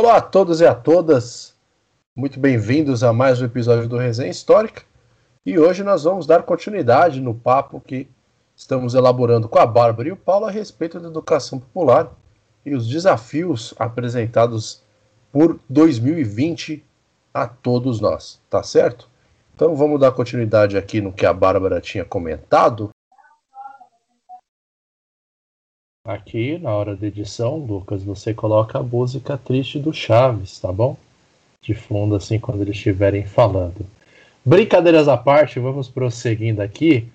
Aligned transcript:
Olá 0.00 0.18
a 0.18 0.20
todos 0.20 0.60
e 0.60 0.64
a 0.64 0.76
todas, 0.76 1.56
muito 2.14 2.38
bem-vindos 2.38 3.02
a 3.02 3.12
mais 3.12 3.42
um 3.42 3.44
episódio 3.44 3.88
do 3.88 3.96
Resenha 3.96 4.30
Histórica. 4.30 4.82
E 5.44 5.58
hoje 5.58 5.82
nós 5.82 6.04
vamos 6.04 6.24
dar 6.24 6.44
continuidade 6.44 7.20
no 7.20 7.34
papo 7.34 7.82
que 7.84 8.08
estamos 8.54 8.94
elaborando 8.94 9.48
com 9.48 9.58
a 9.58 9.66
Bárbara 9.66 10.08
e 10.08 10.12
o 10.12 10.16
Paulo 10.16 10.46
a 10.46 10.52
respeito 10.52 11.00
da 11.00 11.08
educação 11.08 11.58
popular 11.58 12.12
e 12.64 12.76
os 12.76 12.86
desafios 12.86 13.74
apresentados 13.76 14.84
por 15.32 15.58
2020 15.68 16.84
a 17.34 17.48
todos 17.48 17.98
nós, 17.98 18.40
tá 18.48 18.62
certo? 18.62 19.08
Então 19.52 19.74
vamos 19.74 19.98
dar 19.98 20.12
continuidade 20.12 20.78
aqui 20.78 21.00
no 21.00 21.12
que 21.12 21.26
a 21.26 21.32
Bárbara 21.32 21.80
tinha 21.80 22.04
comentado. 22.04 22.90
Aqui 26.08 26.56
na 26.56 26.74
hora 26.74 26.96
da 26.96 27.06
edição, 27.06 27.58
Lucas, 27.58 28.02
você 28.02 28.32
coloca 28.32 28.78
a 28.78 28.82
música 28.82 29.36
triste 29.36 29.78
do 29.78 29.92
Chaves, 29.92 30.58
tá 30.58 30.72
bom? 30.72 30.96
De 31.60 31.74
fundo, 31.74 32.16
assim, 32.16 32.38
quando 32.38 32.62
eles 32.62 32.76
estiverem 32.76 33.26
falando. 33.26 33.84
Brincadeiras 34.42 35.06
à 35.06 35.18
parte, 35.18 35.60
vamos 35.60 35.86
prosseguindo 35.86 36.62
aqui. 36.62 37.06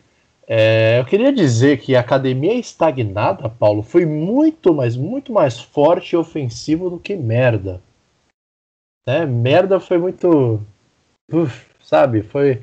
É, 0.47 0.99
eu 0.99 1.05
queria 1.05 1.33
dizer 1.33 1.79
que 1.79 1.95
a 1.95 2.01
academia 2.01 2.53
estagnada, 2.53 3.49
Paulo, 3.49 3.81
foi 3.81 4.05
muito, 4.05 4.75
mas 4.75 4.95
muito 4.95 5.33
mais 5.33 5.59
forte 5.59 6.11
e 6.11 6.15
ofensivo 6.15 6.87
do 6.87 6.99
que 6.99 7.15
merda. 7.15 7.81
Né? 9.07 9.25
Merda 9.25 9.79
foi 9.79 9.97
muito. 9.97 10.61
Uf, 11.31 11.65
sabe? 11.81 12.21
Foi. 12.21 12.61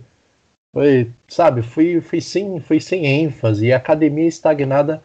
Foi, 0.73 1.11
sabe, 1.27 1.63
foi, 1.63 2.01
foi, 2.01 2.21
sem, 2.21 2.61
foi 2.61 2.79
sem 2.79 3.05
ênfase. 3.05 3.67
E 3.67 3.73
a 3.73 3.79
academia 3.79 4.29
estagnada 4.29 5.03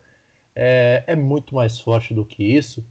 é, 0.55 1.03
é 1.05 1.15
muito 1.15 1.53
mais 1.53 1.79
forte 1.79 2.13
do 2.13 2.23
que 2.23 2.43
isso. 2.43 2.83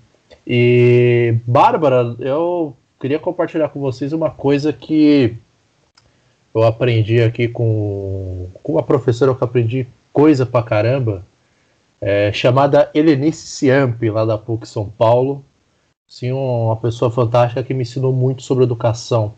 E, 0.47 1.37
Bárbara, 1.47 2.15
eu 2.21 2.77
queria 3.01 3.19
compartilhar 3.19 3.71
com 3.71 3.81
vocês 3.81 4.13
uma 4.13 4.31
coisa 4.31 4.73
que 4.73 5.35
eu 6.55 6.63
aprendi 6.63 7.23
aqui 7.23 7.49
com, 7.49 8.49
com 8.63 8.73
uma 8.73 8.83
professora 8.83 9.35
que 9.35 9.43
aprendi 9.43 9.87
coisa 10.13 10.45
pra 10.45 10.63
caramba, 10.63 11.25
é, 12.01 12.31
chamada 12.33 12.91
Helenice 12.95 13.47
Ciamp, 13.47 14.01
lá 14.03 14.25
da 14.25 14.37
PUC 14.37 14.69
São 14.69 14.89
Paulo. 14.89 15.43
Sim, 16.07 16.33
uma 16.33 16.77
pessoa 16.77 17.11
fantástica 17.11 17.63
que 17.63 17.73
me 17.73 17.83
ensinou 17.83 18.13
muito 18.13 18.43
sobre 18.43 18.65
educação. 18.65 19.33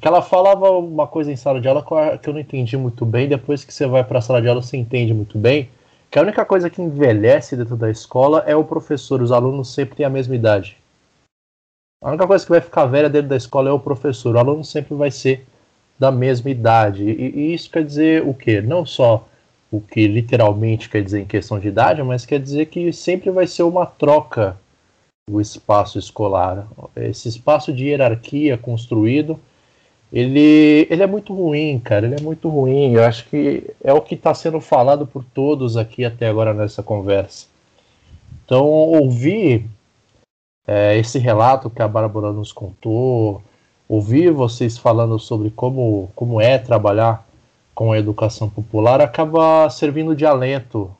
Que 0.00 0.06
ela 0.06 0.22
falava 0.22 0.70
uma 0.70 1.06
coisa 1.06 1.30
em 1.32 1.36
sala 1.36 1.60
de 1.60 1.68
aula 1.68 1.84
que 2.22 2.28
eu 2.28 2.32
não 2.32 2.40
entendi 2.40 2.76
muito 2.76 3.04
bem, 3.04 3.28
depois 3.28 3.64
que 3.64 3.74
você 3.74 3.86
vai 3.86 4.04
para 4.04 4.20
a 4.20 4.22
sala 4.22 4.40
de 4.40 4.48
aula 4.48 4.62
você 4.62 4.76
entende 4.76 5.12
muito 5.12 5.36
bem 5.36 5.68
que 6.10 6.18
a 6.18 6.22
única 6.22 6.44
coisa 6.44 6.68
que 6.68 6.82
envelhece 6.82 7.56
dentro 7.56 7.76
da 7.76 7.88
escola 7.88 8.42
é 8.46 8.56
o 8.56 8.64
professor, 8.64 9.22
os 9.22 9.30
alunos 9.30 9.72
sempre 9.72 9.96
têm 9.96 10.04
a 10.04 10.10
mesma 10.10 10.34
idade. 10.34 10.76
A 12.02 12.08
única 12.08 12.26
coisa 12.26 12.44
que 12.44 12.50
vai 12.50 12.60
ficar 12.60 12.86
velha 12.86 13.08
dentro 13.08 13.28
da 13.28 13.36
escola 13.36 13.68
é 13.68 13.72
o 13.72 13.78
professor, 13.78 14.34
o 14.34 14.38
aluno 14.38 14.64
sempre 14.64 14.94
vai 14.94 15.10
ser 15.10 15.46
da 15.98 16.10
mesma 16.10 16.50
idade. 16.50 17.04
E, 17.04 17.38
e 17.38 17.54
isso 17.54 17.70
quer 17.70 17.84
dizer 17.84 18.26
o 18.26 18.34
quê? 18.34 18.60
Não 18.60 18.84
só 18.84 19.28
o 19.70 19.80
que 19.80 20.08
literalmente 20.08 20.88
quer 20.88 21.04
dizer 21.04 21.20
em 21.20 21.26
questão 21.26 21.60
de 21.60 21.68
idade, 21.68 22.02
mas 22.02 22.26
quer 22.26 22.40
dizer 22.40 22.66
que 22.66 22.92
sempre 22.92 23.30
vai 23.30 23.46
ser 23.46 23.62
uma 23.62 23.86
troca 23.86 24.58
do 25.28 25.40
espaço 25.40 25.98
escolar. 25.98 26.66
Esse 26.96 27.28
espaço 27.28 27.72
de 27.72 27.84
hierarquia 27.84 28.58
construído 28.58 29.38
ele, 30.12 30.88
ele 30.90 31.02
é 31.02 31.06
muito 31.06 31.32
ruim, 31.32 31.78
cara. 31.78 32.06
Ele 32.06 32.16
é 32.16 32.22
muito 32.22 32.48
ruim. 32.48 32.94
Eu 32.94 33.04
acho 33.04 33.28
que 33.28 33.70
é 33.82 33.92
o 33.92 34.00
que 34.00 34.14
está 34.14 34.34
sendo 34.34 34.60
falado 34.60 35.06
por 35.06 35.24
todos 35.24 35.76
aqui 35.76 36.04
até 36.04 36.28
agora 36.28 36.52
nessa 36.52 36.82
conversa. 36.82 37.46
Então, 38.44 38.66
ouvir 38.66 39.66
é, 40.66 40.98
esse 40.98 41.18
relato 41.18 41.70
que 41.70 41.82
a 41.82 41.88
Bárbara 41.88 42.32
nos 42.32 42.52
contou, 42.52 43.42
ouvir 43.88 44.32
vocês 44.32 44.76
falando 44.76 45.18
sobre 45.18 45.50
como, 45.50 46.10
como 46.16 46.40
é 46.40 46.58
trabalhar 46.58 47.26
com 47.74 47.92
a 47.92 47.98
educação 47.98 48.48
popular, 48.48 49.00
acaba 49.00 49.70
servindo 49.70 50.14
de 50.14 50.26
alento, 50.26 50.94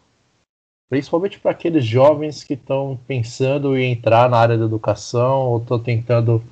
principalmente 0.88 1.38
para 1.40 1.50
aqueles 1.50 1.84
jovens 1.84 2.44
que 2.44 2.54
estão 2.54 2.98
pensando 3.06 3.76
em 3.76 3.92
entrar 3.92 4.30
na 4.30 4.38
área 4.38 4.56
da 4.56 4.64
educação 4.64 5.48
ou 5.48 5.58
estão 5.58 5.78
tentando 5.78 6.42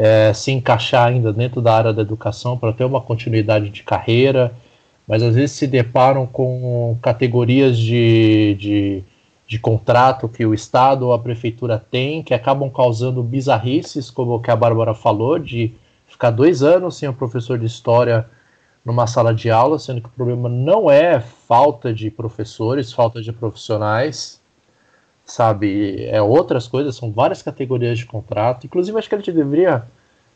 é, 0.00 0.32
se 0.32 0.52
encaixar 0.52 1.08
ainda 1.08 1.32
dentro 1.32 1.60
da 1.60 1.74
área 1.74 1.92
da 1.92 2.02
educação 2.02 2.56
para 2.56 2.72
ter 2.72 2.84
uma 2.84 3.00
continuidade 3.00 3.68
de 3.68 3.82
carreira, 3.82 4.52
mas 5.08 5.24
às 5.24 5.34
vezes 5.34 5.56
se 5.56 5.66
deparam 5.66 6.24
com 6.24 6.96
categorias 7.02 7.76
de, 7.76 8.56
de, 8.60 9.04
de 9.44 9.58
contrato 9.58 10.28
que 10.28 10.46
o 10.46 10.54
Estado 10.54 11.06
ou 11.06 11.12
a 11.12 11.18
Prefeitura 11.18 11.84
tem, 11.90 12.22
que 12.22 12.32
acabam 12.32 12.70
causando 12.70 13.24
bizarrices, 13.24 14.08
como 14.08 14.36
o 14.36 14.40
que 14.40 14.52
a 14.52 14.56
Bárbara 14.56 14.94
falou, 14.94 15.36
de 15.36 15.74
ficar 16.06 16.30
dois 16.30 16.62
anos 16.62 16.96
sem 16.96 17.08
o 17.08 17.12
professor 17.12 17.58
de 17.58 17.66
História 17.66 18.24
numa 18.84 19.08
sala 19.08 19.34
de 19.34 19.50
aula, 19.50 19.80
sendo 19.80 20.00
que 20.00 20.06
o 20.06 20.12
problema 20.12 20.48
não 20.48 20.88
é 20.88 21.18
falta 21.18 21.92
de 21.92 22.08
professores, 22.08 22.92
falta 22.92 23.20
de 23.20 23.32
profissionais, 23.32 24.37
sabe? 25.28 26.06
É 26.06 26.20
outras 26.20 26.66
coisas, 26.66 26.96
são 26.96 27.12
várias 27.12 27.42
categorias 27.42 27.98
de 27.98 28.06
contrato. 28.06 28.66
Inclusive, 28.66 28.98
acho 28.98 29.08
que 29.08 29.14
a 29.14 29.18
gente 29.18 29.32
deveria 29.32 29.84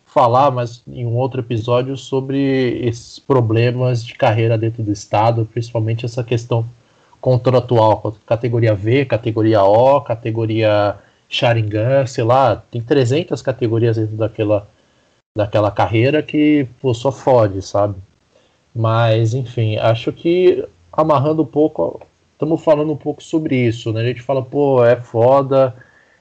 falar, 0.07 0.51
mas 0.51 0.83
em 0.87 1.07
um 1.07 1.17
outro 1.17 1.41
episódio, 1.41 1.97
sobre 1.97 2.79
esses 2.87 3.19
problemas 3.19 4.05
de 4.05 4.15
carreira 4.15 4.59
dentro 4.59 4.83
do 4.83 4.93
Estado, 4.93 5.49
principalmente 5.51 6.05
essa 6.05 6.23
questão 6.23 6.67
contratual, 7.21 8.15
categoria 8.27 8.75
V, 8.75 9.07
categoria 9.07 9.63
O, 9.63 10.01
categoria 10.03 10.97
Sharingan, 11.29 12.07
sei 12.07 12.25
lá, 12.25 12.57
tem 12.57 12.83
300 12.83 13.41
categorias 13.41 13.97
dentro 13.97 14.17
daquela, 14.17 14.69
daquela 15.37 15.71
carreira 15.71 16.23
que 16.23 16.69
pô, 16.81 16.93
só 16.93 17.11
fode, 17.11 17.63
sabe? 17.63 17.97
Mas, 18.75 19.35
enfim, 19.35 19.77
acho 19.79 20.13
que 20.13 20.67
amarrando 20.93 21.43
um 21.43 21.47
pouco, 21.47 22.01
estamos 22.43 22.65
falando 22.65 22.93
um 22.93 22.97
pouco 22.97 23.23
sobre 23.23 23.55
isso, 23.57 23.93
né? 23.93 24.01
A 24.01 24.05
gente 24.05 24.21
fala, 24.21 24.43
pô, 24.43 24.85
é 24.85 24.97
foda, 24.97 25.77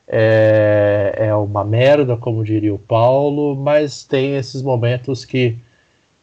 é, 0.07 1.15
é 1.17 1.35
uma 1.35 1.63
merda, 1.63 2.15
como 2.15 2.43
diria 2.43 2.71
o 2.71 2.77
Paulo, 2.77 3.55
mas 3.55 4.03
tem 4.03 4.35
esses 4.35 4.61
momentos 4.61 5.25
que, 5.25 5.57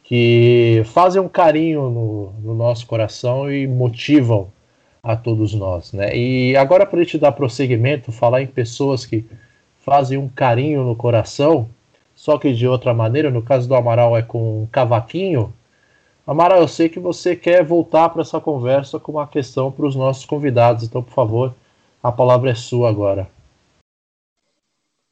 que 0.04 0.82
fazem 0.84 1.20
um 1.20 1.28
carinho 1.28 1.90
no, 1.90 2.32
no 2.40 2.54
nosso 2.54 2.86
coração 2.86 3.50
e 3.50 3.66
motivam 3.66 4.52
a 5.02 5.16
todos 5.16 5.52
nós. 5.52 5.92
Né? 5.92 6.16
E 6.16 6.56
agora, 6.56 6.86
para 6.86 7.00
a 7.00 7.02
gente 7.02 7.18
dar 7.18 7.32
prosseguimento, 7.32 8.12
falar 8.12 8.40
em 8.40 8.46
pessoas 8.46 9.04
que 9.04 9.24
fazem 9.80 10.16
um 10.16 10.28
carinho 10.28 10.84
no 10.84 10.94
coração, 10.94 11.68
só 12.14 12.38
que 12.38 12.52
de 12.52 12.68
outra 12.68 12.94
maneira, 12.94 13.32
no 13.32 13.42
caso 13.42 13.66
do 13.66 13.74
Amaral 13.74 14.16
é 14.16 14.22
com 14.22 14.62
um 14.62 14.66
cavaquinho. 14.66 15.52
Amaral, 16.28 16.60
eu 16.60 16.68
sei 16.68 16.90
que 16.90 17.00
você 17.00 17.34
quer 17.34 17.64
voltar 17.64 18.10
para 18.10 18.20
essa 18.20 18.38
conversa 18.38 19.00
com 19.00 19.12
uma 19.12 19.26
questão 19.26 19.72
para 19.72 19.86
os 19.86 19.96
nossos 19.96 20.26
convidados, 20.26 20.84
então, 20.84 21.02
por 21.02 21.14
favor, 21.14 21.54
a 22.02 22.12
palavra 22.12 22.50
é 22.50 22.54
sua 22.54 22.90
agora. 22.90 23.30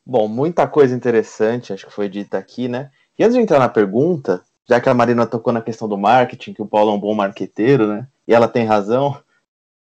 Bom, 0.05 0.29
muita 0.29 0.69
coisa 0.69 0.95
interessante, 0.95 1.73
acho 1.73 1.87
que 1.87 1.93
foi 1.93 2.11
dita 2.11 2.37
aqui, 2.37 2.69
né? 2.69 2.91
E 3.19 3.25
antes 3.25 3.35
de 3.35 3.41
entrar 3.41 3.59
na 3.59 3.69
pergunta, 3.71 4.43
já 4.69 4.79
que 4.79 4.91
a 4.91 4.95
Marina 4.95 5.27
tocou 5.27 5.55
na 5.55 5.63
questão 5.63 5.89
do 5.89 5.97
marketing, 5.97 6.53
que 6.53 6.61
o 6.61 6.67
Paulo 6.67 6.91
é 6.91 6.95
um 6.95 7.01
bom 7.01 7.15
marqueteiro, 7.15 7.87
né? 7.87 8.07
E 8.29 8.35
ela 8.35 8.47
tem 8.47 8.67
razão. 8.67 9.19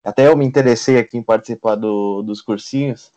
Até 0.04 0.26
eu 0.26 0.36
me 0.36 0.44
interessei 0.44 0.98
aqui 0.98 1.16
em 1.16 1.22
participar 1.22 1.76
do, 1.76 2.20
dos 2.20 2.42
cursinhos. 2.42 3.10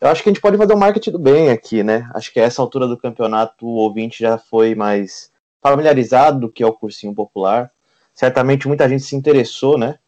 Eu 0.00 0.08
acho 0.08 0.22
que 0.22 0.30
a 0.30 0.32
gente 0.32 0.40
pode 0.40 0.56
fazer 0.56 0.72
um 0.72 0.78
marketing 0.78 1.10
do 1.10 1.18
bem 1.18 1.50
aqui, 1.50 1.82
né? 1.82 2.10
Acho 2.14 2.32
que 2.32 2.40
a 2.40 2.44
essa 2.44 2.62
altura 2.62 2.88
do 2.88 2.96
campeonato 2.96 3.66
o 3.66 3.74
ouvinte 3.74 4.20
já 4.20 4.38
foi 4.38 4.74
mais 4.74 5.31
familiarizado 5.62 6.40
do 6.40 6.50
que 6.50 6.62
é 6.62 6.66
o 6.66 6.72
cursinho 6.72 7.14
popular. 7.14 7.70
Certamente 8.12 8.68
muita 8.68 8.88
gente 8.88 9.04
se 9.04 9.16
interessou, 9.16 9.78
né? 9.78 9.98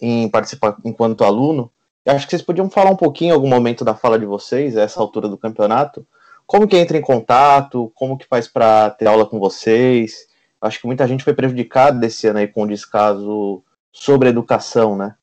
Em 0.00 0.28
participar 0.28 0.76
enquanto 0.84 1.22
aluno. 1.22 1.70
Eu 2.04 2.14
acho 2.14 2.26
que 2.26 2.30
vocês 2.30 2.42
podiam 2.42 2.68
falar 2.68 2.90
um 2.90 2.96
pouquinho 2.96 3.30
em 3.30 3.34
algum 3.34 3.48
momento 3.48 3.84
da 3.84 3.94
fala 3.94 4.18
de 4.18 4.26
vocês, 4.26 4.76
a 4.76 4.82
essa 4.82 5.00
altura 5.00 5.28
do 5.28 5.38
campeonato. 5.38 6.06
Como 6.46 6.66
que 6.66 6.76
entra 6.76 6.96
em 6.96 7.02
contato? 7.02 7.92
Como 7.94 8.18
que 8.18 8.26
faz 8.26 8.48
para 8.48 8.90
ter 8.90 9.06
aula 9.06 9.26
com 9.26 9.38
vocês? 9.38 10.26
Eu 10.60 10.68
acho 10.68 10.80
que 10.80 10.86
muita 10.86 11.06
gente 11.06 11.24
foi 11.24 11.34
prejudicada 11.34 11.98
desse 11.98 12.26
ano 12.26 12.38
aí 12.38 12.48
com 12.48 12.62
o 12.62 12.68
descaso 12.68 13.62
sobre 13.92 14.28
educação, 14.28 14.96
né? 14.96 15.14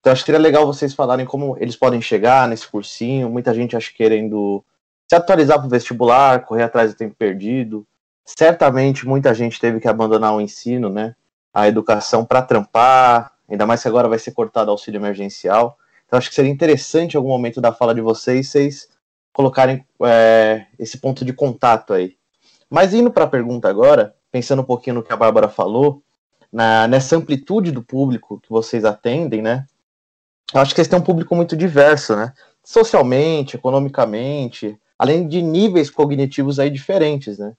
Então 0.00 0.12
acho 0.12 0.22
que 0.22 0.26
seria 0.26 0.40
legal 0.40 0.66
vocês 0.66 0.94
falarem 0.94 1.26
como 1.26 1.56
eles 1.58 1.76
podem 1.76 2.00
chegar 2.00 2.48
nesse 2.48 2.66
cursinho. 2.68 3.28
Muita 3.28 3.52
gente 3.52 3.76
acha 3.76 3.92
querendo 3.92 4.64
se 5.08 5.14
atualizar 5.14 5.58
para 5.58 5.66
o 5.66 5.70
vestibular, 5.70 6.44
correr 6.44 6.62
atrás 6.62 6.92
do 6.92 6.96
tempo 6.96 7.14
perdido. 7.16 7.86
Certamente 8.26 9.06
muita 9.06 9.32
gente 9.32 9.60
teve 9.60 9.78
que 9.78 9.86
abandonar 9.86 10.34
o 10.34 10.40
ensino, 10.40 10.90
né? 10.90 11.14
A 11.54 11.68
educação 11.68 12.24
para 12.24 12.42
trampar, 12.42 13.32
ainda 13.48 13.64
mais 13.64 13.80
que 13.80 13.88
agora 13.88 14.08
vai 14.08 14.18
ser 14.18 14.32
cortado 14.32 14.68
o 14.68 14.72
auxílio 14.72 14.98
emergencial. 14.98 15.78
Então 16.06 16.18
acho 16.18 16.28
que 16.28 16.34
seria 16.34 16.50
interessante 16.50 17.14
em 17.14 17.16
algum 17.16 17.28
momento 17.28 17.60
da 17.60 17.72
fala 17.72 17.94
de 17.94 18.00
vocês, 18.00 18.48
vocês 18.48 18.88
colocarem 19.32 19.84
é, 20.02 20.66
esse 20.78 20.98
ponto 20.98 21.24
de 21.24 21.32
contato 21.32 21.92
aí. 21.92 22.16
Mas 22.68 22.92
indo 22.92 23.12
para 23.12 23.24
a 23.24 23.28
pergunta 23.28 23.68
agora, 23.68 24.14
pensando 24.32 24.62
um 24.62 24.64
pouquinho 24.64 24.96
no 24.96 25.02
que 25.02 25.12
a 25.12 25.16
Bárbara 25.16 25.48
falou, 25.48 26.02
na, 26.52 26.88
nessa 26.88 27.16
amplitude 27.16 27.70
do 27.70 27.82
público 27.82 28.40
que 28.40 28.50
vocês 28.50 28.84
atendem, 28.84 29.40
né? 29.40 29.66
Eu 30.52 30.60
acho 30.60 30.72
que 30.72 30.76
vocês 30.76 30.88
têm 30.88 30.98
um 30.98 31.02
público 31.02 31.34
muito 31.34 31.56
diverso, 31.56 32.16
né? 32.16 32.32
Socialmente, 32.64 33.56
economicamente, 33.56 34.78
além 34.98 35.28
de 35.28 35.42
níveis 35.42 35.90
cognitivos 35.90 36.58
aí 36.58 36.70
diferentes, 36.70 37.38
né? 37.38 37.52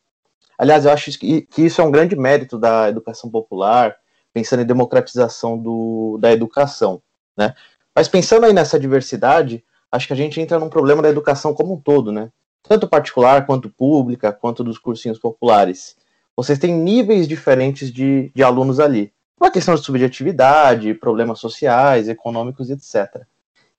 Aliás, 0.58 0.86
eu 0.86 0.92
acho 0.92 1.12
que, 1.20 1.48
isso 1.58 1.82
é 1.82 1.84
um 1.84 1.92
grande 1.92 2.16
mérito 2.16 2.58
da 2.58 2.90
educação 2.90 3.30
popular, 3.30 3.96
pensando 4.34 4.62
em 4.62 4.66
democratização 4.66 5.58
do, 5.58 6.18
da 6.20 6.32
educação, 6.32 7.02
né? 7.38 7.54
Mas 7.96 8.08
pensando 8.08 8.46
aí 8.46 8.54
nessa 8.54 8.80
diversidade, 8.80 9.64
acho 9.92 10.08
que 10.08 10.14
a 10.14 10.16
gente 10.16 10.40
entra 10.40 10.60
num 10.60 10.70
problema 10.70 11.02
da 11.02 11.10
educação 11.10 11.54
como 11.54 11.74
um 11.74 11.80
todo, 11.80 12.12
né? 12.12 12.30
Tanto 12.64 12.88
particular, 12.88 13.46
quanto 13.46 13.70
pública, 13.70 14.32
quanto 14.32 14.64
dos 14.64 14.78
cursinhos 14.78 15.20
populares. 15.20 15.96
Vocês 16.36 16.60
têm 16.60 16.74
níveis 16.74 17.28
diferentes 17.28 17.92
de, 17.92 18.32
de 18.36 18.44
alunos 18.44 18.80
ali. 18.80 19.12
Uma 19.40 19.52
questão 19.52 19.76
de 19.76 19.84
subjetividade, 19.84 20.94
problemas 20.96 21.40
sociais, 21.40 22.10
econômicos, 22.10 22.70
etc. 22.70 23.24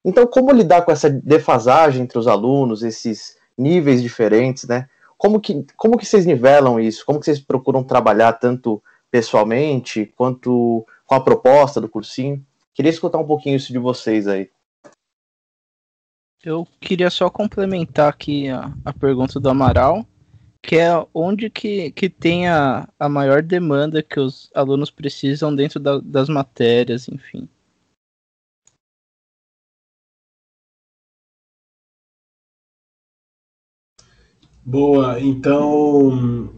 Então, 0.05 0.27
como 0.27 0.53
lidar 0.53 0.83
com 0.83 0.93
essa 0.93 1.11
defasagem 1.11 2.03
entre 2.03 2.19
os 2.19 2.27
alunos, 2.27 2.83
esses 2.83 3.37
níveis 3.57 4.01
diferentes, 4.01 4.67
né? 4.67 4.89
Como 5.19 5.41
que, 5.41 5.67
como 5.77 5.99
que 5.99 6.07
vocês 6.07 6.25
nivelam 6.25 6.79
isso? 6.79 7.05
Como 7.05 7.19
que 7.19 7.27
vocês 7.27 7.41
procuram 7.41 7.83
trabalhar 7.83 8.35
tanto 8.35 8.81
pessoalmente 9.11 10.07
quanto 10.17 10.87
com 11.05 11.15
a 11.15 11.21
proposta 11.21 11.81
do 11.81 11.89
cursinho? 11.89 12.45
Queria 12.73 12.91
escutar 12.91 13.19
um 13.19 13.27
pouquinho 13.27 13.57
isso 13.57 13.73
de 13.73 13.79
vocês 13.79 14.29
aí. 14.29 14.49
Eu 16.45 16.67
queria 16.81 17.11
só 17.11 17.29
complementar 17.29 18.09
aqui 18.09 18.49
a, 18.49 18.73
a 18.85 18.93
pergunta 18.93 19.41
do 19.41 19.51
Amaral, 19.51 20.07
que 20.63 20.77
é 20.77 20.91
onde 21.13 21.51
que, 21.51 21.91
que 21.91 22.09
tem 22.09 22.49
a, 22.49 22.89
a 22.97 23.09
maior 23.09 23.43
demanda 23.43 24.05
que 24.05 24.21
os 24.21 24.49
alunos 24.55 24.89
precisam 24.89 25.53
dentro 25.53 25.81
da, 25.81 25.99
das 25.99 26.29
matérias, 26.29 27.09
enfim. 27.09 27.49
Boa, 34.71 35.19
então. 35.19 36.53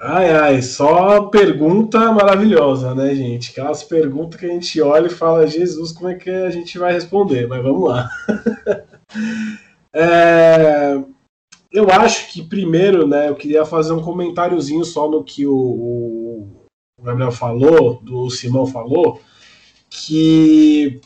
Ai, 0.00 0.30
ai, 0.30 0.62
só 0.62 1.26
pergunta 1.26 2.10
maravilhosa, 2.12 2.94
né, 2.94 3.14
gente? 3.14 3.50
Aquelas 3.50 3.84
perguntas 3.84 4.40
que 4.40 4.46
a 4.46 4.48
gente 4.48 4.80
olha 4.80 5.06
e 5.06 5.10
fala, 5.10 5.46
Jesus, 5.46 5.92
como 5.92 6.08
é 6.08 6.14
que 6.14 6.30
a 6.30 6.48
gente 6.48 6.78
vai 6.78 6.94
responder? 6.94 7.46
Mas 7.46 7.62
vamos 7.62 7.86
lá. 7.86 8.08
é, 9.92 10.98
eu 11.70 11.90
acho 11.90 12.32
que 12.32 12.42
primeiro, 12.42 13.06
né, 13.06 13.28
eu 13.28 13.34
queria 13.34 13.66
fazer 13.66 13.92
um 13.92 14.00
comentáriozinho 14.00 14.82
só 14.82 15.06
no 15.06 15.22
que 15.22 15.46
o, 15.46 15.52
o 16.98 17.02
Gabriel 17.02 17.32
falou, 17.32 18.00
do 18.02 18.30
Simão 18.30 18.64
falou, 18.64 19.20
que 19.90 21.02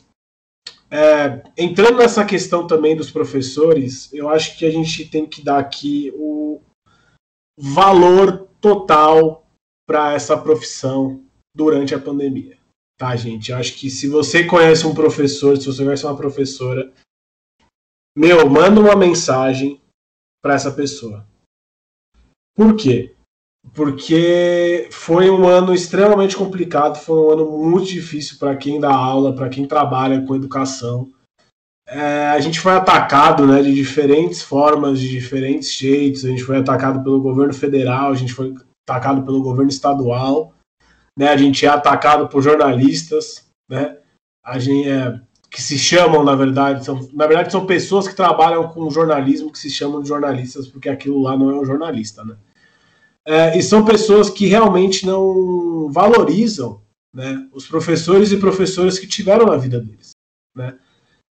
é, 0.95 1.43
entrando 1.59 1.99
nessa 1.99 2.25
questão 2.25 2.69
também 2.69 2.95
dos 2.95 3.11
professores, 3.11 4.13
eu 4.13 4.29
acho 4.29 4.57
que 4.57 4.65
a 4.65 4.71
gente 4.71 5.05
tem 5.11 5.27
que 5.27 5.43
dar 5.43 5.59
aqui 5.59 6.13
o 6.15 6.63
valor 7.59 8.47
total 8.61 9.45
para 9.89 10.13
essa 10.13 10.41
profissão 10.41 11.25
durante 11.53 11.97
a 11.97 12.01
pandemia. 12.01 12.57
Tá, 12.97 13.17
gente? 13.17 13.51
Eu 13.51 13.57
acho 13.57 13.75
que 13.75 13.91
se 13.91 14.07
você 14.07 14.47
conhece 14.47 14.87
um 14.87 14.95
professor, 14.95 15.57
se 15.57 15.67
você 15.67 15.83
conhece 15.83 16.07
uma 16.07 16.17
professora, 16.17 16.93
meu, 18.17 18.49
manda 18.49 18.81
uma 18.81 18.95
mensagem 18.95 19.81
para 20.41 20.55
essa 20.55 20.71
pessoa. 20.71 21.27
Por 22.55 22.77
quê? 22.77 23.17
Porque 23.73 24.89
foi 24.93 25.31
um 25.31 25.49
ano 25.49 25.75
extremamente 25.75 26.37
complicado, 26.37 26.97
foi 26.97 27.19
um 27.19 27.31
ano 27.31 27.59
muito 27.59 27.89
difícil 27.89 28.39
para 28.39 28.55
quem 28.55 28.79
dá 28.79 28.95
aula, 28.95 29.35
para 29.35 29.49
quem 29.49 29.67
trabalha 29.67 30.21
com 30.23 30.37
educação. 30.37 31.11
É, 31.87 32.29
a 32.29 32.41
gente 32.41 32.61
foi 32.61 32.73
atacado 32.73 33.47
né, 33.47 33.63
de 33.63 33.75
diferentes 33.75 34.43
formas, 34.43 35.01
de 35.01 35.09
diferentes 35.09 35.75
jeitos. 35.75 36.25
A 36.25 36.29
gente 36.29 36.45
foi 36.45 36.59
atacado 36.59 37.03
pelo 37.03 37.21
governo 37.21 37.53
federal, 37.53 38.13
a 38.13 38.15
gente 38.15 38.33
foi 38.33 38.55
atacado 38.89 39.23
pelo 39.23 39.43
governo 39.43 39.71
estadual, 39.71 40.55
né, 41.19 41.29
a 41.29 41.37
gente 41.37 41.65
é 41.65 41.69
atacado 41.69 42.29
por 42.29 42.43
jornalistas, 42.43 43.49
né, 43.69 43.97
a 44.45 44.59
gente 44.59 44.89
é, 44.89 45.21
que 45.51 45.63
se 45.63 45.79
chamam, 45.79 46.25
na 46.25 46.35
verdade, 46.35 46.85
são, 46.85 47.09
na 47.13 47.27
verdade 47.27 47.53
são 47.53 47.65
pessoas 47.65 48.09
que 48.09 48.17
trabalham 48.17 48.69
com 48.69 48.91
jornalismo 48.91 49.53
que 49.53 49.59
se 49.59 49.71
chamam 49.71 50.03
de 50.03 50.09
jornalistas, 50.09 50.67
porque 50.67 50.89
aquilo 50.89 51.23
lá 51.23 51.37
não 51.37 51.51
é 51.51 51.55
um 51.55 51.65
jornalista. 51.65 52.25
Né? 52.25 52.37
É, 53.27 53.57
e 53.57 53.63
são 53.63 53.85
pessoas 53.85 54.29
que 54.29 54.47
realmente 54.47 55.07
não 55.07 55.91
valorizam 55.91 56.83
né, 57.13 57.49
os 57.53 57.67
professores 57.67 58.33
e 58.33 58.39
professoras 58.39 58.99
que 58.99 59.07
tiveram 59.07 59.47
na 59.47 59.57
vida 59.57 59.81
deles. 59.81 60.11
Né? 60.55 60.79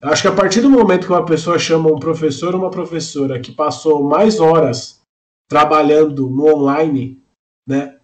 Eu 0.02 0.10
acho 0.10 0.22
que 0.22 0.28
a 0.28 0.36
partir 0.36 0.62
do 0.62 0.70
momento 0.70 1.08
que 1.08 1.14
uma 1.14 1.26
pessoa 1.26 1.58
chama 1.58 1.92
um 1.92 2.00
professor 2.00 2.54
ou 2.54 2.62
uma 2.62 2.70
professora 2.70 3.40
que 3.40 3.52
passou 3.52 4.04
mais 4.04 4.40
horas 4.40 5.02
trabalhando 5.50 6.30
no 6.30 6.46
online, 6.46 7.20
né, 7.68 7.98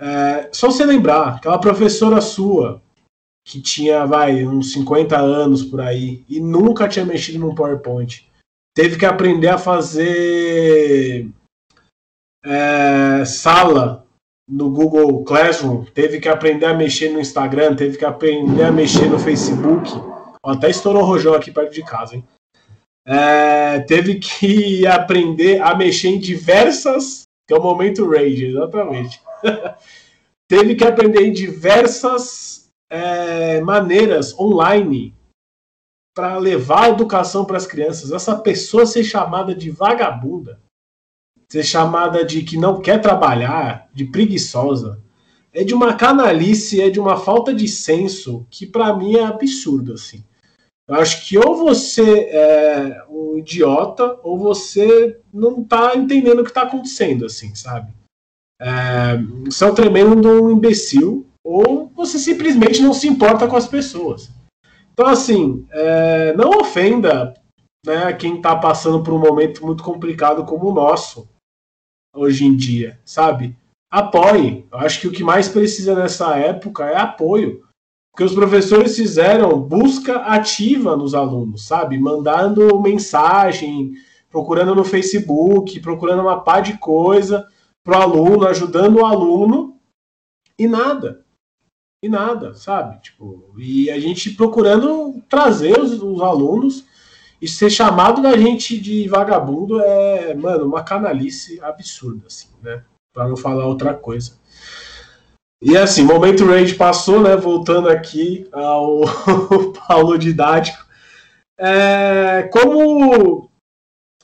é, 0.00 0.48
só 0.52 0.70
você 0.70 0.84
lembrar, 0.84 1.36
aquela 1.36 1.58
professora 1.58 2.20
sua 2.20 2.80
que 3.44 3.60
tinha, 3.60 4.06
vai, 4.06 4.46
uns 4.46 4.72
50 4.72 5.18
anos 5.18 5.64
por 5.64 5.80
aí 5.80 6.24
e 6.28 6.40
nunca 6.40 6.88
tinha 6.88 7.04
mexido 7.04 7.40
num 7.40 7.54
PowerPoint, 7.54 8.28
teve 8.74 8.96
que 8.96 9.04
aprender 9.04 9.48
a 9.48 9.58
fazer 9.58 11.28
é, 12.44 13.24
sala 13.24 14.04
no 14.48 14.70
Google 14.70 15.24
Classroom, 15.24 15.84
teve 15.84 16.20
que 16.20 16.28
aprender 16.28 16.66
a 16.66 16.74
mexer 16.74 17.10
no 17.10 17.20
Instagram, 17.20 17.76
teve 17.76 17.96
que 17.96 18.04
aprender 18.04 18.64
a 18.64 18.72
mexer 18.72 19.08
no 19.08 19.18
Facebook. 19.18 19.90
Até 20.44 20.70
estourou 20.70 21.02
o 21.02 21.06
rojão 21.06 21.34
aqui 21.34 21.50
perto 21.50 21.72
de 21.72 21.82
casa, 21.82 22.16
hein? 22.16 22.24
É, 23.06 23.80
teve 23.80 24.18
que 24.18 24.86
aprender 24.86 25.60
a 25.62 25.74
mexer 25.74 26.08
em 26.08 26.18
diversas. 26.18 27.22
Que 27.46 27.54
é 27.54 27.56
o 27.56 27.62
momento 27.62 28.08
rage, 28.08 28.46
exatamente. 28.46 29.20
teve 30.48 30.74
que 30.74 30.84
aprender 30.84 31.22
em 31.26 31.32
diversas 31.32 32.68
é, 32.90 33.60
maneiras 33.60 34.38
online 34.38 35.14
para 36.14 36.36
levar 36.38 36.84
a 36.84 36.88
educação 36.90 37.44
para 37.44 37.56
as 37.56 37.66
crianças. 37.66 38.12
Essa 38.12 38.36
pessoa 38.36 38.86
ser 38.86 39.02
chamada 39.02 39.54
de 39.54 39.70
vagabunda 39.70 40.60
ser 41.52 41.62
chamada 41.64 42.24
de 42.24 42.42
que 42.42 42.56
não 42.56 42.80
quer 42.80 42.98
trabalhar, 42.98 43.86
de 43.92 44.06
preguiçosa, 44.06 44.98
é 45.52 45.62
de 45.62 45.74
uma 45.74 45.92
canalice, 45.92 46.80
é 46.80 46.88
de 46.88 46.98
uma 46.98 47.18
falta 47.18 47.52
de 47.52 47.68
senso 47.68 48.46
que 48.50 48.64
para 48.64 48.96
mim 48.96 49.16
é 49.16 49.24
absurdo 49.24 49.92
assim. 49.92 50.24
Eu 50.88 50.94
acho 50.94 51.28
que 51.28 51.36
ou 51.36 51.54
você 51.54 52.20
é 52.30 53.04
um 53.06 53.36
idiota 53.36 54.18
ou 54.22 54.38
você 54.38 55.20
não 55.30 55.60
está 55.60 55.94
entendendo 55.94 56.38
o 56.38 56.42
que 56.42 56.48
está 56.48 56.62
acontecendo, 56.62 57.26
assim, 57.26 57.54
sabe? 57.54 57.92
É, 58.58 59.18
você 59.44 59.62
é 59.62 59.66
um 59.66 59.74
tremendo 59.74 60.50
imbecil 60.50 61.26
ou 61.44 61.92
você 61.94 62.18
simplesmente 62.18 62.80
não 62.80 62.94
se 62.94 63.06
importa 63.06 63.46
com 63.46 63.56
as 63.56 63.68
pessoas. 63.68 64.30
Então, 64.94 65.06
assim, 65.06 65.66
é, 65.70 66.32
não 66.34 66.60
ofenda 66.60 67.34
né, 67.84 68.10
quem 68.14 68.36
está 68.36 68.56
passando 68.56 69.02
por 69.02 69.12
um 69.12 69.18
momento 69.18 69.66
muito 69.66 69.82
complicado 69.82 70.46
como 70.46 70.70
o 70.70 70.74
nosso 70.74 71.30
hoje 72.14 72.44
em 72.44 72.54
dia, 72.56 73.00
sabe? 73.04 73.56
Apoie. 73.90 74.66
Eu 74.70 74.78
acho 74.78 75.00
que 75.00 75.08
o 75.08 75.12
que 75.12 75.24
mais 75.24 75.48
precisa 75.48 75.94
nessa 75.94 76.36
época 76.36 76.84
é 76.84 76.96
apoio. 76.96 77.62
Porque 78.12 78.24
os 78.24 78.34
professores 78.34 78.94
fizeram 78.94 79.58
busca 79.58 80.16
ativa 80.16 80.96
nos 80.96 81.14
alunos, 81.14 81.66
sabe? 81.66 81.98
Mandando 81.98 82.80
mensagem, 82.80 83.94
procurando 84.30 84.74
no 84.74 84.84
Facebook, 84.84 85.80
procurando 85.80 86.20
uma 86.20 86.40
pá 86.40 86.60
de 86.60 86.76
coisa 86.78 87.48
pro 87.82 87.96
aluno, 87.96 88.46
ajudando 88.46 88.96
o 88.96 89.06
aluno 89.06 89.78
e 90.58 90.68
nada. 90.68 91.24
E 92.04 92.08
nada, 92.08 92.54
sabe? 92.54 93.00
Tipo, 93.00 93.54
e 93.58 93.90
a 93.90 93.98
gente 93.98 94.30
procurando 94.30 95.22
trazer 95.28 95.78
os, 95.78 96.02
os 96.02 96.20
alunos 96.20 96.84
e 97.42 97.48
ser 97.48 97.70
chamado 97.70 98.22
da 98.22 98.36
gente 98.36 98.78
de 98.78 99.08
vagabundo 99.08 99.80
é, 99.80 100.32
mano, 100.32 100.64
uma 100.64 100.84
canalice 100.84 101.60
absurda, 101.60 102.28
assim, 102.28 102.46
né? 102.62 102.84
Pra 103.12 103.26
não 103.26 103.36
falar 103.36 103.66
outra 103.66 103.92
coisa. 103.92 104.34
E 105.60 105.76
assim, 105.76 106.04
momento 106.04 106.46
rage 106.46 106.76
passou, 106.76 107.20
né? 107.20 107.36
Voltando 107.36 107.88
aqui 107.88 108.46
ao 108.52 109.00
Paulo 109.88 110.16
didático. 110.16 110.86
É, 111.58 112.44
como 112.52 113.50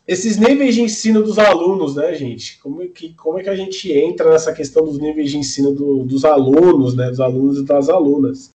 esses 0.07 0.37
níveis 0.37 0.77
de 0.77 0.83
ensino 0.83 1.21
dos 1.21 1.41
alunos, 1.41 1.97
né, 1.97 2.15
gente? 2.15 2.57
Como 2.61 2.85
é 2.85 2.87
que, 2.87 3.15
como 3.15 3.41
é 3.41 3.43
que 3.43 3.51
a 3.51 3.57
gente 3.57 3.93
entra 3.93 4.31
nessa 4.31 4.53
questão 4.53 4.85
dos 4.85 5.01
níveis 5.01 5.29
de 5.29 5.39
ensino 5.39 5.73
do, 5.73 6.05
dos 6.05 6.25
alunos, 6.25 6.95
né? 6.95 7.09
Dos 7.09 7.21
alunos 7.21 7.59
e 7.59 7.65
das 7.65 7.89
alunas. 7.89 8.51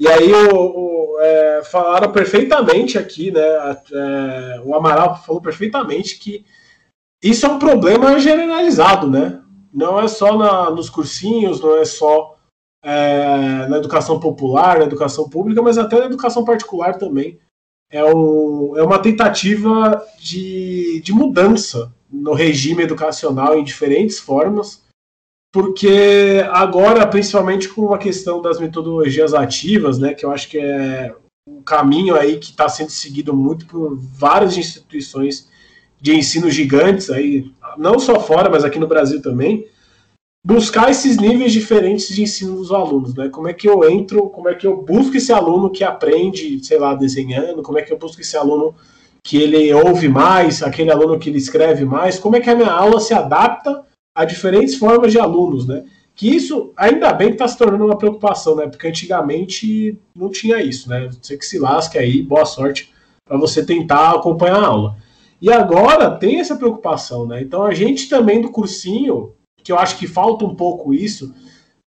E 0.00 0.08
aí 0.08 0.32
o, 0.32 0.56
o 0.56 0.95
falaram 1.64 2.12
perfeitamente 2.12 2.98
aqui, 2.98 3.30
né? 3.30 3.40
É, 3.92 4.60
o 4.64 4.74
Amaral 4.74 5.16
falou 5.22 5.40
perfeitamente 5.40 6.18
que 6.18 6.44
isso 7.22 7.46
é 7.46 7.48
um 7.48 7.58
problema 7.58 8.18
generalizado, 8.18 9.10
né? 9.10 9.40
Não 9.72 10.00
é 10.00 10.08
só 10.08 10.36
na, 10.36 10.70
nos 10.70 10.88
cursinhos, 10.88 11.60
não 11.60 11.76
é 11.76 11.84
só 11.84 12.36
é, 12.82 13.66
na 13.68 13.78
educação 13.78 14.20
popular, 14.20 14.78
na 14.78 14.84
educação 14.84 15.28
pública, 15.28 15.60
mas 15.62 15.76
até 15.78 15.98
na 15.98 16.06
educação 16.06 16.44
particular 16.44 16.98
também. 16.98 17.38
é, 17.90 18.04
um, 18.04 18.76
é 18.76 18.82
uma 18.82 18.98
tentativa 18.98 20.04
de, 20.18 21.00
de 21.02 21.12
mudança 21.12 21.92
no 22.10 22.32
regime 22.32 22.82
educacional 22.82 23.58
em 23.58 23.64
diferentes 23.64 24.18
formas, 24.18 24.84
porque 25.52 26.44
agora, 26.50 27.06
principalmente 27.06 27.68
com 27.68 27.94
a 27.94 27.98
questão 27.98 28.42
das 28.42 28.60
metodologias 28.60 29.34
ativas, 29.34 29.98
né, 29.98 30.14
que 30.14 30.24
eu 30.24 30.30
acho 30.30 30.48
que 30.48 30.58
é 30.58 31.14
um 31.48 31.62
caminho 31.62 32.16
aí 32.16 32.38
que 32.38 32.50
está 32.50 32.68
sendo 32.68 32.90
seguido 32.90 33.32
muito 33.32 33.66
por 33.66 33.96
várias 33.96 34.56
instituições 34.56 35.48
de 36.00 36.14
ensino 36.14 36.50
gigantes 36.50 37.08
aí, 37.08 37.50
não 37.78 37.98
só 37.98 38.18
fora, 38.18 38.50
mas 38.50 38.64
aqui 38.64 38.78
no 38.78 38.88
Brasil 38.88 39.22
também, 39.22 39.66
buscar 40.44 40.90
esses 40.90 41.16
níveis 41.16 41.52
diferentes 41.52 42.08
de 42.08 42.22
ensino 42.22 42.56
dos 42.56 42.72
alunos, 42.72 43.14
né? 43.14 43.28
Como 43.28 43.48
é 43.48 43.54
que 43.54 43.68
eu 43.68 43.88
entro, 43.88 44.28
como 44.28 44.48
é 44.48 44.54
que 44.54 44.66
eu 44.66 44.82
busco 44.82 45.16
esse 45.16 45.32
aluno 45.32 45.70
que 45.70 45.84
aprende, 45.84 46.62
sei 46.64 46.78
lá, 46.78 46.94
desenhando, 46.94 47.62
como 47.62 47.78
é 47.78 47.82
que 47.82 47.92
eu 47.92 47.98
busco 47.98 48.20
esse 48.20 48.36
aluno 48.36 48.74
que 49.24 49.36
ele 49.38 49.72
ouve 49.72 50.08
mais, 50.08 50.62
aquele 50.62 50.90
aluno 50.90 51.18
que 51.18 51.30
ele 51.30 51.38
escreve 51.38 51.84
mais, 51.84 52.18
como 52.18 52.36
é 52.36 52.40
que 52.40 52.50
a 52.50 52.54
minha 52.54 52.70
aula 52.70 53.00
se 53.00 53.14
adapta 53.14 53.84
a 54.16 54.24
diferentes 54.24 54.76
formas 54.76 55.12
de 55.12 55.18
alunos, 55.18 55.66
né? 55.66 55.84
Que 56.16 56.34
isso, 56.34 56.72
ainda 56.74 57.12
bem 57.12 57.28
que 57.28 57.34
está 57.34 57.46
se 57.46 57.58
tornando 57.58 57.84
uma 57.84 57.98
preocupação, 57.98 58.56
né? 58.56 58.66
Porque 58.66 58.88
antigamente 58.88 59.98
não 60.14 60.30
tinha 60.30 60.62
isso, 60.62 60.88
né? 60.88 61.10
Você 61.20 61.36
que 61.36 61.44
se 61.44 61.58
lasque 61.58 61.98
aí, 61.98 62.22
boa 62.22 62.46
sorte 62.46 62.90
para 63.26 63.36
você 63.36 63.64
tentar 63.64 64.12
acompanhar 64.12 64.62
a 64.62 64.66
aula. 64.66 64.96
E 65.42 65.52
agora 65.52 66.10
tem 66.10 66.40
essa 66.40 66.56
preocupação, 66.56 67.26
né? 67.26 67.42
Então 67.42 67.62
a 67.64 67.74
gente 67.74 68.08
também 68.08 68.40
do 68.40 68.50
cursinho, 68.50 69.34
que 69.62 69.70
eu 69.70 69.78
acho 69.78 69.98
que 69.98 70.06
falta 70.06 70.46
um 70.46 70.54
pouco 70.54 70.94
isso, 70.94 71.34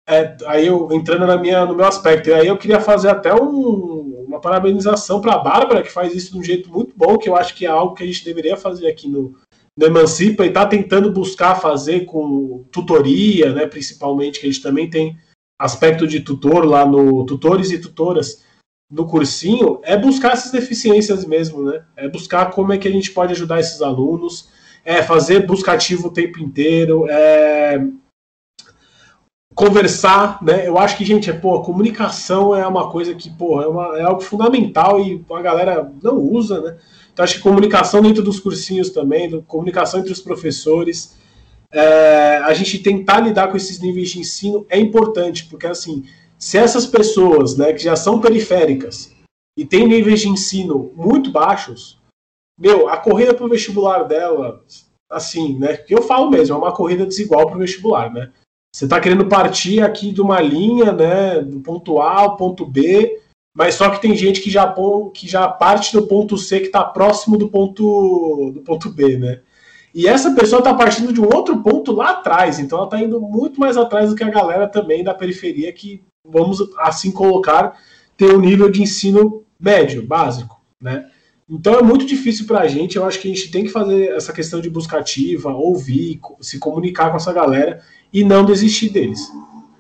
é, 0.07 0.37
aí 0.47 0.67
eu 0.67 0.89
entrando 0.93 1.27
na 1.27 1.39
minha, 1.39 1.65
no 1.65 1.75
meu 1.75 1.87
aspecto, 1.87 2.33
aí 2.35 2.47
eu 2.47 2.59
queria 2.59 2.81
fazer 2.81 3.09
até 3.09 3.35
um, 3.35 4.25
uma 4.29 4.41
parabenização 4.41 5.23
para 5.23 5.35
a 5.35 5.39
Bárbara, 5.39 5.83
que 5.83 5.91
faz 5.91 6.15
isso 6.15 6.33
de 6.33 6.39
um 6.39 6.45
jeito 6.45 6.71
muito 6.71 6.93
bom, 6.95 7.17
que 7.17 7.29
eu 7.29 7.37
acho 7.37 7.55
que 7.55 7.65
é 7.65 7.69
algo 7.69 7.95
que 7.95 8.03
a 8.03 8.07
gente 8.07 8.25
deveria 8.25 8.57
fazer 8.59 8.89
aqui 8.89 9.09
no, 9.09 9.35
no 9.79 9.87
Emancipa 9.87 10.45
e 10.45 10.49
está 10.49 10.67
tentando 10.67 11.13
buscar 11.13 11.55
fazer 11.55 12.05
com 12.05 12.65
tutoria, 12.73 13.53
né, 13.53 13.65
principalmente, 13.65 14.41
que 14.41 14.47
a 14.47 14.51
gente 14.51 14.61
também 14.61 14.91
tem 14.91 15.17
aspecto 15.57 16.05
de 16.05 16.19
tutor 16.19 16.65
lá 16.65 16.85
no 16.85 17.25
tutores 17.25 17.71
e 17.71 17.79
tutoras 17.79 18.45
no 18.91 19.07
cursinho, 19.07 19.81
é 19.85 19.97
buscar 19.97 20.33
essas 20.33 20.51
deficiências 20.51 21.25
mesmo, 21.25 21.63
né? 21.63 21.85
É 21.95 22.09
buscar 22.09 22.51
como 22.51 22.73
é 22.73 22.79
que 22.79 22.89
a 22.89 22.91
gente 22.91 23.13
pode 23.13 23.33
ajudar 23.33 23.61
esses 23.61 23.81
alunos, 23.83 24.49
é 24.85 25.03
fazer 25.03 25.47
busca 25.47 25.73
ativo 25.73 26.09
o 26.09 26.13
tempo 26.13 26.41
inteiro, 26.41 27.07
é 27.09 27.81
conversar, 29.55 30.43
né? 30.43 30.67
Eu 30.67 30.79
acho 30.79 30.97
que, 30.97 31.05
gente, 31.05 31.29
é, 31.29 31.33
pô, 31.33 31.61
comunicação 31.63 32.55
é 32.55 32.67
uma 32.67 32.91
coisa 32.91 33.15
que, 33.15 33.31
pô, 33.31 33.61
é, 33.61 33.69
uma, 33.69 33.99
é 33.99 34.03
algo 34.03 34.23
fundamental 34.23 35.01
e 35.01 35.25
a 35.31 35.43
galera 35.43 35.93
não 36.03 36.17
usa, 36.17 36.61
né? 36.61 36.79
Então, 37.19 37.25
acho 37.25 37.35
que 37.35 37.41
comunicação 37.41 38.01
dentro 38.01 38.23
dos 38.23 38.39
cursinhos 38.39 38.91
também, 38.91 39.43
comunicação 39.43 39.99
entre 39.99 40.13
os 40.13 40.21
professores, 40.21 41.17
é, 41.73 42.37
a 42.37 42.55
gente 42.55 42.79
tentar 42.79 43.19
lidar 43.19 43.49
com 43.49 43.57
esses 43.57 43.81
níveis 43.81 44.11
de 44.11 44.21
ensino 44.21 44.65
é 44.71 44.79
importante, 44.79 45.47
porque, 45.47 45.67
assim, 45.67 46.05
se 46.39 46.57
essas 46.57 46.87
pessoas, 46.87 47.57
né, 47.57 47.73
que 47.73 47.83
já 47.83 47.97
são 47.97 48.21
periféricas 48.21 49.13
e 49.59 49.65
têm 49.67 49.89
níveis 49.89 50.21
de 50.21 50.29
ensino 50.29 50.93
muito 50.95 51.33
baixos, 51.33 51.99
meu, 52.57 52.89
a 52.89 52.97
corrida 52.97 53.35
para 53.35 53.47
o 53.47 53.49
vestibular 53.49 54.05
dela, 54.05 54.63
assim, 55.11 55.59
né, 55.59 55.77
que 55.77 55.93
eu 55.93 56.03
falo 56.03 56.31
mesmo, 56.31 56.55
é 56.55 56.59
uma 56.59 56.73
corrida 56.73 57.05
desigual 57.05 57.49
para 57.49 57.57
o 57.57 57.59
vestibular, 57.59 58.13
né? 58.13 58.31
Você 58.73 58.85
está 58.85 59.01
querendo 59.01 59.27
partir 59.27 59.83
aqui 59.83 60.13
de 60.13 60.21
uma 60.21 60.41
linha, 60.41 60.93
né, 60.93 61.41
do 61.41 61.59
ponto 61.59 62.01
A 62.01 62.21
ao 62.21 62.37
ponto 62.37 62.65
B, 62.65 63.21
mas 63.59 63.75
só 63.75 63.91
que 63.91 64.01
tem 64.01 64.17
gente 64.17 64.41
que 64.41 64.51
já, 64.51 64.73
que 65.13 65.27
já 65.27 65.49
parte 65.49 65.93
do 65.93 66.07
ponto 66.07 66.39
C 66.39 66.61
que 66.61 66.67
está 66.67 66.85
próximo 66.85 67.37
do 67.37 67.49
ponto, 67.49 68.53
do 68.55 68.61
ponto 68.61 68.89
B, 68.89 69.19
né? 69.19 69.41
E 69.93 70.07
essa 70.07 70.31
pessoa 70.31 70.61
está 70.61 70.73
partindo 70.73 71.13
de 71.13 71.21
um 71.21 71.29
outro 71.35 71.61
ponto 71.61 71.91
lá 71.91 72.11
atrás, 72.11 72.61
então 72.61 72.79
ela 72.79 72.87
está 72.87 73.03
indo 73.03 73.21
muito 73.21 73.59
mais 73.59 73.77
atrás 73.77 74.11
do 74.11 74.15
que 74.15 74.23
a 74.23 74.31
galera 74.31 74.69
também 74.69 75.03
da 75.03 75.13
periferia 75.13 75.73
que 75.73 76.05
vamos 76.25 76.61
assim 76.79 77.11
colocar, 77.11 77.77
ter 78.17 78.33
um 78.33 78.39
nível 78.39 78.71
de 78.71 78.81
ensino 78.81 79.43
médio, 79.59 80.07
básico, 80.07 80.61
né? 80.81 81.07
Então 81.51 81.75
é 81.75 81.83
muito 81.83 82.07
difícil 82.07 82.47
para 82.47 82.61
a 82.61 82.69
gente. 82.69 82.97
Eu 82.97 83.05
acho 83.05 83.19
que 83.19 83.29
a 83.29 83.35
gente 83.35 83.51
tem 83.51 83.65
que 83.65 83.71
fazer 83.71 84.11
essa 84.11 84.33
questão 84.33 84.61
de 84.61 84.71
busca 84.71 84.99
ativa, 84.99 85.53
ouvir, 85.53 86.21
se 86.41 86.61
comunicar 86.61 87.11
com 87.11 87.17
essa 87.17 87.33
galera 87.33 87.81
e 88.13 88.23
não 88.23 88.45
desistir 88.45 88.91
deles. 88.91 89.21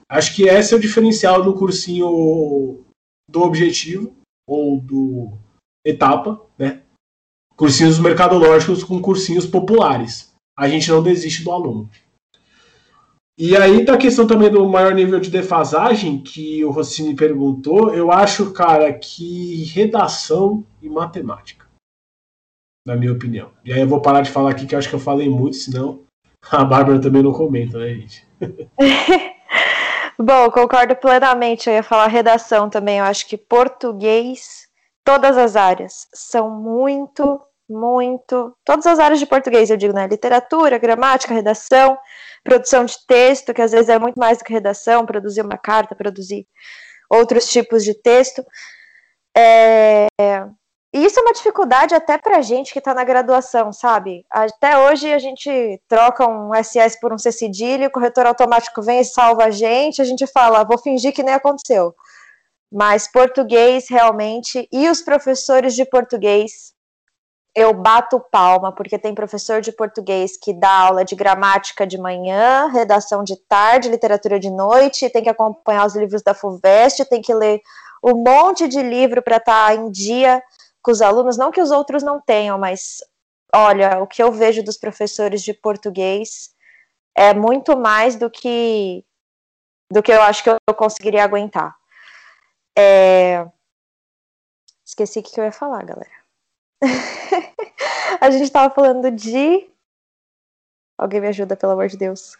Acho 0.08 0.34
que 0.34 0.48
esse 0.48 0.74
é 0.74 0.76
o 0.76 0.80
diferencial 0.80 1.44
do 1.44 1.54
cursinho 1.54 2.84
do 3.28 3.42
objetivo 3.42 4.14
ou 4.48 4.80
do 4.80 5.32
etapa, 5.84 6.40
né? 6.58 6.82
Cursinhos 7.56 7.98
mercadológicos 7.98 8.82
com 8.82 9.00
cursinhos 9.02 9.44
populares. 9.44 10.32
A 10.56 10.68
gente 10.68 10.90
não 10.90 11.02
desiste 11.02 11.44
do 11.44 11.52
aluno. 11.52 11.90
E 13.40 13.56
aí, 13.56 13.84
da 13.84 13.96
questão 13.96 14.26
também 14.26 14.50
do 14.50 14.68
maior 14.68 14.92
nível 14.92 15.20
de 15.20 15.30
defasagem 15.30 16.20
que 16.20 16.64
o 16.64 16.70
Rossini 16.70 17.14
perguntou, 17.14 17.94
eu 17.94 18.10
acho, 18.10 18.52
cara, 18.52 18.92
que 18.92 19.62
redação 19.66 20.64
e 20.82 20.88
matemática. 20.88 21.64
Na 22.84 22.96
minha 22.96 23.12
opinião. 23.12 23.52
E 23.64 23.72
aí 23.72 23.80
eu 23.80 23.86
vou 23.86 24.00
parar 24.00 24.22
de 24.22 24.30
falar 24.30 24.50
aqui, 24.50 24.66
que 24.66 24.74
eu 24.74 24.78
acho 24.78 24.88
que 24.88 24.94
eu 24.94 25.00
falei 25.00 25.28
muito, 25.28 25.56
senão 25.56 26.00
a 26.50 26.64
Bárbara 26.64 27.00
também 27.00 27.22
não 27.22 27.32
comenta, 27.32 27.78
né, 27.78 27.94
gente? 27.94 28.26
Bom, 30.20 30.50
concordo 30.50 30.96
plenamente. 30.96 31.68
Eu 31.68 31.74
ia 31.74 31.82
falar 31.82 32.06
redação 32.08 32.68
também. 32.68 32.98
Eu 32.98 33.04
acho 33.04 33.26
que 33.26 33.36
português, 33.36 34.66
todas 35.04 35.38
as 35.38 35.56
áreas, 35.56 36.06
são 36.12 36.50
muito, 36.50 37.40
muito. 37.68 38.56
Todas 38.64 38.86
as 38.86 38.98
áreas 38.98 39.20
de 39.20 39.26
português, 39.26 39.70
eu 39.70 39.76
digo, 39.76 39.94
né? 39.94 40.06
Literatura, 40.06 40.78
gramática, 40.78 41.32
redação 41.34 41.96
produção 42.48 42.84
de 42.84 42.96
texto, 43.06 43.52
que 43.52 43.62
às 43.62 43.72
vezes 43.72 43.88
é 43.88 43.98
muito 43.98 44.18
mais 44.18 44.38
do 44.38 44.44
que 44.44 44.52
redação, 44.52 45.04
produzir 45.04 45.42
uma 45.42 45.58
carta, 45.58 45.94
produzir 45.94 46.46
outros 47.10 47.46
tipos 47.50 47.84
de 47.84 47.94
texto. 47.94 48.42
É... 49.36 50.06
E 50.92 51.04
isso 51.04 51.20
é 51.20 51.22
uma 51.22 51.34
dificuldade 51.34 51.94
até 51.94 52.16
para 52.16 52.38
a 52.38 52.42
gente 52.42 52.72
que 52.72 52.78
está 52.78 52.94
na 52.94 53.04
graduação, 53.04 53.72
sabe? 53.72 54.24
Até 54.30 54.78
hoje 54.78 55.12
a 55.12 55.18
gente 55.18 55.80
troca 55.86 56.26
um 56.26 56.50
SS 56.54 56.98
por 56.98 57.12
um 57.12 57.18
C 57.18 57.30
cedilha, 57.30 57.88
o 57.88 57.90
corretor 57.90 58.26
automático 58.26 58.80
vem 58.80 59.00
e 59.00 59.04
salva 59.04 59.44
a 59.44 59.50
gente, 59.50 60.00
a 60.00 60.04
gente 60.04 60.26
fala, 60.26 60.64
vou 60.64 60.78
fingir 60.78 61.12
que 61.12 61.22
nem 61.22 61.34
aconteceu. 61.34 61.94
Mas 62.72 63.10
português 63.10 63.88
realmente, 63.88 64.66
e 64.72 64.88
os 64.88 65.02
professores 65.02 65.74
de 65.74 65.84
português 65.84 66.72
eu 67.54 67.74
bato 67.74 68.20
palma, 68.30 68.72
porque 68.72 68.98
tem 68.98 69.14
professor 69.14 69.60
de 69.60 69.72
português 69.72 70.36
que 70.36 70.52
dá 70.52 70.70
aula 70.70 71.04
de 71.04 71.16
gramática 71.16 71.86
de 71.86 71.98
manhã, 71.98 72.68
redação 72.68 73.24
de 73.24 73.36
tarde, 73.36 73.88
literatura 73.88 74.38
de 74.38 74.48
noite, 74.48 75.10
tem 75.10 75.22
que 75.22 75.28
acompanhar 75.28 75.86
os 75.86 75.96
livros 75.96 76.22
da 76.22 76.34
FUVEST, 76.34 77.04
tem 77.06 77.20
que 77.20 77.34
ler 77.34 77.60
um 78.02 78.22
monte 78.22 78.68
de 78.68 78.80
livro 78.80 79.20
para 79.22 79.38
estar 79.38 79.68
tá 79.68 79.74
em 79.74 79.90
dia 79.90 80.40
com 80.88 80.92
os 80.92 81.02
alunos, 81.02 81.36
não 81.36 81.50
que 81.50 81.60
os 81.60 81.70
outros 81.70 82.02
não 82.02 82.18
tenham, 82.18 82.56
mas 82.56 83.04
olha, 83.54 84.00
o 84.00 84.06
que 84.06 84.22
eu 84.22 84.32
vejo 84.32 84.62
dos 84.62 84.78
professores 84.78 85.42
de 85.42 85.52
português 85.52 86.54
é 87.14 87.34
muito 87.34 87.76
mais 87.76 88.16
do 88.16 88.30
que 88.30 89.04
do 89.92 90.02
que 90.02 90.10
eu 90.10 90.22
acho 90.22 90.42
que 90.42 90.48
eu 90.48 90.74
conseguiria 90.74 91.24
aguentar. 91.24 91.76
É... 92.76 93.46
Esqueci 94.82 95.18
o 95.18 95.22
que 95.22 95.38
eu 95.38 95.44
ia 95.44 95.52
falar, 95.52 95.84
galera. 95.84 96.10
a 98.22 98.30
gente 98.30 98.50
tava 98.50 98.74
falando 98.74 99.10
de. 99.10 99.70
Alguém 100.96 101.20
me 101.20 101.28
ajuda, 101.28 101.54
pelo 101.54 101.72
amor 101.72 101.88
de 101.88 101.98
Deus. 101.98 102.34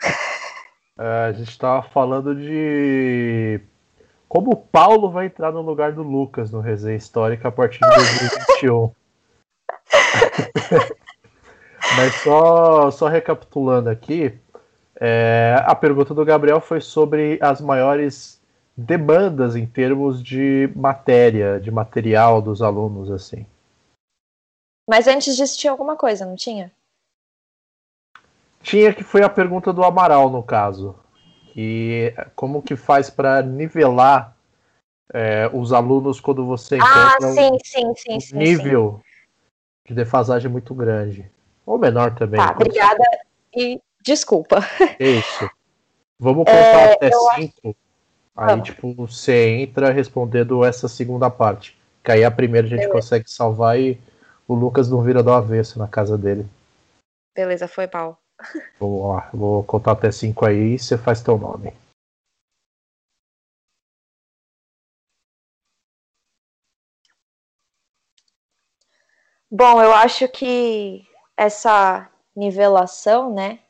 É, 0.99 1.27
a 1.27 1.33
gente 1.33 1.59
tava 1.59 1.87
falando 1.91 2.35
de 2.35 3.61
como 4.29 4.53
o 4.53 4.57
Paulo 4.57 5.11
vai 5.11 5.27
entrar 5.27 5.51
no 5.51 5.63
lugar 5.63 5.93
do 5.93 6.03
Lucas 6.03 6.51
no 6.51 6.61
Resenha 6.61 6.97
Histórica 6.97 7.49
a 7.49 7.53
partir 7.53 7.81
de 7.81 7.89
2021. 7.89 8.93
Mas 11.97 12.15
só, 12.17 12.91
só 12.91 13.09
recapitulando 13.09 13.89
aqui, 13.89 14.39
é, 15.01 15.57
a 15.65 15.75
pergunta 15.75 16.13
do 16.13 16.25
Gabriel 16.25 16.61
foi 16.61 16.81
sobre 16.81 17.39
as 17.41 17.61
maiores 17.61 18.39
demandas 18.77 19.57
em 19.57 19.67
termos 19.67 20.23
de 20.23 20.71
matéria, 20.77 21.59
de 21.59 21.71
material 21.71 22.43
dos 22.43 22.61
alunos, 22.61 23.11
assim. 23.11 23.47
Mas 24.89 25.07
antes 25.07 25.37
disso 25.37 25.59
tinha 25.59 25.71
alguma 25.71 25.97
coisa, 25.97 26.27
não 26.27 26.37
tinha? 26.37 26.71
Tinha 28.63 28.93
que 28.93 29.03
foi 29.03 29.23
a 29.23 29.29
pergunta 29.29 29.73
do 29.73 29.83
Amaral, 29.85 30.31
no 30.31 30.43
caso. 30.43 30.95
Que 31.59 32.15
como 32.37 32.63
que 32.63 32.77
faz 32.77 33.11
para 33.11 33.43
nivelar 33.43 34.37
é, 35.13 35.51
os 35.53 35.73
alunos 35.73 36.21
quando 36.21 36.47
você 36.47 36.77
ah, 36.77 36.79
encontra 36.79 37.29
ah, 37.29 37.33
sim, 37.33 37.59
sim, 37.65 37.95
sim, 37.97 38.15
um 38.15 38.21
sim, 38.21 38.37
nível 38.37 39.01
de 39.85 39.93
defasagem 39.93 40.49
muito 40.49 40.73
grande. 40.73 41.29
Ou 41.67 41.77
menor 41.77 42.15
também. 42.15 42.39
Tá, 42.39 42.53
obrigada 42.53 43.03
e 43.53 43.83
desculpa. 44.05 44.59
Isso. 45.01 45.51
Vamos 46.17 46.45
contar 46.45 46.53
é, 46.53 46.93
até 46.93 47.11
cinco. 47.11 47.77
Aí, 48.37 48.51
Vamos. 48.51 48.69
tipo, 48.69 48.95
você 48.95 49.49
entra 49.57 49.91
respondendo 49.91 50.65
essa 50.65 50.87
segunda 50.87 51.29
parte. 51.29 51.77
Que 52.05 52.13
aí 52.13 52.25
a 52.25 52.31
primeira 52.31 52.69
a 52.69 52.71
gente 52.71 52.83
Beleza. 52.83 52.95
consegue 52.95 53.29
salvar 53.29 53.81
e 53.81 54.01
o 54.47 54.55
Lucas 54.55 54.89
não 54.89 55.03
vira 55.03 55.25
do 55.25 55.33
avesso 55.33 55.77
na 55.77 55.89
casa 55.89 56.17
dele. 56.17 56.47
Beleza, 57.35 57.67
foi 57.67 57.89
pau. 57.89 58.17
Vou, 58.79 59.13
lá, 59.13 59.31
vou 59.33 59.65
contar 59.65 59.93
até 59.93 60.11
5 60.11 60.47
aí 60.47 60.75
e 60.75 60.79
você 60.79 60.97
faz 60.97 61.21
teu 61.21 61.37
nome. 61.39 61.73
Bom, 69.51 69.83
eu 69.83 69.93
acho 69.95 70.29
que 70.29 71.07
essa 71.37 72.09
nivelação, 72.37 73.33
né? 73.33 73.61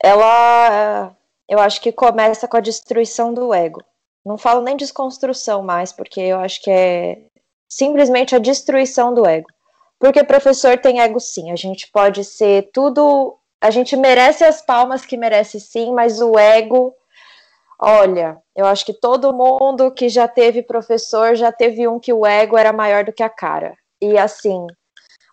Ela, 0.00 1.16
eu 1.48 1.58
acho 1.58 1.80
que 1.80 1.90
começa 1.90 2.46
com 2.46 2.56
a 2.56 2.60
destruição 2.60 3.34
do 3.34 3.52
ego. 3.52 3.82
Não 4.24 4.38
falo 4.38 4.62
nem 4.62 4.76
desconstrução 4.76 5.62
mais, 5.62 5.92
porque 5.92 6.20
eu 6.20 6.38
acho 6.38 6.62
que 6.62 6.70
é 6.70 7.22
simplesmente 7.68 8.34
a 8.34 8.38
destruição 8.38 9.12
do 9.12 9.26
ego. 9.26 9.48
Porque 9.98 10.22
professor 10.22 10.78
tem 10.78 11.00
ego 11.00 11.18
sim, 11.18 11.50
a 11.50 11.56
gente 11.56 11.90
pode 11.90 12.24
ser 12.24 12.70
tudo, 12.72 13.36
a 13.60 13.70
gente 13.70 13.96
merece 13.96 14.44
as 14.44 14.62
palmas 14.62 15.04
que 15.04 15.16
merece 15.16 15.58
sim, 15.58 15.92
mas 15.92 16.20
o 16.20 16.38
ego, 16.38 16.94
olha, 17.80 18.38
eu 18.54 18.64
acho 18.66 18.86
que 18.86 18.92
todo 18.92 19.34
mundo 19.34 19.90
que 19.90 20.08
já 20.08 20.28
teve 20.28 20.62
professor 20.62 21.34
já 21.34 21.50
teve 21.50 21.88
um 21.88 21.98
que 21.98 22.12
o 22.12 22.24
ego 22.24 22.56
era 22.56 22.72
maior 22.72 23.04
do 23.04 23.12
que 23.12 23.22
a 23.22 23.28
cara. 23.28 23.74
E 24.00 24.16
assim, 24.16 24.66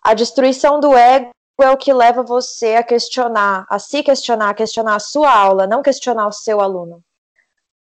a 0.02 0.14
destruição 0.14 0.80
do 0.80 0.96
ego 0.96 1.30
é 1.60 1.70
o 1.70 1.76
que 1.76 1.92
leva 1.92 2.22
você 2.22 2.74
a 2.74 2.82
questionar, 2.82 3.64
a 3.70 3.78
se 3.78 4.02
questionar, 4.02 4.50
a 4.50 4.54
questionar 4.54 4.96
a 4.96 5.00
sua 5.00 5.32
aula, 5.32 5.66
não 5.66 5.82
questionar 5.82 6.26
o 6.26 6.32
seu 6.32 6.60
aluno. 6.60 7.02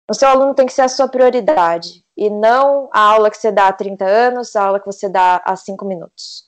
O 0.09 0.13
seu 0.13 0.27
aluno 0.27 0.53
tem 0.53 0.65
que 0.65 0.73
ser 0.73 0.81
a 0.81 0.89
sua 0.89 1.07
prioridade 1.07 2.03
e 2.15 2.29
não 2.29 2.89
a 2.93 2.99
aula 2.99 3.31
que 3.31 3.37
você 3.37 3.51
dá 3.51 3.69
há 3.69 3.73
30 3.73 4.05
anos, 4.05 4.55
a 4.55 4.63
aula 4.63 4.79
que 4.79 4.85
você 4.85 5.07
dá 5.07 5.41
há 5.45 5.55
5 5.55 5.85
minutos. 5.85 6.42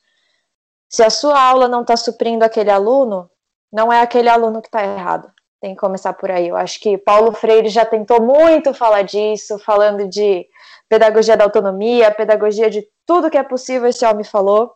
Se 0.89 1.03
a 1.03 1.09
sua 1.09 1.39
aula 1.41 1.67
não 1.67 1.81
está 1.81 1.97
suprindo 1.97 2.45
aquele 2.45 2.71
aluno, 2.71 3.29
não 3.71 3.91
é 3.91 4.01
aquele 4.01 4.29
aluno 4.29 4.61
que 4.61 4.67
está 4.67 4.83
errado. 4.83 5.31
Tem 5.61 5.73
que 5.73 5.79
começar 5.79 6.13
por 6.13 6.29
aí. 6.29 6.47
Eu 6.47 6.55
acho 6.55 6.79
que 6.79 6.97
Paulo 6.97 7.31
Freire 7.31 7.69
já 7.69 7.85
tentou 7.85 8.21
muito 8.21 8.73
falar 8.73 9.01
disso, 9.01 9.57
falando 9.59 10.07
de 10.07 10.47
pedagogia 10.87 11.35
da 11.35 11.43
autonomia, 11.43 12.11
pedagogia 12.11 12.69
de 12.69 12.87
tudo 13.05 13.29
que 13.29 13.37
é 13.37 13.43
possível, 13.43 13.89
esse 13.89 14.05
homem 14.05 14.23
falou. 14.23 14.73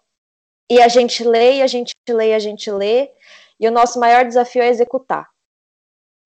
E 0.70 0.82
a 0.82 0.88
gente 0.88 1.24
lê, 1.24 1.62
a 1.62 1.68
gente 1.68 1.94
lê, 2.10 2.34
a 2.34 2.40
gente 2.40 2.72
lê, 2.72 3.12
e 3.60 3.68
o 3.68 3.72
nosso 3.72 4.00
maior 4.00 4.26
desafio 4.26 4.62
é 4.62 4.70
executar. 4.70 5.28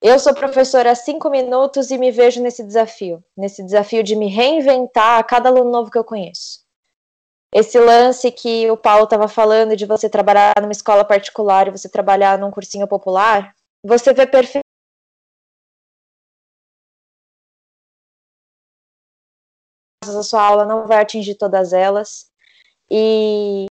Eu 0.01 0.19
sou 0.19 0.33
professora 0.33 0.91
há 0.91 0.95
cinco 0.95 1.29
minutos 1.29 1.89
e 1.89 1.97
me 1.97 2.11
vejo 2.11 2.41
nesse 2.41 2.61
desafio, 2.61 3.23
nesse 3.37 3.63
desafio 3.63 4.03
de 4.03 4.17
me 4.17 4.27
reinventar 4.27 5.17
a 5.17 5.23
cada 5.23 5.47
aluno 5.47 5.71
novo 5.71 5.89
que 5.89 5.97
eu 5.97 6.03
conheço. 6.03 6.62
Esse 7.53 7.79
lance 7.79 8.31
que 8.31 8.69
o 8.71 8.75
Paulo 8.75 9.03
estava 9.03 9.27
falando 9.27 9.75
de 9.75 9.85
você 9.85 10.09
trabalhar 10.09 10.53
numa 10.59 10.71
escola 10.71 11.05
particular 11.05 11.67
e 11.67 11.71
você 11.71 11.87
trabalhar 11.87 12.37
num 12.39 12.49
cursinho 12.49 12.87
popular, 12.87 13.53
você 13.83 14.11
vê 14.11 14.25
perfeitamente 14.25 14.63
a 20.03 20.23
sua 20.23 20.41
aula 20.41 20.65
não 20.65 20.87
vai 20.87 21.01
atingir 21.01 21.35
todas 21.35 21.73
elas. 21.73 22.27
E 22.89 23.67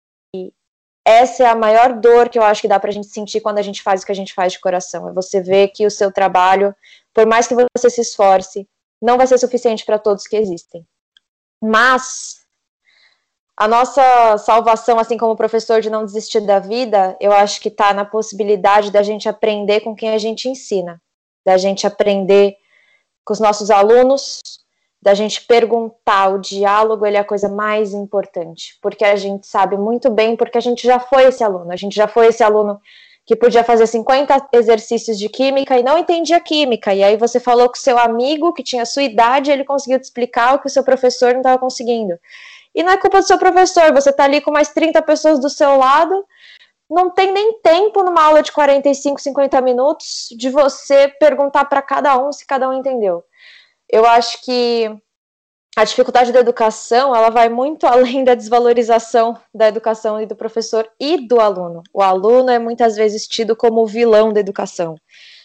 essa 1.06 1.44
é 1.44 1.46
a 1.46 1.56
maior 1.56 1.98
dor 1.98 2.28
que 2.28 2.38
eu 2.38 2.42
acho 2.42 2.60
que 2.60 2.68
dá 2.68 2.78
para 2.78 2.90
a 2.90 2.92
gente 2.92 3.08
sentir 3.08 3.40
quando 3.40 3.58
a 3.58 3.62
gente 3.62 3.82
faz 3.82 4.02
o 4.02 4.06
que 4.06 4.12
a 4.12 4.14
gente 4.14 4.34
faz 4.34 4.52
de 4.52 4.60
coração. 4.60 5.08
É 5.08 5.12
você 5.12 5.40
ver 5.40 5.68
que 5.68 5.86
o 5.86 5.90
seu 5.90 6.12
trabalho, 6.12 6.74
por 7.12 7.26
mais 7.26 7.46
que 7.46 7.54
você 7.54 7.90
se 7.90 8.02
esforce, 8.02 8.68
não 9.00 9.16
vai 9.16 9.26
ser 9.26 9.38
suficiente 9.38 9.84
para 9.84 9.98
todos 9.98 10.26
que 10.26 10.36
existem. 10.36 10.86
Mas 11.62 12.39
a 13.60 13.68
nossa 13.68 14.38
salvação, 14.38 14.98
assim 14.98 15.18
como 15.18 15.36
professor 15.36 15.82
de 15.82 15.90
não 15.90 16.02
desistir 16.02 16.40
da 16.40 16.58
vida, 16.58 17.14
eu 17.20 17.30
acho 17.30 17.60
que 17.60 17.68
está 17.68 17.92
na 17.92 18.06
possibilidade 18.06 18.90
da 18.90 19.02
gente 19.02 19.28
aprender 19.28 19.80
com 19.80 19.94
quem 19.94 20.08
a 20.08 20.16
gente 20.16 20.48
ensina, 20.48 20.98
da 21.44 21.58
gente 21.58 21.86
aprender 21.86 22.56
com 23.22 23.34
os 23.34 23.38
nossos 23.38 23.70
alunos, 23.70 24.40
da 25.02 25.12
gente 25.12 25.42
perguntar, 25.42 26.32
o 26.32 26.38
diálogo 26.38 27.04
ele 27.04 27.18
é 27.18 27.20
a 27.20 27.24
coisa 27.24 27.50
mais 27.50 27.92
importante, 27.92 28.78
porque 28.80 29.04
a 29.04 29.14
gente 29.14 29.46
sabe 29.46 29.76
muito 29.76 30.08
bem, 30.08 30.36
porque 30.36 30.56
a 30.56 30.62
gente 30.62 30.86
já 30.86 30.98
foi 30.98 31.24
esse 31.24 31.44
aluno, 31.44 31.70
a 31.70 31.76
gente 31.76 31.94
já 31.94 32.08
foi 32.08 32.28
esse 32.28 32.42
aluno 32.42 32.80
que 33.26 33.36
podia 33.36 33.62
fazer 33.62 33.86
50 33.86 34.48
exercícios 34.54 35.18
de 35.18 35.28
química 35.28 35.78
e 35.78 35.82
não 35.82 35.98
entendia 35.98 36.40
química, 36.40 36.94
e 36.94 37.04
aí 37.04 37.18
você 37.18 37.38
falou 37.38 37.68
com 37.68 37.74
seu 37.74 37.98
amigo 37.98 38.54
que 38.54 38.62
tinha 38.62 38.86
sua 38.86 39.02
idade, 39.02 39.50
ele 39.50 39.64
conseguiu 39.64 40.00
te 40.00 40.04
explicar 40.04 40.54
o 40.54 40.60
que 40.60 40.66
o 40.66 40.70
seu 40.70 40.82
professor 40.82 41.34
não 41.34 41.40
estava 41.40 41.58
conseguindo. 41.58 42.18
E 42.74 42.82
não 42.82 42.92
é 42.92 42.96
culpa 42.96 43.20
do 43.20 43.26
seu 43.26 43.38
professor, 43.38 43.92
você 43.92 44.10
está 44.10 44.24
ali 44.24 44.40
com 44.40 44.50
mais 44.50 44.68
30 44.68 45.02
pessoas 45.02 45.40
do 45.40 45.50
seu 45.50 45.76
lado, 45.76 46.24
não 46.88 47.10
tem 47.10 47.32
nem 47.32 47.60
tempo 47.60 48.02
numa 48.02 48.22
aula 48.22 48.42
de 48.42 48.52
45, 48.52 49.20
50 49.20 49.60
minutos 49.60 50.28
de 50.36 50.50
você 50.50 51.08
perguntar 51.08 51.64
para 51.66 51.82
cada 51.82 52.16
um 52.18 52.32
se 52.32 52.46
cada 52.46 52.68
um 52.68 52.72
entendeu 52.72 53.24
eu 53.92 54.06
acho 54.06 54.42
que 54.42 54.88
a 55.76 55.84
dificuldade 55.84 56.32
da 56.32 56.40
educação 56.40 57.14
ela 57.14 57.30
vai 57.30 57.48
muito 57.48 57.86
além 57.88 58.24
da 58.24 58.34
desvalorização 58.34 59.36
da 59.52 59.68
educação 59.68 60.20
e 60.20 60.26
do 60.26 60.36
professor 60.36 60.88
e 60.98 61.26
do 61.26 61.40
aluno. 61.40 61.82
O 61.92 62.02
aluno 62.02 62.50
é 62.50 62.58
muitas 62.58 62.96
vezes 62.96 63.26
tido 63.26 63.56
como 63.56 63.82
o 63.82 63.86
vilão 63.86 64.32
da 64.32 64.40
educação. 64.40 64.96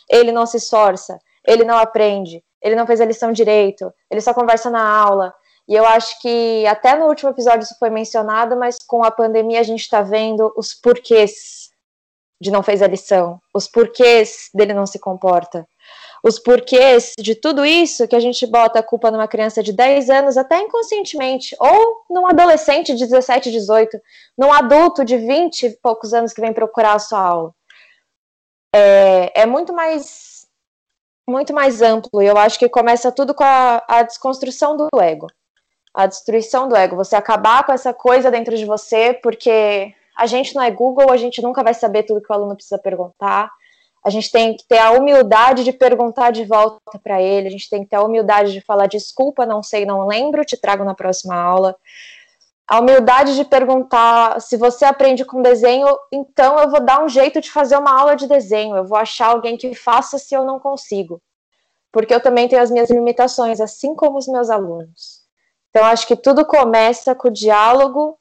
Ele 0.09 0.31
não 0.31 0.45
se 0.45 0.57
esforça, 0.57 1.17
ele 1.45 1.63
não 1.63 1.77
aprende, 1.77 2.43
ele 2.61 2.75
não 2.75 2.85
fez 2.85 3.01
a 3.01 3.05
lição 3.05 3.31
direito, 3.31 3.91
ele 4.09 4.21
só 4.21 4.33
conversa 4.33 4.69
na 4.69 4.87
aula. 4.87 5.33
E 5.67 5.73
eu 5.73 5.85
acho 5.85 6.21
que 6.21 6.65
até 6.67 6.95
no 6.95 7.07
último 7.07 7.31
episódio 7.31 7.63
isso 7.63 7.75
foi 7.79 7.89
mencionado, 7.89 8.55
mas 8.55 8.77
com 8.85 9.03
a 9.03 9.11
pandemia 9.11 9.59
a 9.59 9.63
gente 9.63 9.81
está 9.81 10.01
vendo 10.01 10.53
os 10.55 10.73
porquês 10.73 11.69
de 12.39 12.51
não 12.51 12.61
fez 12.61 12.81
a 12.81 12.87
lição, 12.87 13.39
os 13.53 13.67
porquês 13.67 14.49
dele 14.53 14.73
não 14.73 14.85
se 14.85 14.99
comporta 14.99 15.65
os 16.25 16.39
porquês 16.39 17.13
de 17.19 17.35
tudo 17.35 17.63
isso 17.63 18.07
que 18.07 18.15
a 18.15 18.19
gente 18.19 18.47
bota 18.47 18.79
a 18.79 18.83
culpa 18.83 19.11
numa 19.11 19.27
criança 19.27 19.61
de 19.61 19.71
10 19.71 20.09
anos, 20.09 20.37
até 20.37 20.59
inconscientemente, 20.59 21.55
ou 21.59 22.03
num 22.09 22.25
adolescente 22.25 22.95
de 22.95 23.05
17, 23.05 23.51
18, 23.51 23.95
num 24.35 24.51
adulto 24.51 25.05
de 25.05 25.17
20 25.17 25.67
e 25.67 25.77
poucos 25.77 26.15
anos 26.15 26.33
que 26.33 26.41
vem 26.41 26.51
procurar 26.51 26.93
a 26.93 26.99
sua 26.99 27.19
aula. 27.19 27.53
É, 28.73 29.43
é 29.43 29.45
muito 29.45 29.71
mais 29.71 30.47
muito 31.27 31.53
mais 31.53 31.81
amplo, 31.81 32.21
eu 32.21 32.37
acho 32.37 32.57
que 32.57 32.69
começa 32.69 33.11
tudo 33.11 33.33
com 33.33 33.43
a, 33.43 33.83
a 33.87 34.01
desconstrução 34.01 34.75
do 34.75 34.87
ego. 34.99 35.27
A 35.95 36.05
destruição 36.07 36.67
do 36.67 36.75
ego, 36.75 36.95
você 36.95 37.15
acabar 37.15 37.65
com 37.65 37.71
essa 37.71 37.93
coisa 37.93 38.29
dentro 38.29 38.57
de 38.57 38.65
você, 38.65 39.13
porque 39.13 39.93
a 40.17 40.25
gente 40.25 40.53
não 40.53 40.61
é 40.61 40.69
Google, 40.69 41.11
a 41.11 41.17
gente 41.17 41.41
nunca 41.41 41.63
vai 41.63 41.73
saber 41.73 42.03
tudo 42.03 42.21
que 42.21 42.31
o 42.31 42.35
aluno 42.35 42.55
precisa 42.55 42.77
perguntar 42.77 43.49
a 44.05 44.11
gente 44.11 44.31
tem 44.31 44.55
que 44.55 44.63
ter 44.67 44.77
a 44.77 44.91
humildade 44.91 45.63
de 45.63 45.73
perguntar 45.73 46.29
de 46.29 46.45
volta 46.45 46.99
para 46.99 47.19
ele, 47.19 47.47
a 47.47 47.51
gente 47.51 47.67
tem 47.67 47.83
que 47.83 47.89
ter 47.89 47.95
a 47.95 48.03
humildade 48.03 48.53
de 48.53 48.61
falar 48.61 48.85
desculpa, 48.85 49.47
não 49.47 49.63
sei, 49.63 49.83
não 49.83 50.05
lembro, 50.05 50.45
te 50.45 50.55
trago 50.55 50.83
na 50.83 50.93
próxima 50.93 51.33
aula. 51.33 51.75
A 52.67 52.79
humildade 52.79 53.35
de 53.35 53.43
perguntar 53.43 54.39
se 54.39 54.57
você 54.57 54.85
aprende 54.85 55.25
com 55.25 55.41
desenho, 55.41 55.87
então 56.11 56.59
eu 56.59 56.69
vou 56.69 56.79
dar 56.79 57.03
um 57.03 57.09
jeito 57.09 57.41
de 57.41 57.49
fazer 57.49 57.77
uma 57.77 57.99
aula 57.99 58.15
de 58.15 58.27
desenho, 58.27 58.75
eu 58.75 58.85
vou 58.85 58.95
achar 58.95 59.29
alguém 59.29 59.57
que 59.57 59.73
faça 59.73 60.19
se 60.19 60.35
eu 60.35 60.45
não 60.45 60.59
consigo. 60.59 61.19
Porque 61.91 62.13
eu 62.13 62.19
também 62.19 62.47
tenho 62.47 62.61
as 62.61 62.69
minhas 62.69 62.91
limitações, 62.91 63.59
assim 63.59 63.95
como 63.95 64.19
os 64.19 64.27
meus 64.27 64.51
alunos. 64.51 65.24
Então 65.75 65.85
acho 65.85 66.07
que 66.07 66.15
tudo 66.15 66.45
começa 66.45 67.13
com 67.13 67.27
o 67.27 67.33
diálogo 67.33 68.17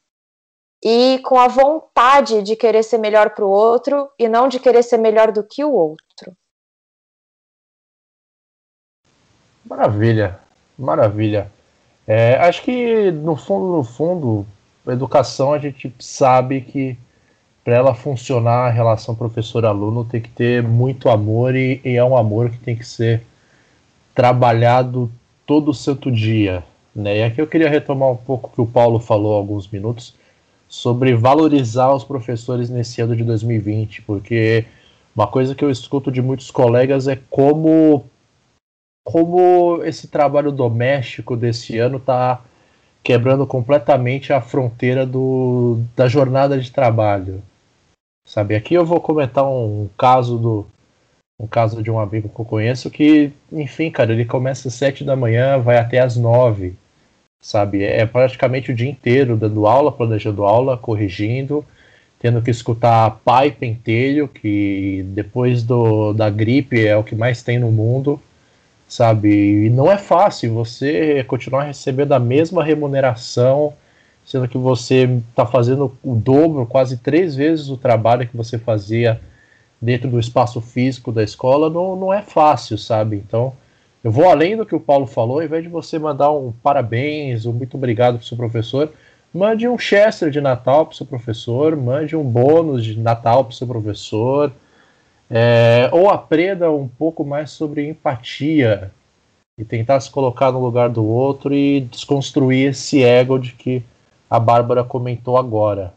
e 0.84 1.20
com 1.20 1.38
a 1.38 1.46
vontade 1.46 2.42
de 2.42 2.56
querer 2.56 2.82
ser 2.82 2.98
melhor 2.98 3.30
para 3.30 3.44
o 3.44 3.48
outro 3.48 4.10
e 4.18 4.28
não 4.28 4.48
de 4.48 4.58
querer 4.58 4.82
ser 4.82 4.96
melhor 4.96 5.30
do 5.30 5.44
que 5.44 5.62
o 5.62 5.70
outro. 5.70 6.36
Maravilha, 9.64 10.40
maravilha. 10.76 11.48
É, 12.08 12.34
acho 12.38 12.60
que 12.64 13.12
no 13.12 13.36
fundo, 13.36 13.76
no 13.76 13.84
fundo, 13.84 14.44
a 14.84 14.90
educação 14.90 15.52
a 15.52 15.58
gente 15.60 15.94
sabe 16.00 16.60
que 16.60 16.98
para 17.62 17.76
ela 17.76 17.94
funcionar 17.94 18.66
a 18.66 18.70
relação 18.70 19.14
professor-aluno 19.14 20.04
tem 20.04 20.20
que 20.20 20.28
ter 20.28 20.60
muito 20.60 21.08
amor 21.08 21.54
e, 21.54 21.80
e, 21.84 21.94
é 21.94 22.02
um 22.02 22.16
amor 22.16 22.50
que 22.50 22.58
tem 22.58 22.74
que 22.74 22.84
ser 22.84 23.24
trabalhado 24.12 25.08
todo 25.46 25.72
santo 25.72 26.10
dia. 26.10 26.64
Né? 26.94 27.18
E 27.18 27.22
aqui 27.24 27.40
eu 27.40 27.46
queria 27.46 27.68
retomar 27.68 28.10
um 28.10 28.16
pouco 28.16 28.48
o 28.48 28.50
que 28.52 28.60
o 28.60 28.66
Paulo 28.66 29.00
falou 29.00 29.34
há 29.34 29.38
alguns 29.38 29.66
minutos 29.68 30.14
sobre 30.68 31.14
valorizar 31.14 31.92
os 31.92 32.04
professores 32.04 32.70
nesse 32.70 33.00
ano 33.00 33.16
de 33.16 33.24
2020, 33.24 34.02
porque 34.02 34.64
uma 35.14 35.26
coisa 35.26 35.54
que 35.54 35.64
eu 35.64 35.70
escuto 35.70 36.10
de 36.10 36.22
muitos 36.22 36.50
colegas 36.50 37.08
é 37.08 37.18
como 37.30 38.04
como 39.06 39.82
esse 39.84 40.08
trabalho 40.08 40.50
doméstico 40.50 41.36
desse 41.36 41.78
ano 41.78 41.98
está 41.98 42.42
quebrando 43.02 43.46
completamente 43.46 44.32
a 44.32 44.40
fronteira 44.40 45.04
do, 45.04 45.82
da 45.94 46.08
jornada 46.08 46.58
de 46.58 46.72
trabalho. 46.72 47.42
Sabe, 48.26 48.54
aqui 48.54 48.72
eu 48.72 48.86
vou 48.86 49.00
comentar 49.00 49.44
um 49.44 49.90
caso 49.98 50.38
do 50.38 50.66
um 51.38 51.46
caso 51.46 51.82
de 51.82 51.90
um 51.90 51.98
amigo 51.98 52.28
que 52.28 52.40
eu 52.40 52.44
conheço 52.44 52.90
que, 52.90 53.32
enfim, 53.52 53.90
cara, 53.90 54.12
ele 54.12 54.24
começa 54.24 54.68
às 54.68 54.74
sete 54.74 55.04
da 55.04 55.16
manhã, 55.16 55.58
vai 55.58 55.76
até 55.76 55.98
às 55.98 56.16
nove 56.16 56.76
sabe? 57.44 57.84
É 57.84 58.06
praticamente 58.06 58.72
o 58.72 58.74
dia 58.74 58.88
inteiro 58.88 59.36
dando 59.36 59.66
aula, 59.66 59.92
planejando 59.92 60.44
aula, 60.44 60.78
corrigindo, 60.78 61.62
tendo 62.18 62.40
que 62.40 62.50
escutar 62.50 63.20
pai 63.22 63.50
pentelho, 63.50 64.26
que 64.26 65.04
depois 65.08 65.62
do, 65.62 66.14
da 66.14 66.30
gripe 66.30 66.86
é 66.86 66.96
o 66.96 67.04
que 67.04 67.14
mais 67.14 67.42
tem 67.42 67.58
no 67.58 67.70
mundo, 67.70 68.18
sabe? 68.88 69.66
E 69.66 69.68
não 69.68 69.92
é 69.92 69.98
fácil 69.98 70.54
você 70.54 71.22
continuar 71.24 71.64
recebendo 71.64 72.12
a 72.12 72.18
mesma 72.18 72.64
remuneração, 72.64 73.74
sendo 74.24 74.48
que 74.48 74.56
você 74.56 75.04
está 75.28 75.44
fazendo 75.44 75.94
o 76.02 76.16
dobro, 76.16 76.64
quase 76.64 76.96
três 76.96 77.36
vezes 77.36 77.68
o 77.68 77.76
trabalho 77.76 78.26
que 78.26 78.34
você 78.34 78.58
fazia 78.58 79.20
dentro 79.78 80.08
do 80.08 80.18
espaço 80.18 80.62
físico 80.62 81.12
da 81.12 81.22
escola, 81.22 81.68
não, 81.68 81.94
não 81.94 82.10
é 82.10 82.22
fácil, 82.22 82.78
sabe? 82.78 83.16
Então, 83.16 83.52
eu 84.04 84.12
vou 84.12 84.28
além 84.28 84.54
do 84.54 84.66
que 84.66 84.74
o 84.74 84.80
Paulo 84.80 85.06
falou, 85.06 85.38
ao 85.38 85.44
invés 85.44 85.62
de 85.62 85.68
você 85.70 85.98
mandar 85.98 86.30
um 86.30 86.52
parabéns, 86.52 87.46
um 87.46 87.52
muito 87.52 87.78
obrigado 87.78 88.16
para 88.16 88.24
o 88.24 88.26
seu 88.26 88.36
professor, 88.36 88.92
mande 89.32 89.66
um 89.66 89.78
Chester 89.78 90.30
de 90.30 90.42
Natal 90.42 90.84
para 90.84 90.92
o 90.92 90.96
seu 90.96 91.06
professor, 91.06 91.74
mande 91.74 92.14
um 92.14 92.22
bônus 92.22 92.84
de 92.84 93.00
Natal 93.00 93.44
para 93.44 93.52
o 93.52 93.54
seu 93.54 93.66
professor, 93.66 94.52
é, 95.30 95.88
ou 95.90 96.10
aprenda 96.10 96.70
um 96.70 96.86
pouco 96.86 97.24
mais 97.24 97.50
sobre 97.50 97.88
empatia 97.88 98.92
e 99.58 99.64
tentar 99.64 99.98
se 100.00 100.10
colocar 100.10 100.52
no 100.52 100.60
lugar 100.60 100.90
do 100.90 101.04
outro 101.04 101.54
e 101.54 101.80
desconstruir 101.80 102.70
esse 102.70 103.02
ego 103.02 103.38
de 103.38 103.52
que 103.52 103.82
a 104.28 104.38
Bárbara 104.38 104.84
comentou 104.84 105.38
agora. 105.38 105.94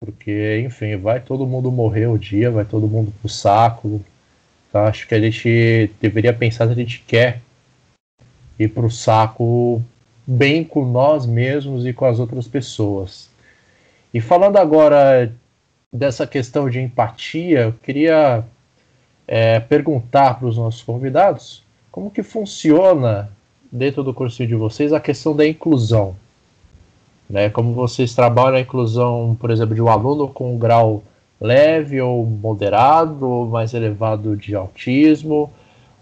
Porque, 0.00 0.60
enfim, 0.66 0.96
vai 0.96 1.20
todo 1.20 1.46
mundo 1.46 1.70
morrer 1.70 2.08
o 2.08 2.18
dia, 2.18 2.50
vai 2.50 2.64
todo 2.64 2.88
mundo 2.88 3.12
pro 3.20 3.28
saco. 3.28 4.00
Então, 4.72 4.86
acho 4.86 5.06
que 5.06 5.14
a 5.14 5.20
gente 5.20 5.90
deveria 6.00 6.32
pensar 6.32 6.64
se 6.64 6.72
a 6.72 6.74
gente 6.74 7.04
quer 7.06 7.42
ir 8.58 8.68
pro 8.68 8.90
saco 8.90 9.82
bem 10.26 10.64
com 10.64 10.82
nós 10.86 11.26
mesmos 11.26 11.84
e 11.84 11.92
com 11.92 12.06
as 12.06 12.18
outras 12.18 12.48
pessoas. 12.48 13.28
E 14.14 14.18
falando 14.18 14.56
agora 14.56 15.30
dessa 15.92 16.26
questão 16.26 16.70
de 16.70 16.80
empatia, 16.80 17.64
eu 17.64 17.74
queria 17.82 18.44
é, 19.28 19.60
perguntar 19.60 20.38
para 20.38 20.48
os 20.48 20.56
nossos 20.56 20.82
convidados 20.82 21.62
como 21.90 22.10
que 22.10 22.22
funciona 22.22 23.30
dentro 23.70 24.02
do 24.02 24.14
cursinho 24.14 24.48
de 24.48 24.54
vocês 24.54 24.90
a 24.94 25.00
questão 25.00 25.36
da 25.36 25.46
inclusão. 25.46 26.16
Né? 27.28 27.50
Como 27.50 27.74
vocês 27.74 28.14
trabalham 28.14 28.56
a 28.56 28.60
inclusão, 28.60 29.36
por 29.38 29.50
exemplo, 29.50 29.74
de 29.74 29.82
um 29.82 29.88
aluno 29.88 30.28
com 30.28 30.54
um 30.54 30.58
grau 30.58 31.02
leve 31.42 32.00
ou 32.00 32.24
moderado 32.24 33.28
ou 33.28 33.46
mais 33.46 33.74
elevado 33.74 34.36
de 34.36 34.54
autismo, 34.54 35.52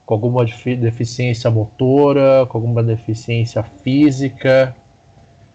com 0.04 0.12
alguma 0.12 0.44
deficiência 0.44 1.50
motora, 1.50 2.44
com 2.46 2.58
alguma 2.58 2.82
deficiência 2.82 3.62
física. 3.62 4.76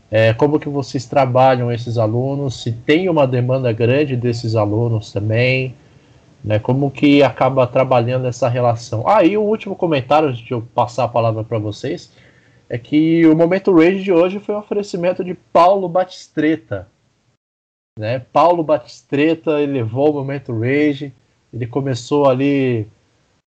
É, 0.09 0.33
como 0.33 0.59
que 0.59 0.69
vocês 0.69 1.05
trabalham 1.05 1.71
esses 1.71 1.97
alunos? 1.97 2.63
Se 2.63 2.71
tem 2.71 3.07
uma 3.09 3.27
demanda 3.27 3.71
grande 3.71 4.15
desses 4.15 4.55
alunos 4.55 5.11
também, 5.13 5.75
né? 6.43 6.57
Como 6.59 6.89
que 6.89 7.21
acaba 7.21 7.67
trabalhando 7.67 8.27
essa 8.27 8.47
relação? 8.47 9.03
Ah, 9.07 9.23
e 9.23 9.37
o 9.37 9.41
último 9.41 9.75
comentário, 9.75 10.29
antes 10.29 10.41
de 10.41 10.51
eu 10.51 10.61
passar 10.61 11.03
a 11.03 11.07
palavra 11.07 11.43
para 11.43 11.57
vocês, 11.59 12.11
é 12.69 12.77
que 12.77 13.25
o 13.27 13.35
Momento 13.35 13.75
Rage 13.75 14.03
de 14.03 14.11
hoje 14.11 14.39
foi 14.39 14.55
um 14.55 14.59
oferecimento 14.59 15.23
de 15.23 15.33
Paulo 15.33 15.87
Batistreta. 15.89 16.87
Né? 17.97 18.19
Paulo 18.19 18.63
Batistreta 18.63 19.61
elevou 19.61 20.11
o 20.11 20.13
Momento 20.15 20.51
Rage, 20.57 21.13
ele 21.53 21.65
começou 21.65 22.29
ali 22.29 22.87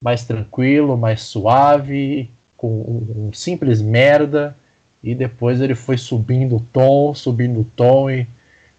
mais 0.01 0.25
tranquilo, 0.25 0.97
mais 0.97 1.23
suave, 1.23 2.31
com 2.57 2.69
um, 2.69 3.27
um 3.29 3.33
simples 3.33 3.83
merda, 3.83 4.57
e 5.03 5.15
depois 5.15 5.61
ele 5.61 5.75
foi 5.75 5.99
subindo 5.99 6.57
o 6.57 6.67
tom, 6.73 7.13
subindo 7.15 7.61
o 7.61 7.65
tom 7.65 8.09
e 8.09 8.27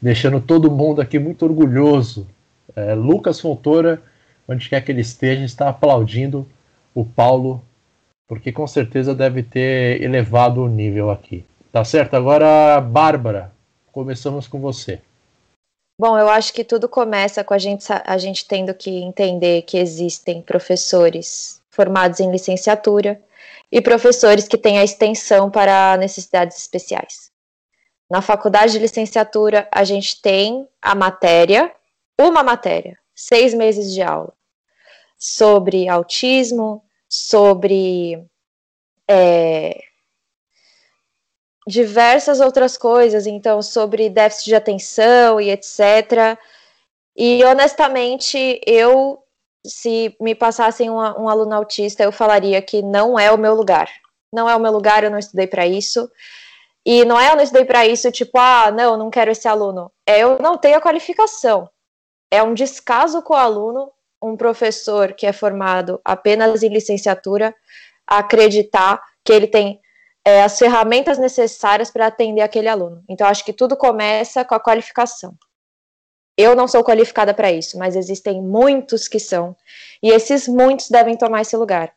deixando 0.01 0.39
todo 0.39 0.71
mundo 0.71 1.01
aqui 1.01 1.19
muito 1.19 1.43
orgulhoso. 1.43 2.27
É, 2.75 2.93
Lucas 2.93 3.39
Fontoura, 3.39 4.01
onde 4.47 4.69
quer 4.69 4.81
que 4.81 4.91
ele 4.91 5.01
esteja, 5.01 5.43
está 5.43 5.69
aplaudindo 5.69 6.47
o 6.95 7.03
Paulo 7.03 7.61
porque 8.27 8.51
com 8.51 8.67
certeza 8.67 9.15
deve 9.15 9.41
ter 9.41 10.01
elevado 10.01 10.61
o 10.61 10.67
nível 10.67 11.09
aqui. 11.09 11.45
Tá 11.71 11.83
certo? 11.83 12.15
Agora, 12.15 12.79
Bárbara, 12.81 13.51
começamos 13.91 14.47
com 14.47 14.59
você. 14.59 14.99
Bom, 15.99 16.15
eu 16.17 16.29
acho 16.29 16.53
que 16.53 16.63
tudo 16.63 16.87
começa 16.87 17.43
com 17.43 17.55
a 17.55 17.57
gente, 17.57 17.83
a 18.05 18.17
gente 18.19 18.47
tendo 18.47 18.71
que 18.71 18.89
entender 19.01 19.63
que 19.63 19.79
existem 19.79 20.43
professores 20.43 21.59
formados 21.71 22.19
em 22.19 22.31
licenciatura 22.31 23.19
e 23.71 23.81
professores 23.81 24.47
que 24.47 24.59
têm 24.59 24.77
a 24.77 24.83
extensão 24.83 25.49
para 25.49 25.97
necessidades 25.97 26.55
especiais. 26.57 27.31
Na 28.09 28.21
faculdade 28.21 28.73
de 28.73 28.79
licenciatura, 28.79 29.67
a 29.71 29.83
gente 29.83 30.21
tem 30.21 30.67
a 30.79 30.93
matéria, 30.93 31.73
uma 32.17 32.43
matéria, 32.43 32.97
seis 33.15 33.55
meses 33.55 33.91
de 33.91 34.03
aula, 34.03 34.33
sobre 35.17 35.89
autismo, 35.89 36.83
sobre 37.09 38.23
é, 39.07 39.81
diversas 41.67 42.39
outras 42.39 42.77
coisas, 42.77 43.27
então, 43.27 43.61
sobre 43.61 44.09
déficit 44.09 44.45
de 44.45 44.55
atenção 44.55 45.41
e 45.41 45.51
etc. 45.51 46.39
E 47.15 47.43
honestamente, 47.43 48.61
eu, 48.65 49.19
se 49.65 50.15
me 50.21 50.33
passassem 50.33 50.89
um, 50.89 50.95
um 50.95 51.27
aluno 51.27 51.53
autista, 51.53 52.03
eu 52.03 52.11
falaria 52.11 52.61
que 52.61 52.81
não 52.81 53.19
é 53.19 53.29
o 53.31 53.37
meu 53.37 53.53
lugar. 53.53 53.89
Não 54.31 54.49
é 54.49 54.55
o 54.55 54.59
meu 54.59 54.71
lugar, 54.71 55.03
eu 55.03 55.11
não 55.11 55.19
estudei 55.19 55.47
para 55.47 55.67
isso. 55.67 56.09
E 56.85 57.03
não 57.03 57.19
é 57.19 57.31
eu 57.31 57.35
não 57.35 57.43
estudei 57.43 57.65
para 57.65 57.85
isso, 57.85 58.09
tipo, 58.11 58.37
ah, 58.37 58.71
não, 58.71 58.95
não 58.95 59.09
quero 59.09 59.31
esse 59.31 59.47
aluno. 59.47 59.91
É 60.05 60.19
eu 60.19 60.39
não 60.39 60.57
tenho 60.57 60.77
a 60.77 60.81
qualificação. 60.81 61.69
É 62.31 62.41
um 62.41 62.53
descaso 62.53 63.21
com 63.21 63.33
o 63.33 63.37
aluno 63.37 63.91
um 64.21 64.37
professor 64.37 65.13
que 65.13 65.25
é 65.25 65.33
formado 65.33 65.99
apenas 66.03 66.63
em 66.63 66.69
licenciatura 66.69 67.53
acreditar 68.07 69.01
que 69.23 69.33
ele 69.33 69.47
tem 69.47 69.79
é, 70.27 70.43
as 70.43 70.59
ferramentas 70.59 71.17
necessárias 71.17 71.89
para 71.89 72.07
atender 72.07 72.41
aquele 72.41 72.67
aluno. 72.67 73.01
Então, 73.07 73.25
acho 73.25 73.45
que 73.45 73.53
tudo 73.53 73.77
começa 73.77 74.43
com 74.43 74.53
a 74.53 74.59
qualificação. 74.59 75.33
Eu 76.37 76.53
não 76.53 76.67
sou 76.67 76.83
qualificada 76.83 77.33
para 77.33 77.49
isso, 77.49 77.79
mas 77.79 77.95
existem 77.95 78.41
muitos 78.41 79.07
que 79.07 79.21
são, 79.21 79.55
e 80.03 80.09
esses 80.09 80.45
muitos 80.45 80.89
devem 80.89 81.15
tomar 81.15 81.43
esse 81.43 81.55
lugar. 81.55 81.93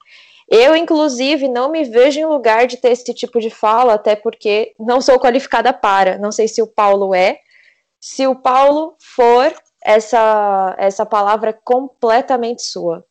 Eu, 0.49 0.77
inclusive, 0.77 1.49
não 1.49 1.73
me 1.73 1.83
vejo 1.83 2.21
em 2.21 2.25
lugar 2.25 2.69
de 2.69 2.77
ter 2.77 2.93
esse 2.93 3.13
tipo 3.13 3.41
de 3.41 3.51
fala, 3.51 3.95
até 3.95 4.15
porque 4.15 4.75
não 4.79 5.01
sou 5.01 5.19
qualificada 5.19 5.73
para. 5.73 6.17
Não 6.17 6.31
sei 6.31 6.47
se 6.47 6.63
o 6.63 6.69
Paulo 6.69 7.13
é. 7.13 7.41
Se 8.01 8.29
o 8.29 8.37
Paulo 8.37 8.95
for, 9.01 9.53
essa, 9.85 10.77
essa 10.79 11.05
palavra 11.05 11.51
é 11.51 11.59
completamente 11.65 12.63
sua. 12.63 13.05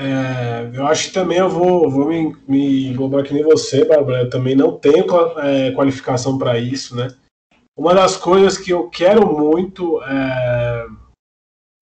É, 0.00 0.70
eu 0.72 0.86
acho 0.86 1.08
que 1.08 1.12
também 1.12 1.38
eu 1.38 1.48
vou, 1.48 1.90
vou 1.90 2.06
me, 2.06 2.36
me 2.46 2.86
englobar 2.86 3.24
que 3.24 3.34
nem 3.34 3.42
você, 3.42 3.84
Bárbara. 3.84 4.22
Eu 4.22 4.30
também 4.30 4.54
não 4.54 4.78
tenho 4.78 5.04
é, 5.38 5.72
qualificação 5.72 6.38
para 6.38 6.56
isso, 6.56 6.94
né? 6.94 7.08
Uma 7.76 7.92
das 7.94 8.16
coisas 8.16 8.56
que 8.56 8.70
eu 8.70 8.88
quero 8.88 9.26
muito 9.26 10.00
é, 10.04 10.86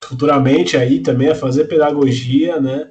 futuramente 0.03 0.79
aí 0.79 1.01
também 1.01 1.29
é 1.29 1.35
fazer 1.35 1.67
pedagogia, 1.67 2.59
né? 2.59 2.91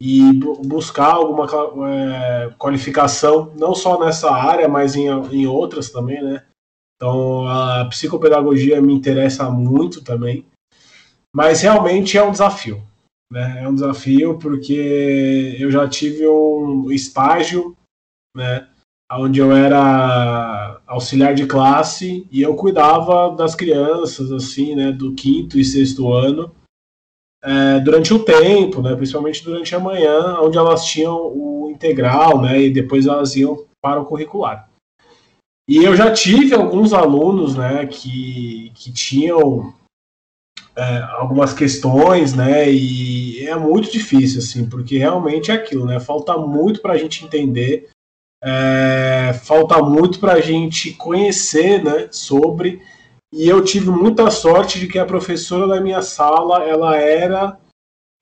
E 0.00 0.32
buscar 0.64 1.14
alguma 1.14 1.46
é, 1.88 2.54
qualificação, 2.56 3.52
não 3.58 3.74
só 3.74 3.98
nessa 3.98 4.30
área, 4.30 4.68
mas 4.68 4.94
em, 4.94 5.08
em 5.32 5.46
outras 5.46 5.90
também, 5.90 6.22
né? 6.22 6.44
Então 6.96 7.48
a 7.48 7.84
psicopedagogia 7.86 8.80
me 8.80 8.94
interessa 8.94 9.50
muito 9.50 10.04
também, 10.04 10.46
mas 11.34 11.62
realmente 11.62 12.16
é 12.16 12.22
um 12.22 12.30
desafio. 12.30 12.80
Né? 13.32 13.62
É 13.62 13.68
um 13.68 13.74
desafio 13.74 14.38
porque 14.38 15.56
eu 15.58 15.70
já 15.70 15.88
tive 15.88 16.28
um 16.28 16.92
estágio, 16.92 17.74
né, 18.36 18.68
onde 19.10 19.40
eu 19.40 19.50
era 19.50 20.82
auxiliar 20.86 21.34
de 21.34 21.46
classe 21.46 22.28
e 22.30 22.42
eu 22.42 22.54
cuidava 22.54 23.34
das 23.34 23.54
crianças, 23.54 24.30
assim, 24.30 24.76
né, 24.76 24.92
do 24.92 25.14
quinto 25.14 25.58
e 25.58 25.64
sexto 25.64 26.12
ano, 26.12 26.54
é, 27.42 27.80
durante 27.80 28.12
o 28.12 28.22
tempo, 28.22 28.82
né, 28.82 28.94
principalmente 28.94 29.42
durante 29.42 29.74
a 29.74 29.80
manhã, 29.80 30.38
onde 30.40 30.58
elas 30.58 30.84
tinham 30.84 31.16
o 31.16 31.70
integral, 31.70 32.38
né, 32.38 32.60
e 32.60 32.70
depois 32.70 33.06
elas 33.06 33.34
iam 33.34 33.64
para 33.82 33.98
o 33.98 34.04
curricular. 34.04 34.68
E 35.66 35.78
eu 35.78 35.96
já 35.96 36.12
tive 36.12 36.54
alguns 36.54 36.92
alunos, 36.92 37.56
né, 37.56 37.86
que, 37.86 38.70
que 38.74 38.92
tinham 38.92 39.72
é, 40.76 41.02
algumas 41.18 41.52
questões, 41.52 42.34
né, 42.34 42.70
e 42.70 43.46
é 43.46 43.56
muito 43.56 43.90
difícil, 43.90 44.38
assim, 44.38 44.68
porque 44.68 44.98
realmente 44.98 45.50
é 45.50 45.54
aquilo, 45.54 45.84
né, 45.84 46.00
falta 46.00 46.36
muito 46.36 46.80
para 46.80 46.94
a 46.94 46.98
gente 46.98 47.24
entender, 47.24 47.88
é, 48.42 49.32
falta 49.44 49.82
muito 49.82 50.18
para 50.18 50.34
a 50.34 50.40
gente 50.40 50.92
conhecer, 50.94 51.82
né, 51.82 52.08
sobre, 52.10 52.80
e 53.32 53.48
eu 53.48 53.62
tive 53.62 53.90
muita 53.90 54.30
sorte 54.30 54.78
de 54.78 54.86
que 54.86 54.98
a 54.98 55.06
professora 55.06 55.66
da 55.66 55.80
minha 55.80 56.02
sala, 56.02 56.64
ela 56.64 56.96
era 56.96 57.58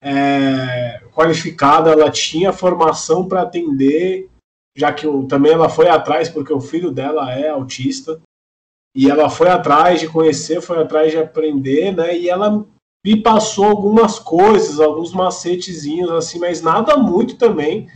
é, 0.03 1.03
qualificada, 1.13 1.91
ela 1.91 2.11
tinha 2.11 2.53
formação 2.53 3.27
para 3.27 3.43
atender, 3.43 4.29
já 4.77 4.93
que 4.93 5.07
eu, 5.07 5.27
também 5.27 5.53
ela 5.53 5.69
foi 5.69 5.89
atrás, 5.89 6.29
porque 6.29 6.53
o 6.53 6.61
filho 6.61 6.91
dela 6.91 7.33
é 7.33 7.49
autista, 7.49 8.21
e 8.95 9.11
ela 9.11 9.31
foi 9.31 9.49
atrás 9.49 10.01
de 10.01 10.09
conhecer, 10.09 10.61
foi 10.61 10.79
atrás 10.79 11.13
de 11.13 11.19
aprender, 11.19 11.95
né? 11.95 12.17
E 12.17 12.29
ela 12.29 12.67
me 13.05 13.23
passou 13.23 13.65
algumas 13.65 14.19
coisas, 14.19 14.81
alguns 14.81 15.13
macetezinhos, 15.13 16.11
assim, 16.11 16.39
mas 16.39 16.61
nada 16.61 16.97
muito 16.97 17.37
também 17.37 17.89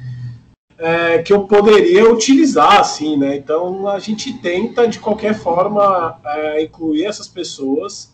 é, 0.78 1.22
que 1.22 1.32
eu 1.32 1.46
poderia 1.46 2.10
utilizar, 2.10 2.80
assim, 2.80 3.16
né? 3.16 3.36
Então 3.36 3.88
a 3.88 3.98
gente 3.98 4.32
tenta 4.38 4.86
de 4.86 4.98
qualquer 4.98 5.34
forma 5.34 6.20
é, 6.24 6.62
incluir 6.62 7.04
essas 7.04 7.28
pessoas, 7.28 8.12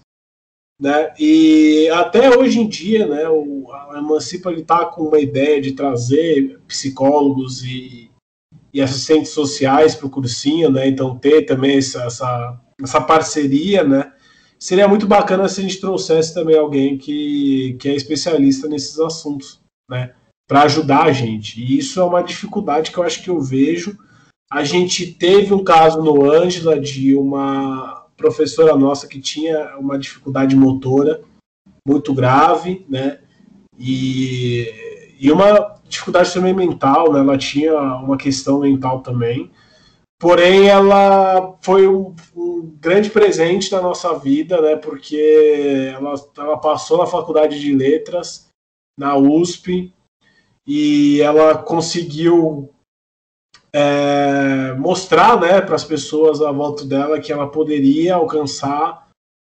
né? 0.81 1.13
E 1.19 1.89
até 1.91 2.37
hoje 2.37 2.61
em 2.61 2.69
dia, 2.69 3.07
né? 3.07 3.29
O 3.29 3.61
a 3.73 3.99
Emancipa 3.99 4.51
ele 4.51 4.63
tá 4.63 4.85
com 4.85 5.03
uma 5.05 5.19
ideia 5.19 5.61
de 5.61 5.73
trazer 5.73 6.61
psicólogos 6.67 7.63
e, 7.65 8.11
e 8.73 8.81
assistentes 8.81 9.31
sociais 9.31 9.95
para 9.95 10.07
o 10.07 10.11
cursinho, 10.11 10.71
né? 10.71 10.89
Então 10.89 11.17
ter 11.19 11.43
também 11.43 11.79
essa, 11.79 12.05
essa, 12.05 12.61
essa 12.83 13.01
parceria, 13.01 13.85
né? 13.85 14.13
Seria 14.59 14.87
muito 14.87 15.07
bacana 15.07 15.49
se 15.49 15.61
a 15.61 15.63
gente 15.63 15.81
trouxesse 15.81 16.35
também 16.35 16.57
alguém 16.57 16.99
que, 16.99 17.77
que 17.81 17.89
é 17.89 17.95
especialista 17.95 18.69
nesses 18.69 18.99
assuntos, 18.99 19.61
né? 19.91 20.13
para 20.51 20.63
ajudar 20.63 21.05
a 21.05 21.13
gente. 21.13 21.63
E 21.63 21.79
isso 21.79 22.01
é 22.01 22.05
uma 22.05 22.25
dificuldade 22.25 22.91
que 22.91 22.99
eu 22.99 23.05
acho 23.05 23.23
que 23.23 23.31
eu 23.31 23.41
vejo. 23.41 23.97
A 24.51 24.65
gente 24.65 25.07
teve 25.07 25.55
um 25.55 25.63
caso 25.63 26.03
no 26.03 26.29
Ângela 26.29 26.77
de 26.81 27.15
uma 27.15 28.05
professora 28.17 28.75
nossa 28.75 29.07
que 29.07 29.21
tinha 29.21 29.77
uma 29.79 29.97
dificuldade 29.97 30.57
motora 30.57 31.23
muito 31.87 32.13
grave, 32.13 32.85
né? 32.89 33.21
E, 33.79 35.15
e 35.21 35.31
uma 35.31 35.77
dificuldade 35.89 36.35
também 36.35 36.53
mental, 36.53 37.13
né? 37.13 37.21
Ela 37.21 37.39
tinha 37.39 37.81
uma 37.99 38.17
questão 38.17 38.59
mental 38.59 39.03
também. 39.03 39.53
Porém, 40.21 40.69
ela 40.69 41.57
foi 41.63 41.89
um, 41.89 42.15
um 42.37 42.77
grande 42.79 43.09
presente 43.09 43.73
na 43.73 43.81
nossa 43.81 44.19
vida, 44.19 44.61
né? 44.61 44.77
Porque 44.77 45.91
ela, 45.95 46.15
ela 46.37 46.59
passou 46.59 46.99
na 46.99 47.07
faculdade 47.07 47.59
de 47.59 47.75
letras, 47.75 48.51
na 48.99 49.17
USP, 49.17 49.91
e 50.67 51.23
ela 51.23 51.57
conseguiu 51.57 52.69
é, 53.73 54.75
mostrar 54.75 55.41
né, 55.41 55.61
para 55.63 55.75
as 55.75 55.85
pessoas 55.85 56.43
à 56.43 56.53
volta 56.53 56.85
dela 56.85 57.19
que 57.19 57.33
ela 57.33 57.51
poderia 57.51 58.17
alcançar 58.17 59.09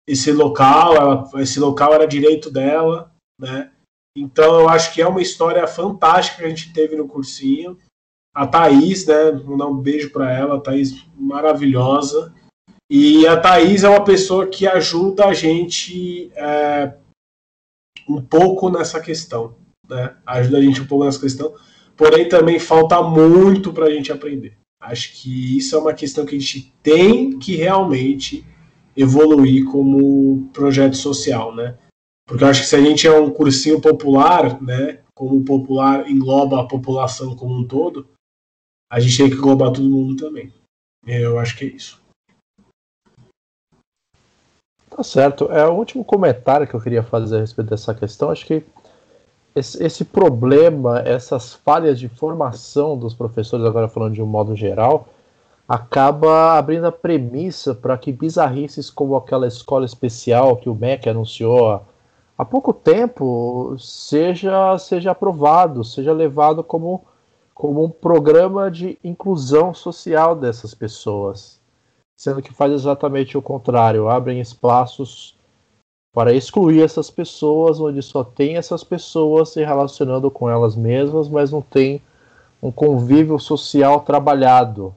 esse 0.07 0.31
local, 0.31 0.95
ela, 0.95 1.29
esse 1.41 1.59
local 1.59 1.93
era 1.93 2.07
direito 2.07 2.49
dela, 2.49 3.11
né? 3.37 3.69
Então 4.17 4.61
eu 4.61 4.69
acho 4.69 4.93
que 4.93 5.01
é 5.01 5.07
uma 5.07 5.21
história 5.21 5.67
fantástica 5.67 6.37
que 6.37 6.45
a 6.45 6.49
gente 6.49 6.71
teve 6.71 6.95
no 6.95 7.07
cursinho. 7.07 7.77
A 8.33 8.47
Thaís, 8.47 9.05
né? 9.05 9.31
Vou 9.31 9.57
dar 9.57 9.67
um 9.67 9.77
beijo 9.77 10.11
para 10.11 10.31
ela, 10.31 10.55
a 10.55 10.59
Thaís 10.59 11.05
maravilhosa. 11.15 12.33
E 12.89 13.25
a 13.27 13.39
Thaís 13.39 13.83
é 13.83 13.89
uma 13.89 14.03
pessoa 14.03 14.47
que 14.47 14.67
ajuda 14.67 15.25
a 15.25 15.33
gente 15.33 16.31
é, 16.35 16.93
um 18.07 18.21
pouco 18.21 18.69
nessa 18.69 18.99
questão 18.99 19.55
né? 19.89 20.15
Ajuda 20.25 20.57
a 20.57 20.61
gente 20.61 20.81
um 20.81 20.85
pouco 20.85 21.05
nessa 21.05 21.19
questão. 21.19 21.53
Porém, 21.95 22.27
também 22.27 22.59
falta 22.59 23.01
muito 23.01 23.71
para 23.71 23.85
a 23.85 23.91
gente 23.91 24.11
aprender. 24.11 24.57
Acho 24.81 25.13
que 25.13 25.57
isso 25.57 25.75
é 25.75 25.79
uma 25.79 25.93
questão 25.93 26.25
que 26.25 26.35
a 26.35 26.39
gente 26.39 26.73
tem 26.81 27.37
que 27.37 27.55
realmente 27.55 28.45
evoluir 28.95 29.65
como 29.65 30.49
projeto 30.53 30.97
social, 30.97 31.55
né? 31.55 31.77
Porque 32.27 32.43
eu 32.43 32.47
acho 32.47 32.61
que 32.61 32.67
se 32.67 32.75
a 32.75 32.81
gente 32.81 33.07
é 33.07 33.19
um 33.19 33.29
cursinho 33.29 33.79
popular, 33.79 34.61
né? 34.61 34.99
Como 35.15 35.43
popular 35.43 36.09
engloba 36.09 36.59
a 36.59 36.67
população 36.67 37.35
como 37.35 37.59
um 37.59 37.67
todo, 37.67 38.07
a 38.93 38.99
gente 38.99 39.17
tem 39.17 39.27
que 39.27 39.35
englobar 39.35 39.71
todo 39.71 39.89
mundo 39.89 40.15
também. 40.15 40.53
Eu 41.07 41.39
acho 41.39 41.57
que 41.57 41.65
é 41.65 41.67
isso. 41.69 41.99
Tá 44.87 45.01
certo. 45.01 45.51
É 45.51 45.67
o 45.67 45.73
último 45.73 46.05
comentário 46.05 46.67
que 46.67 46.75
eu 46.75 46.79
queria 46.79 47.01
fazer 47.01 47.37
a 47.37 47.39
respeito 47.39 47.71
dessa 47.71 47.95
questão. 47.95 48.29
Acho 48.29 48.45
que 48.45 48.63
esse, 49.55 49.83
esse, 49.83 50.05
problema, 50.05 50.99
essas 50.99 51.55
falhas 51.55 51.99
de 51.99 52.07
formação 52.07 52.95
dos 52.95 53.15
professores, 53.15 53.65
agora 53.65 53.87
falando 53.87 54.13
de 54.13 54.21
um 54.21 54.27
modo 54.27 54.55
geral, 54.55 55.07
acaba 55.67 56.55
abrindo 56.55 56.85
a 56.85 56.91
premissa 56.91 57.73
para 57.73 57.97
que 57.97 58.11
bizarrices 58.11 58.91
como 58.91 59.15
aquela 59.15 59.47
escola 59.47 59.87
especial 59.87 60.55
que 60.57 60.69
o 60.69 60.75
MEC 60.75 61.09
anunciou 61.09 61.81
há 62.37 62.45
pouco 62.45 62.71
tempo 62.71 63.75
seja, 63.79 64.77
seja 64.77 65.09
aprovado, 65.09 65.83
seja 65.83 66.13
levado 66.13 66.63
como, 66.63 67.03
como 67.53 67.83
um 67.83 67.89
programa 67.89 68.69
de 68.69 68.97
inclusão 69.03 69.73
social 69.73 70.35
dessas 70.35 70.73
pessoas. 70.73 71.61
Sendo 72.17 72.41
que 72.41 72.53
faz 72.53 72.71
exatamente 72.71 73.37
o 73.37 73.41
contrário, 73.41 74.09
abrem 74.09 74.39
espaços 74.39 75.35
para 76.13 76.33
excluir 76.33 76.83
essas 76.83 77.09
pessoas, 77.09 77.79
onde 77.79 78.01
só 78.01 78.23
tem 78.23 78.55
essas 78.55 78.83
pessoas 78.83 79.49
se 79.49 79.63
relacionando 79.63 80.29
com 80.29 80.49
elas 80.49 80.75
mesmas, 80.75 81.27
mas 81.27 81.51
não 81.51 81.61
tem 81.61 82.01
um 82.61 82.71
convívio 82.71 83.39
social 83.39 84.01
trabalhado. 84.01 84.95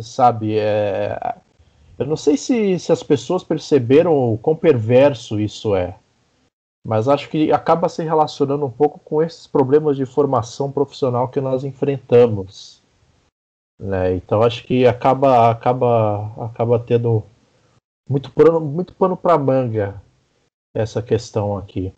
Sabe? 0.00 0.56
É... 0.58 1.36
Eu 1.98 2.06
não 2.06 2.16
sei 2.16 2.36
se, 2.36 2.78
se 2.78 2.92
as 2.92 3.02
pessoas 3.02 3.42
perceberam 3.42 4.32
o 4.32 4.38
quão 4.38 4.56
perverso 4.56 5.40
isso 5.40 5.74
é, 5.74 5.96
mas 6.86 7.08
acho 7.08 7.28
que 7.28 7.52
acaba 7.52 7.88
se 7.88 8.02
relacionando 8.02 8.64
um 8.64 8.70
pouco 8.70 8.98
com 9.00 9.22
esses 9.22 9.46
problemas 9.46 9.96
de 9.96 10.06
formação 10.06 10.72
profissional 10.72 11.28
que 11.28 11.40
nós 11.40 11.64
enfrentamos. 11.64 12.82
Né? 13.78 14.14
Então 14.14 14.42
acho 14.42 14.64
que 14.64 14.86
acaba, 14.86 15.50
acaba, 15.50 16.32
acaba 16.44 16.78
tendo 16.78 17.22
muito 18.08 18.30
pano, 18.32 18.60
muito 18.60 18.94
pano 18.94 19.16
para 19.16 19.38
manga 19.38 20.02
essa 20.74 21.02
questão 21.02 21.56
aqui. 21.56 21.92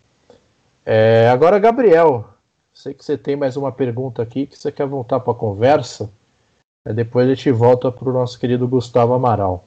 É, 0.84 1.28
agora, 1.28 1.58
Gabriel, 1.58 2.28
sei 2.72 2.92
que 2.94 3.04
você 3.04 3.16
tem 3.16 3.36
mais 3.36 3.56
uma 3.56 3.70
pergunta 3.70 4.22
aqui 4.22 4.46
que 4.46 4.58
você 4.58 4.72
quer 4.72 4.86
voltar 4.86 5.20
para 5.20 5.32
a 5.32 5.36
conversa. 5.36 6.10
Depois 6.84 7.26
a 7.26 7.34
gente 7.34 7.52
volta 7.52 7.92
para 7.92 8.08
o 8.08 8.12
nosso 8.12 8.38
querido 8.38 8.66
Gustavo 8.66 9.14
Amaral. 9.14 9.64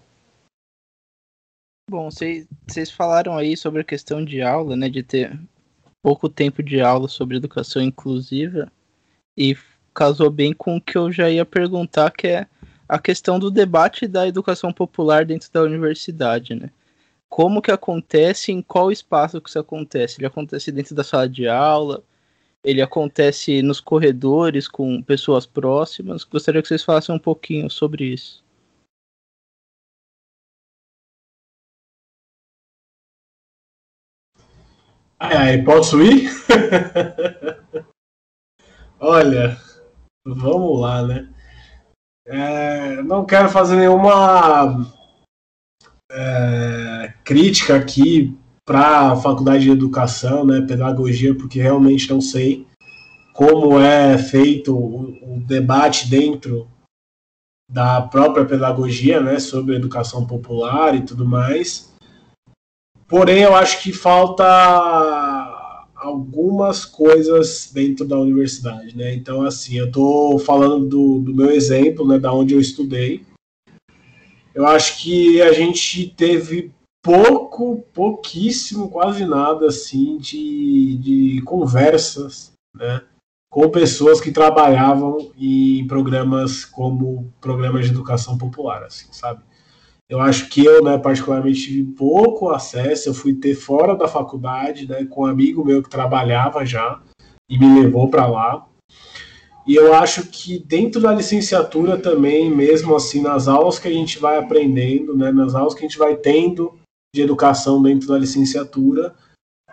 Bom, 1.90 2.10
vocês 2.10 2.92
falaram 2.92 3.38
aí 3.38 3.56
sobre 3.56 3.82
a 3.82 3.84
questão 3.84 4.24
de 4.24 4.42
aula, 4.42 4.76
né, 4.76 4.90
de 4.90 5.04
ter 5.04 5.40
pouco 6.02 6.28
tempo 6.28 6.64
de 6.64 6.82
aula 6.82 7.08
sobre 7.08 7.38
educação 7.38 7.82
inclusiva 7.82 8.72
e 9.38 9.56
casou 9.94 10.30
bem 10.30 10.54
com 10.54 10.78
o 10.78 10.82
que 10.82 10.98
eu 10.98 11.12
já 11.12 11.30
ia 11.30 11.46
perguntar, 11.46 12.12
que 12.12 12.28
é 12.28 12.48
a 12.88 13.00
questão 13.00 13.40
do 13.40 13.52
debate 13.52 14.08
da 14.08 14.28
educação 14.28 14.72
popular 14.72 15.26
dentro 15.26 15.52
da 15.52 15.62
universidade, 15.62 16.56
né? 16.56 16.70
como 17.36 17.62
que 17.62 17.70
acontece, 17.70 18.54
em 18.54 18.62
qual 18.62 18.90
espaço 18.90 19.42
que 19.42 19.50
isso 19.50 19.60
acontece. 19.60 20.22
Ele 20.22 20.26
acontece 20.26 20.72
dentro 20.72 20.96
da 20.96 21.04
sala 21.04 21.28
de 21.28 21.50
aula, 21.50 22.02
ele 22.64 22.82
acontece 22.82 23.62
nos 23.62 23.82
corredores 23.82 24.70
com 24.70 25.02
pessoas 25.02 25.46
próximas. 25.46 26.24
Gostaria 26.24 26.62
que 26.62 26.68
vocês 26.70 26.82
falassem 26.82 27.14
um 27.14 27.20
pouquinho 27.20 27.70
sobre 27.70 28.06
isso. 28.06 28.42
Ai, 35.20 35.36
ai, 35.36 35.64
posso 35.64 36.02
ir? 36.02 36.30
Olha, 39.00 39.58
vamos 40.26 40.82
lá, 40.82 41.04
né? 41.06 41.34
É, 42.28 43.02
não 43.04 43.26
quero 43.26 43.50
fazer 43.50 43.78
nenhuma 43.78 44.86
é, 46.12 47.14
crítica 47.24 47.76
aqui 47.78 48.38
para 48.68 49.12
a 49.12 49.16
faculdade 49.16 49.64
de 49.64 49.70
educação, 49.70 50.46
né, 50.46 50.62
pedagogia, 50.62 51.36
porque 51.36 51.62
realmente 51.62 52.10
não 52.10 52.20
sei 52.20 52.68
como 53.32 53.80
é 53.80 54.18
feito 54.18 54.76
o, 54.76 55.36
o 55.36 55.40
debate 55.42 56.10
dentro 56.10 56.68
da 57.72 58.02
própria 58.02 58.46
pedagogia, 58.46 59.22
né, 59.22 59.40
sobre 59.40 59.76
educação 59.76 60.26
popular 60.26 60.96
e 60.96 61.06
tudo 61.06 61.26
mais. 61.26 61.95
Porém, 63.16 63.44
eu 63.44 63.56
acho 63.56 63.82
que 63.82 63.94
falta 63.94 64.44
algumas 65.96 66.84
coisas 66.84 67.72
dentro 67.74 68.06
da 68.06 68.20
universidade, 68.20 68.94
né? 68.94 69.16
Então, 69.16 69.42
assim, 69.42 69.78
eu 69.78 69.86
estou 69.86 70.38
falando 70.38 70.86
do, 70.86 71.20
do 71.22 71.34
meu 71.34 71.50
exemplo, 71.50 72.06
né, 72.06 72.20
da 72.20 72.34
onde 72.34 72.54
eu 72.54 72.60
estudei. 72.60 73.26
Eu 74.54 74.68
acho 74.68 75.02
que 75.02 75.42
a 75.42 75.54
gente 75.54 76.10
teve 76.10 76.74
pouco, 77.02 77.86
pouquíssimo, 77.94 78.90
quase 78.90 79.26
nada 79.26 79.68
assim 79.68 80.18
de, 80.18 80.98
de 80.98 81.42
conversas, 81.44 82.52
né? 82.76 83.02
Com 83.50 83.70
pessoas 83.70 84.20
que 84.20 84.30
trabalhavam 84.30 85.32
em 85.38 85.88
programas 85.88 86.66
como 86.66 87.34
programas 87.40 87.86
de 87.86 87.92
educação 87.92 88.38
popular, 88.38 88.84
assim, 88.84 89.08
sabe? 89.14 89.42
Eu 90.10 90.20
acho 90.20 90.50
que 90.50 90.64
eu, 90.64 90.84
né, 90.84 90.98
particularmente, 90.98 91.64
tive 91.64 91.92
pouco 91.94 92.50
acesso. 92.50 93.10
Eu 93.10 93.14
fui 93.14 93.34
ter 93.34 93.56
fora 93.56 93.96
da 93.96 94.08
faculdade, 94.08 94.88
né, 94.88 95.06
com 95.06 95.24
um 95.24 95.26
amigo 95.26 95.66
meu 95.66 95.82
que 95.82 95.90
trabalhava 95.90 96.66
já 96.66 97.02
e 97.50 97.58
me 97.58 97.82
levou 97.82 98.10
para 98.10 98.28
lá. 98.28 98.66
E 99.68 99.74
eu 99.76 99.96
acho 99.96 100.28
que 100.28 100.60
dentro 100.60 101.02
da 101.02 101.12
licenciatura 101.12 101.98
também, 101.98 102.52
mesmo 102.52 102.96
assim, 102.96 103.22
nas 103.22 103.48
aulas 103.48 103.80
que 103.80 103.88
a 103.88 103.92
gente 103.92 104.20
vai 104.20 104.38
aprendendo, 104.38 105.18
né, 105.18 105.32
nas 105.32 105.56
aulas 105.56 105.74
que 105.74 105.80
a 105.80 105.88
gente 105.88 105.98
vai 105.98 106.16
tendo 106.16 106.78
de 107.16 107.22
educação 107.22 107.82
dentro 107.82 108.08
da 108.08 108.18
licenciatura, 108.18 109.16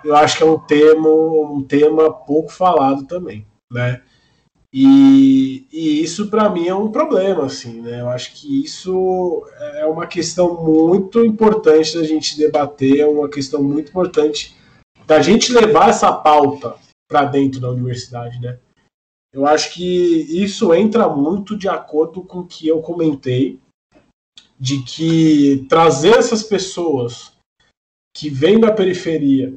eu 0.02 0.16
acho 0.16 0.38
que 0.38 0.42
é 0.42 0.46
um 0.46 0.58
tema, 0.58 1.08
um 1.08 1.62
tema 1.62 2.10
pouco 2.10 2.50
falado 2.50 3.06
também, 3.06 3.46
né? 3.70 4.02
E, 4.74 5.66
e 5.70 6.02
isso 6.02 6.30
para 6.30 6.48
mim 6.48 6.66
é 6.66 6.74
um 6.74 6.90
problema, 6.90 7.44
assim, 7.44 7.82
né? 7.82 8.00
Eu 8.00 8.08
acho 8.08 8.32
que 8.32 8.64
isso 8.64 9.46
é 9.74 9.84
uma 9.84 10.06
questão 10.06 10.64
muito 10.64 11.22
importante 11.22 11.94
da 11.94 12.02
gente 12.02 12.38
debater, 12.38 13.00
é 13.00 13.06
uma 13.06 13.28
questão 13.28 13.62
muito 13.62 13.90
importante 13.90 14.56
da 15.06 15.20
gente 15.20 15.52
levar 15.52 15.90
essa 15.90 16.10
pauta 16.10 16.76
para 17.06 17.24
dentro 17.24 17.60
da 17.60 17.70
universidade, 17.70 18.40
né? 18.40 18.58
Eu 19.30 19.46
acho 19.46 19.74
que 19.74 19.82
isso 19.82 20.72
entra 20.72 21.08
muito 21.08 21.56
de 21.56 21.68
acordo 21.68 22.22
com 22.22 22.40
o 22.40 22.46
que 22.46 22.66
eu 22.66 22.80
comentei, 22.80 23.58
de 24.58 24.82
que 24.82 25.66
trazer 25.68 26.16
essas 26.16 26.42
pessoas 26.42 27.32
que 28.14 28.30
vêm 28.30 28.60
da 28.60 28.70
periferia 28.70 29.54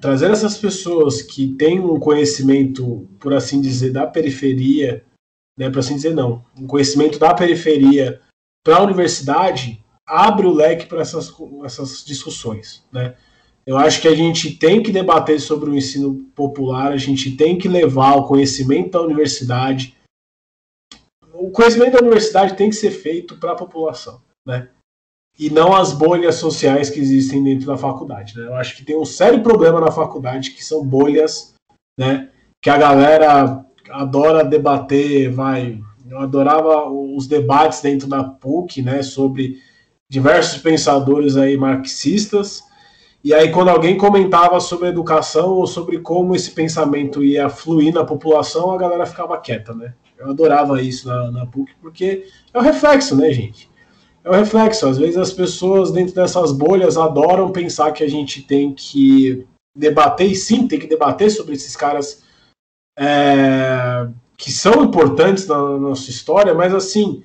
trazer 0.00 0.30
essas 0.30 0.58
pessoas 0.58 1.22
que 1.22 1.54
têm 1.54 1.80
um 1.80 1.98
conhecimento, 1.98 3.08
por 3.18 3.32
assim 3.32 3.60
dizer, 3.60 3.92
da 3.92 4.06
periferia, 4.06 5.04
né, 5.58 5.70
por 5.70 5.78
assim 5.78 5.96
dizer 5.96 6.14
não, 6.14 6.44
um 6.56 6.66
conhecimento 6.66 7.18
da 7.18 7.34
periferia 7.34 8.20
para 8.64 8.76
a 8.76 8.82
universidade, 8.82 9.82
abre 10.06 10.46
o 10.46 10.52
leque 10.52 10.86
para 10.86 11.00
essas, 11.00 11.32
essas 11.64 12.04
discussões, 12.04 12.84
né? 12.92 13.14
Eu 13.66 13.76
acho 13.76 14.00
que 14.00 14.06
a 14.06 14.14
gente 14.14 14.56
tem 14.56 14.80
que 14.80 14.92
debater 14.92 15.40
sobre 15.40 15.68
o 15.68 15.74
ensino 15.74 16.30
popular, 16.36 16.92
a 16.92 16.96
gente 16.96 17.36
tem 17.36 17.58
que 17.58 17.68
levar 17.68 18.14
o 18.14 18.28
conhecimento 18.28 18.92
da 18.92 19.02
universidade. 19.02 19.96
O 21.34 21.50
conhecimento 21.50 21.94
da 21.94 21.98
universidade 21.98 22.56
tem 22.56 22.70
que 22.70 22.76
ser 22.76 22.92
feito 22.92 23.36
para 23.38 23.52
a 23.52 23.56
população, 23.56 24.22
né? 24.46 24.68
E 25.38 25.50
não 25.50 25.74
as 25.74 25.92
bolhas 25.92 26.36
sociais 26.36 26.88
que 26.88 26.98
existem 26.98 27.42
dentro 27.42 27.66
da 27.66 27.76
faculdade. 27.76 28.36
Né? 28.36 28.46
Eu 28.46 28.54
acho 28.54 28.76
que 28.76 28.84
tem 28.84 28.96
um 28.96 29.04
sério 29.04 29.42
problema 29.42 29.80
na 29.80 29.90
faculdade 29.90 30.52
que 30.52 30.64
são 30.64 30.84
bolhas, 30.84 31.54
né? 31.98 32.30
Que 32.62 32.70
a 32.70 32.78
galera 32.78 33.64
adora 33.90 34.44
debater, 34.44 35.30
vai. 35.30 35.78
Eu 36.08 36.20
adorava 36.20 36.90
os 36.90 37.26
debates 37.26 37.80
dentro 37.82 38.08
da 38.08 38.24
PUC, 38.24 38.80
né? 38.80 39.02
Sobre 39.02 39.58
diversos 40.08 40.62
pensadores 40.62 41.36
aí 41.36 41.56
marxistas. 41.56 42.62
E 43.22 43.34
aí, 43.34 43.50
quando 43.50 43.70
alguém 43.70 43.98
comentava 43.98 44.60
sobre 44.60 44.88
educação 44.88 45.50
ou 45.50 45.66
sobre 45.66 45.98
como 45.98 46.34
esse 46.34 46.52
pensamento 46.52 47.24
ia 47.24 47.48
fluir 47.48 47.92
na 47.92 48.04
população, 48.04 48.70
a 48.70 48.78
galera 48.78 49.04
ficava 49.04 49.36
quieta, 49.38 49.74
né? 49.74 49.94
Eu 50.16 50.30
adorava 50.30 50.80
isso 50.80 51.08
na, 51.08 51.30
na 51.30 51.46
PUC, 51.46 51.72
porque 51.82 52.24
é 52.54 52.58
o 52.58 52.62
reflexo, 52.62 53.16
né, 53.16 53.32
gente? 53.32 53.68
É 54.26 54.30
o 54.30 54.32
reflexo. 54.32 54.88
Às 54.88 54.98
vezes 54.98 55.16
as 55.16 55.32
pessoas 55.32 55.92
dentro 55.92 56.14
dessas 56.14 56.50
bolhas 56.50 56.98
adoram 56.98 57.52
pensar 57.52 57.92
que 57.92 58.02
a 58.02 58.08
gente 58.08 58.42
tem 58.42 58.74
que 58.74 59.46
debater, 59.74 60.30
e 60.30 60.34
sim, 60.34 60.66
tem 60.66 60.80
que 60.80 60.86
debater 60.86 61.30
sobre 61.30 61.54
esses 61.54 61.76
caras 61.76 62.24
é, 62.98 64.08
que 64.36 64.50
são 64.50 64.84
importantes 64.84 65.46
na 65.46 65.78
nossa 65.78 66.10
história, 66.10 66.54
mas 66.54 66.74
assim, 66.74 67.22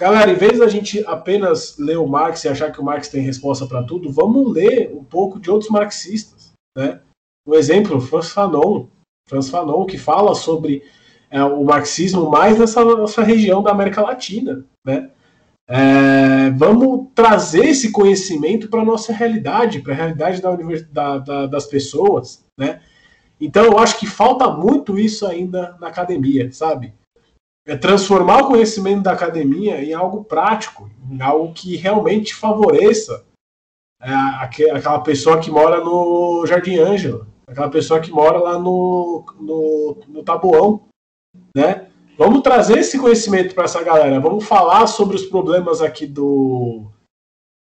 galera, 0.00 0.32
em 0.32 0.36
vez 0.36 0.58
da 0.58 0.66
gente 0.66 1.04
apenas 1.06 1.78
ler 1.78 1.98
o 1.98 2.06
Marx 2.06 2.42
e 2.42 2.48
achar 2.48 2.72
que 2.72 2.80
o 2.80 2.84
Marx 2.84 3.08
tem 3.08 3.22
resposta 3.22 3.66
para 3.66 3.84
tudo, 3.84 4.10
vamos 4.10 4.52
ler 4.52 4.90
um 4.92 5.04
pouco 5.04 5.38
de 5.38 5.50
outros 5.50 5.70
marxistas, 5.70 6.52
né? 6.76 7.00
Um 7.46 7.54
exemplo, 7.54 8.00
Franz 8.00 8.30
Fanon, 8.30 8.86
Franz 9.28 9.50
Fanon, 9.50 9.84
que 9.84 9.98
fala 9.98 10.34
sobre 10.34 10.82
é, 11.30 11.42
o 11.44 11.62
marxismo 11.62 12.30
mais 12.30 12.58
nessa 12.58 13.22
região 13.22 13.62
da 13.62 13.70
América 13.70 14.00
Latina, 14.00 14.64
né? 14.84 15.10
É, 15.74 16.50
vamos 16.50 17.08
trazer 17.14 17.64
esse 17.64 17.90
conhecimento 17.90 18.68
para 18.68 18.82
a 18.82 18.84
nossa 18.84 19.10
realidade, 19.10 19.80
para 19.80 19.94
a 19.94 19.96
realidade 19.96 20.42
da, 20.42 20.54
da, 20.90 21.18
da, 21.18 21.46
das 21.46 21.64
pessoas, 21.64 22.44
né? 22.58 22.82
Então 23.40 23.64
eu 23.64 23.78
acho 23.78 23.98
que 23.98 24.06
falta 24.06 24.50
muito 24.50 24.98
isso 24.98 25.26
ainda 25.26 25.74
na 25.80 25.88
academia, 25.88 26.52
sabe? 26.52 26.92
É 27.66 27.74
transformar 27.74 28.42
o 28.42 28.48
conhecimento 28.48 29.02
da 29.02 29.12
academia 29.12 29.82
em 29.82 29.94
algo 29.94 30.24
prático, 30.24 30.90
em 31.10 31.22
algo 31.22 31.54
que 31.54 31.74
realmente 31.76 32.34
favoreça 32.34 33.24
é, 34.02 34.12
aquela 34.12 35.00
pessoa 35.00 35.40
que 35.40 35.50
mora 35.50 35.82
no 35.82 36.44
Jardim 36.44 36.76
Ângela, 36.80 37.26
aquela 37.46 37.70
pessoa 37.70 37.98
que 37.98 38.10
mora 38.10 38.38
lá 38.38 38.58
no, 38.58 39.24
no, 39.40 39.96
no 40.06 40.22
Tabuão, 40.22 40.82
né? 41.56 41.88
Vamos 42.24 42.42
trazer 42.42 42.78
esse 42.78 43.00
conhecimento 43.00 43.52
para 43.52 43.64
essa 43.64 43.82
galera. 43.82 44.20
Vamos 44.20 44.44
falar 44.44 44.86
sobre 44.86 45.16
os 45.16 45.24
problemas 45.24 45.82
aqui 45.82 46.06
do 46.06 46.86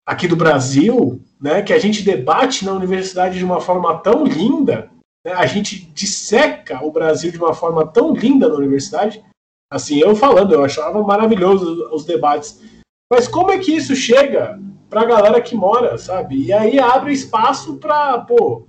aqui 0.05 0.27
do 0.27 0.35
Brasil, 0.35 1.21
né? 1.39 1.61
Que 1.61 1.71
a 1.71 1.79
gente 1.79 2.03
debate 2.03 2.65
na 2.65 2.73
universidade 2.73 3.37
de 3.37 3.45
uma 3.45 3.61
forma 3.61 3.97
tão 3.99 4.25
linda. 4.25 4.91
Né, 5.25 5.31
a 5.31 5.45
gente 5.45 5.85
disseca 5.93 6.83
o 6.83 6.91
Brasil 6.91 7.31
de 7.31 7.37
uma 7.37 7.53
forma 7.53 7.87
tão 7.87 8.13
linda 8.13 8.49
na 8.49 8.55
universidade. 8.55 9.23
Assim, 9.71 9.99
eu 9.99 10.13
falando, 10.13 10.53
eu 10.53 10.61
achava 10.61 11.01
maravilhoso 11.01 11.89
os 11.93 12.03
debates. 12.03 12.61
Mas 13.09 13.29
como 13.29 13.49
é 13.49 13.57
que 13.57 13.73
isso 13.73 13.95
chega 13.95 14.59
para 14.89 15.03
a 15.03 15.05
galera 15.05 15.41
que 15.41 15.55
mora, 15.55 15.97
sabe? 15.97 16.47
E 16.47 16.51
aí 16.51 16.77
abre 16.79 17.13
espaço 17.13 17.77
para, 17.77 18.19
pô, 18.19 18.67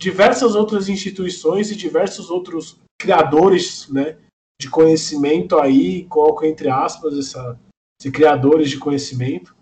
diversas 0.00 0.54
outras 0.54 0.88
instituições 0.88 1.72
e 1.72 1.76
diversos 1.76 2.30
outros 2.30 2.78
criadores, 2.96 3.88
né? 3.88 4.16
De 4.60 4.68
conhecimento 4.68 5.58
aí, 5.58 6.04
coloco 6.04 6.44
entre 6.44 6.68
aspas 6.68 7.16
essa, 7.16 7.58
esses 8.00 8.12
criadores 8.12 8.70
de 8.70 8.78
conhecimento, 8.78 9.54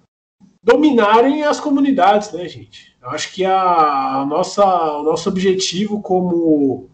dominarem 0.62 1.44
as 1.44 1.60
comunidades, 1.60 2.32
né, 2.32 2.48
gente? 2.48 2.96
Eu 3.00 3.10
acho 3.10 3.32
que 3.32 3.44
a, 3.44 4.20
a 4.20 4.26
nossa, 4.26 4.64
o 4.98 5.02
nosso 5.02 5.28
objetivo 5.28 6.02
como 6.02 6.88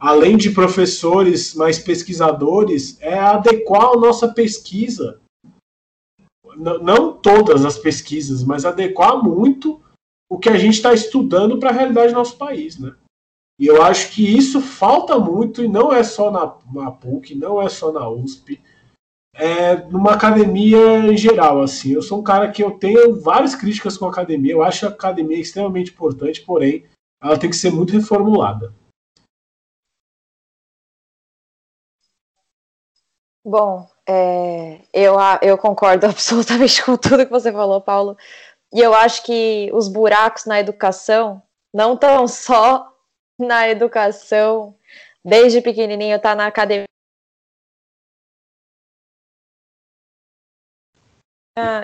além 0.00 0.38
de 0.38 0.50
professores, 0.50 1.54
mais 1.54 1.78
pesquisadores, 1.78 2.96
é 3.02 3.18
adequar 3.18 3.90
a 3.90 3.96
nossa 3.96 4.28
pesquisa. 4.28 5.20
Não 6.56 7.12
todas 7.12 7.66
as 7.66 7.78
pesquisas, 7.78 8.42
mas 8.42 8.64
adequar 8.64 9.22
muito 9.22 9.80
o 10.30 10.38
que 10.38 10.48
a 10.48 10.56
gente 10.56 10.74
está 10.74 10.94
estudando 10.94 11.58
para 11.58 11.68
a 11.68 11.72
realidade 11.72 12.12
do 12.12 12.18
nosso 12.18 12.38
país, 12.38 12.78
né? 12.78 12.94
E 13.60 13.66
eu 13.66 13.82
acho 13.82 14.10
que 14.12 14.26
isso 14.26 14.58
falta 14.62 15.18
muito, 15.18 15.62
e 15.62 15.68
não 15.68 15.92
é 15.92 16.02
só 16.02 16.30
na, 16.30 16.56
na 16.72 16.90
PUC, 16.90 17.34
não 17.34 17.60
é 17.60 17.68
só 17.68 17.92
na 17.92 18.08
USP, 18.08 18.58
é 19.34 19.76
numa 19.76 20.14
academia 20.14 20.96
em 21.00 21.14
geral. 21.14 21.60
assim. 21.60 21.92
Eu 21.92 22.00
sou 22.00 22.20
um 22.20 22.22
cara 22.22 22.50
que 22.50 22.64
eu 22.64 22.78
tenho 22.78 23.20
várias 23.20 23.54
críticas 23.54 23.98
com 23.98 24.06
a 24.06 24.08
academia, 24.08 24.52
eu 24.52 24.62
acho 24.62 24.86
a 24.86 24.88
academia 24.88 25.38
extremamente 25.38 25.92
importante, 25.92 26.40
porém, 26.40 26.86
ela 27.22 27.38
tem 27.38 27.50
que 27.50 27.56
ser 27.56 27.70
muito 27.70 27.92
reformulada. 27.92 28.72
Bom, 33.44 33.86
é, 34.08 34.80
eu, 34.90 35.16
eu 35.42 35.58
concordo 35.58 36.06
absolutamente 36.08 36.82
com 36.82 36.96
tudo 36.96 37.26
que 37.26 37.30
você 37.30 37.52
falou, 37.52 37.82
Paulo. 37.82 38.16
E 38.72 38.80
eu 38.80 38.94
acho 38.94 39.22
que 39.22 39.70
os 39.74 39.86
buracos 39.86 40.46
na 40.46 40.58
educação 40.58 41.42
não 41.74 41.92
estão 41.92 42.26
só 42.26 42.89
na 43.40 43.68
educação, 43.68 44.74
desde 45.24 45.60
pequenininho 45.60 46.20
tá 46.20 46.34
na 46.34 46.46
academia. 46.46 46.86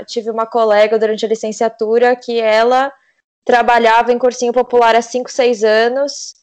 Tive 0.07 0.31
uma 0.31 0.47
colega 0.47 0.99
durante 0.99 1.25
a 1.25 1.29
licenciatura 1.29 2.17
que 2.17 2.41
ela 2.41 2.93
trabalhava 3.45 4.13
em 4.13 4.19
cursinho 4.19 4.53
popular 4.53 4.95
há 4.97 5.03
5, 5.03 5.31
6 5.31 5.65
anos. 5.65 6.35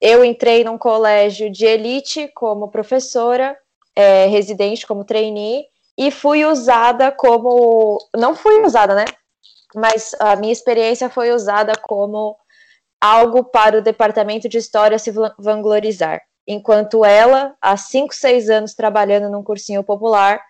Eu 0.00 0.24
entrei 0.24 0.64
num 0.64 0.78
colégio 0.78 1.50
de 1.50 1.66
elite 1.66 2.28
como 2.34 2.70
professora, 2.70 3.56
é, 3.96 4.26
residente 4.26 4.86
como 4.86 5.04
trainee, 5.04 5.66
e 5.96 6.10
fui 6.10 6.44
usada 6.44 7.12
como. 7.12 7.98
Não 8.16 8.34
fui 8.34 8.60
usada, 8.62 8.94
né? 8.94 9.04
Mas 9.74 10.14
a 10.20 10.36
minha 10.36 10.52
experiência 10.52 11.08
foi 11.08 11.32
usada 11.32 11.72
como 11.82 12.36
algo 13.04 13.44
para 13.44 13.76
o 13.76 13.82
departamento 13.82 14.48
de 14.48 14.56
história 14.56 14.98
se 14.98 15.12
vanglorizar. 15.38 16.22
Enquanto 16.48 17.04
ela, 17.04 17.54
há 17.60 17.76
5, 17.76 18.14
6 18.14 18.48
anos 18.48 18.74
trabalhando 18.74 19.30
num 19.30 19.42
cursinho 19.42 19.84
popular, 19.84 20.40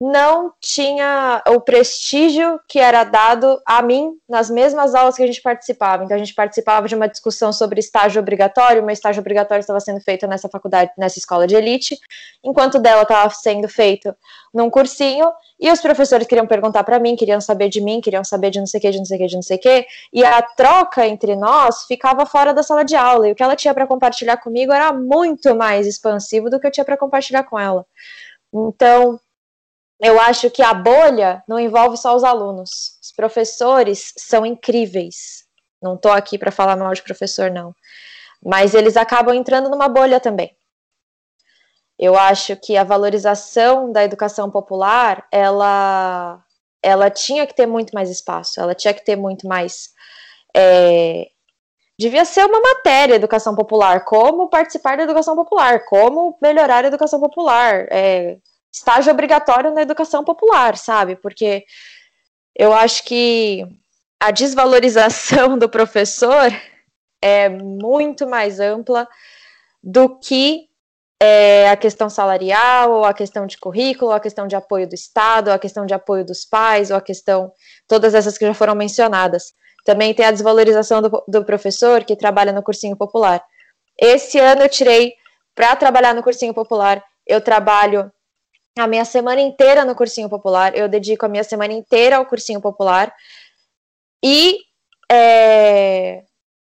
não 0.00 0.52
tinha 0.60 1.42
o 1.48 1.60
prestígio 1.60 2.58
que 2.68 2.78
era 2.78 3.04
dado 3.04 3.60
a 3.64 3.80
mim 3.80 4.12
nas 4.28 4.50
mesmas 4.50 4.94
aulas 4.94 5.14
que 5.14 5.22
a 5.22 5.26
gente 5.26 5.40
participava. 5.40 6.04
Então, 6.04 6.16
a 6.16 6.18
gente 6.18 6.34
participava 6.34 6.88
de 6.88 6.94
uma 6.94 7.08
discussão 7.08 7.52
sobre 7.52 7.80
estágio 7.80 8.20
obrigatório, 8.20 8.82
meu 8.82 8.92
estágio 8.92 9.20
obrigatório 9.20 9.60
estava 9.60 9.80
sendo 9.80 10.00
feito 10.00 10.26
nessa 10.26 10.48
faculdade, 10.48 10.90
nessa 10.98 11.18
escola 11.18 11.46
de 11.46 11.54
elite, 11.54 11.96
enquanto 12.42 12.78
dela 12.78 13.02
estava 13.02 13.30
sendo 13.30 13.68
feito 13.68 14.14
num 14.52 14.68
cursinho, 14.68 15.32
e 15.58 15.70
os 15.70 15.80
professores 15.80 16.26
queriam 16.26 16.46
perguntar 16.46 16.84
para 16.84 16.98
mim, 16.98 17.16
queriam 17.16 17.40
saber 17.40 17.68
de 17.68 17.80
mim, 17.80 18.00
queriam 18.00 18.24
saber 18.24 18.50
de 18.50 18.58
não 18.58 18.66
sei 18.66 18.78
o 18.78 18.80
que, 18.80 18.90
de 18.90 18.98
não 18.98 19.04
sei 19.04 19.16
o 19.16 19.20
que, 19.20 19.26
de 19.26 19.34
não 19.36 19.42
sei 19.42 19.56
o 19.56 19.60
que, 19.60 19.86
e 20.12 20.24
a 20.24 20.42
troca 20.42 21.06
entre 21.06 21.34
nós 21.36 21.84
ficava 21.84 22.26
fora 22.26 22.52
da 22.52 22.62
sala 22.62 22.84
de 22.84 22.96
aula, 22.96 23.28
e 23.28 23.32
o 23.32 23.34
que 23.34 23.42
ela 23.42 23.56
tinha 23.56 23.72
para 23.72 23.86
compartilhar 23.86 24.36
comigo 24.36 24.72
era 24.72 24.92
muito 24.92 25.54
mais 25.54 25.86
expansivo 25.86 26.50
do 26.50 26.60
que 26.60 26.66
eu 26.66 26.70
tinha 26.70 26.84
para 26.84 26.96
compartilhar 26.96 27.44
com 27.44 27.58
ela. 27.58 27.86
Então, 28.52 29.18
eu 30.04 30.20
acho 30.20 30.50
que 30.50 30.62
a 30.62 30.74
bolha 30.74 31.42
não 31.48 31.58
envolve 31.58 31.96
só 31.96 32.14
os 32.14 32.22
alunos. 32.22 32.98
Os 33.02 33.10
professores 33.10 34.12
são 34.18 34.44
incríveis. 34.44 35.46
Não 35.80 35.94
estou 35.94 36.12
aqui 36.12 36.36
para 36.36 36.52
falar 36.52 36.76
mal 36.76 36.92
de 36.92 37.02
professor, 37.02 37.50
não. 37.50 37.74
Mas 38.44 38.74
eles 38.74 38.98
acabam 38.98 39.34
entrando 39.34 39.70
numa 39.70 39.88
bolha 39.88 40.20
também. 40.20 40.54
Eu 41.98 42.18
acho 42.18 42.54
que 42.56 42.76
a 42.76 42.84
valorização 42.84 43.90
da 43.90 44.04
educação 44.04 44.50
popular, 44.50 45.26
ela, 45.32 46.44
ela 46.82 47.08
tinha 47.08 47.46
que 47.46 47.54
ter 47.54 47.64
muito 47.64 47.92
mais 47.94 48.10
espaço, 48.10 48.60
ela 48.60 48.74
tinha 48.74 48.92
que 48.92 49.02
ter 49.02 49.16
muito 49.16 49.48
mais. 49.48 49.88
É, 50.54 51.28
devia 51.98 52.26
ser 52.26 52.44
uma 52.44 52.60
matéria 52.60 53.14
educação 53.14 53.54
popular, 53.54 54.04
como 54.04 54.50
participar 54.50 54.98
da 54.98 55.04
educação 55.04 55.34
popular, 55.34 55.86
como 55.86 56.36
melhorar 56.42 56.84
a 56.84 56.88
educação 56.88 57.18
popular. 57.18 57.86
É, 57.90 58.36
estágio 58.74 59.12
obrigatório 59.12 59.72
na 59.72 59.82
educação 59.82 60.24
popular, 60.24 60.76
sabe? 60.76 61.14
Porque 61.14 61.64
eu 62.56 62.72
acho 62.72 63.04
que 63.04 63.64
a 64.20 64.32
desvalorização 64.32 65.56
do 65.56 65.68
professor 65.68 66.52
é 67.22 67.48
muito 67.48 68.26
mais 68.26 68.58
ampla 68.58 69.06
do 69.82 70.18
que 70.18 70.68
é, 71.22 71.70
a 71.70 71.76
questão 71.76 72.10
salarial, 72.10 72.90
ou 72.90 73.04
a 73.04 73.14
questão 73.14 73.46
de 73.46 73.56
currículo, 73.56 74.10
ou 74.10 74.16
a 74.16 74.20
questão 74.20 74.46
de 74.48 74.56
apoio 74.56 74.88
do 74.88 74.94
Estado, 74.94 75.48
ou 75.48 75.54
a 75.54 75.58
questão 75.58 75.86
de 75.86 75.94
apoio 75.94 76.24
dos 76.24 76.44
pais, 76.44 76.90
ou 76.90 76.96
a 76.96 77.00
questão, 77.00 77.52
todas 77.86 78.12
essas 78.12 78.36
que 78.36 78.44
já 78.44 78.54
foram 78.54 78.74
mencionadas. 78.74 79.54
Também 79.84 80.12
tem 80.12 80.26
a 80.26 80.32
desvalorização 80.32 81.00
do, 81.00 81.24
do 81.28 81.44
professor 81.44 82.02
que 82.04 82.16
trabalha 82.16 82.52
no 82.52 82.62
cursinho 82.62 82.96
popular. 82.96 83.40
Esse 83.96 84.38
ano 84.40 84.62
eu 84.62 84.68
tirei, 84.68 85.14
para 85.54 85.76
trabalhar 85.76 86.12
no 86.12 86.22
cursinho 86.22 86.52
popular, 86.52 87.02
eu 87.24 87.40
trabalho 87.40 88.10
a 88.76 88.86
minha 88.86 89.04
semana 89.04 89.40
inteira 89.40 89.84
no 89.84 89.94
cursinho 89.94 90.28
popular, 90.28 90.76
eu 90.76 90.88
dedico 90.88 91.24
a 91.24 91.28
minha 91.28 91.44
semana 91.44 91.72
inteira 91.72 92.16
ao 92.16 92.26
cursinho 92.26 92.60
popular. 92.60 93.14
E 94.22 94.58
é, 95.10 96.24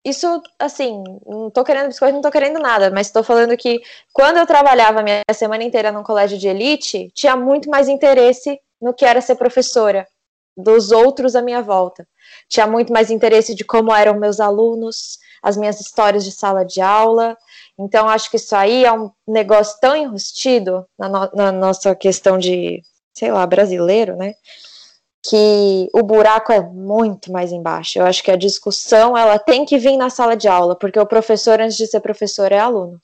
isso, 0.06 0.41
assim, 0.60 1.01
não 1.26 1.49
tô 1.49 1.64
querendo 1.64 1.88
biscoito, 1.88 2.14
não 2.14 2.22
tô 2.22 2.32
querendo 2.32 2.60
nada, 2.60 2.91
mas 2.91 3.10
tô 3.10 3.24
falando 3.24 3.56
que 3.56 3.82
quando 4.12 4.38
eu 4.38 4.45
trabalhava 4.45 4.99
a 4.99 5.04
minha 5.04 5.24
semana 5.34 5.64
inteira 5.64 5.91
num 5.91 6.04
colégio 6.04 6.38
de 6.38 6.47
elite, 6.47 7.10
tinha 7.14 7.38
muito 7.38 7.70
mais 7.70 7.88
interesse 7.88 8.60
no 8.82 8.93
que 8.93 9.06
era 9.06 9.22
ser 9.22 9.36
professora 9.36 10.06
dos 10.58 10.91
outros 10.91 11.36
à 11.36 11.41
minha 11.41 11.62
volta. 11.62 12.06
Tinha 12.49 12.68
muito 12.68 12.91
mais 12.91 13.10
interesse 13.10 13.56
de 13.56 13.64
como 13.64 13.93
eram 13.95 14.20
meus 14.20 14.41
alunos, 14.41 15.20
as 15.41 15.56
minhas 15.56 15.80
histórias 15.80 16.24
de 16.24 16.32
sala 16.32 16.66
de 16.66 16.82
aula, 16.82 17.38
então, 17.78 18.07
acho 18.07 18.30
que 18.30 18.38
isso 18.38 18.55
aí 18.55 18.86
é 18.86 18.91
um 18.91 19.11
negócio 19.28 19.80
tão 19.80 19.95
enrustido 19.95 20.86
na, 20.97 21.09
no, 21.09 21.32
na 21.34 21.51
nossa 21.51 21.95
questão 21.95 22.38
de, 22.38 22.82
sei 23.13 23.32
lá, 23.32 23.45
brasileiro, 23.47 24.15
né? 24.15 24.36
Que 25.24 25.89
o 25.93 26.03
buraco 26.03 26.51
é 26.51 26.61
muito 26.61 27.32
mais 27.32 27.51
embaixo. 27.51 27.97
Eu 27.97 28.05
acho 28.05 28.21
que 28.24 28.32
a 28.32 28.36
discussão 28.36 29.17
ela 29.17 29.39
tem 29.39 29.65
que 29.65 29.78
vir 29.78 29.97
na 29.97 30.09
sala 30.09 30.36
de 30.36 30.47
aula, 30.47 30.76
porque 30.76 30.99
o 30.99 31.05
professor, 31.05 31.59
antes 31.59 31.78
de 31.78 31.88
ser 31.88 32.01
professor, 32.01 32.51
é 32.51 32.59
aluno. 32.59 32.99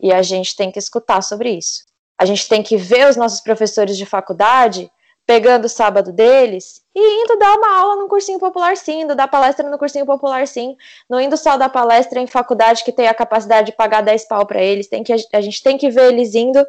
E 0.00 0.12
a 0.12 0.22
gente 0.22 0.56
tem 0.56 0.72
que 0.72 0.78
escutar 0.78 1.22
sobre 1.22 1.50
isso. 1.50 1.84
A 2.18 2.24
gente 2.24 2.48
tem 2.48 2.62
que 2.62 2.76
ver 2.76 3.08
os 3.08 3.16
nossos 3.16 3.40
professores 3.40 3.96
de 3.96 4.06
faculdade 4.06 4.90
pegando 5.26 5.66
o 5.66 5.68
sábado 5.68 6.12
deles 6.12 6.80
e 6.94 7.22
indo 7.22 7.38
dar 7.38 7.56
uma 7.56 7.76
aula 7.76 7.96
no 7.96 8.08
cursinho 8.08 8.38
popular 8.38 8.76
sim, 8.76 9.02
indo 9.02 9.14
dar 9.14 9.28
palestra 9.28 9.68
no 9.68 9.78
cursinho 9.78 10.06
popular 10.06 10.46
sim, 10.46 10.76
não 11.08 11.20
indo 11.20 11.36
só 11.36 11.56
dar 11.56 11.68
palestra 11.68 12.20
em 12.20 12.26
faculdade 12.26 12.84
que 12.84 12.92
tem 12.92 13.08
a 13.08 13.14
capacidade 13.14 13.66
de 13.70 13.76
pagar 13.76 14.02
10 14.02 14.28
pau 14.28 14.46
para 14.46 14.62
eles, 14.62 14.88
tem 14.88 15.02
que, 15.02 15.12
a 15.12 15.40
gente 15.40 15.62
tem 15.62 15.76
que 15.76 15.90
ver 15.90 16.12
eles 16.12 16.34
indo 16.34 16.64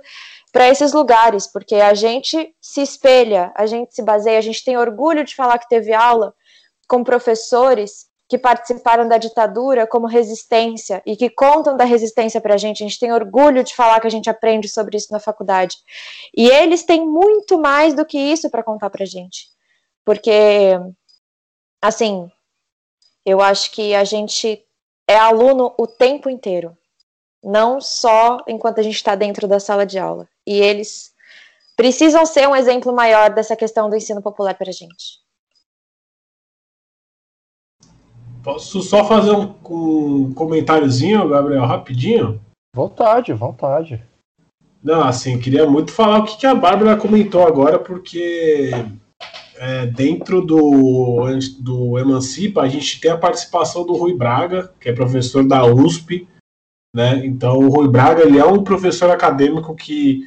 para 0.51 0.69
esses 0.69 0.93
lugares, 0.93 1.47
porque 1.47 1.75
a 1.75 1.93
gente 1.93 2.55
se 2.61 2.81
espelha, 2.81 3.51
a 3.55 3.65
gente 3.65 3.93
se 3.93 4.01
baseia, 4.01 4.39
a 4.39 4.41
gente 4.41 4.63
tem 4.63 4.77
orgulho 4.77 5.23
de 5.23 5.35
falar 5.35 5.59
que 5.59 5.67
teve 5.67 5.93
aula 5.93 6.33
com 6.87 7.03
professores 7.03 8.07
que 8.27 8.37
participaram 8.37 9.07
da 9.07 9.17
ditadura 9.17 9.85
como 9.85 10.07
resistência 10.07 11.01
e 11.05 11.15
que 11.15 11.29
contam 11.29 11.77
da 11.77 11.83
resistência 11.83 12.41
para 12.41 12.55
a 12.55 12.57
gente. 12.57 12.83
A 12.83 12.87
gente 12.87 12.99
tem 12.99 13.11
orgulho 13.11 13.63
de 13.63 13.75
falar 13.75 13.99
que 13.99 14.07
a 14.07 14.09
gente 14.09 14.29
aprende 14.29 14.67
sobre 14.67 14.97
isso 14.97 15.11
na 15.11 15.19
faculdade. 15.19 15.77
E 16.35 16.47
eles 16.47 16.83
têm 16.83 17.05
muito 17.05 17.59
mais 17.59 17.93
do 17.93 18.05
que 18.05 18.17
isso 18.17 18.49
para 18.49 18.63
contar 18.63 18.89
para 18.89 19.03
a 19.03 19.07
gente. 19.07 19.54
Porque, 20.05 20.79
assim, 21.81 22.31
eu 23.25 23.41
acho 23.41 23.71
que 23.71 23.95
a 23.95 24.03
gente 24.03 24.63
é 25.07 25.17
aluno 25.17 25.73
o 25.77 25.87
tempo 25.87 26.29
inteiro, 26.29 26.77
não 27.43 27.81
só 27.81 28.37
enquanto 28.47 28.79
a 28.79 28.83
gente 28.83 28.95
está 28.95 29.15
dentro 29.15 29.47
da 29.47 29.59
sala 29.59 29.85
de 29.85 29.97
aula. 29.97 30.29
E 30.45 30.53
eles 30.53 31.11
precisam 31.75 32.25
ser 32.25 32.47
um 32.47 32.55
exemplo 32.55 32.93
maior 32.93 33.33
dessa 33.33 33.55
questão 33.55 33.89
do 33.89 33.95
ensino 33.95 34.21
popular 34.21 34.55
para 34.55 34.69
a 34.69 34.73
gente. 34.73 35.25
Posso 38.43 38.83
só 38.83 39.03
fazer 39.03 39.31
um, 39.31 39.55
um 39.71 40.33
comentáriozinho, 40.35 41.27
Gabriel, 41.27 41.65
rapidinho? 41.65 42.39
Vontade, 42.75 43.33
vontade. 43.33 44.03
Não, 44.83 45.03
assim, 45.03 45.39
queria 45.39 45.67
muito 45.67 45.91
falar 45.91 46.19
o 46.19 46.25
que, 46.25 46.37
que 46.37 46.45
a 46.45 46.53
Bárbara 46.53 46.95
comentou 46.95 47.47
agora, 47.47 47.79
porque 47.79 48.69
é, 49.57 49.85
dentro 49.85 50.41
do, 50.41 51.27
do 51.59 51.97
Emancipa, 51.97 52.61
a 52.61 52.67
gente 52.67 52.99
tem 52.99 53.11
a 53.11 53.17
participação 53.17 53.85
do 53.85 53.93
Rui 53.93 54.15
Braga, 54.15 54.71
que 54.79 54.89
é 54.89 54.93
professor 54.93 55.47
da 55.47 55.65
USP, 55.65 56.27
né? 56.95 57.25
Então, 57.25 57.59
o 57.59 57.69
Rui 57.69 57.87
Braga, 57.87 58.23
ele 58.23 58.37
é 58.37 58.45
um 58.45 58.63
professor 58.63 59.09
acadêmico 59.09 59.75
que 59.75 60.23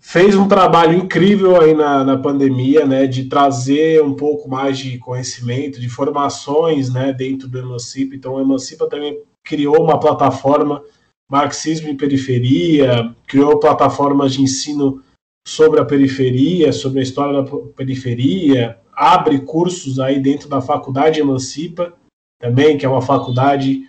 fez 0.00 0.36
um 0.36 0.46
trabalho 0.46 0.96
incrível 0.96 1.60
aí 1.60 1.74
na, 1.74 2.04
na 2.04 2.16
pandemia, 2.16 2.86
né, 2.86 3.06
de 3.06 3.24
trazer 3.24 4.02
um 4.02 4.14
pouco 4.14 4.48
mais 4.48 4.78
de 4.78 4.98
conhecimento, 4.98 5.80
de 5.80 5.88
formações, 5.88 6.92
né, 6.92 7.12
dentro 7.12 7.48
do 7.48 7.58
Emancipa. 7.58 8.14
Então, 8.14 8.34
o 8.34 8.40
Emancipa 8.40 8.88
também 8.88 9.20
criou 9.44 9.82
uma 9.82 9.98
plataforma 9.98 10.82
Marxismo 11.28 11.88
em 11.88 11.96
Periferia, 11.96 13.12
criou 13.26 13.58
plataformas 13.58 14.32
de 14.34 14.42
ensino 14.42 15.02
sobre 15.46 15.80
a 15.80 15.84
periferia, 15.84 16.72
sobre 16.72 16.98
a 16.98 17.02
história 17.04 17.40
da 17.40 17.58
periferia, 17.76 18.80
abre 18.92 19.38
cursos 19.42 20.00
aí 20.00 20.18
dentro 20.18 20.48
da 20.48 20.60
Faculdade 20.60 21.20
Emancipa, 21.20 21.92
também, 22.40 22.76
que 22.76 22.84
é 22.84 22.88
uma 22.88 23.00
faculdade 23.00 23.88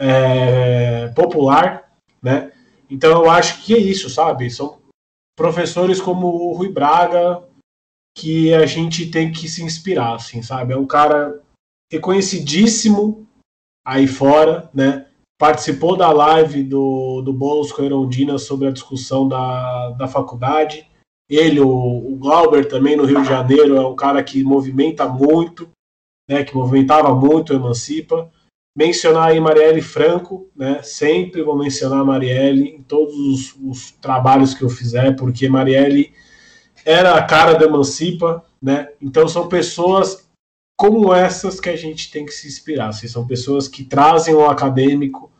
é, 0.00 1.08
popular, 1.08 1.92
né? 2.22 2.50
Então 2.88 3.10
eu 3.22 3.30
acho 3.30 3.62
que 3.62 3.74
é 3.74 3.78
isso, 3.78 4.08
sabe? 4.08 4.50
São 4.50 4.78
professores 5.36 6.00
como 6.00 6.26
o 6.26 6.54
Rui 6.54 6.70
Braga 6.70 7.42
que 8.16 8.54
a 8.54 8.64
gente 8.64 9.10
tem 9.10 9.30
que 9.30 9.46
se 9.46 9.62
inspirar, 9.62 10.14
assim, 10.14 10.40
sabe? 10.40 10.72
É 10.72 10.76
um 10.76 10.86
cara 10.86 11.42
reconhecidíssimo 11.92 13.26
aí 13.86 14.06
fora, 14.06 14.70
né? 14.72 15.06
Participou 15.38 15.96
da 15.96 16.10
live 16.10 16.62
do, 16.62 17.20
do 17.20 17.32
Boulos 17.32 17.72
com 17.72 17.82
a 17.82 18.38
sobre 18.38 18.68
a 18.68 18.72
discussão 18.72 19.28
da, 19.28 19.90
da 19.90 20.08
faculdade. 20.08 20.88
Ele, 21.36 21.60
o, 21.60 21.68
o 21.68 22.16
Glauber 22.16 22.66
também 22.66 22.96
no 22.96 23.04
Rio 23.04 23.22
de 23.22 23.28
Janeiro, 23.28 23.76
é 23.76 23.86
um 23.86 23.96
cara 23.96 24.22
que 24.22 24.42
movimenta 24.42 25.08
muito, 25.08 25.68
né? 26.28 26.44
Que 26.44 26.54
movimentava 26.54 27.14
muito 27.14 27.52
o 27.52 27.56
Emancipa 27.56 28.30
mencionar 28.76 29.28
aí 29.28 29.40
Marielle 29.40 29.80
Franco, 29.80 30.50
né? 30.56 30.82
Sempre 30.82 31.42
vou 31.42 31.56
mencionar 31.56 32.04
Marielle 32.04 32.68
em 32.68 32.82
todos 32.82 33.14
os, 33.14 33.56
os, 33.62 33.90
trabalhos 33.92 34.52
que 34.52 34.62
eu 34.62 34.68
fizer, 34.68 35.14
porque 35.14 35.48
Marielle 35.48 36.12
era 36.84 37.14
a 37.14 37.22
cara 37.22 37.54
da 37.54 37.66
Emancipa, 37.66 38.44
né? 38.60 38.88
Então 39.00 39.28
são 39.28 39.48
pessoas 39.48 40.28
como 40.76 41.14
essas 41.14 41.60
que 41.60 41.68
a 41.68 41.76
gente 41.76 42.10
tem 42.10 42.26
que 42.26 42.32
se 42.32 42.48
inspirar. 42.48 42.88
Assim, 42.88 43.06
são 43.06 43.26
pessoas 43.26 43.68
que 43.68 43.84
trazem 43.84 44.34
o 44.34 44.44
acadêmico 44.44 45.30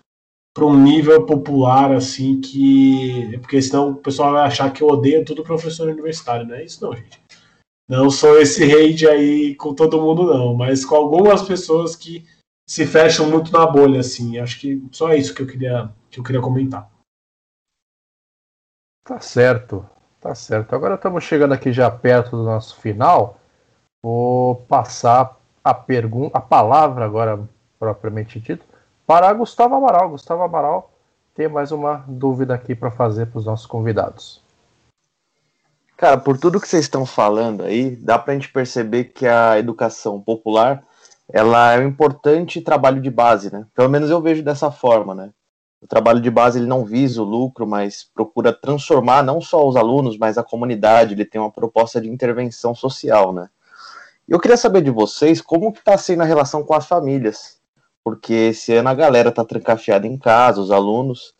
para 0.54 0.64
um 0.64 0.80
nível 0.80 1.26
popular, 1.26 1.92
assim, 1.92 2.40
que. 2.40 3.36
Porque 3.38 3.60
senão 3.60 3.90
o 3.90 3.96
pessoal 3.96 4.32
vai 4.32 4.46
achar 4.46 4.72
que 4.72 4.82
eu 4.82 4.88
odeio 4.88 5.24
todo 5.24 5.42
professor 5.42 5.88
universitário, 5.88 6.46
não 6.46 6.54
é 6.54 6.64
isso, 6.64 6.82
não, 6.84 6.94
gente. 6.94 7.20
Não 7.88 8.08
sou 8.08 8.40
esse 8.40 8.62
hate 8.64 9.06
aí 9.06 9.54
com 9.56 9.74
todo 9.74 10.00
mundo, 10.00 10.32
não, 10.32 10.54
mas 10.54 10.84
com 10.84 10.94
algumas 10.94 11.42
pessoas 11.42 11.94
que 11.96 12.24
se 12.66 12.86
fecham 12.86 13.28
muito 13.28 13.52
na 13.52 13.66
bolha, 13.66 14.00
assim. 14.00 14.38
Acho 14.38 14.60
que 14.60 14.82
só 14.92 15.12
isso 15.12 15.34
que 15.34 15.42
eu 15.42 15.46
queria, 15.46 15.92
que 16.10 16.20
eu 16.20 16.24
queria 16.24 16.40
comentar. 16.40 16.88
Tá 19.04 19.20
certo. 19.20 19.84
Tá 20.24 20.34
certo. 20.34 20.74
Agora 20.74 20.94
estamos 20.94 21.22
chegando 21.22 21.52
aqui 21.52 21.70
já 21.70 21.90
perto 21.90 22.30
do 22.30 22.44
nosso 22.44 22.80
final. 22.80 23.38
Vou 24.02 24.56
passar 24.56 25.38
a 25.62 25.74
pergunta, 25.74 26.38
a 26.38 26.40
palavra 26.40 27.04
agora 27.04 27.46
propriamente 27.78 28.40
dito, 28.40 28.64
para 29.06 29.32
Gustavo 29.32 29.74
Amaral. 29.74 30.10
Gustavo 30.10 30.42
Amaral 30.42 30.90
tem 31.34 31.48
mais 31.48 31.72
uma 31.72 32.04
dúvida 32.06 32.54
aqui 32.54 32.74
para 32.74 32.90
fazer 32.90 33.26
para 33.26 33.38
os 33.38 33.46
nossos 33.46 33.66
convidados. 33.66 34.42
Cara, 35.96 36.18
por 36.18 36.38
tudo 36.38 36.60
que 36.60 36.68
vocês 36.68 36.84
estão 36.84 37.06
falando 37.06 37.62
aí, 37.62 37.96
dá 37.96 38.18
para 38.18 38.32
a 38.32 38.34
gente 38.34 38.52
perceber 38.52 39.04
que 39.04 39.26
a 39.26 39.58
educação 39.58 40.20
popular 40.20 40.82
ela 41.32 41.72
é 41.72 41.78
um 41.78 41.88
importante 41.88 42.60
trabalho 42.60 43.00
de 43.00 43.10
base, 43.10 43.52
né? 43.52 43.66
Pelo 43.74 43.88
menos 43.88 44.10
eu 44.10 44.20
vejo 44.20 44.42
dessa 44.42 44.70
forma, 44.70 45.14
né? 45.14 45.30
O 45.80 45.86
trabalho 45.86 46.20
de 46.20 46.30
base 46.30 46.58
ele 46.58 46.66
não 46.66 46.84
visa 46.84 47.20
o 47.22 47.24
lucro, 47.24 47.66
mas 47.66 48.08
procura 48.14 48.52
transformar 48.52 49.22
não 49.22 49.40
só 49.40 49.66
os 49.66 49.76
alunos, 49.76 50.18
mas 50.18 50.36
a 50.36 50.42
comunidade. 50.42 51.14
Ele 51.14 51.24
tem 51.24 51.40
uma 51.40 51.50
proposta 51.50 52.00
de 52.00 52.08
intervenção 52.08 52.74
social, 52.74 53.32
né? 53.32 53.48
Eu 54.26 54.40
queria 54.40 54.56
saber 54.56 54.82
de 54.82 54.90
vocês 54.90 55.40
como 55.40 55.72
que 55.72 55.80
está 55.80 55.96
sendo 55.98 56.22
a 56.22 56.26
relação 56.26 56.62
com 56.64 56.74
as 56.74 56.86
famílias, 56.86 57.53
porque 58.04 58.34
esse 58.34 58.74
ano 58.74 58.90
a 58.90 58.94
galera 58.94 59.30
está 59.30 59.44
trancafiada 59.44 60.06
em 60.06 60.18
casa, 60.18 60.60
os 60.60 60.70
alunos, 60.70 61.34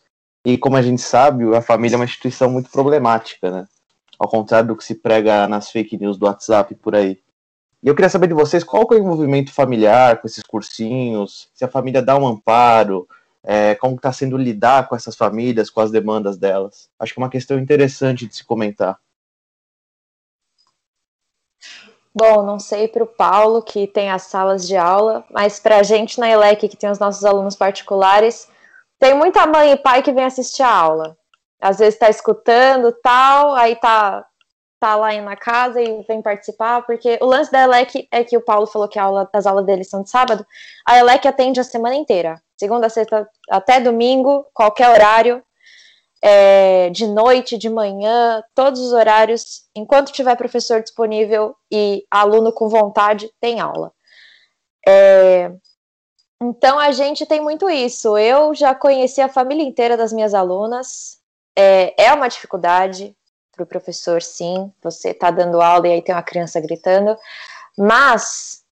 e 0.45 0.57
como 0.57 0.77
a 0.77 0.83
gente 0.83 1.03
sabe, 1.03 1.45
a 1.55 1.61
família 1.61 1.97
é 1.97 1.99
uma 1.99 2.07
instituição 2.07 2.51
muito 2.51 2.71
problemática, 2.71 3.51
né? 3.51 3.67
Ao 4.19 4.29
contrário 4.29 4.69
do 4.69 4.77
que 4.77 4.85
se 4.85 4.95
prega 4.95 5.47
nas 5.47 5.71
fake 5.71 5.99
news 5.99 6.17
do 6.17 6.27
WhatsApp 6.27 6.75
por 6.77 6.95
aí. 6.95 7.19
E 7.83 7.89
eu 7.89 7.95
queria 7.95 8.09
saber 8.09 8.29
de 8.29 8.35
vocês 8.35 8.65
qual 8.65 8.87
é 8.91 8.95
o 8.95 8.99
envolvimento 8.99 9.53
familiar 9.53 10.21
com 10.21 10.27
esses 10.27 10.43
cursinhos, 10.43 11.51
se 11.55 11.65
a 11.65 11.69
família 11.69 12.01
dá 12.01 12.17
um 12.17 12.27
amparo, 12.27 13.07
é, 13.43 13.75
como 13.75 13.97
está 13.97 14.11
sendo 14.11 14.39
lidar 14.39 14.89
com 14.89 14.97
essas 14.97 15.15
famílias, 15.15 15.69
com 15.69 15.83
as 15.83 15.91
demandas 15.91 16.39
delas. 16.39 16.89
Acho 16.99 17.12
que 17.12 17.21
é 17.21 17.23
uma 17.23 17.31
questão 17.31 17.59
interessante 17.59 18.27
de 18.27 18.35
se 18.35 18.45
comentar. 18.45 18.99
Bom, 22.17 22.43
não 22.45 22.61
sei 22.61 22.87
para 22.87 23.03
o 23.03 23.09
Paulo, 23.09 23.61
que 23.61 23.89
tem 23.89 24.09
as 24.09 24.23
salas 24.23 24.69
de 24.69 24.77
aula, 24.77 25.25
mas 25.33 25.59
para 25.59 25.79
a 25.79 25.83
gente 25.83 26.21
na 26.21 26.31
ELEC, 26.31 26.69
que 26.69 26.77
tem 26.77 26.89
os 26.89 27.01
nossos 27.01 27.25
alunos 27.25 27.57
particulares, 27.57 28.49
tem 29.01 29.15
muita 29.15 29.45
mãe 29.49 29.73
e 29.73 29.77
pai 29.77 30.01
que 30.01 30.12
vem 30.12 30.25
assistir 30.25 30.62
a 30.62 30.73
aula. 30.73 31.17
Às 31.61 31.79
vezes 31.79 31.95
está 31.95 32.09
escutando 32.09 32.93
tal, 33.03 33.57
aí 33.57 33.75
tá, 33.75 34.25
tá 34.79 34.95
lá 34.95 35.12
na 35.21 35.35
casa 35.35 35.83
e 35.83 36.03
vem 36.03 36.23
participar, 36.23 36.83
porque 36.87 37.19
o 37.21 37.27
lance 37.27 37.51
da 37.51 37.65
ELEC 37.65 38.07
é 38.12 38.23
que 38.23 38.37
o 38.37 38.45
Paulo 38.45 38.69
falou 38.69 38.87
que 38.87 38.99
aula, 38.99 39.29
as 39.33 39.45
aulas 39.45 39.67
deles 39.67 39.91
são 39.91 40.05
de 40.05 40.11
sábado, 40.11 40.47
a 40.87 40.97
ELEC 40.97 41.27
atende 41.27 41.59
a 41.59 41.65
semana 41.65 41.97
inteira, 41.97 42.41
segunda, 42.57 42.89
sexta, 42.89 43.29
até 43.51 43.81
domingo, 43.81 44.47
qualquer 44.55 44.89
horário, 44.89 45.43
é, 46.27 46.89
de 46.89 47.07
noite, 47.07 47.59
de 47.59 47.68
manhã, 47.68 48.43
todos 48.55 48.81
os 48.81 48.95
horários, 48.95 49.64
enquanto 49.77 50.11
tiver 50.11 50.35
professor 50.37 50.81
disponível 50.81 51.55
e 51.70 52.03
aluno 52.11 52.51
com 52.51 52.66
vontade, 52.66 53.31
tem 53.39 53.61
aula. 53.61 53.93
É, 54.89 55.53
então 56.43 56.79
a 56.79 56.93
gente 56.93 57.27
tem 57.27 57.43
muito 57.43 57.68
isso. 57.68 58.16
Eu 58.16 58.55
já 58.55 58.75
conheci 58.75 59.20
a 59.20 59.29
família 59.29 59.62
inteira 59.62 59.99
das 59.99 60.14
minhas 60.14 60.33
alunas. 60.33 61.18
É, 61.55 62.07
é 62.07 62.12
uma 62.14 62.29
dificuldade 62.29 63.14
para 63.53 63.64
o 63.64 63.66
professor, 63.66 64.22
sim. 64.22 64.72
Você 64.83 65.11
está 65.11 65.31
dando 65.31 65.61
aula 65.61 65.89
e 65.89 65.93
aí 65.93 66.03
tem 66.03 66.14
uma 66.14 66.22
criança 66.22 66.59
gritando, 66.59 67.18
mas 67.77 68.62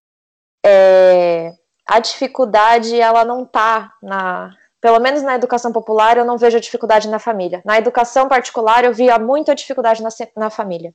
é, 0.65 1.55
a 1.87 2.01
dificuldade 2.01 2.99
ela 2.99 3.27
não 3.27 3.43
está 3.43 3.93
na 4.03 4.57
pelo 4.83 4.99
menos 4.99 5.23
na 5.23 5.37
educação 5.37 5.73
popular, 5.73 6.17
eu 6.17 6.25
não 6.25 6.37
vejo 6.37 6.57
a 6.57 6.61
dificuldade 6.61 7.09
na 7.09 7.21
família. 7.21 7.63
Na 7.65 7.79
educação 7.79 8.29
particular, 8.29 8.85
eu 8.85 8.93
via 8.93 9.17
muita 9.17 9.55
dificuldade 9.55 10.03
na, 10.03 10.09
na 10.37 10.51
família. 10.51 10.93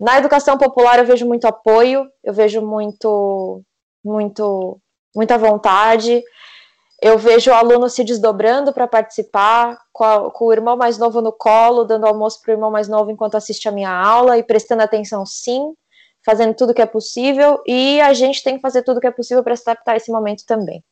Na 0.00 0.18
educação 0.18 0.58
popular, 0.58 0.98
eu 0.98 1.06
vejo 1.06 1.24
muito 1.24 1.46
apoio, 1.46 2.08
eu 2.24 2.34
vejo 2.34 2.60
muito, 2.60 3.62
muito, 4.04 4.80
muita 5.14 5.38
vontade. 5.38 6.24
Eu 7.00 7.16
vejo 7.16 7.52
o 7.52 7.54
aluno 7.54 7.88
se 7.88 8.02
desdobrando 8.02 8.72
para 8.72 8.88
participar, 8.88 9.78
com, 9.92 10.02
a, 10.02 10.30
com, 10.32 10.46
o 10.46 10.52
irmão 10.52 10.76
mais 10.76 10.98
novo 10.98 11.20
no 11.20 11.30
colo, 11.30 11.84
dando 11.84 12.06
almoço 12.06 12.40
para 12.42 12.50
o 12.50 12.54
irmão 12.54 12.70
mais 12.72 12.88
novo 12.88 13.12
enquanto 13.12 13.36
assiste 13.36 13.68
a 13.68 13.72
minha 13.72 13.92
aula 13.92 14.38
e 14.38 14.42
prestando 14.42 14.82
atenção, 14.82 15.24
sim, 15.24 15.72
fazendo 16.24 16.52
tudo 16.54 16.74
que 16.74 16.82
é 16.82 16.86
possível. 16.86 17.62
E 17.64 18.00
a 18.00 18.12
gente 18.12 18.42
tem 18.42 18.56
que 18.56 18.60
fazer 18.60 18.82
tudo 18.82 19.00
que 19.00 19.06
é 19.06 19.12
possível 19.12 19.44
para 19.44 19.54
se 19.54 19.62
adaptar 19.62 19.92
a 19.92 19.96
esse 19.98 20.10
momento 20.10 20.44
também. 20.44 20.82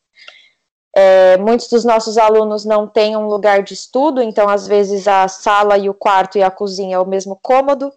É, 0.94 1.38
muitos 1.38 1.68
dos 1.68 1.84
nossos 1.84 2.18
alunos 2.18 2.64
não 2.64 2.86
têm 2.86 3.16
um 3.16 3.26
lugar 3.26 3.62
de 3.62 3.72
estudo, 3.72 4.22
então 4.22 4.48
às 4.48 4.66
vezes 4.66 5.08
a 5.08 5.26
sala 5.26 5.78
e 5.78 5.88
o 5.88 5.94
quarto 5.94 6.36
e 6.36 6.42
a 6.42 6.50
cozinha 6.50 6.96
é 6.96 6.98
o 6.98 7.06
mesmo 7.06 7.38
cômodo, 7.42 7.92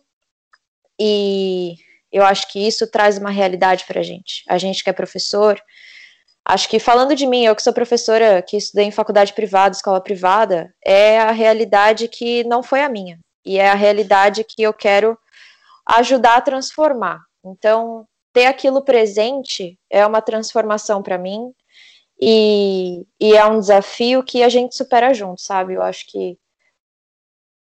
e 1.00 1.76
eu 2.12 2.24
acho 2.24 2.48
que 2.50 2.66
isso 2.66 2.90
traz 2.90 3.18
uma 3.18 3.30
realidade 3.30 3.84
para 3.86 4.00
a 4.00 4.04
gente. 4.04 4.44
A 4.48 4.58
gente 4.58 4.82
que 4.82 4.90
é 4.90 4.94
professor, 4.94 5.62
acho 6.46 6.70
que 6.70 6.80
falando 6.80 7.14
de 7.14 7.28
mim, 7.28 7.44
eu 7.44 7.54
que 7.54 7.62
sou 7.62 7.74
professora, 7.74 8.42
que 8.42 8.56
estudei 8.56 8.86
em 8.86 8.92
faculdade 8.92 9.34
privada, 9.34 9.76
escola 9.76 10.00
privada, 10.00 10.74
é 10.84 11.20
a 11.20 11.32
realidade 11.32 12.08
que 12.08 12.46
não 12.46 12.64
foi 12.64 12.82
a 12.82 12.88
minha, 12.88 13.20
e 13.46 13.58
é 13.58 13.70
a 13.70 13.76
realidade 13.76 14.46
que 14.46 14.64
eu 14.64 14.74
quero 14.74 15.18
ajudar 15.86 16.38
a 16.38 16.42
transformar. 16.42 17.20
Então, 17.44 18.08
ter 18.32 18.46
aquilo 18.46 18.82
presente 18.82 19.78
é 19.90 20.06
uma 20.06 20.22
transformação 20.22 21.04
para 21.04 21.18
mim, 21.18 21.54
e, 22.20 23.06
e 23.20 23.36
é 23.36 23.46
um 23.46 23.60
desafio 23.60 24.24
que 24.24 24.42
a 24.44 24.50
gente 24.50 24.76
supera 24.76 25.14
junto, 25.14 25.42
sabe? 25.42 25.74
Eu 25.74 25.82
acho 25.82 26.06
que 26.08 26.38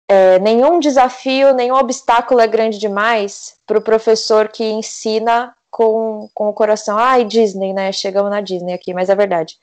é, 0.08 0.40
nenhum 0.40 0.80
desafio, 0.80 1.54
nenhum 1.54 1.76
obstáculo 1.76 2.40
é 2.40 2.48
grande 2.48 2.80
demais 2.80 3.58
para 3.66 3.78
o 3.78 3.82
professor 3.82 4.48
que 4.48 4.64
ensina 4.64 5.56
com, 5.70 6.28
com 6.34 6.50
o 6.50 6.54
coração. 6.54 6.98
Ai, 6.98 7.24
Disney, 7.24 7.74
né? 7.74 7.92
Chegamos 7.92 8.32
na 8.32 8.42
Disney 8.42 8.74
aqui, 8.74 8.94
mas 8.94 9.10
é 9.10 9.16
verdade. 9.16 9.56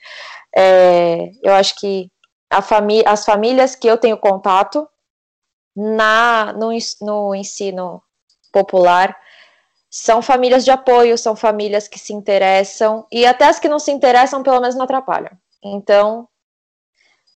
É, 0.55 1.33
eu 1.43 1.53
acho 1.53 1.75
que 1.81 2.09
as 2.49 3.25
famílias 3.25 3.75
que 3.75 3.89
eu 3.89 3.99
tenho 3.99 4.17
contato 4.17 4.89
na, 5.75 6.53
no, 6.53 6.71
no 7.03 7.35
ensino 7.35 8.01
popular 8.53 9.17
são 9.99 10.21
famílias 10.21 10.63
de 10.63 10.71
apoio, 10.71 11.17
são 11.17 11.35
famílias 11.35 11.89
que 11.89 11.99
se 11.99 12.13
interessam, 12.13 13.07
e 13.11 13.25
até 13.25 13.47
as 13.47 13.59
que 13.59 13.67
não 13.67 13.79
se 13.79 13.91
interessam, 13.91 14.43
pelo 14.43 14.61
menos 14.61 14.77
não 14.77 14.85
atrapalham. 14.85 15.31
Então, 15.65 16.29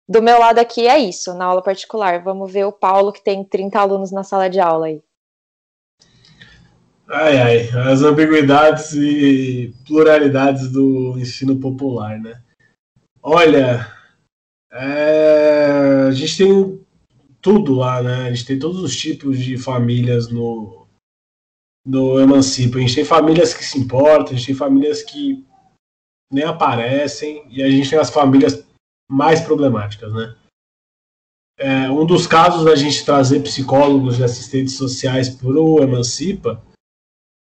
do 0.06 0.20
meu 0.20 0.38
lado 0.38 0.58
aqui 0.58 0.86
é 0.86 0.98
isso, 0.98 1.32
na 1.32 1.46
aula 1.46 1.62
particular. 1.62 2.22
Vamos 2.22 2.52
ver 2.52 2.66
o 2.66 2.72
Paulo, 2.72 3.12
que 3.12 3.24
tem 3.24 3.42
30 3.42 3.80
alunos 3.80 4.12
na 4.12 4.22
sala 4.22 4.50
de 4.50 4.60
aula 4.60 4.86
aí. 4.88 5.02
Ai, 7.08 7.38
ai, 7.38 7.68
as 7.90 8.02
ambiguidades 8.02 8.92
e 8.92 9.74
pluralidades 9.86 10.70
do 10.70 11.18
ensino 11.18 11.58
popular, 11.58 12.20
né? 12.20 12.42
Olha, 13.22 13.90
é, 14.70 16.06
a 16.08 16.12
gente 16.12 16.36
tem 16.36 16.80
tudo 17.40 17.74
lá, 17.76 18.02
né? 18.02 18.26
A 18.26 18.28
gente 18.28 18.44
tem 18.44 18.58
todos 18.58 18.82
os 18.82 18.94
tipos 18.94 19.38
de 19.38 19.56
famílias 19.56 20.28
no, 20.30 20.79
no 21.86 22.20
Emancipa. 22.20 22.78
A 22.78 22.80
gente 22.80 22.94
tem 22.94 23.04
famílias 23.04 23.54
que 23.54 23.64
se 23.64 23.78
importam, 23.78 24.32
a 24.32 24.36
gente 24.36 24.46
tem 24.46 24.54
famílias 24.54 25.02
que 25.02 25.44
nem 26.32 26.44
aparecem, 26.44 27.44
e 27.50 27.62
a 27.62 27.68
gente 27.68 27.90
tem 27.90 27.98
as 27.98 28.10
famílias 28.10 28.64
mais 29.10 29.40
problemáticas, 29.40 30.12
né? 30.12 30.36
É, 31.58 31.90
um 31.90 32.06
dos 32.06 32.26
casos 32.26 32.64
da 32.64 32.74
gente 32.74 33.04
trazer 33.04 33.42
psicólogos 33.42 34.18
e 34.18 34.24
assistentes 34.24 34.76
sociais 34.76 35.28
para 35.28 35.48
o 35.48 35.82
Emancipa 35.82 36.64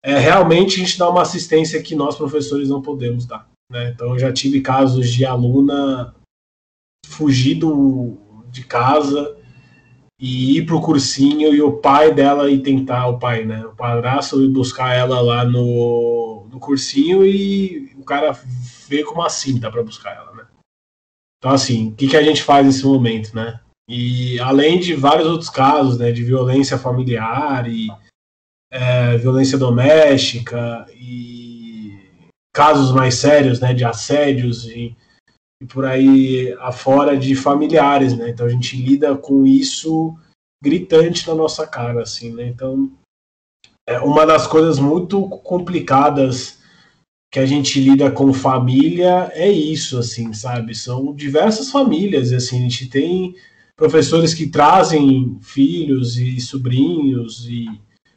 é 0.02 0.16
realmente 0.16 0.76
a 0.76 0.78
gente 0.78 0.98
dar 0.98 1.10
uma 1.10 1.20
assistência 1.20 1.82
que 1.82 1.94
nós 1.94 2.16
professores 2.16 2.70
não 2.70 2.80
podemos 2.80 3.26
dar. 3.26 3.46
Né? 3.70 3.90
Então 3.90 4.14
eu 4.14 4.18
já 4.18 4.32
tive 4.32 4.62
casos 4.62 5.10
de 5.10 5.26
aluna 5.26 6.14
fugir 7.04 7.56
do, 7.56 8.16
de 8.50 8.64
casa 8.64 9.37
e 10.20 10.58
ir 10.58 10.66
pro 10.66 10.80
cursinho 10.80 11.54
e 11.54 11.62
o 11.62 11.78
pai 11.78 12.12
dela 12.12 12.50
ir 12.50 12.60
tentar, 12.60 13.06
o 13.06 13.18
pai, 13.18 13.44
né? 13.44 13.64
O 13.66 13.74
padrasto 13.74 14.42
ir 14.42 14.48
buscar 14.48 14.94
ela 14.94 15.20
lá 15.20 15.44
no, 15.44 16.46
no 16.50 16.58
cursinho 16.58 17.24
e 17.24 17.94
o 17.96 18.04
cara 18.04 18.32
veio 18.88 19.06
com 19.06 19.14
uma 19.14 19.30
cinta 19.30 19.70
para 19.70 19.82
buscar 19.82 20.16
ela, 20.16 20.34
né? 20.34 20.46
Então, 21.38 21.52
assim, 21.52 21.90
o 21.90 21.94
que, 21.94 22.08
que 22.08 22.16
a 22.16 22.22
gente 22.22 22.42
faz 22.42 22.66
nesse 22.66 22.84
momento, 22.84 23.34
né? 23.34 23.60
E 23.88 24.38
além 24.40 24.78
de 24.78 24.94
vários 24.94 25.26
outros 25.28 25.48
casos, 25.48 25.98
né, 25.98 26.12
de 26.12 26.22
violência 26.22 26.76
familiar 26.76 27.66
e 27.70 27.88
é, 28.70 29.16
violência 29.16 29.56
doméstica 29.56 30.86
e 30.94 31.96
casos 32.52 32.92
mais 32.92 33.14
sérios, 33.14 33.60
né, 33.60 33.72
de 33.72 33.84
assédios 33.84 34.66
e 34.66 34.94
e 35.60 35.66
por 35.66 35.84
aí 35.84 36.54
afora 36.60 37.16
de 37.16 37.34
familiares, 37.34 38.16
né? 38.16 38.30
Então 38.30 38.46
a 38.46 38.48
gente 38.48 38.76
lida 38.76 39.16
com 39.16 39.44
isso 39.46 40.16
gritante 40.62 41.26
na 41.26 41.34
nossa 41.34 41.66
cara, 41.66 42.02
assim, 42.02 42.32
né? 42.32 42.46
Então 42.46 42.90
é 43.88 43.98
uma 43.98 44.26
das 44.26 44.46
coisas 44.46 44.78
muito 44.78 45.28
complicadas 45.28 46.58
que 47.32 47.38
a 47.38 47.46
gente 47.46 47.80
lida 47.80 48.10
com 48.10 48.32
família 48.32 49.30
é 49.34 49.50
isso, 49.50 49.98
assim, 49.98 50.32
sabe? 50.32 50.74
São 50.74 51.14
diversas 51.14 51.70
famílias, 51.70 52.32
assim, 52.32 52.58
a 52.58 52.62
gente 52.62 52.86
tem 52.88 53.34
professores 53.76 54.34
que 54.34 54.48
trazem 54.48 55.38
filhos 55.40 56.16
e 56.16 56.40
sobrinhos 56.40 57.46
e, 57.48 57.66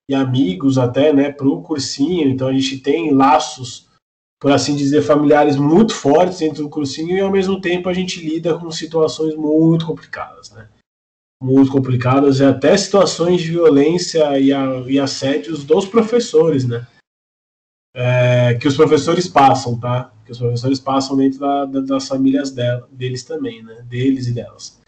e 0.10 0.16
amigos 0.16 0.78
até, 0.78 1.12
né, 1.14 1.32
para 1.32 1.48
o 1.48 1.62
cursinho. 1.62 2.30
Então 2.30 2.48
a 2.48 2.54
gente 2.54 2.80
tem 2.80 3.14
laços, 3.14 3.88
por 4.42 4.52
assim 4.52 4.76
dizer, 4.76 5.04
familiares 5.04 5.56
muito 5.56 5.94
fortes 5.94 6.40
dentro 6.40 6.64
do 6.64 6.70
cursinho 6.70 7.16
e 7.16 7.22
ao 7.22 7.32
mesmo 7.32 7.62
tempo 7.62 7.88
a 7.88 7.94
gente 7.94 8.20
lida 8.28 8.58
com 8.58 8.72
situações 8.72 9.36
muito 9.36 9.86
complicadas, 9.86 10.50
né? 10.50 10.68
Muito 11.42 11.72
complicadas 11.72 12.40
e 12.40 12.44
até 12.44 12.76
situações 12.76 13.40
de 13.40 13.52
violência 13.52 14.40
e, 14.40 14.52
a, 14.52 14.84
e 14.88 15.00
assédios 15.00 15.64
dos 15.64 15.86
professores, 15.86 16.68
né? 16.68 16.88
É, 17.96 18.56
que 18.56 18.68
os 18.68 18.76
professores 18.76 19.28
passam, 19.28 19.80
tá? 19.80 20.12
Que 20.26 20.32
os 20.32 20.40
professores 20.40 20.80
passam 20.80 21.16
dentro 21.16 21.40
da, 21.40 21.66
da, 21.66 21.82
das 21.82 22.08
famílias 22.08 22.50
dela, 22.50 22.90
deles 22.92 23.24
também, 23.24 23.62
né? 23.62 23.86
Deles 23.88 24.26
e 24.26 24.34
delas. 24.34 24.82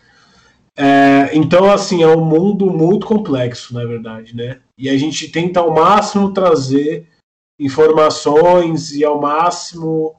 É, 0.76 1.30
então, 1.32 1.72
assim, 1.72 2.02
é 2.02 2.08
um 2.08 2.26
mundo 2.26 2.72
muito 2.72 3.06
complexo, 3.06 3.72
na 3.76 3.86
verdade, 3.86 4.36
né? 4.36 4.62
E 4.76 4.90
a 4.90 4.98
gente 4.98 5.30
tenta 5.30 5.60
ao 5.60 5.72
máximo 5.72 6.34
trazer 6.34 7.13
informações 7.60 8.92
e 8.92 9.04
ao 9.04 9.20
máximo 9.20 10.16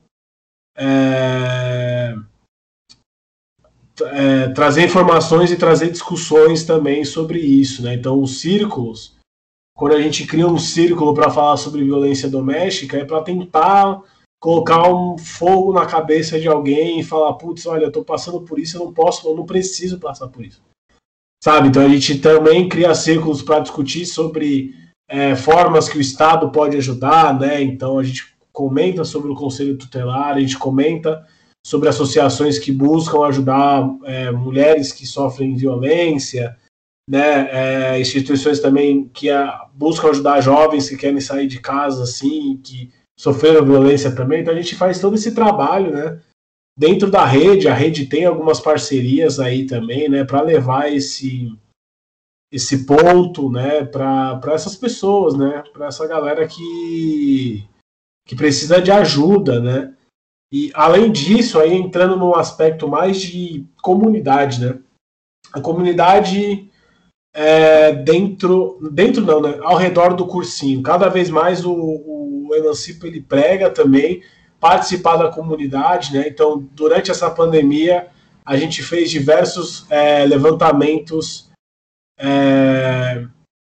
é, 0.76 2.14
é, 4.02 4.48
trazer 4.48 4.84
informações 4.84 5.50
e 5.50 5.56
trazer 5.56 5.90
discussões 5.90 6.64
também 6.64 7.04
sobre 7.04 7.38
isso, 7.38 7.82
né? 7.82 7.94
Então, 7.94 8.20
os 8.20 8.40
círculos, 8.40 9.16
quando 9.76 9.94
a 9.94 10.00
gente 10.00 10.26
cria 10.26 10.46
um 10.46 10.58
círculo 10.58 11.14
para 11.14 11.30
falar 11.30 11.56
sobre 11.56 11.84
violência 11.84 12.28
doméstica, 12.28 12.96
é 12.96 13.04
para 13.04 13.22
tentar 13.22 14.02
colocar 14.40 14.92
um 14.92 15.16
fogo 15.16 15.72
na 15.72 15.86
cabeça 15.86 16.38
de 16.38 16.46
alguém 16.46 17.00
e 17.00 17.04
falar, 17.04 17.32
putz, 17.34 17.64
olha, 17.66 17.84
eu 17.84 17.92
tô 17.92 18.04
passando 18.04 18.42
por 18.42 18.58
isso, 18.58 18.76
eu 18.76 18.84
não 18.84 18.92
posso, 18.92 19.26
eu 19.26 19.34
não 19.34 19.46
preciso 19.46 19.98
passar 19.98 20.28
por 20.28 20.44
isso. 20.44 20.60
Sabe? 21.42 21.68
Então 21.68 21.82
a 21.82 21.88
gente 21.88 22.18
também 22.18 22.68
cria 22.68 22.94
círculos 22.94 23.42
para 23.42 23.60
discutir 23.60 24.04
sobre 24.06 24.74
é, 25.08 25.34
formas 25.36 25.88
que 25.88 25.98
o 25.98 26.00
Estado 26.00 26.50
pode 26.50 26.76
ajudar, 26.76 27.38
né? 27.38 27.62
Então 27.62 27.98
a 27.98 28.02
gente 28.02 28.34
comenta 28.52 29.04
sobre 29.04 29.30
o 29.30 29.34
Conselho 29.34 29.76
Tutelar, 29.76 30.36
a 30.36 30.40
gente 30.40 30.58
comenta 30.58 31.26
sobre 31.66 31.88
associações 31.88 32.58
que 32.58 32.70
buscam 32.70 33.24
ajudar 33.24 33.88
é, 34.04 34.30
mulheres 34.30 34.92
que 34.92 35.06
sofrem 35.06 35.56
violência, 35.56 36.56
né? 37.08 37.48
É, 37.96 38.00
instituições 38.00 38.60
também 38.60 39.08
que 39.08 39.30
a, 39.30 39.42
é, 39.44 39.76
buscam 39.76 40.10
ajudar 40.10 40.40
jovens 40.40 40.88
que 40.88 40.96
querem 40.96 41.20
sair 41.20 41.46
de 41.46 41.60
casa, 41.60 42.02
assim, 42.02 42.60
que 42.62 42.90
sofreram 43.18 43.64
violência 43.64 44.14
também. 44.14 44.42
Então 44.42 44.54
a 44.54 44.56
gente 44.56 44.74
faz 44.74 45.00
todo 45.00 45.14
esse 45.14 45.34
trabalho, 45.34 45.92
né? 45.92 46.20
Dentro 46.76 47.10
da 47.10 47.24
rede, 47.24 47.68
a 47.68 47.74
rede 47.74 48.06
tem 48.06 48.24
algumas 48.24 48.60
parcerias 48.60 49.38
aí 49.38 49.64
também, 49.64 50.08
né, 50.08 50.24
para 50.24 50.42
levar 50.42 50.92
esse 50.92 51.56
esse 52.54 52.86
ponto, 52.86 53.50
né, 53.50 53.84
para 53.84 54.40
essas 54.54 54.76
pessoas, 54.76 55.34
né, 55.34 55.64
para 55.72 55.88
essa 55.88 56.06
galera 56.06 56.46
que 56.46 57.68
que 58.26 58.36
precisa 58.36 58.80
de 58.80 58.90
ajuda, 58.90 59.60
né? 59.60 59.92
E 60.50 60.70
além 60.72 61.12
disso, 61.12 61.58
aí 61.60 61.74
entrando 61.74 62.16
num 62.16 62.34
aspecto 62.34 62.88
mais 62.88 63.20
de 63.20 63.66
comunidade, 63.82 64.64
né? 64.64 64.78
A 65.52 65.60
comunidade 65.60 66.70
é, 67.34 67.92
dentro, 67.92 68.78
dentro 68.90 69.20
não, 69.20 69.42
né? 69.42 69.58
Ao 69.60 69.76
redor 69.76 70.14
do 70.14 70.26
cursinho. 70.26 70.82
Cada 70.82 71.08
vez 71.08 71.28
mais 71.28 71.66
o, 71.66 71.74
o 71.74 72.54
Emancipa 72.54 73.06
ele 73.06 73.20
prega 73.20 73.68
também 73.68 74.22
participar 74.58 75.16
da 75.16 75.30
comunidade, 75.30 76.14
né? 76.14 76.26
Então, 76.28 76.66
durante 76.72 77.10
essa 77.10 77.30
pandemia, 77.30 78.06
a 78.46 78.56
gente 78.56 78.82
fez 78.82 79.10
diversos 79.10 79.84
é, 79.90 80.24
levantamentos 80.24 81.50
é, 82.18 83.26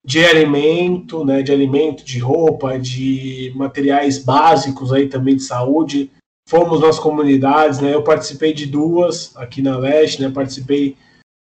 de 0.06 0.26
alimento, 0.26 1.26
né? 1.26 1.42
De 1.42 1.52
alimento, 1.52 2.04
de 2.04 2.20
roupa, 2.20 2.80
de 2.80 3.52
materiais 3.56 4.18
básicos 4.18 4.94
aí 4.94 5.08
também 5.08 5.36
de 5.36 5.44
saúde. 5.44 6.12
Fomos 6.48 6.80
nas 6.80 6.98
comunidades, 6.98 7.80
né? 7.80 7.94
Eu 7.94 8.04
participei 8.04 8.54
de 8.54 8.66
duas 8.66 9.36
aqui 9.36 9.62
na 9.62 9.78
Leste, 9.78 10.22
né? 10.22 10.30
Participei 10.30 10.96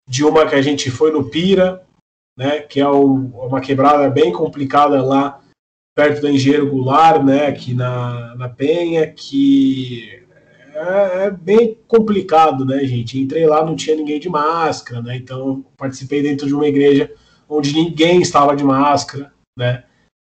de 0.07 0.23
uma 0.25 0.47
que 0.47 0.55
a 0.55 0.61
gente 0.61 0.91
foi 0.91 1.11
no 1.11 1.29
Pira, 1.29 1.81
né? 2.37 2.59
Que 2.61 2.79
é 2.79 2.87
uma 2.87 3.61
quebrada 3.61 4.09
bem 4.09 4.31
complicada 4.31 5.01
lá 5.01 5.41
perto 5.95 6.21
da 6.21 6.31
Engenheiro 6.31 6.69
Goulart, 6.69 7.23
né, 7.23 7.47
aqui 7.47 7.73
na, 7.73 8.35
na 8.35 8.49
Penha, 8.49 9.11
que 9.11 10.20
é, 10.81 11.25
é, 11.25 11.31
bem 11.31 11.77
complicado, 11.87 12.65
né, 12.65 12.83
gente? 12.85 13.19
Entrei 13.19 13.45
lá, 13.45 13.63
não 13.63 13.75
tinha 13.75 13.95
ninguém 13.95 14.19
de 14.19 14.29
máscara, 14.29 15.01
né? 15.01 15.15
Então 15.15 15.65
participei 15.77 16.21
dentro 16.21 16.47
de 16.47 16.53
uma 16.53 16.67
igreja 16.67 17.13
onde 17.47 17.73
ninguém 17.73 18.21
estava 18.21 18.55
de 18.55 18.63
máscara, 18.63 19.31
né? 19.57 19.83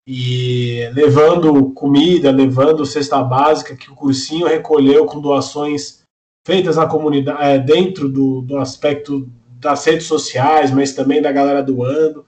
E 0.07 0.89
levando 0.93 1.71
comida, 1.71 2.29
levando 2.29 2.85
cesta 2.85 3.23
básica 3.23 3.75
que 3.75 3.89
o 3.89 3.95
cursinho 3.95 4.47
recolheu 4.47 5.05
com 5.05 5.21
doações 5.21 6.03
feitas 6.45 6.75
na 6.75 6.85
comunidade, 6.85 7.41
é, 7.41 7.57
dentro 7.57 8.09
do, 8.09 8.41
do 8.41 8.57
aspecto 8.57 9.29
das 9.59 9.85
redes 9.85 10.05
sociais, 10.05 10.71
mas 10.71 10.93
também 10.93 11.21
da 11.21 11.31
galera 11.31 11.63
doando. 11.63 12.25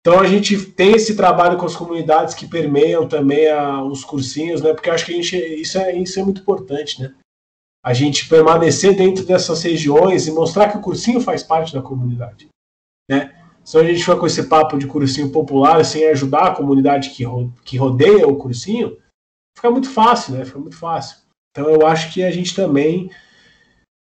Então 0.00 0.20
a 0.20 0.26
gente 0.26 0.56
tem 0.58 0.92
esse 0.92 1.16
trabalho 1.16 1.56
com 1.56 1.66
as 1.66 1.76
comunidades 1.76 2.34
que 2.34 2.46
permeiam 2.46 3.06
também 3.08 3.48
a, 3.48 3.82
os 3.82 4.04
cursinhos, 4.04 4.62
né? 4.62 4.72
Porque 4.72 4.90
acho 4.90 5.06
que 5.06 5.12
gente, 5.12 5.36
isso, 5.36 5.78
é, 5.78 5.96
isso 5.96 6.18
é 6.18 6.22
muito 6.24 6.40
importante, 6.40 7.00
né? 7.00 7.14
A 7.84 7.92
gente 7.92 8.28
permanecer 8.28 8.96
dentro 8.96 9.24
dessas 9.24 9.62
regiões 9.62 10.26
e 10.26 10.32
mostrar 10.32 10.70
que 10.70 10.78
o 10.78 10.80
cursinho 10.80 11.20
faz 11.20 11.42
parte 11.42 11.74
da 11.74 11.82
comunidade, 11.82 12.48
né? 13.10 13.38
Se 13.64 13.78
a 13.78 13.84
gente 13.84 14.04
for 14.04 14.18
com 14.18 14.26
esse 14.26 14.48
papo 14.48 14.76
de 14.76 14.86
cursinho 14.86 15.30
popular 15.30 15.84
sem 15.84 16.06
ajudar 16.08 16.48
a 16.48 16.54
comunidade 16.54 17.10
que, 17.10 17.24
que 17.64 17.76
rodeia 17.76 18.26
o 18.26 18.36
cursinho, 18.36 18.98
fica 19.56 19.70
muito 19.70 19.90
fácil, 19.90 20.34
né? 20.34 20.44
Fica 20.44 20.58
muito 20.58 20.76
fácil. 20.76 21.18
Então 21.50 21.68
eu 21.70 21.86
acho 21.86 22.12
que 22.12 22.22
a 22.24 22.30
gente 22.30 22.54
também 22.54 23.10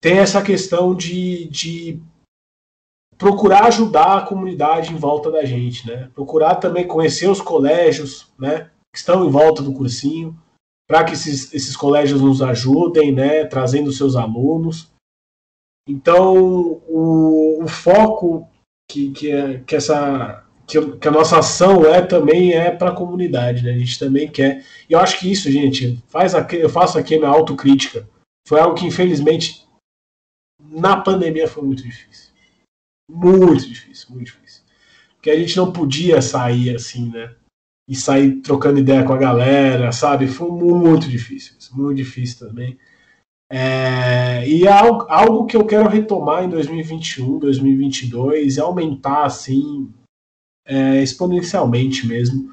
tem 0.01 0.19
essa 0.19 0.43
questão 0.43 0.95
de, 0.95 1.49
de 1.49 2.01
procurar 3.17 3.67
ajudar 3.67 4.19
a 4.19 4.27
comunidade 4.27 4.93
em 4.93 4.97
volta 4.97 5.31
da 5.31 5.45
gente, 5.45 5.87
né? 5.87 6.11
Procurar 6.15 6.57
também 6.57 6.87
conhecer 6.87 7.29
os 7.29 7.41
colégios, 7.41 8.33
né? 8.39 8.71
Que 8.93 8.99
estão 8.99 9.25
em 9.25 9.31
volta 9.31 9.63
do 9.63 9.73
cursinho, 9.73 10.37
para 10.89 11.05
que 11.05 11.13
esses, 11.13 11.53
esses 11.53 11.77
colégios 11.77 12.21
nos 12.21 12.41
ajudem, 12.41 13.13
né? 13.13 13.45
Trazendo 13.45 13.93
seus 13.93 14.17
alunos. 14.17 14.91
Então, 15.89 16.35
o, 16.89 17.63
o 17.63 17.69
foco 17.69 18.49
que, 18.91 19.13
que, 19.13 19.31
é, 19.31 19.61
que 19.61 19.77
essa 19.77 20.45
que, 20.67 20.99
que, 20.99 21.09
a 21.09 21.13
nossa 21.13 21.39
ação 21.39 21.87
é 21.87 22.03
também 22.03 22.53
é 22.53 22.71
para 22.71 22.91
a 22.91 22.95
comunidade, 22.95 23.63
né? 23.63 23.73
A 23.73 23.79
gente 23.79 23.99
também 23.99 24.29
quer. 24.29 24.65
E 24.89 24.93
eu 24.93 24.99
acho 24.99 25.19
que 25.19 25.31
isso, 25.31 25.51
gente, 25.51 26.03
faz 26.09 26.35
aqui, 26.35 26.57
eu 26.57 26.69
faço 26.69 26.99
aqui 26.99 27.15
a 27.15 27.19
minha 27.19 27.31
autocrítica. 27.31 28.09
Foi 28.47 28.61
algo 28.61 28.77
que 28.77 28.87
infelizmente 28.87 29.67
na 30.61 30.97
pandemia 30.97 31.49
foi 31.49 31.63
muito 31.63 31.83
difícil. 31.83 32.33
Muito 33.09 33.67
difícil, 33.69 34.09
muito 34.11 34.27
difícil. 34.27 34.63
Porque 35.15 35.31
a 35.31 35.39
gente 35.39 35.57
não 35.57 35.73
podia 35.73 36.21
sair 36.21 36.75
assim, 36.75 37.11
né? 37.11 37.35
E 37.89 37.95
sair 37.95 38.41
trocando 38.41 38.81
ideia 38.81 39.05
com 39.05 39.13
a 39.13 39.19
galera, 39.19 39.93
sabe? 39.93 40.27
Foi 40.27 40.51
muito 40.51 41.09
difícil, 41.09 41.55
muito 41.73 41.97
difícil 41.97 42.49
também. 42.49 42.77
É, 43.51 44.47
e 44.49 44.67
é 44.67 44.73
algo, 44.73 45.07
algo 45.09 45.47
que 45.47 45.57
eu 45.57 45.65
quero 45.65 45.89
retomar 45.89 46.43
em 46.43 46.49
2021, 46.49 47.39
2022 47.39 48.57
e 48.57 48.61
aumentar 48.61 49.25
assim 49.25 49.89
é, 50.67 51.01
exponencialmente 51.01 52.07
mesmo 52.07 52.53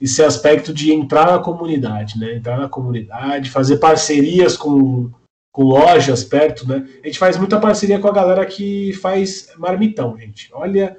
esse 0.00 0.20
aspecto 0.20 0.74
de 0.74 0.92
entrar 0.92 1.26
na 1.26 1.38
comunidade, 1.38 2.18
né? 2.18 2.34
Entrar 2.34 2.58
na 2.58 2.68
comunidade, 2.68 3.50
fazer 3.50 3.76
parcerias 3.76 4.56
com 4.56 5.10
com 5.52 5.64
lojas 5.64 6.24
perto, 6.24 6.66
né? 6.66 6.88
A 7.04 7.06
gente 7.06 7.18
faz 7.18 7.36
muita 7.36 7.60
parceria 7.60 7.98
com 8.00 8.08
a 8.08 8.12
galera 8.12 8.46
que 8.46 8.94
faz 8.94 9.52
marmitão, 9.58 10.16
gente. 10.16 10.48
Olha, 10.54 10.98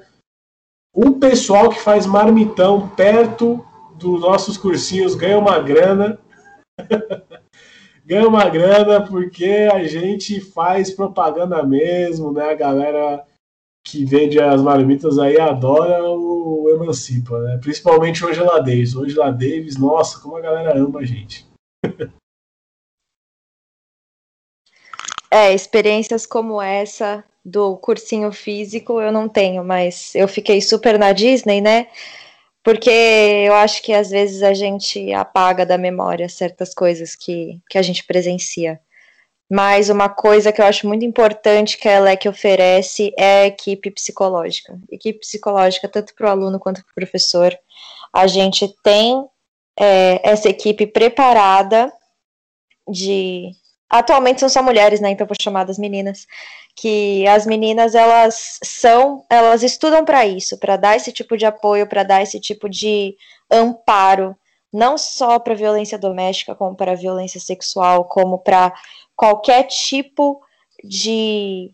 um 0.94 1.18
pessoal 1.18 1.68
que 1.68 1.80
faz 1.80 2.06
marmitão 2.06 2.88
perto 2.90 3.66
dos 3.94 4.20
nossos 4.20 4.56
cursinhos 4.56 5.14
ganha 5.14 5.38
uma 5.38 5.58
grana. 5.58 6.18
ganha 8.04 8.28
uma 8.28 8.48
grana 8.48 9.06
porque 9.06 9.68
a 9.72 9.84
gente 9.84 10.40
faz 10.40 10.90
propaganda 10.90 11.62
mesmo, 11.62 12.32
né? 12.32 12.50
A 12.50 12.54
galera 12.54 13.24
que 13.86 14.04
vende 14.04 14.40
as 14.40 14.62
marmitas 14.62 15.18
aí 15.18 15.38
adora 15.38 16.02
o 16.02 16.70
Emancipa, 16.70 17.38
né? 17.40 17.58
Principalmente 17.58 18.24
o 18.24 18.28
Angela 18.28 18.60
Davis. 18.60 18.94
O 18.94 19.02
Angela 19.02 19.30
Davis, 19.30 19.76
nossa, 19.76 20.20
como 20.20 20.36
a 20.36 20.40
galera 20.40 20.76
ama 20.78 21.00
a 21.00 21.04
gente. 21.04 21.46
É, 25.30 25.52
experiências 25.52 26.26
como 26.26 26.62
essa 26.62 27.24
do 27.44 27.76
cursinho 27.78 28.30
físico 28.30 29.00
eu 29.00 29.10
não 29.10 29.28
tenho, 29.28 29.64
mas 29.64 30.14
eu 30.14 30.28
fiquei 30.28 30.60
super 30.60 30.96
na 30.96 31.12
Disney, 31.12 31.60
né? 31.60 31.88
Porque 32.64 32.90
eu 32.90 33.54
acho 33.54 33.82
que 33.82 33.92
às 33.92 34.08
vezes 34.10 34.42
a 34.42 34.54
gente 34.54 35.12
apaga 35.12 35.66
da 35.66 35.76
memória 35.76 36.28
certas 36.30 36.72
coisas 36.72 37.14
que, 37.14 37.60
que 37.68 37.76
a 37.76 37.82
gente 37.82 38.04
presencia. 38.04 38.80
Mas 39.50 39.90
uma 39.90 40.08
coisa 40.08 40.50
que 40.50 40.62
eu 40.62 40.64
acho 40.64 40.88
muito 40.88 41.04
importante 41.04 41.76
que 41.76 41.86
a 41.86 41.96
ELEC 41.98 42.26
oferece 42.26 43.12
é 43.18 43.42
a 43.42 43.46
equipe 43.46 43.90
psicológica. 43.90 44.78
Equipe 44.90 45.20
psicológica, 45.20 45.86
tanto 45.88 46.14
para 46.14 46.26
o 46.26 46.30
aluno 46.30 46.58
quanto 46.58 46.82
para 46.82 46.90
o 46.90 46.94
professor. 46.94 47.54
A 48.10 48.26
gente 48.26 48.74
tem 48.82 49.28
é, 49.78 50.20
essa 50.28 50.48
equipe 50.48 50.86
preparada 50.86 51.92
de. 52.88 53.50
Atualmente 53.94 54.40
são 54.40 54.48
só 54.48 54.60
mulheres, 54.60 55.00
né? 55.00 55.10
Então 55.10 55.24
vou 55.24 55.36
chamar 55.40 55.62
das 55.62 55.78
meninas. 55.78 56.26
Que 56.74 57.24
as 57.28 57.46
meninas 57.46 57.94
elas 57.94 58.58
são, 58.64 59.24
elas 59.30 59.62
estudam 59.62 60.04
para 60.04 60.26
isso, 60.26 60.58
para 60.58 60.76
dar 60.76 60.96
esse 60.96 61.12
tipo 61.12 61.36
de 61.36 61.46
apoio, 61.46 61.86
para 61.86 62.02
dar 62.02 62.20
esse 62.20 62.40
tipo 62.40 62.68
de 62.68 63.16
amparo, 63.48 64.36
não 64.72 64.98
só 64.98 65.38
para 65.38 65.54
violência 65.54 65.96
doméstica, 65.96 66.56
como 66.56 66.74
para 66.74 66.96
violência 66.96 67.38
sexual, 67.38 68.06
como 68.06 68.38
para 68.38 68.74
qualquer 69.14 69.62
tipo 69.68 70.42
de, 70.82 71.70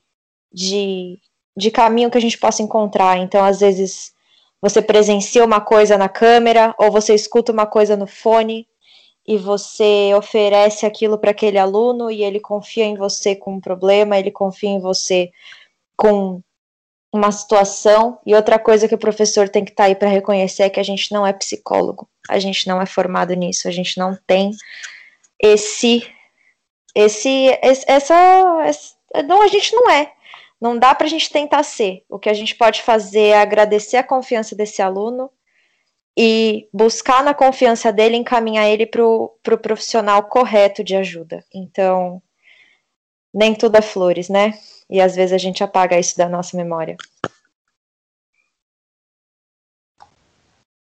de, 0.52 1.18
de 1.56 1.70
caminho 1.70 2.10
que 2.10 2.18
a 2.18 2.20
gente 2.20 2.36
possa 2.36 2.62
encontrar. 2.62 3.16
Então, 3.16 3.42
às 3.42 3.60
vezes, 3.60 4.12
você 4.60 4.82
presencia 4.82 5.42
uma 5.42 5.62
coisa 5.62 5.96
na 5.96 6.10
câmera, 6.10 6.74
ou 6.76 6.90
você 6.90 7.14
escuta 7.14 7.50
uma 7.50 7.64
coisa 7.64 7.96
no 7.96 8.06
fone, 8.06 8.68
e 9.30 9.38
você 9.38 10.12
oferece 10.16 10.84
aquilo 10.84 11.16
para 11.16 11.30
aquele 11.30 11.56
aluno, 11.56 12.10
e 12.10 12.24
ele 12.24 12.40
confia 12.40 12.84
em 12.84 12.96
você 12.96 13.36
com 13.36 13.54
um 13.54 13.60
problema, 13.60 14.18
ele 14.18 14.32
confia 14.32 14.70
em 14.70 14.80
você 14.80 15.30
com 15.96 16.42
uma 17.12 17.30
situação. 17.30 18.18
E 18.26 18.34
outra 18.34 18.58
coisa 18.58 18.88
que 18.88 18.94
o 18.96 18.98
professor 18.98 19.48
tem 19.48 19.64
que 19.64 19.70
estar 19.70 19.84
tá 19.84 19.88
aí 19.88 19.94
para 19.94 20.08
reconhecer 20.08 20.64
é 20.64 20.68
que 20.68 20.80
a 20.80 20.82
gente 20.82 21.12
não 21.12 21.24
é 21.24 21.32
psicólogo, 21.32 22.08
a 22.28 22.40
gente 22.40 22.66
não 22.66 22.82
é 22.82 22.86
formado 22.86 23.32
nisso, 23.34 23.68
a 23.68 23.70
gente 23.70 23.96
não 23.98 24.18
tem 24.26 24.50
esse 25.38 26.04
esse, 26.92 27.56
essa, 27.62 28.16
essa, 28.64 28.96
não, 29.24 29.42
a 29.42 29.46
gente 29.46 29.72
não 29.76 29.88
é. 29.88 30.12
Não 30.60 30.76
dá 30.76 30.92
para 30.92 31.06
a 31.06 31.10
gente 31.10 31.30
tentar 31.30 31.62
ser. 31.62 32.02
O 32.08 32.18
que 32.18 32.28
a 32.28 32.34
gente 32.34 32.56
pode 32.56 32.82
fazer 32.82 33.28
é 33.28 33.40
agradecer 33.40 33.96
a 33.96 34.02
confiança 34.02 34.56
desse 34.56 34.82
aluno 34.82 35.30
e 36.16 36.68
buscar 36.72 37.22
na 37.22 37.34
confiança 37.34 37.92
dele 37.92 38.16
encaminhar 38.16 38.68
ele 38.68 38.86
para 38.86 39.04
o 39.04 39.28
pro 39.42 39.58
profissional 39.58 40.24
correto 40.24 40.82
de 40.82 40.96
ajuda. 40.96 41.44
Então, 41.54 42.22
nem 43.32 43.54
tudo 43.54 43.76
é 43.76 43.82
flores, 43.82 44.28
né? 44.28 44.54
E 44.88 45.00
às 45.00 45.14
vezes 45.14 45.32
a 45.32 45.38
gente 45.38 45.62
apaga 45.62 45.98
isso 45.98 46.16
da 46.16 46.28
nossa 46.28 46.56
memória. 46.56 46.96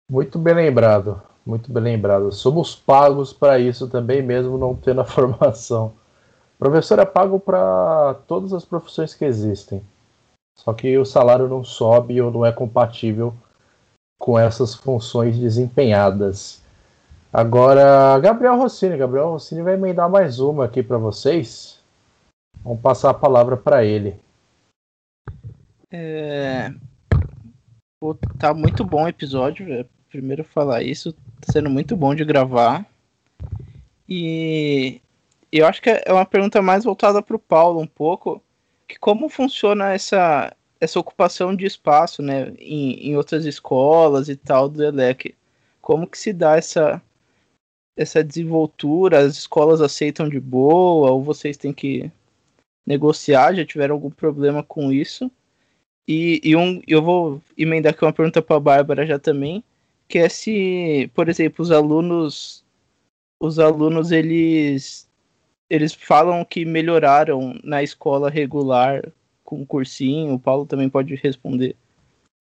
Muito 0.09 0.37
bem 0.37 0.53
lembrado. 0.53 1.21
Muito 1.45 1.71
bem 1.71 1.83
lembrado. 1.83 2.31
Somos 2.31 2.75
pagos 2.75 3.31
para 3.33 3.59
isso 3.59 3.87
também, 3.87 4.21
mesmo 4.21 4.57
não 4.57 4.75
tendo 4.75 5.01
a 5.01 5.05
formação. 5.05 5.93
Professor 6.57 6.99
é 6.99 7.05
pago 7.05 7.39
para 7.39 8.15
todas 8.27 8.53
as 8.53 8.63
profissões 8.63 9.13
que 9.13 9.25
existem. 9.25 9.83
Só 10.57 10.73
que 10.73 10.97
o 10.97 11.05
salário 11.05 11.47
não 11.47 11.63
sobe 11.63 12.21
ou 12.21 12.31
não 12.31 12.45
é 12.45 12.51
compatível 12.51 13.33
com 14.17 14.37
essas 14.39 14.75
funções 14.75 15.37
desempenhadas. 15.37 16.61
Agora, 17.31 18.17
Gabriel 18.19 18.57
Rossini. 18.57 18.97
Gabriel 18.97 19.31
Rossini 19.31 19.61
vai 19.61 19.73
emendar 19.73 20.09
mais 20.09 20.39
uma 20.39 20.65
aqui 20.65 20.81
para 20.81 20.97
vocês. 20.97 21.79
Vamos 22.63 22.81
passar 22.81 23.09
a 23.09 23.13
palavra 23.13 23.57
para 23.57 23.83
ele. 23.83 24.19
É... 25.91 26.73
Pô, 27.99 28.15
tá 28.39 28.53
muito 28.53 28.83
bom 28.83 29.03
o 29.03 29.07
episódio. 29.07 29.85
Primeiro 30.09 30.43
falar 30.43 30.81
isso 30.81 31.13
Tá 31.45 31.53
sendo 31.53 31.69
muito 31.69 31.95
bom 31.95 32.15
de 32.15 32.25
gravar. 32.25 32.85
E 34.09 34.99
eu 35.51 35.67
acho 35.67 35.81
que 35.81 35.89
é 35.89 36.11
uma 36.11 36.25
pergunta 36.25 36.61
mais 36.61 36.83
voltada 36.83 37.21
para 37.21 37.35
o 37.35 37.39
Paulo 37.39 37.79
um 37.79 37.87
pouco, 37.87 38.41
que 38.87 38.97
como 38.97 39.29
funciona 39.29 39.93
essa, 39.93 40.55
essa 40.79 40.99
ocupação 40.99 41.55
de 41.55 41.65
espaço, 41.65 42.21
né, 42.21 42.53
em, 42.59 43.09
em 43.09 43.17
outras 43.17 43.45
escolas 43.45 44.29
e 44.29 44.35
tal 44.35 44.69
do 44.69 44.83
ELEC. 44.83 45.35
Como 45.81 46.07
que 46.07 46.17
se 46.17 46.33
dá 46.33 46.57
essa, 46.57 47.01
essa 47.97 48.23
desenvoltura? 48.23 49.19
As 49.19 49.37
escolas 49.37 49.81
aceitam 49.81 50.27
de 50.29 50.39
boa 50.39 51.11
ou 51.11 51.23
vocês 51.23 51.57
têm 51.57 51.73
que 51.73 52.11
negociar? 52.85 53.53
Já 53.53 53.65
tiveram 53.65 53.95
algum 53.95 54.09
problema 54.09 54.63
com 54.63 54.91
isso? 54.91 55.31
E, 56.07 56.41
e 56.43 56.55
um, 56.55 56.81
eu 56.87 57.01
vou 57.01 57.41
emendar 57.57 57.93
aqui 57.93 58.05
uma 58.05 58.13
pergunta 58.13 58.41
para 58.41 58.57
a 58.57 58.59
Bárbara 58.59 59.05
já 59.05 59.17
também 59.17 59.63
que 60.07 60.19
é 60.19 60.29
se, 60.29 61.09
por 61.13 61.29
exemplo, 61.29 61.63
os 61.63 61.71
alunos 61.71 62.63
os 63.39 63.59
alunos 63.59 64.11
eles 64.11 65.09
eles 65.69 65.93
falam 65.93 66.45
que 66.45 66.63
melhoraram 66.63 67.59
na 67.63 67.81
escola 67.83 68.29
regular 68.29 69.03
com 69.45 69.61
o 69.61 69.65
cursinho, 69.65 70.33
o 70.33 70.39
Paulo 70.39 70.65
também 70.65 70.89
pode 70.89 71.15
responder. 71.15 71.77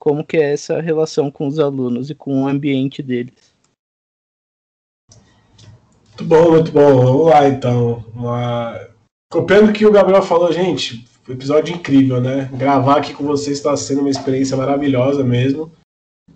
Como 0.00 0.24
que 0.24 0.36
é 0.36 0.52
essa 0.52 0.80
relação 0.80 1.30
com 1.30 1.46
os 1.46 1.60
alunos 1.60 2.10
e 2.10 2.14
com 2.14 2.42
o 2.42 2.48
ambiente 2.48 3.02
deles? 3.02 3.54
Muito 6.08 6.24
bom, 6.24 6.50
muito 6.50 6.72
bom. 6.72 7.04
Vamos 7.04 7.26
lá 7.26 7.48
então. 7.48 8.04
Copiando 9.30 9.70
o 9.70 9.72
que 9.72 9.86
o 9.86 9.92
Gabriel 9.92 10.22
falou, 10.22 10.52
gente, 10.52 11.06
episódio 11.28 11.74
incrível, 11.74 12.20
né? 12.20 12.50
Gravar 12.52 12.98
aqui 12.98 13.14
com 13.14 13.24
vocês 13.24 13.58
está 13.58 13.76
sendo 13.76 14.00
uma 14.00 14.10
experiência 14.10 14.56
maravilhosa 14.56 15.24
mesmo. 15.24 15.72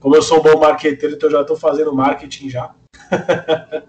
Como 0.00 0.14
eu 0.14 0.22
sou 0.22 0.38
um 0.38 0.42
bom 0.42 0.60
marqueteiro, 0.60 1.14
então 1.14 1.30
já 1.30 1.40
estou 1.42 1.56
fazendo 1.56 1.94
marketing 1.94 2.50
já. 2.50 2.74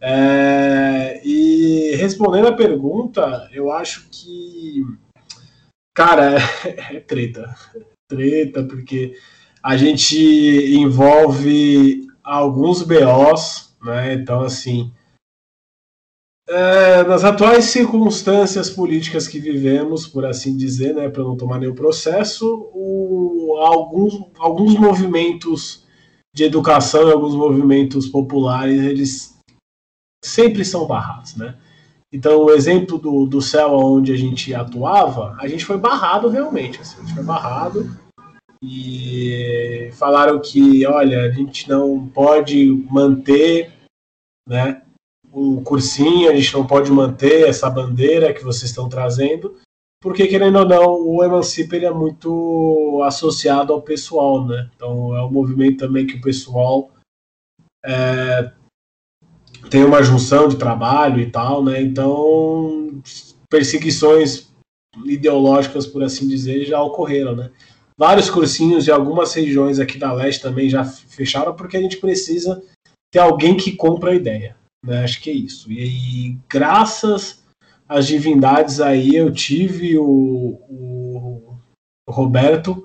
é, 0.00 1.20
e 1.24 1.94
respondendo 1.96 2.48
a 2.48 2.52
pergunta, 2.52 3.48
eu 3.52 3.70
acho 3.70 4.08
que, 4.10 4.82
cara, 5.94 6.36
é, 6.64 6.96
é 6.96 7.00
treta. 7.00 7.54
Treta, 8.08 8.64
porque 8.64 9.16
a 9.62 9.76
gente 9.76 10.16
envolve 10.74 12.06
alguns 12.22 12.82
BOs, 12.82 13.74
né? 13.82 14.14
Então, 14.14 14.40
assim, 14.40 14.92
é, 16.50 17.04
nas 17.04 17.22
atuais 17.22 17.66
circunstâncias 17.66 18.68
políticas 18.68 19.28
que 19.28 19.38
vivemos, 19.38 20.08
por 20.08 20.26
assim 20.26 20.56
dizer, 20.56 20.92
né, 20.94 21.08
para 21.08 21.22
não 21.22 21.36
tomar 21.36 21.60
nenhum 21.60 21.76
processo, 21.76 22.68
o, 22.74 23.56
alguns, 23.60 24.20
alguns 24.36 24.74
movimentos 24.74 25.84
de 26.34 26.42
educação 26.42 27.08
e 27.08 27.12
alguns 27.12 27.36
movimentos 27.36 28.08
populares, 28.08 28.82
eles 28.82 29.38
sempre 30.24 30.64
são 30.64 30.88
barrados, 30.88 31.36
né? 31.36 31.56
Então, 32.12 32.44
o 32.44 32.50
exemplo 32.50 32.98
do, 32.98 33.24
do 33.26 33.40
céu 33.40 33.72
onde 33.72 34.12
a 34.12 34.16
gente 34.16 34.52
atuava, 34.52 35.36
a 35.38 35.46
gente 35.46 35.64
foi 35.64 35.78
barrado 35.78 36.28
realmente, 36.28 36.80
assim, 36.80 36.98
a 36.98 37.00
gente 37.02 37.14
foi 37.14 37.22
barrado 37.22 37.88
e 38.62 39.90
falaram 39.92 40.40
que, 40.40 40.84
olha, 40.86 41.22
a 41.22 41.30
gente 41.30 41.68
não 41.68 42.08
pode 42.08 42.66
manter, 42.90 43.72
né, 44.46 44.82
um 45.32 45.62
cursinho, 45.62 46.28
a 46.28 46.34
gente 46.34 46.52
não 46.52 46.66
pode 46.66 46.90
manter 46.90 47.48
essa 47.48 47.70
bandeira 47.70 48.34
que 48.34 48.42
vocês 48.42 48.70
estão 48.70 48.88
trazendo, 48.88 49.56
porque 50.02 50.26
querendo 50.26 50.58
ou 50.58 50.66
não, 50.66 51.06
o 51.06 51.22
Emancipa 51.22 51.76
ele 51.76 51.86
é 51.86 51.92
muito 51.92 53.02
associado 53.04 53.72
ao 53.72 53.82
pessoal, 53.82 54.46
né? 54.46 54.68
Então 54.74 55.14
é 55.14 55.24
um 55.24 55.30
movimento 55.30 55.78
também 55.78 56.06
que 56.06 56.16
o 56.16 56.20
pessoal 56.20 56.90
é, 57.84 58.50
tem 59.68 59.84
uma 59.84 60.02
junção 60.02 60.48
de 60.48 60.56
trabalho 60.56 61.20
e 61.20 61.30
tal, 61.30 61.62
né? 61.64 61.82
Então 61.82 63.02
perseguições 63.48 64.48
ideológicas, 65.04 65.86
por 65.86 66.02
assim 66.02 66.26
dizer, 66.26 66.64
já 66.64 66.80
ocorreram, 66.82 67.34
né? 67.34 67.50
Vários 67.98 68.30
cursinhos 68.30 68.84
de 68.84 68.90
algumas 68.90 69.34
regiões 69.34 69.78
aqui 69.78 69.98
da 69.98 70.12
leste 70.12 70.40
também 70.40 70.70
já 70.70 70.84
fecharam 70.84 71.54
porque 71.54 71.76
a 71.76 71.80
gente 71.82 71.98
precisa 71.98 72.62
ter 73.12 73.18
alguém 73.18 73.56
que 73.56 73.72
compra 73.72 74.12
a 74.12 74.14
ideia. 74.14 74.56
Né? 74.84 75.04
Acho 75.04 75.20
que 75.20 75.28
é 75.28 75.34
isso. 75.34 75.70
E 75.70 75.80
aí, 75.80 76.38
graças 76.48 77.42
às 77.86 78.06
divindades 78.06 78.80
aí, 78.80 79.14
eu 79.14 79.30
tive 79.30 79.98
o, 79.98 80.06
o, 80.06 81.58
o 82.08 82.12
Roberto 82.12 82.82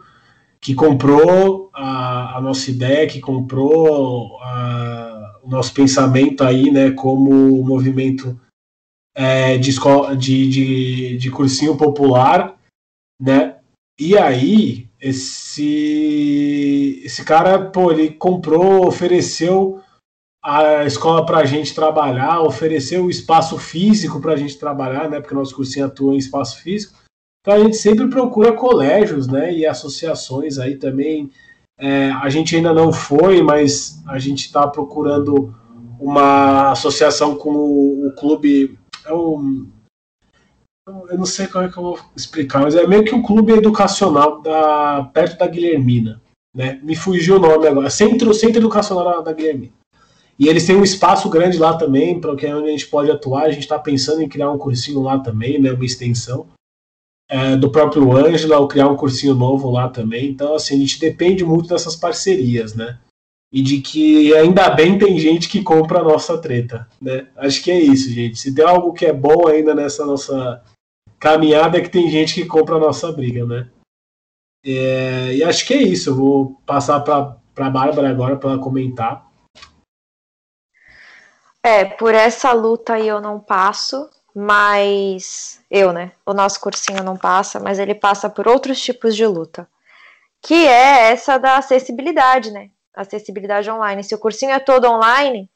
que 0.59 0.73
comprou 0.73 1.69
a, 1.73 2.37
a, 2.37 2.41
nossa 2.41 2.71
ideia, 2.71 3.07
que 3.07 3.19
comprou 3.19 4.39
a, 4.41 5.04
o 5.45 5.49
nosso 5.49 5.73
pensamento 5.73 6.43
aí, 6.43 6.71
né, 6.71 6.91
como 6.91 7.63
movimento 7.63 8.39
é, 9.13 9.57
de, 9.57 9.69
escola, 9.69 10.15
de, 10.15 10.49
de, 10.49 11.17
de 11.17 11.31
cursinho 11.31 11.77
popular, 11.77 12.57
né, 13.21 13.57
e 13.99 14.17
aí 14.17 14.89
esse, 14.99 15.61
esse 17.05 17.23
cara, 17.23 17.69
pô, 17.69 17.91
ele 17.91 18.09
comprou, 18.11 18.87
ofereceu 18.87 19.81
a 20.43 20.85
escola 20.85 21.25
para 21.25 21.39
a 21.39 21.45
gente 21.45 21.73
trabalhar, 21.73 22.41
oferecer 22.41 22.99
o 22.99 23.09
espaço 23.09 23.57
físico 23.57 24.19
para 24.19 24.33
a 24.33 24.35
gente 24.35 24.59
trabalhar, 24.59 25.09
né? 25.09 25.19
Porque 25.19 25.33
nosso 25.33 25.55
cursinho 25.55 25.87
atua 25.87 26.13
em 26.13 26.17
espaço 26.17 26.61
físico. 26.61 26.97
Então 27.41 27.53
a 27.55 27.59
gente 27.59 27.77
sempre 27.77 28.07
procura 28.07 28.53
colégios, 28.53 29.27
né? 29.27 29.51
E 29.53 29.65
associações 29.65 30.59
aí 30.59 30.75
também. 30.75 31.31
É, 31.77 32.09
a 32.11 32.29
gente 32.29 32.55
ainda 32.55 32.73
não 32.73 32.91
foi, 32.91 33.41
mas 33.41 34.01
a 34.07 34.17
gente 34.17 34.45
está 34.45 34.67
procurando 34.67 35.53
uma 35.99 36.71
associação 36.71 37.35
com 37.35 37.49
o, 37.49 38.07
o 38.07 38.11
clube. 38.13 38.77
É 39.05 39.13
o, 39.13 39.67
Eu 40.87 41.17
não 41.17 41.25
sei 41.25 41.47
como 41.47 41.65
é 41.65 41.69
que 41.69 41.77
eu 41.77 41.83
vou 41.83 41.99
explicar, 42.15 42.61
mas 42.61 42.75
é 42.75 42.87
meio 42.87 43.03
que 43.03 43.13
um 43.13 43.21
clube 43.21 43.53
educacional 43.53 44.41
da, 44.41 45.09
perto 45.13 45.37
da 45.37 45.47
Guilhermina. 45.47 46.21
Né? 46.53 46.79
Me 46.81 46.95
fugiu 46.95 47.35
o 47.35 47.39
nome 47.39 47.67
agora. 47.67 47.89
Centro, 47.89 48.33
Centro 48.33 48.59
Educacional 48.59 49.21
da 49.21 49.33
Guilhermina. 49.33 49.73
E 50.37 50.47
eles 50.47 50.65
têm 50.65 50.75
um 50.75 50.83
espaço 50.83 51.29
grande 51.29 51.57
lá 51.57 51.77
também, 51.77 52.19
para 52.19 52.31
é 52.31 52.55
onde 52.55 52.67
a 52.67 52.71
gente 52.71 52.87
pode 52.87 53.09
atuar. 53.09 53.43
A 53.43 53.51
gente 53.51 53.63
está 53.63 53.79
pensando 53.79 54.21
em 54.21 54.27
criar 54.27 54.51
um 54.51 54.57
cursinho 54.57 55.01
lá 55.01 55.19
também, 55.19 55.59
né? 55.59 55.71
Uma 55.71 55.85
extensão. 55.85 56.47
É, 57.27 57.55
do 57.55 57.71
próprio 57.71 58.15
Ângela, 58.15 58.59
ou 58.59 58.67
criar 58.67 58.87
um 58.87 58.95
cursinho 58.95 59.33
novo 59.33 59.71
lá 59.71 59.89
também. 59.89 60.29
Então, 60.29 60.53
assim, 60.53 60.75
a 60.75 60.79
gente 60.79 60.99
depende 60.99 61.43
muito 61.43 61.69
dessas 61.69 61.95
parcerias, 61.95 62.75
né? 62.75 62.99
E 63.51 63.61
de 63.61 63.81
que 63.81 64.33
ainda 64.35 64.69
bem 64.69 64.97
tem 64.97 65.17
gente 65.17 65.49
que 65.49 65.63
compra 65.63 65.99
a 65.99 66.03
nossa 66.03 66.37
treta, 66.37 66.87
né? 67.01 67.27
Acho 67.37 67.63
que 67.63 67.71
é 67.71 67.79
isso, 67.79 68.11
gente. 68.11 68.37
Se 68.37 68.53
tem 68.53 68.63
algo 68.63 68.93
que 68.93 69.05
é 69.05 69.13
bom 69.13 69.47
ainda 69.47 69.73
nessa 69.73 70.05
nossa 70.05 70.63
caminhada, 71.19 71.77
é 71.77 71.81
que 71.81 71.89
tem 71.89 72.09
gente 72.09 72.35
que 72.35 72.45
compra 72.45 72.75
a 72.75 72.79
nossa 72.79 73.11
briga, 73.11 73.45
né? 73.45 73.67
É, 74.63 75.33
e 75.35 75.43
acho 75.43 75.65
que 75.65 75.73
é 75.73 75.81
isso. 75.81 76.09
Eu 76.11 76.15
vou 76.15 76.61
passar 76.65 76.99
para 76.99 77.37
a 77.57 77.69
Bárbara 77.69 78.09
agora 78.09 78.35
para 78.35 78.51
ela 78.51 78.59
comentar. 78.59 79.25
É, 81.63 81.83
por 81.85 82.13
essa 82.13 82.51
luta 82.51 82.93
aí 82.93 83.07
eu 83.07 83.19
não 83.19 83.39
passo, 83.39 84.07
mas 84.35 85.61
eu, 85.71 85.93
né? 85.93 86.11
O 86.25 86.33
nosso 86.33 86.59
cursinho 86.59 87.01
não 87.01 87.15
passa, 87.15 87.57
mas 87.57 87.79
ele 87.79 87.95
passa 87.95 88.29
por 88.29 88.49
outros 88.49 88.81
tipos 88.81 89.15
de 89.15 89.25
luta, 89.25 89.65
que 90.41 90.67
é 90.67 91.11
essa 91.11 91.37
da 91.37 91.57
acessibilidade, 91.57 92.51
né? 92.51 92.69
Acessibilidade 92.93 93.71
online. 93.71 94.03
Se 94.03 94.13
o 94.13 94.19
cursinho 94.19 94.51
é 94.51 94.59
todo 94.59 94.89
online, 94.89 95.49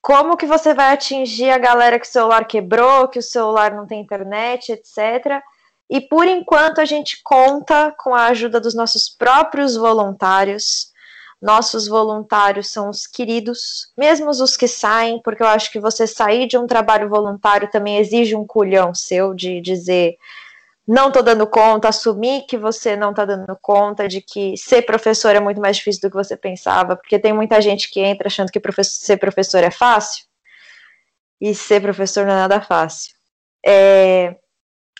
como 0.00 0.36
que 0.36 0.46
você 0.46 0.72
vai 0.72 0.92
atingir 0.92 1.50
a 1.50 1.58
galera 1.58 1.98
que 1.98 2.06
o 2.06 2.10
celular 2.10 2.46
quebrou, 2.46 3.08
que 3.08 3.18
o 3.18 3.22
celular 3.22 3.74
não 3.74 3.88
tem 3.88 4.00
internet, 4.00 4.70
etc. 4.70 5.42
E 5.90 6.00
por 6.00 6.28
enquanto 6.28 6.80
a 6.80 6.84
gente 6.84 7.20
conta 7.24 7.92
com 7.98 8.14
a 8.14 8.26
ajuda 8.26 8.60
dos 8.60 8.74
nossos 8.74 9.08
próprios 9.08 9.76
voluntários 9.76 10.92
nossos 11.40 11.86
voluntários 11.86 12.68
são 12.68 12.88
os 12.88 13.06
queridos, 13.06 13.92
mesmo 13.96 14.30
os 14.30 14.56
que 14.56 14.66
saem, 14.66 15.20
porque 15.22 15.42
eu 15.42 15.46
acho 15.46 15.70
que 15.70 15.78
você 15.78 16.06
sair 16.06 16.46
de 16.46 16.56
um 16.56 16.66
trabalho 16.66 17.08
voluntário 17.08 17.70
também 17.70 17.98
exige 17.98 18.34
um 18.34 18.46
culhão 18.46 18.94
seu 18.94 19.34
de 19.34 19.60
dizer 19.60 20.16
não 20.86 21.10
tô 21.10 21.20
dando 21.20 21.46
conta, 21.46 21.88
assumir 21.88 22.42
que 22.46 22.56
você 22.56 22.94
não 22.94 23.12
tá 23.12 23.24
dando 23.24 23.58
conta, 23.60 24.06
de 24.06 24.20
que 24.20 24.56
ser 24.56 24.82
professor 24.82 25.34
é 25.34 25.40
muito 25.40 25.60
mais 25.60 25.76
difícil 25.76 26.02
do 26.02 26.10
que 26.10 26.16
você 26.16 26.36
pensava, 26.36 26.94
porque 26.94 27.18
tem 27.18 27.32
muita 27.32 27.60
gente 27.60 27.90
que 27.90 28.00
entra 28.00 28.28
achando 28.28 28.52
que 28.52 28.60
ser 28.84 29.16
professor 29.16 29.64
é 29.64 29.70
fácil, 29.70 30.24
e 31.40 31.54
ser 31.54 31.82
professor 31.82 32.24
não 32.24 32.32
é 32.32 32.36
nada 32.36 32.60
fácil. 32.60 33.14
É, 33.64 34.36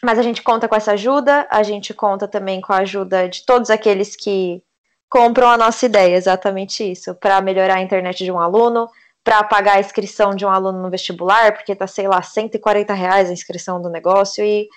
mas 0.02 0.18
a 0.18 0.22
gente 0.22 0.42
conta 0.42 0.68
com 0.68 0.74
essa 0.74 0.92
ajuda, 0.92 1.46
a 1.50 1.62
gente 1.62 1.94
conta 1.94 2.26
também 2.26 2.60
com 2.60 2.72
a 2.72 2.78
ajuda 2.78 3.28
de 3.28 3.46
todos 3.46 3.70
aqueles 3.70 4.16
que 4.16 4.62
compram 5.08 5.48
a 5.48 5.56
nossa 5.56 5.86
ideia, 5.86 6.16
exatamente 6.16 6.90
isso, 6.90 7.14
para 7.14 7.40
melhorar 7.40 7.76
a 7.76 7.82
internet 7.82 8.24
de 8.24 8.32
um 8.32 8.40
aluno, 8.40 8.88
para 9.22 9.42
pagar 9.42 9.76
a 9.76 9.80
inscrição 9.80 10.34
de 10.34 10.46
um 10.46 10.50
aluno 10.50 10.80
no 10.80 10.90
vestibular, 10.90 11.52
porque 11.52 11.74
tá, 11.74 11.86
sei 11.86 12.06
lá, 12.06 12.22
140 12.22 12.94
reais 12.94 13.28
a 13.28 13.32
inscrição 13.32 13.82
do 13.82 13.90
negócio 13.90 14.44
e 14.44 14.68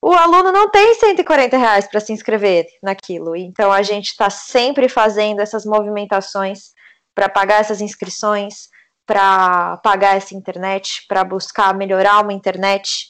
o 0.00 0.12
aluno 0.12 0.52
não 0.52 0.70
tem 0.70 0.94
140 0.94 1.56
reais 1.56 1.88
para 1.88 1.98
se 1.98 2.12
inscrever 2.12 2.66
naquilo. 2.82 3.34
Então 3.34 3.72
a 3.72 3.82
gente 3.82 4.08
está 4.08 4.28
sempre 4.28 4.88
fazendo 4.88 5.40
essas 5.40 5.64
movimentações 5.64 6.72
para 7.14 7.28
pagar 7.28 7.60
essas 7.62 7.80
inscrições, 7.80 8.68
para 9.06 9.78
pagar 9.78 10.16
essa 10.16 10.34
internet, 10.34 11.06
para 11.08 11.24
buscar 11.24 11.74
melhorar 11.74 12.20
uma 12.20 12.34
internet. 12.34 13.08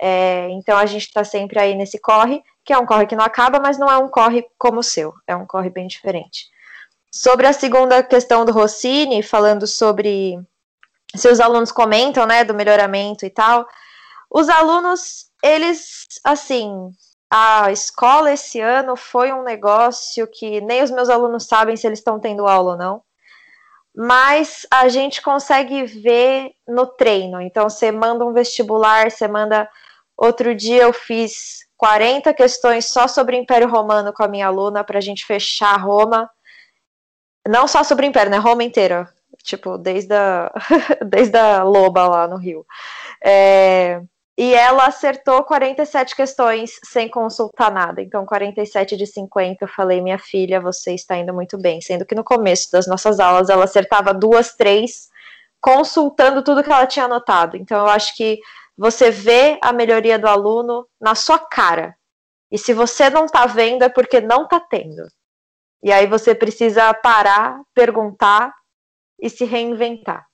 É, 0.00 0.48
então 0.50 0.78
a 0.78 0.86
gente 0.86 1.06
está 1.06 1.22
sempre 1.22 1.58
aí 1.58 1.74
nesse 1.74 1.98
corre 1.98 2.42
que 2.64 2.72
é 2.72 2.78
um 2.78 2.86
corre 2.86 3.06
que 3.06 3.16
não 3.16 3.24
acaba, 3.24 3.58
mas 3.58 3.78
não 3.78 3.90
é 3.90 3.98
um 3.98 4.08
corre 4.08 4.46
como 4.58 4.80
o 4.80 4.82
seu, 4.82 5.12
é 5.26 5.34
um 5.34 5.46
corre 5.46 5.70
bem 5.70 5.86
diferente. 5.86 6.46
Sobre 7.12 7.46
a 7.46 7.52
segunda 7.52 8.02
questão 8.02 8.44
do 8.44 8.52
Rossini, 8.52 9.22
falando 9.22 9.66
sobre 9.66 10.38
se 11.14 11.28
os 11.28 11.40
alunos 11.40 11.72
comentam, 11.72 12.26
né, 12.26 12.44
do 12.44 12.54
melhoramento 12.54 13.26
e 13.26 13.30
tal, 13.30 13.66
os 14.30 14.48
alunos, 14.48 15.26
eles, 15.42 16.06
assim, 16.22 16.92
a 17.28 17.72
escola 17.72 18.32
esse 18.32 18.60
ano 18.60 18.94
foi 18.96 19.32
um 19.32 19.42
negócio 19.42 20.26
que 20.28 20.60
nem 20.60 20.82
os 20.82 20.90
meus 20.90 21.08
alunos 21.08 21.46
sabem 21.46 21.76
se 21.76 21.86
eles 21.86 21.98
estão 21.98 22.20
tendo 22.20 22.46
aula 22.46 22.72
ou 22.72 22.78
não, 22.78 23.02
mas 23.94 24.64
a 24.70 24.88
gente 24.88 25.20
consegue 25.20 25.84
ver 25.84 26.52
no 26.66 26.86
treino. 26.86 27.40
Então, 27.40 27.68
você 27.68 27.90
manda 27.90 28.24
um 28.24 28.32
vestibular, 28.32 29.10
você 29.10 29.26
manda. 29.26 29.68
Outro 30.20 30.54
dia 30.54 30.82
eu 30.82 30.92
fiz 30.92 31.60
40 31.78 32.34
questões 32.34 32.84
só 32.84 33.08
sobre 33.08 33.34
o 33.34 33.40
Império 33.40 33.66
Romano 33.66 34.12
com 34.12 34.22
a 34.22 34.28
minha 34.28 34.46
aluna 34.46 34.84
para 34.84 34.98
a 34.98 35.00
gente 35.00 35.24
fechar 35.24 35.74
Roma. 35.80 36.28
Não 37.48 37.66
só 37.66 37.82
sobre 37.82 38.04
o 38.04 38.08
Império, 38.08 38.30
né? 38.30 38.36
Roma 38.36 38.62
inteira. 38.62 39.08
Tipo, 39.42 39.78
desde 39.78 40.14
a, 40.14 40.52
desde 41.08 41.38
a 41.38 41.62
Loba 41.62 42.06
lá 42.06 42.28
no 42.28 42.36
Rio. 42.36 42.66
É, 43.24 44.02
e 44.36 44.52
ela 44.52 44.88
acertou 44.88 45.42
47 45.42 46.14
questões 46.14 46.72
sem 46.84 47.08
consultar 47.08 47.72
nada. 47.72 48.02
Então, 48.02 48.26
47 48.26 48.98
de 48.98 49.06
50, 49.06 49.64
eu 49.64 49.68
falei, 49.68 50.02
minha 50.02 50.18
filha, 50.18 50.60
você 50.60 50.92
está 50.92 51.16
indo 51.16 51.32
muito 51.32 51.56
bem. 51.56 51.80
Sendo 51.80 52.04
que 52.04 52.14
no 52.14 52.22
começo 52.22 52.70
das 52.70 52.86
nossas 52.86 53.18
aulas 53.18 53.48
ela 53.48 53.64
acertava 53.64 54.12
duas, 54.12 54.54
três, 54.54 55.08
consultando 55.62 56.42
tudo 56.42 56.62
que 56.62 56.70
ela 56.70 56.86
tinha 56.86 57.06
anotado. 57.06 57.56
Então, 57.56 57.78
eu 57.78 57.86
acho 57.86 58.14
que 58.14 58.38
você 58.80 59.10
vê 59.10 59.58
a 59.60 59.74
melhoria 59.74 60.18
do 60.18 60.26
aluno 60.26 60.88
na 60.98 61.14
sua 61.14 61.38
cara. 61.38 61.94
E 62.50 62.56
se 62.56 62.72
você 62.72 63.10
não 63.10 63.26
está 63.26 63.44
vendo, 63.44 63.82
é 63.82 63.90
porque 63.90 64.22
não 64.22 64.44
está 64.44 64.58
tendo. 64.58 65.06
E 65.82 65.92
aí 65.92 66.06
você 66.06 66.34
precisa 66.34 66.94
parar, 66.94 67.60
perguntar 67.74 68.54
e 69.20 69.28
se 69.28 69.44
reinventar. 69.44 70.26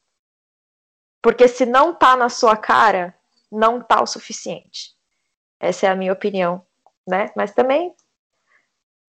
Porque 1.20 1.48
se 1.48 1.66
não 1.66 1.90
está 1.90 2.14
na 2.14 2.28
sua 2.28 2.56
cara, 2.56 3.18
não 3.50 3.80
está 3.80 4.00
o 4.00 4.06
suficiente. 4.06 4.94
Essa 5.58 5.86
é 5.86 5.90
a 5.90 5.96
minha 5.96 6.12
opinião, 6.12 6.64
né? 7.04 7.32
Mas 7.34 7.52
também 7.52 7.92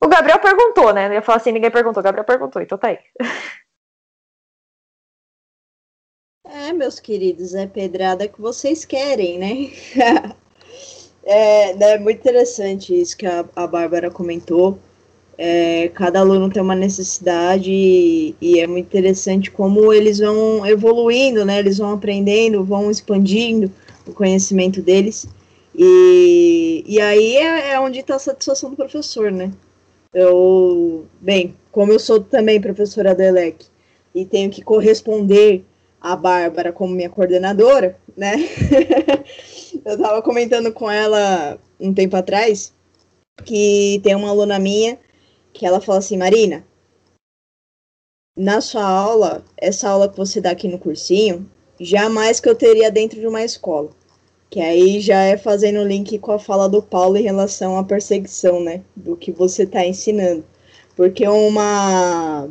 o 0.04 0.08
Gabriel 0.08 0.40
perguntou, 0.40 0.92
né? 0.92 1.10
Eu 1.10 1.14
ia 1.14 1.22
falar 1.22 1.38
assim, 1.38 1.52
ninguém 1.52 1.70
perguntou, 1.70 2.02
o 2.02 2.04
Gabriel 2.04 2.26
perguntou, 2.26 2.60
então 2.60 2.76
tá 2.76 2.88
aí. 2.88 3.00
É, 6.50 6.72
meus 6.72 7.00
queridos, 7.00 7.54
é 7.54 7.68
pedrada 7.68 8.28
que 8.28 8.40
vocês 8.40 8.86
querem, 8.86 9.38
né? 9.38 9.70
é, 11.24 11.72
é 11.72 12.00
muito 12.00 12.20
interessante 12.20 12.98
isso 12.98 13.18
que 13.18 13.26
a, 13.26 13.46
a 13.56 13.68
Bárbara 13.68 14.10
comentou. 14.10 14.80
É, 15.38 15.90
cada 15.90 16.20
aluno 16.22 16.50
tem 16.50 16.64
uma 16.64 16.76
necessidade 16.76 17.70
e, 17.70 18.36
e, 18.42 18.60
é 18.60 18.66
muito 18.66 18.86
interessante 18.86 19.52
como 19.52 19.94
eles 19.94 20.20
vão 20.20 20.66
evoluindo, 20.66 21.46
né? 21.46 21.60
Eles 21.60 21.78
vão 21.80 21.92
aprendendo, 21.92 22.64
vão 22.64 22.90
expandindo 22.90 23.70
o 24.08 24.14
conhecimento 24.14 24.82
deles. 24.82 25.28
E, 25.76 26.84
e 26.88 27.00
aí 27.02 27.36
é, 27.36 27.72
é 27.72 27.80
onde 27.80 28.00
está 28.00 28.16
a 28.16 28.20
satisfação 28.20 28.70
do 28.70 28.76
professor, 28.76 29.32
né? 29.32 29.52
Eu, 30.14 31.06
bem, 31.20 31.54
como 31.72 31.92
eu 31.92 32.00
sou 32.00 32.22
também 32.22 32.62
professora 32.62 33.14
do 33.14 33.22
ELEC 33.22 33.66
e 34.16 34.26
tenho 34.26 34.50
que 34.50 34.64
corresponder 34.64 35.64
a 36.02 36.16
Bárbara 36.16 36.72
como 36.72 36.94
minha 36.94 37.10
coordenadora, 37.10 37.98
né? 38.16 38.36
eu 39.86 39.96
estava 39.96 40.22
comentando 40.22 40.72
com 40.72 40.90
ela 40.90 41.60
um 41.80 41.94
tempo 41.94 42.16
atrás 42.16 42.74
que 43.44 44.00
tem 44.04 44.16
uma 44.16 44.30
aluna 44.30 44.60
minha 44.60 44.98
que 45.54 45.66
ela 45.66 45.82
fala 45.82 46.00
assim, 46.00 46.18
Marina, 46.18 46.64
na 48.36 48.62
sua 48.62 48.84
aula, 48.84 49.44
essa 49.58 49.90
aula 49.90 50.08
que 50.08 50.16
você 50.16 50.40
dá 50.40 50.52
aqui 50.52 50.68
no 50.68 50.78
cursinho, 50.78 51.50
jamais 51.80 52.40
que 52.40 52.48
eu 52.48 52.54
teria 52.54 52.92
dentro 52.92 53.20
de 53.20 53.28
uma 53.28 53.44
escola. 53.44 53.90
Que 54.50 54.62
aí 54.62 55.02
já 55.02 55.24
é 55.24 55.36
fazendo 55.36 55.84
link 55.84 56.18
com 56.20 56.32
a 56.32 56.40
fala 56.40 56.70
do 56.70 56.82
Paulo 56.82 57.18
em 57.18 57.24
relação 57.24 57.78
à 57.78 57.84
perseguição, 57.84 58.64
né? 58.64 58.82
Do 58.96 59.18
que 59.18 59.32
você 59.32 59.64
está 59.64 59.86
ensinando. 59.86 60.46
Porque 60.96 61.28
uma 61.28 62.48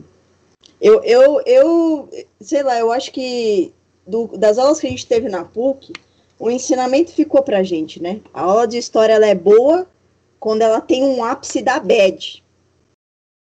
eu, 0.80 1.02
eu, 1.02 1.40
eu, 1.46 2.08
sei 2.40 2.62
lá, 2.62 2.78
eu 2.78 2.92
acho 2.92 3.12
que 3.12 3.72
do, 4.06 4.26
das 4.38 4.58
aulas 4.58 4.78
que 4.78 4.86
a 4.86 4.90
gente 4.90 5.06
teve 5.06 5.28
na 5.28 5.44
PUC, 5.44 5.92
o 6.38 6.50
ensinamento 6.50 7.12
ficou 7.12 7.42
pra 7.42 7.62
gente, 7.62 8.00
né? 8.00 8.20
A 8.32 8.42
aula 8.42 8.66
de 8.66 8.76
história 8.76 9.14
ela 9.14 9.26
é 9.26 9.34
boa 9.34 9.86
quando 10.38 10.62
ela 10.62 10.80
tem 10.80 11.02
um 11.02 11.24
ápice 11.24 11.62
da 11.62 11.80
bad, 11.80 12.44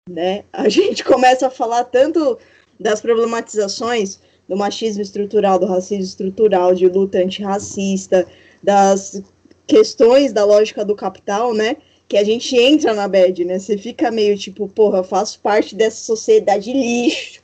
né? 0.08 0.44
A 0.52 0.68
gente 0.68 1.02
começa 1.02 1.46
a 1.46 1.50
falar 1.50 1.84
tanto 1.84 2.38
das 2.78 3.00
problematizações 3.00 4.20
do 4.48 4.56
machismo 4.56 5.02
estrutural, 5.02 5.58
do 5.58 5.66
racismo 5.66 6.04
estrutural, 6.04 6.74
de 6.74 6.86
luta 6.86 7.18
antirracista, 7.18 8.26
das 8.62 9.22
questões 9.66 10.32
da 10.32 10.44
lógica 10.44 10.84
do 10.84 10.94
capital, 10.94 11.54
né? 11.54 11.76
Que 12.08 12.16
a 12.16 12.24
gente 12.24 12.56
entra 12.56 12.92
na 12.94 13.08
bad, 13.08 13.44
né? 13.44 13.58
Você 13.58 13.78
fica 13.78 14.10
meio 14.10 14.36
tipo, 14.36 14.68
porra, 14.68 14.98
eu 14.98 15.04
faço 15.04 15.40
parte 15.40 15.74
dessa 15.74 16.04
sociedade 16.04 16.72
lixo, 16.72 17.42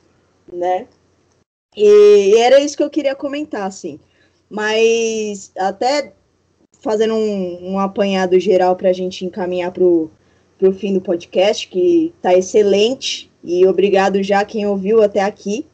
né? 0.51 0.87
E 1.75 2.35
era 2.37 2.59
isso 2.59 2.77
que 2.77 2.83
eu 2.83 2.89
queria 2.89 3.15
comentar, 3.15 3.63
assim. 3.63 3.99
Mas 4.49 5.51
até 5.57 6.13
fazendo 6.81 7.13
um, 7.13 7.73
um 7.73 7.79
apanhado 7.79 8.39
geral 8.39 8.75
para 8.75 8.89
a 8.89 8.93
gente 8.93 9.25
encaminhar 9.25 9.71
para 9.71 9.83
o 9.83 10.09
fim 10.77 10.93
do 10.93 11.01
podcast, 11.01 11.67
que 11.67 12.13
está 12.15 12.33
excelente, 12.33 13.31
e 13.43 13.65
obrigado 13.65 14.21
já 14.21 14.43
quem 14.43 14.65
ouviu 14.65 15.01
até 15.01 15.21
aqui. 15.21 15.65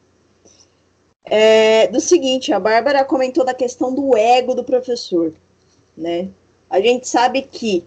É, 1.24 1.88
do 1.88 2.00
seguinte, 2.00 2.52
a 2.52 2.60
Bárbara 2.60 3.04
comentou 3.04 3.44
da 3.44 3.52
questão 3.52 3.94
do 3.94 4.16
ego 4.16 4.54
do 4.54 4.64
professor, 4.64 5.34
né? 5.96 6.28
A 6.70 6.80
gente 6.80 7.08
sabe 7.08 7.42
que 7.42 7.84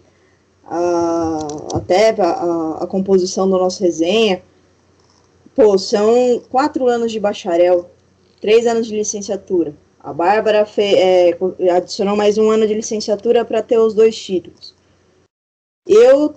a, 0.64 1.40
até 1.76 2.10
a, 2.22 2.84
a 2.84 2.88
composição 2.88 3.50
da 3.50 3.58
nossa 3.58 3.84
resenha, 3.84 4.42
pô, 5.56 5.78
são 5.78 6.42
quatro 6.50 6.88
anos 6.88 7.12
de 7.12 7.20
bacharel, 7.20 7.90
três 8.40 8.66
anos 8.66 8.88
de 8.88 8.96
licenciatura. 8.96 9.74
A 10.00 10.12
Bárbara 10.12 10.66
fe, 10.66 10.96
é, 10.96 11.38
adicionou 11.76 12.16
mais 12.16 12.38
um 12.38 12.50
ano 12.50 12.68
de 12.68 12.74
licenciatura 12.74 13.46
para 13.46 13.62
ter 13.62 13.78
os 13.78 13.94
dois 13.94 14.16
títulos. 14.18 14.74
Eu 15.88 16.36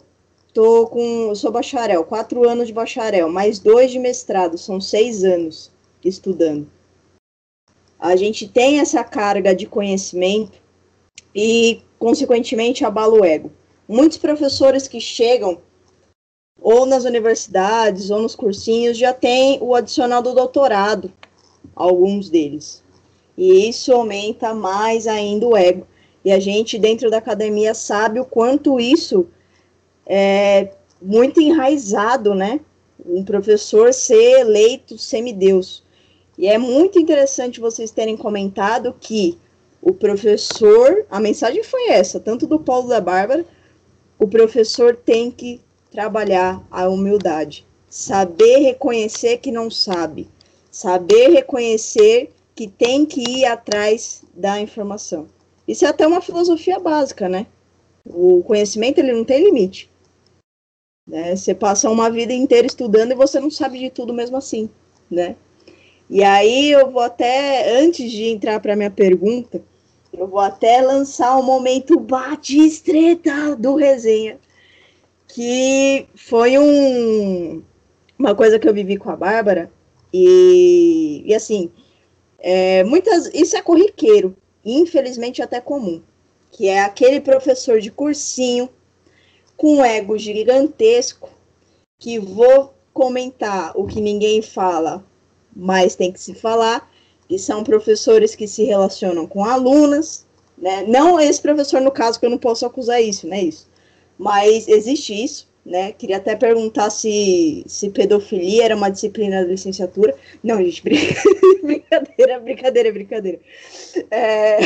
tô 0.52 0.86
com, 0.86 1.28
eu 1.28 1.34
sou 1.34 1.50
bacharel, 1.50 2.04
quatro 2.04 2.48
anos 2.48 2.66
de 2.66 2.72
bacharel, 2.72 3.28
mais 3.28 3.58
dois 3.58 3.90
de 3.90 3.98
mestrado, 3.98 4.58
são 4.58 4.80
seis 4.80 5.24
anos 5.24 5.70
estudando. 6.04 6.70
A 7.98 8.16
gente 8.16 8.46
tem 8.46 8.80
essa 8.80 9.02
carga 9.02 9.54
de 9.54 9.66
conhecimento 9.66 10.58
e, 11.34 11.80
consequentemente, 11.98 12.84
abala 12.84 13.14
o 13.14 13.24
ego. 13.24 13.50
Muitos 13.88 14.18
professores 14.18 14.88
que 14.88 15.00
chegam 15.00 15.60
ou 16.60 16.86
nas 16.86 17.04
universidades 17.04 18.10
ou 18.10 18.22
nos 18.22 18.34
cursinhos 18.34 18.96
já 18.96 19.12
têm 19.12 19.58
o 19.60 19.74
adicional 19.74 20.22
do 20.22 20.34
doutorado, 20.34 21.12
alguns 21.74 22.30
deles. 22.30 22.82
E 23.36 23.68
isso 23.68 23.92
aumenta 23.92 24.54
mais 24.54 25.06
ainda 25.06 25.46
o 25.46 25.56
ego. 25.56 25.86
E 26.24 26.32
a 26.32 26.40
gente, 26.40 26.78
dentro 26.78 27.10
da 27.10 27.18
academia, 27.18 27.74
sabe 27.74 28.18
o 28.18 28.24
quanto 28.24 28.80
isso 28.80 29.26
é 30.06 30.72
muito 31.02 31.40
enraizado, 31.40 32.34
né? 32.34 32.60
Um 33.04 33.22
professor 33.22 33.92
ser 33.92 34.40
eleito 34.40 34.96
semideus. 34.96 35.82
E 36.38 36.46
é 36.46 36.56
muito 36.56 36.98
interessante 36.98 37.60
vocês 37.60 37.90
terem 37.90 38.16
comentado 38.16 38.94
que 38.98 39.38
o 39.82 39.92
professor, 39.92 41.04
a 41.10 41.20
mensagem 41.20 41.62
foi 41.62 41.88
essa, 41.88 42.18
tanto 42.18 42.46
do 42.46 42.58
Paulo 42.58 42.88
da 42.88 43.00
Bárbara, 43.00 43.44
o 44.18 44.28
professor 44.28 44.96
tem 44.96 45.30
que 45.30 45.60
trabalhar 45.90 46.62
a 46.70 46.88
humildade, 46.88 47.66
saber 47.88 48.58
reconhecer 48.58 49.38
que 49.38 49.52
não 49.52 49.70
sabe, 49.70 50.28
saber 50.70 51.28
reconhecer 51.30 52.32
que 52.54 52.68
tem 52.68 53.04
que 53.04 53.20
ir 53.20 53.44
atrás 53.44 54.22
da 54.34 54.60
informação. 54.60 55.26
Isso 55.66 55.84
é 55.84 55.88
até 55.88 56.06
uma 56.06 56.20
filosofia 56.20 56.78
básica, 56.78 57.28
né? 57.28 57.46
O 58.04 58.42
conhecimento 58.42 58.98
ele 58.98 59.12
não 59.12 59.24
tem 59.24 59.44
limite. 59.44 59.90
Né? 61.06 61.34
Você 61.34 61.54
passa 61.54 61.90
uma 61.90 62.10
vida 62.10 62.32
inteira 62.32 62.66
estudando 62.66 63.12
e 63.12 63.16
você 63.16 63.40
não 63.40 63.50
sabe 63.50 63.78
de 63.78 63.90
tudo 63.90 64.12
mesmo 64.12 64.36
assim, 64.36 64.68
né? 65.10 65.36
E 66.08 66.22
aí 66.22 66.70
eu 66.70 66.90
vou 66.90 67.02
até, 67.02 67.78
antes 67.78 68.10
de 68.10 68.24
entrar 68.24 68.60
para 68.60 68.76
minha 68.76 68.90
pergunta, 68.90 69.62
eu 70.18 70.26
vou 70.26 70.40
até 70.40 70.80
lançar 70.80 71.36
o 71.36 71.40
um 71.40 71.42
momento 71.42 71.98
bate-estreta 71.98 73.56
do 73.56 73.74
resenha, 73.76 74.38
que 75.28 76.06
foi 76.14 76.58
um, 76.58 77.62
uma 78.18 78.34
coisa 78.34 78.58
que 78.58 78.68
eu 78.68 78.74
vivi 78.74 78.96
com 78.96 79.10
a 79.10 79.16
Bárbara, 79.16 79.70
e, 80.12 81.22
e 81.26 81.34
assim, 81.34 81.70
é, 82.38 82.84
muitas, 82.84 83.26
isso 83.34 83.56
é 83.56 83.62
corriqueiro, 83.62 84.36
infelizmente 84.64 85.42
até 85.42 85.60
comum, 85.60 86.00
que 86.52 86.68
é 86.68 86.80
aquele 86.80 87.20
professor 87.20 87.80
de 87.80 87.90
cursinho 87.90 88.68
com 89.56 89.84
ego 89.84 90.16
gigantesco 90.16 91.30
que 91.98 92.18
vou 92.18 92.74
comentar 92.92 93.72
o 93.74 93.86
que 93.86 94.00
ninguém 94.00 94.40
fala, 94.40 95.04
mas 95.54 95.96
tem 95.96 96.12
que 96.12 96.20
se 96.20 96.34
falar, 96.34 96.88
que 97.34 97.38
são 97.40 97.64
professores 97.64 98.36
que 98.36 98.46
se 98.46 98.62
relacionam 98.62 99.26
com 99.26 99.44
alunas, 99.44 100.24
né? 100.56 100.84
Não 100.86 101.18
esse 101.18 101.42
professor 101.42 101.80
no 101.80 101.90
caso 101.90 102.20
que 102.20 102.24
eu 102.24 102.30
não 102.30 102.38
posso 102.38 102.64
acusar 102.64 103.02
isso, 103.02 103.26
né? 103.26 103.42
Isso, 103.42 103.68
mas 104.16 104.68
existe 104.68 105.12
isso 105.12 105.52
né? 105.64 105.92
Queria 105.92 106.18
até 106.18 106.36
perguntar 106.36 106.90
se, 106.90 107.64
se 107.66 107.88
pedofilia 107.88 108.66
era 108.66 108.76
uma 108.76 108.90
disciplina 108.90 109.42
da 109.42 109.48
licenciatura. 109.48 110.14
Não, 110.42 110.62
gente, 110.62 110.82
brincadeira, 111.64 112.38
brincadeira, 112.38 112.92
brincadeira. 112.92 113.40
É... 114.10 114.58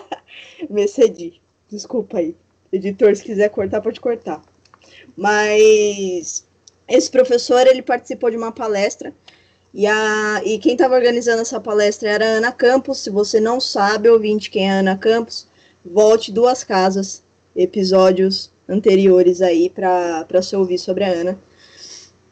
Me 0.68 0.82
excedi. 0.82 1.40
Desculpa 1.70 2.18
aí. 2.18 2.34
Editor, 2.72 3.14
se 3.14 3.22
quiser 3.22 3.48
cortar, 3.50 3.80
pode 3.80 4.00
cortar. 4.00 4.42
Mas 5.16 6.44
esse 6.88 7.08
professor, 7.08 7.64
ele 7.68 7.80
participou 7.80 8.28
de 8.28 8.36
uma 8.36 8.50
palestra 8.50 9.14
e, 9.74 9.88
a, 9.88 10.40
e 10.44 10.56
quem 10.58 10.74
estava 10.74 10.94
organizando 10.94 11.42
essa 11.42 11.58
palestra 11.58 12.08
era 12.08 12.24
a 12.24 12.36
Ana 12.36 12.52
Campos. 12.52 13.00
Se 13.00 13.10
você 13.10 13.40
não 13.40 13.58
sabe, 13.58 14.08
ouvinte, 14.08 14.48
quem 14.48 14.70
é 14.70 14.72
a 14.72 14.78
Ana 14.78 14.96
Campos, 14.96 15.48
volte 15.84 16.30
duas 16.30 16.62
casas, 16.62 17.24
episódios 17.56 18.52
anteriores 18.68 19.42
aí 19.42 19.68
para 19.68 20.40
se 20.40 20.54
ouvir 20.54 20.78
sobre 20.78 21.02
a 21.02 21.08
Ana. 21.08 21.40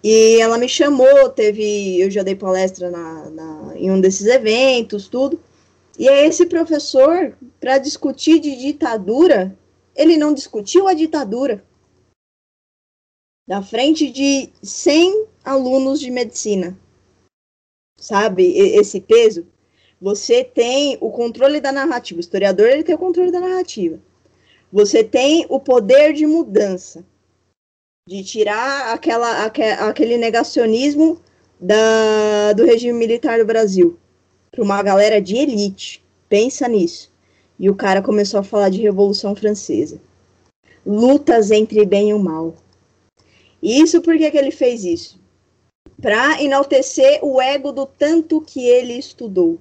E 0.05 0.41
ela 0.41 0.57
me 0.57 0.69
chamou, 0.69 1.29
teve, 1.31 2.01
eu 2.01 2.09
já 2.13 2.23
dei 2.23 2.37
palestra 2.37 2.91
na, 2.91 3.31
na, 3.31 3.73
em 3.77 3.91
um 3.91 4.01
desses 4.01 4.27
eventos, 4.29 5.09
tudo. 5.09 5.41
E 5.99 6.09
aí 6.09 6.29
esse 6.29 6.47
professor, 6.47 7.37
para 7.59 7.79
discutir 7.79 8.39
de 8.39 8.55
ditadura, 8.55 9.57
ele 9.97 10.17
não 10.17 10.33
discutiu 10.33 10.87
a 10.87 10.95
ditadura. 10.95 11.65
Na 13.49 13.63
frente 13.63 14.13
de 14.13 14.49
100 14.63 15.27
alunos 15.45 15.99
de 15.99 16.09
medicina. 16.09 16.79
Sabe, 18.03 18.59
esse 18.59 19.01
peso? 19.01 19.47
Você 20.01 20.43
tem 20.43 20.99
o 21.01 21.09
controle 21.09 21.61
da 21.61 21.71
narrativa. 21.71 22.19
O 22.19 22.21
historiador, 22.21 22.67
ele 22.67 22.83
tem 22.83 22.97
o 22.97 22.99
controle 22.99 23.31
da 23.31 23.39
narrativa. 23.39 24.01
Você 24.73 25.05
tem 25.05 25.47
o 25.49 25.61
poder 25.61 26.13
de 26.13 26.27
mudança, 26.27 27.05
de 28.09 28.25
tirar 28.25 28.93
aquela, 28.93 29.45
aquele 29.45 30.17
negacionismo 30.17 31.21
da, 31.61 32.53
do 32.55 32.65
regime 32.65 32.99
militar 32.99 33.39
do 33.39 33.47
Brasil 33.47 33.97
para 34.51 34.65
uma 34.65 34.83
galera 34.83 35.21
de 35.21 35.37
elite. 35.37 36.05
Pensa 36.29 36.67
nisso. 36.67 37.13
E 37.57 37.71
o 37.71 37.77
cara 37.77 38.03
começou 38.03 38.41
a 38.41 38.43
falar 38.43 38.69
de 38.69 38.83
Revolução 38.83 39.37
Francesa. 39.37 40.03
Lutas 40.85 41.53
entre 41.53 41.87
bem 41.87 42.11
e 42.11 42.15
o 42.15 42.19
mal. 42.19 42.57
E 43.63 43.81
isso 43.81 44.03
por 44.03 44.19
que, 44.19 44.29
que 44.29 44.39
ele 44.39 44.51
fez 44.51 44.85
isso? 44.85 45.22
Para 46.03 46.43
enaltecer 46.43 47.21
o 47.23 47.41
ego 47.41 47.73
do 47.73 47.87
tanto 47.87 48.41
que 48.41 48.67
ele 48.67 48.95
estudou. 48.95 49.59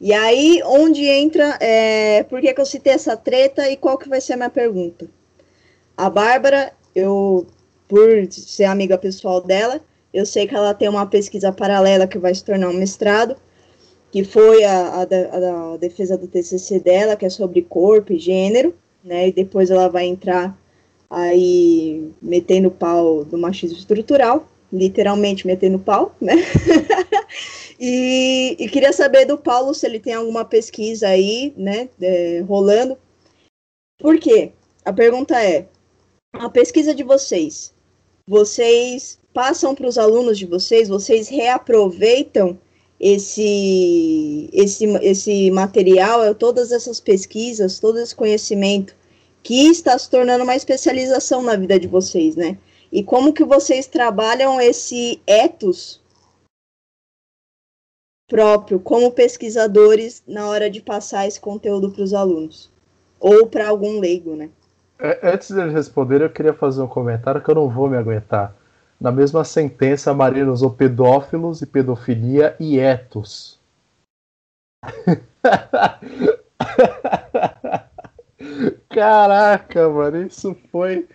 E 0.00 0.14
aí, 0.14 0.62
onde 0.64 1.04
entra, 1.04 1.58
é, 1.60 2.22
por 2.22 2.40
que, 2.40 2.54
que 2.54 2.60
eu 2.60 2.64
citei 2.64 2.94
essa 2.94 3.18
treta 3.18 3.68
e 3.68 3.76
qual 3.76 3.98
que 3.98 4.08
vai 4.08 4.18
ser 4.18 4.32
a 4.32 4.36
minha 4.38 4.48
pergunta? 4.48 5.10
A 5.94 6.08
Bárbara, 6.08 6.72
eu, 6.94 7.46
por 7.86 8.08
ser 8.32 8.64
amiga 8.64 8.96
pessoal 8.96 9.42
dela, 9.42 9.78
eu 10.12 10.24
sei 10.24 10.46
que 10.46 10.54
ela 10.54 10.72
tem 10.72 10.88
uma 10.88 11.04
pesquisa 11.04 11.52
paralela 11.52 12.06
que 12.06 12.18
vai 12.18 12.34
se 12.34 12.42
tornar 12.42 12.70
um 12.70 12.78
mestrado, 12.78 13.36
que 14.10 14.24
foi 14.24 14.64
a, 14.64 14.88
a, 14.88 15.02
a, 15.02 15.74
a 15.74 15.76
defesa 15.76 16.16
do 16.16 16.26
TCC 16.26 16.80
dela, 16.80 17.14
que 17.14 17.26
é 17.26 17.30
sobre 17.30 17.60
corpo 17.60 18.14
e 18.14 18.18
gênero, 18.18 18.74
né? 19.04 19.28
E 19.28 19.32
depois 19.32 19.70
ela 19.70 19.88
vai 19.88 20.06
entrar 20.06 20.58
aí 21.10 22.10
metendo 22.22 22.70
pau 22.70 23.24
do 23.24 23.36
machismo 23.36 23.76
estrutural, 23.76 24.46
literalmente 24.72 25.46
metendo 25.46 25.78
pau, 25.78 26.14
né? 26.20 26.34
E, 27.82 28.56
e, 28.58 28.68
queria 28.68 28.92
saber 28.92 29.24
do 29.24 29.38
Paulo 29.38 29.72
se 29.72 29.86
ele 29.86 29.98
tem 29.98 30.12
alguma 30.12 30.44
pesquisa 30.44 31.08
aí, 31.08 31.54
né, 31.56 31.88
é, 31.98 32.44
rolando. 32.46 32.98
Por 33.98 34.18
quê? 34.18 34.52
A 34.84 34.92
pergunta 34.92 35.42
é: 35.42 35.66
a 36.34 36.50
pesquisa 36.50 36.94
de 36.94 37.02
vocês, 37.02 37.72
vocês 38.26 39.18
passam 39.32 39.74
para 39.74 39.86
os 39.86 39.96
alunos 39.96 40.38
de 40.38 40.44
vocês, 40.44 40.90
vocês 40.90 41.28
reaproveitam 41.28 42.58
esse, 42.98 44.50
esse, 44.52 44.84
esse 45.00 45.50
material, 45.50 46.34
todas 46.34 46.72
essas 46.72 47.00
pesquisas, 47.00 47.78
todo 47.78 47.98
esse 47.98 48.14
conhecimento 48.14 48.94
que 49.42 49.68
está 49.68 49.98
se 49.98 50.10
tornando 50.10 50.44
uma 50.44 50.54
especialização 50.54 51.40
na 51.42 51.56
vida 51.56 51.80
de 51.80 51.88
vocês, 51.88 52.36
né? 52.36 52.58
E 52.92 53.04
como 53.04 53.32
que 53.32 53.44
vocês 53.44 53.86
trabalham 53.86 54.60
esse 54.60 55.22
ethos 55.26 56.00
próprio 58.28 58.78
como 58.78 59.10
pesquisadores 59.10 60.22
na 60.26 60.48
hora 60.48 60.70
de 60.70 60.80
passar 60.80 61.26
esse 61.26 61.40
conteúdo 61.40 61.90
para 61.90 62.02
os 62.02 62.14
alunos 62.14 62.70
ou 63.18 63.48
para 63.48 63.68
algum 63.68 63.98
leigo, 63.98 64.36
né? 64.36 64.50
É, 64.98 65.32
antes 65.32 65.50
de 65.50 65.68
responder, 65.68 66.20
eu 66.20 66.30
queria 66.30 66.54
fazer 66.54 66.82
um 66.82 66.86
comentário 66.86 67.42
que 67.42 67.50
eu 67.50 67.54
não 67.54 67.68
vou 67.68 67.88
me 67.88 67.96
aguentar. 67.96 68.54
Na 69.00 69.10
mesma 69.10 69.44
sentença, 69.44 70.10
a 70.10 70.14
Marina 70.14 70.52
usou 70.52 70.70
pedófilos 70.70 71.62
e 71.62 71.66
pedofilia 71.66 72.54
e 72.60 72.78
etos. 72.78 73.58
Caraca, 78.90 79.88
mano, 79.88 80.26
isso 80.26 80.54
foi. 80.70 81.08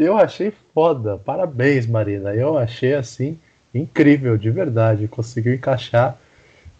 Eu 0.00 0.16
achei 0.16 0.50
foda. 0.72 1.18
Parabéns, 1.18 1.86
Marina. 1.86 2.34
Eu 2.34 2.56
achei 2.56 2.94
assim 2.94 3.38
incrível, 3.74 4.38
de 4.38 4.50
verdade. 4.50 5.06
Conseguiu 5.06 5.52
encaixar 5.52 6.16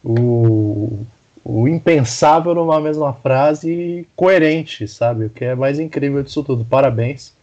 o, 0.03 1.05
o 1.45 1.69
impensável 1.69 2.55
numa 2.55 2.81
mesma 2.81 3.13
frase 3.13 4.09
coerente, 4.17 4.89
sabe? 4.89 5.27
O 5.27 5.31
que 5.31 5.45
é 5.45 5.55
mais 5.55 5.79
incrível 5.79 6.23
disso 6.23 6.43
tudo. 6.43 6.65
Parabéns. 6.65 7.35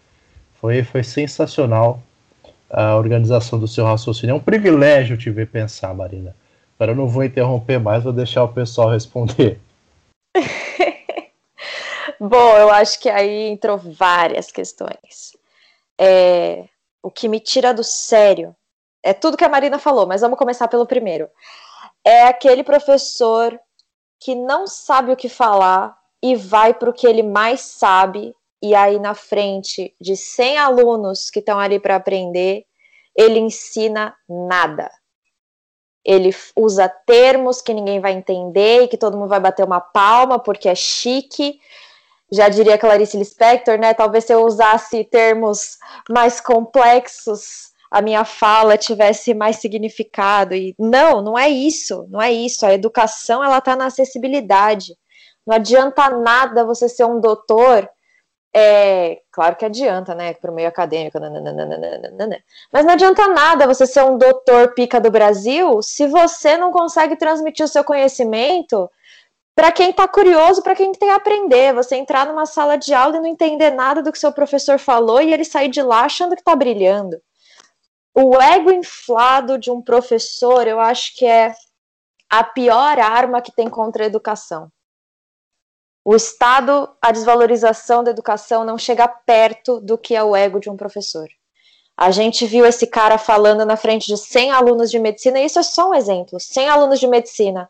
Foi, 0.60 0.82
foi 0.84 1.04
sensacional 1.04 2.02
a 2.72 2.96
organização 2.96 3.60
do 3.60 3.68
seu 3.68 3.86
raciocínio. 3.86 4.34
É 4.34 4.36
um 4.36 4.40
privilégio 4.40 5.16
te 5.16 5.30
ver 5.30 5.46
pensar, 5.48 5.94
Marina. 5.94 6.36
Agora 6.76 6.94
eu 6.94 6.96
não 6.96 7.08
vou 7.08 7.24
interromper 7.24 7.80
mais, 7.80 8.04
vou 8.04 8.12
deixar 8.12 8.44
o 8.44 8.50
pessoal 8.50 8.90
responder. 8.90 9.60
Bom, 12.20 12.58
eu 12.58 12.72
acho 12.72 13.00
que 13.00 13.10
aí 13.10 13.50
entrou 13.50 13.78
várias 13.78 14.52
questões. 14.52 15.37
É, 16.00 16.66
o 17.02 17.10
que 17.10 17.28
me 17.28 17.40
tira 17.40 17.74
do 17.74 17.84
sério 17.84 18.56
é 19.04 19.14
tudo 19.14 19.38
que 19.38 19.46
a 19.46 19.50
Marina 19.50 19.80
falou, 19.80 20.06
mas 20.06 20.22
vamos 20.22 20.38
começar 20.38 20.68
pelo 20.68 20.86
primeiro. 20.86 21.30
É 22.04 22.24
aquele 22.24 22.64
professor 22.64 23.60
que 24.20 24.36
não 24.36 24.68
sabe 24.68 25.12
o 25.12 25.16
que 25.16 25.30
falar 25.30 25.98
e 26.22 26.36
vai 26.36 26.74
para 26.74 26.90
o 26.90 26.94
que 26.94 27.08
ele 27.08 27.24
mais 27.24 27.62
sabe, 27.62 28.36
e 28.62 28.74
aí 28.74 29.00
na 29.00 29.14
frente 29.14 29.96
de 30.02 30.16
100 30.16 30.58
alunos 30.58 31.30
que 31.30 31.40
estão 31.40 31.60
ali 31.60 31.80
para 31.80 31.96
aprender, 31.96 32.66
ele 33.16 33.40
ensina 33.40 34.16
nada. 34.28 34.92
Ele 36.04 36.34
usa 36.56 36.88
termos 36.88 37.62
que 37.62 37.74
ninguém 37.74 38.00
vai 38.00 38.14
entender 38.14 38.84
e 38.84 38.88
que 38.88 38.98
todo 38.98 39.18
mundo 39.18 39.30
vai 39.30 39.40
bater 39.40 39.66
uma 39.66 39.82
palma 39.82 40.40
porque 40.40 40.70
é 40.70 40.76
chique. 40.76 41.60
Já 42.32 42.50
diria 42.50 42.78
Clarice 42.78 43.18
Lispector, 43.18 43.80
né? 43.80 43.94
Talvez 43.94 44.26
se 44.26 44.34
eu 44.34 44.46
usasse 44.46 45.04
termos 45.06 45.78
mais 46.10 46.42
complexos, 46.42 47.72
a 47.90 48.02
minha 48.02 48.26
fala 48.26 48.78
tivesse 48.78 49.34
mais 49.34 49.58
significado. 49.58 50.54
E 50.54 50.76
não, 50.78 51.22
não 51.22 51.40
é 51.40 51.50
isso, 51.50 52.06
não 52.10 52.22
é 52.22 52.32
isso. 52.32 52.66
A 52.66 52.74
educação 52.74 53.44
ela 53.44 53.60
está 53.60 53.76
na 53.76 53.86
acessibilidade. 53.86 54.94
Não 55.46 55.56
adianta 55.56 56.10
nada 56.10 56.66
você 56.66 56.90
ser 56.90 57.06
um 57.06 57.22
doutor. 57.22 57.90
É, 58.54 59.22
claro 59.32 59.56
que 59.56 59.64
adianta, 59.64 60.14
né? 60.14 60.34
Para 60.34 60.52
o 60.52 60.54
meio 60.54 60.68
acadêmico. 60.68 61.20
Nananana, 61.20 62.44
mas 62.74 62.86
não 62.86 62.94
adianta 62.94 63.28
nada 63.30 63.68
você 63.68 63.86
ser 63.86 64.04
um 64.04 64.18
doutor 64.18 64.74
pica 64.74 65.00
do 65.00 65.10
Brasil 65.12 65.82
se 65.82 66.08
você 66.08 66.58
não 66.58 66.72
consegue 66.72 67.16
transmitir 67.16 67.66
o 67.66 67.70
seu 67.70 67.84
conhecimento 67.84 68.90
para 69.58 69.74
quem 69.74 69.90
está 69.90 70.08
curioso, 70.08 70.62
para 70.62 70.76
quem 70.76 70.94
tem 70.94 71.10
aprender. 71.10 71.74
Você 71.74 71.98
entrar 71.98 72.28
numa 72.28 72.46
sala 72.46 72.78
de 72.78 72.94
aula 72.94 73.18
e 73.18 73.20
não 73.20 73.28
entender 73.28 73.72
nada 73.72 74.02
do 74.04 74.12
que 74.12 74.20
seu 74.20 74.32
professor 74.32 74.78
falou 74.78 75.20
e 75.20 75.34
ele 75.34 75.44
sair 75.44 75.68
de 75.68 75.82
lá 75.82 76.06
achando 76.06 76.36
que 76.36 76.42
está 76.42 76.56
brilhando 76.56 77.20
o 78.20 78.42
ego 78.42 78.72
inflado 78.72 79.60
de 79.60 79.70
um 79.70 79.80
professor, 79.80 80.68
eu 80.68 80.80
acho 80.80 81.16
que 81.16 81.24
é 81.24 81.54
a 82.28 82.44
pior 82.44 82.98
arma 82.98 83.44
que 83.44 83.52
tem 83.52 83.70
contra 83.70 84.04
a 84.04 84.08
educação. 84.08 84.72
O 86.04 86.16
Estado, 86.16 86.90
a 87.00 87.12
desvalorização 87.12 88.04
da 88.04 88.10
educação 88.10 88.66
não 88.66 88.76
chega 88.76 89.08
perto 89.08 89.80
do 89.82 90.00
que 90.00 90.16
é 90.16 90.24
o 90.24 90.36
ego 90.36 90.60
de 90.60 90.68
um 90.68 90.76
professor. 90.76 91.28
A 91.96 92.10
gente 92.10 92.48
viu 92.48 92.66
esse 92.66 92.88
cara 92.88 93.20
falando 93.20 93.64
na 93.66 93.78
frente 93.78 94.08
de 94.08 94.18
100 94.18 94.52
alunos 94.52 94.90
de 94.90 94.98
medicina, 94.98 95.40
e 95.40 95.46
isso 95.46 95.60
é 95.60 95.64
só 95.64 95.92
um 95.92 95.94
exemplo: 95.94 96.40
100 96.40 96.70
alunos 96.70 97.00
de 97.00 97.08
medicina. 97.08 97.70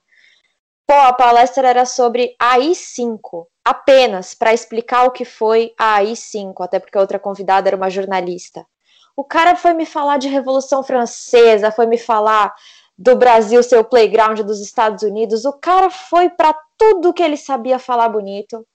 Pô, 0.88 0.94
a 0.94 1.12
palestra 1.12 1.68
era 1.68 1.86
sobre 1.86 2.34
a 2.40 2.58
AI5, 2.58 3.46
apenas 3.66 4.34
para 4.34 4.54
explicar 4.54 5.04
o 5.04 5.12
que 5.12 5.26
foi 5.26 5.74
a 5.78 6.00
AI5, 6.00 6.54
até 6.62 6.80
porque 6.80 6.98
a 6.98 7.02
outra 7.02 7.20
convidada 7.20 7.68
era 7.68 7.76
uma 7.76 7.90
jornalista. 7.90 8.66
O 9.14 9.24
cara 9.24 9.58
foi 9.58 9.74
me 9.74 9.86
falar 9.86 10.18
de 10.18 10.30
Revolução 10.30 10.82
Francesa, 10.82 11.72
foi 11.72 11.88
me 11.88 11.98
falar 11.98 12.54
do 12.98 13.18
Brasil 13.18 13.62
ser 13.62 13.78
o 13.78 13.84
playground 13.84 14.40
dos 14.40 14.62
Estados 14.62 15.04
Unidos. 15.04 15.44
O 15.44 15.54
cara 15.60 15.90
foi 15.90 16.30
para 16.30 16.56
tudo 16.78 17.14
que 17.14 17.22
ele 17.22 17.36
sabia 17.36 17.78
falar 17.80 18.08
bonito 18.08 18.66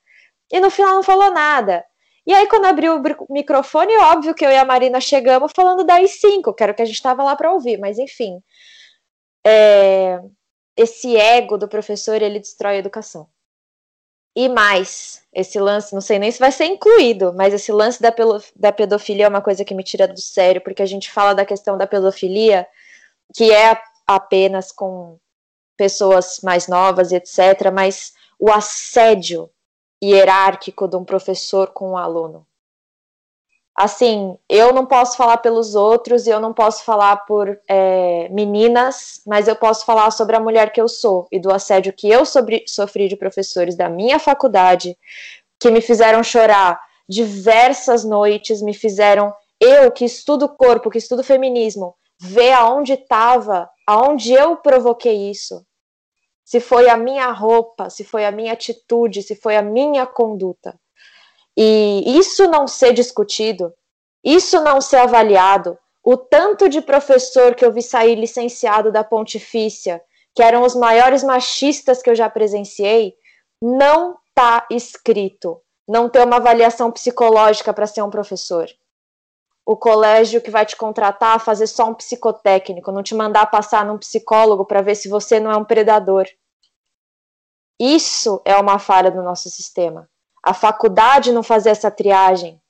e 0.52 0.60
no 0.60 0.70
final 0.70 0.94
não 0.96 1.02
falou 1.02 1.30
nada. 1.32 1.82
E 2.26 2.34
aí, 2.34 2.46
quando 2.46 2.66
abriu 2.66 2.96
o 2.96 3.32
microfone, 3.32 3.96
óbvio 3.96 4.34
que 4.34 4.44
eu 4.44 4.50
e 4.50 4.56
a 4.56 4.64
Marina 4.64 5.00
chegamos 5.00 5.50
falando 5.56 5.82
da 5.82 6.00
I5, 6.00 6.54
que 6.54 6.62
era 6.62 6.72
o 6.72 6.74
que 6.74 6.82
a 6.82 6.84
gente 6.84 6.96
estava 6.96 7.22
lá 7.24 7.34
para 7.34 7.52
ouvir, 7.52 7.78
mas 7.78 7.98
enfim. 7.98 8.38
É... 9.44 10.20
Esse 10.76 11.16
ego 11.16 11.58
do 11.58 11.68
professor, 11.68 12.20
ele 12.22 12.38
destrói 12.38 12.76
a 12.76 12.78
educação. 12.78 13.28
E 14.34 14.48
mais, 14.48 15.22
esse 15.32 15.60
lance, 15.60 15.92
não 15.92 16.00
sei 16.00 16.18
nem 16.18 16.30
se 16.30 16.38
vai 16.38 16.50
ser 16.50 16.64
incluído, 16.64 17.34
mas 17.34 17.52
esse 17.52 17.70
lance 17.70 18.00
da, 18.00 18.14
da 18.56 18.72
pedofilia 18.72 19.26
é 19.26 19.28
uma 19.28 19.42
coisa 19.42 19.64
que 19.64 19.74
me 19.74 19.84
tira 19.84 20.08
do 20.08 20.18
sério, 20.20 20.62
porque 20.62 20.82
a 20.82 20.86
gente 20.86 21.10
fala 21.10 21.34
da 21.34 21.44
questão 21.44 21.76
da 21.76 21.86
pedofilia, 21.86 22.66
que 23.34 23.52
é 23.52 23.78
apenas 24.06 24.72
com 24.72 25.18
pessoas 25.76 26.40
mais 26.42 26.66
novas, 26.66 27.12
etc., 27.12 27.70
mas 27.72 28.14
o 28.38 28.50
assédio 28.50 29.50
hierárquico 30.02 30.88
de 30.88 30.96
um 30.96 31.04
professor 31.04 31.68
com 31.72 31.90
um 31.92 31.96
aluno 31.96 32.46
assim, 33.74 34.36
eu 34.48 34.72
não 34.72 34.86
posso 34.86 35.16
falar 35.16 35.38
pelos 35.38 35.74
outros 35.74 36.26
e 36.26 36.30
eu 36.30 36.40
não 36.40 36.52
posso 36.52 36.84
falar 36.84 37.16
por 37.24 37.58
é, 37.68 38.28
meninas, 38.30 39.22
mas 39.26 39.48
eu 39.48 39.56
posso 39.56 39.84
falar 39.84 40.10
sobre 40.10 40.36
a 40.36 40.40
mulher 40.40 40.72
que 40.72 40.80
eu 40.80 40.88
sou 40.88 41.26
e 41.32 41.38
do 41.38 41.52
assédio 41.52 41.92
que 41.92 42.08
eu 42.08 42.24
sobre, 42.24 42.64
sofri 42.68 43.08
de 43.08 43.16
professores 43.16 43.76
da 43.76 43.88
minha 43.88 44.18
faculdade, 44.18 44.96
que 45.58 45.70
me 45.70 45.80
fizeram 45.80 46.22
chorar 46.22 46.80
diversas 47.08 48.04
noites, 48.04 48.62
me 48.62 48.74
fizeram, 48.74 49.34
eu 49.60 49.90
que 49.90 50.04
estudo 50.04 50.48
corpo, 50.48 50.90
que 50.90 50.98
estudo 50.98 51.22
feminismo, 51.22 51.94
ver 52.20 52.52
aonde 52.52 52.94
estava, 52.94 53.68
aonde 53.86 54.32
eu 54.32 54.56
provoquei 54.56 55.30
isso. 55.30 55.64
Se 56.44 56.60
foi 56.60 56.88
a 56.88 56.96
minha 56.96 57.30
roupa, 57.30 57.88
se 57.88 58.04
foi 58.04 58.24
a 58.24 58.32
minha 58.32 58.52
atitude, 58.52 59.22
se 59.22 59.34
foi 59.34 59.56
a 59.56 59.62
minha 59.62 60.06
conduta. 60.06 60.78
E 61.56 62.18
isso 62.18 62.48
não 62.48 62.66
ser 62.66 62.92
discutido, 62.92 63.74
isso 64.24 64.60
não 64.62 64.80
ser 64.80 64.96
avaliado, 64.96 65.78
o 66.02 66.16
tanto 66.16 66.68
de 66.68 66.80
professor 66.80 67.54
que 67.54 67.64
eu 67.64 67.72
vi 67.72 67.82
sair 67.82 68.14
licenciado 68.14 68.90
da 68.90 69.04
Pontifícia, 69.04 70.02
que 70.34 70.42
eram 70.42 70.62
os 70.62 70.74
maiores 70.74 71.22
machistas 71.22 72.02
que 72.02 72.10
eu 72.10 72.14
já 72.14 72.28
presenciei, 72.28 73.14
não 73.60 74.18
está 74.28 74.66
escrito. 74.70 75.60
Não 75.86 76.08
ter 76.08 76.24
uma 76.24 76.36
avaliação 76.36 76.90
psicológica 76.90 77.72
para 77.72 77.86
ser 77.86 78.02
um 78.02 78.10
professor. 78.10 78.68
O 79.66 79.76
colégio 79.76 80.40
que 80.40 80.50
vai 80.50 80.64
te 80.64 80.74
contratar 80.74 81.38
fazer 81.38 81.66
só 81.66 81.86
um 81.86 81.94
psicotécnico, 81.94 82.90
não 82.90 83.02
te 83.02 83.14
mandar 83.14 83.46
passar 83.46 83.84
num 83.84 83.98
psicólogo 83.98 84.64
para 84.64 84.80
ver 84.80 84.94
se 84.94 85.08
você 85.08 85.38
não 85.38 85.50
é 85.50 85.56
um 85.56 85.64
predador. 85.64 86.26
Isso 87.78 88.40
é 88.44 88.56
uma 88.56 88.78
falha 88.78 89.10
do 89.10 89.22
nosso 89.22 89.50
sistema 89.50 90.08
a 90.42 90.52
faculdade 90.52 91.32
não 91.32 91.42
fazer 91.42 91.70
essa 91.70 91.90
triagem 91.90 92.60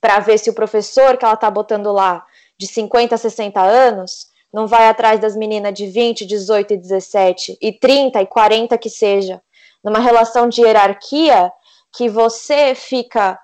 para 0.00 0.20
ver 0.20 0.38
se 0.38 0.48
o 0.48 0.54
professor 0.54 1.16
que 1.16 1.24
ela 1.24 1.34
está 1.34 1.50
botando 1.50 1.92
lá 1.92 2.24
de 2.56 2.66
50 2.66 3.14
a 3.14 3.18
60 3.18 3.60
anos 3.60 4.28
não 4.52 4.66
vai 4.66 4.88
atrás 4.88 5.20
das 5.20 5.36
meninas 5.36 5.74
de 5.74 5.86
20, 5.86 6.24
18 6.24 6.74
e 6.74 6.76
17 6.76 7.58
e 7.60 7.72
30 7.72 8.22
e 8.22 8.26
40 8.26 8.78
que 8.78 8.88
seja, 8.88 9.42
numa 9.82 9.98
relação 9.98 10.48
de 10.48 10.62
hierarquia 10.62 11.52
que 11.92 12.08
você 12.08 12.74
fica 12.74 13.38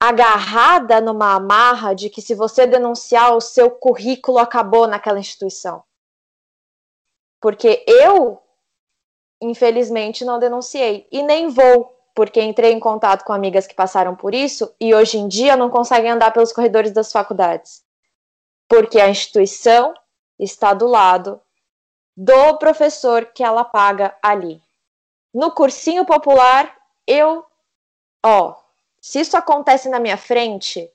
agarrada 0.00 1.00
numa 1.00 1.34
amarra 1.34 1.94
de 1.94 2.10
que 2.10 2.20
se 2.20 2.34
você 2.34 2.66
denunciar 2.66 3.36
o 3.36 3.40
seu 3.40 3.70
currículo 3.70 4.38
acabou 4.38 4.86
naquela 4.86 5.20
instituição. 5.20 5.84
Porque 7.40 7.84
eu, 7.86 8.40
infelizmente, 9.40 10.24
não 10.24 10.38
denunciei 10.38 11.06
e 11.10 11.22
nem 11.22 11.48
vou, 11.48 11.91
porque 12.14 12.42
entrei 12.42 12.72
em 12.72 12.80
contato 12.80 13.24
com 13.24 13.32
amigas 13.32 13.66
que 13.66 13.74
passaram 13.74 14.14
por 14.14 14.34
isso 14.34 14.74
e 14.80 14.94
hoje 14.94 15.18
em 15.18 15.28
dia 15.28 15.56
não 15.56 15.70
conseguem 15.70 16.10
andar 16.10 16.30
pelos 16.32 16.52
corredores 16.52 16.92
das 16.92 17.10
faculdades. 17.10 17.82
Porque 18.68 19.00
a 19.00 19.08
instituição 19.08 19.94
está 20.38 20.74
do 20.74 20.86
lado 20.86 21.40
do 22.16 22.58
professor 22.58 23.26
que 23.26 23.42
ela 23.42 23.64
paga 23.64 24.14
ali. 24.22 24.60
No 25.32 25.50
cursinho 25.50 26.04
popular, 26.04 26.76
eu, 27.06 27.44
ó, 28.22 28.54
se 29.00 29.20
isso 29.20 29.36
acontece 29.36 29.88
na 29.88 29.98
minha 29.98 30.18
frente, 30.18 30.90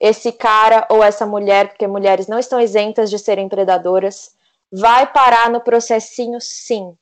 esse 0.00 0.32
cara 0.32 0.86
ou 0.90 1.02
essa 1.02 1.24
mulher, 1.24 1.68
porque 1.68 1.86
mulheres 1.86 2.26
não 2.26 2.38
estão 2.38 2.60
isentas 2.60 3.08
de 3.08 3.18
serem 3.18 3.48
predadoras, 3.48 4.34
vai 4.72 5.10
parar 5.12 5.48
no 5.48 5.60
processinho 5.60 6.40
sim. 6.40 6.98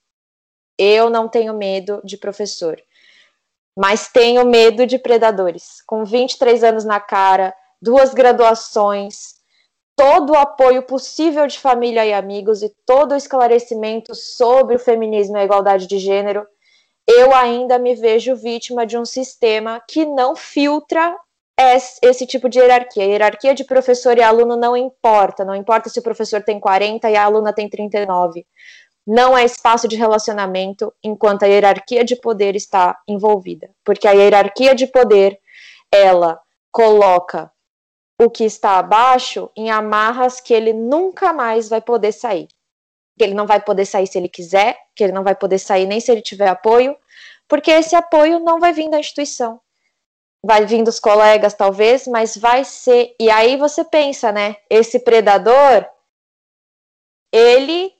Eu 0.77 1.09
não 1.09 1.27
tenho 1.29 1.55
medo 1.55 2.03
de 2.05 2.19
professor 2.19 2.83
mas 3.77 4.09
tenho 4.09 4.47
medo 4.47 4.87
de 4.87 4.99
predadores. 4.99 5.83
Com 5.87 6.05
23 6.05 6.63
anos 6.65 6.85
na 6.85 7.01
cara, 7.01 7.55
duas 7.81 8.13
graduações, 8.13 9.35
todo 9.97 10.33
o 10.33 10.37
apoio 10.37 10.83
possível 10.83 11.47
de 11.47 11.59
família 11.59 12.05
e 12.05 12.13
amigos 12.13 12.63
e 12.63 12.73
todo 12.87 13.13
o 13.13 13.17
esclarecimento 13.17 14.15
sobre 14.15 14.77
o 14.77 14.79
feminismo 14.79 15.37
e 15.37 15.41
a 15.41 15.45
igualdade 15.45 15.87
de 15.87 15.99
gênero, 15.99 16.47
eu 17.09 17.35
ainda 17.35 17.79
me 17.79 17.95
vejo 17.95 18.37
vítima 18.37 18.87
de 18.87 18.97
um 18.97 19.05
sistema 19.05 19.83
que 19.89 20.05
não 20.05 20.37
filtra 20.37 21.17
esse 22.03 22.27
tipo 22.27 22.49
de 22.49 22.59
hierarquia. 22.59 23.05
A 23.05 23.07
hierarquia 23.07 23.55
de 23.55 23.65
professor 23.65 24.17
e 24.17 24.23
aluno 24.23 24.57
não 24.57 24.77
importa, 24.77 25.45
não 25.45 25.55
importa 25.55 25.89
se 25.89 25.99
o 25.99 26.03
professor 26.03 26.43
tem 26.43 26.59
40 26.59 27.11
e 27.11 27.17
a 27.17 27.25
aluna 27.25 27.53
tem 27.53 27.69
39. 27.69 28.47
Não 29.07 29.37
é 29.37 29.45
espaço 29.45 29.89
de 29.89 29.97
relacionamento 29.97 30.93
enquanto 31.03 31.43
a 31.43 31.47
hierarquia 31.47 32.05
de 32.05 32.15
poder 32.15 32.55
está 32.55 32.99
envolvida, 33.09 33.71
porque 33.85 34.07
a 34.07 34.13
hierarquia 34.13 34.75
de 34.75 34.87
poder 34.87 35.41
ela 35.91 36.41
coloca 36.71 37.53
o 38.19 38.31
que 38.31 38.45
está 38.45 38.79
abaixo 38.79 39.51
em 39.57 39.71
amarras 39.71 40.41
que 40.41 40.55
ele 40.55 40.73
nunca 40.73 41.33
mais 41.33 41.69
vai 41.69 41.81
poder 41.81 42.13
sair. 42.13 42.49
Que 43.19 43.25
ele 43.25 43.35
não 43.35 43.47
vai 43.47 43.61
poder 43.61 43.85
sair 43.85 44.07
se 44.07 44.17
ele 44.17 44.29
quiser, 44.29 44.79
que 44.95 45.05
ele 45.05 45.13
não 45.13 45.25
vai 45.25 45.35
poder 45.35 45.59
sair 45.59 45.87
nem 45.87 46.01
se 46.01 46.11
ele 46.11 46.23
tiver 46.23 46.49
apoio, 46.49 46.97
porque 47.49 47.71
esse 47.71 47.95
apoio 47.95 48.39
não 48.39 48.59
vai 48.59 48.73
vir 48.73 48.89
da 48.89 48.99
instituição. 48.99 49.61
Vai 50.45 50.65
vir 50.65 50.83
dos 50.83 50.99
colegas, 50.99 51.55
talvez, 51.55 52.07
mas 52.07 52.37
vai 52.37 52.65
ser. 52.65 53.15
E 53.21 53.31
aí 53.31 53.57
você 53.57 53.85
pensa, 53.85 54.33
né? 54.33 54.57
Esse 54.71 54.99
predador, 54.99 55.87
ele 57.33 57.93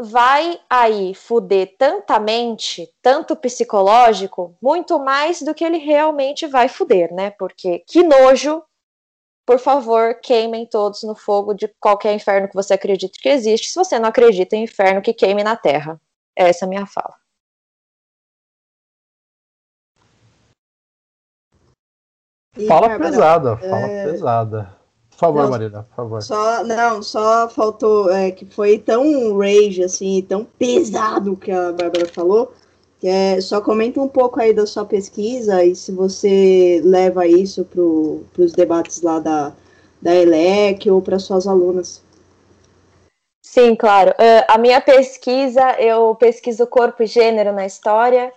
vai 0.00 0.60
aí 0.68 1.14
fuder 1.14 1.76
tantamente, 1.76 2.90
tanto 3.02 3.36
psicológico, 3.36 4.56
muito 4.60 4.98
mais 4.98 5.42
do 5.42 5.54
que 5.54 5.64
ele 5.64 5.78
realmente 5.78 6.46
vai 6.46 6.68
fuder, 6.68 7.12
né? 7.12 7.30
Porque 7.30 7.84
que 7.86 8.02
nojo 8.02 8.62
por 9.50 9.58
favor, 9.58 10.14
queimem 10.20 10.64
todos 10.64 11.02
no 11.02 11.16
fogo 11.16 11.52
de 11.52 11.66
qualquer 11.80 12.14
inferno 12.14 12.46
que 12.46 12.54
você 12.54 12.74
acredite 12.74 13.20
que 13.20 13.28
existe. 13.28 13.68
Se 13.68 13.74
você 13.74 13.98
não 13.98 14.08
acredita 14.08 14.54
em 14.54 14.62
inferno, 14.62 15.02
que 15.02 15.12
queime 15.12 15.42
na 15.42 15.56
terra. 15.56 16.00
Essa 16.36 16.64
é 16.64 16.66
a 16.66 16.68
minha 16.68 16.86
fala. 16.86 17.16
Fala 22.68 22.96
pesada, 22.96 23.56
fala 23.56 23.86
é... 23.88 24.04
pesada. 24.04 24.79
Por 25.20 25.26
favor, 25.26 25.42
não, 25.42 25.50
Marina, 25.50 25.82
por 25.82 25.96
favor. 25.96 26.22
Só, 26.22 26.64
não, 26.64 27.02
só 27.02 27.46
faltou 27.50 28.10
é, 28.10 28.30
que 28.30 28.46
foi 28.46 28.78
tão 28.78 29.36
rage, 29.36 29.84
assim, 29.84 30.24
tão 30.26 30.46
pesado 30.46 31.36
que 31.36 31.52
a 31.52 31.72
Bárbara 31.72 32.08
falou, 32.08 32.54
é, 33.04 33.38
só 33.38 33.60
comenta 33.60 34.00
um 34.00 34.08
pouco 34.08 34.40
aí 34.40 34.54
da 34.54 34.66
sua 34.66 34.86
pesquisa 34.86 35.62
e 35.62 35.76
se 35.76 35.92
você 35.92 36.80
leva 36.82 37.26
isso 37.26 37.66
para 37.66 37.82
os 38.42 38.52
debates 38.52 39.02
lá 39.02 39.18
da, 39.18 39.52
da 40.00 40.14
ELEC 40.14 40.88
ou 40.90 41.02
para 41.02 41.18
suas 41.18 41.46
alunas. 41.46 42.02
Sim, 43.42 43.76
claro. 43.76 44.12
Uh, 44.12 44.44
a 44.48 44.56
minha 44.56 44.80
pesquisa, 44.80 45.72
eu 45.78 46.14
pesquiso 46.14 46.66
corpo 46.66 47.02
e 47.02 47.06
gênero 47.06 47.52
na 47.52 47.66
história, 47.66 48.32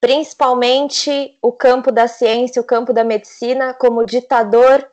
principalmente 0.00 1.36
o 1.42 1.52
campo 1.52 1.92
da 1.92 2.08
ciência, 2.08 2.62
o 2.62 2.64
campo 2.64 2.90
da 2.90 3.04
medicina, 3.04 3.74
como 3.74 4.06
ditador 4.06 4.88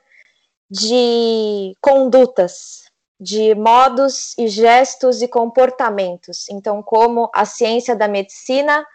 de 0.69 1.75
condutas, 1.81 2.83
de 3.19 3.55
modos 3.55 4.37
e 4.37 4.47
gestos 4.47 5.21
e 5.21 5.27
comportamentos. 5.27 6.47
Então, 6.49 6.81
como 6.81 7.29
a 7.33 7.45
ciência 7.45 7.95
da 7.95 8.07
medicina 8.07 8.85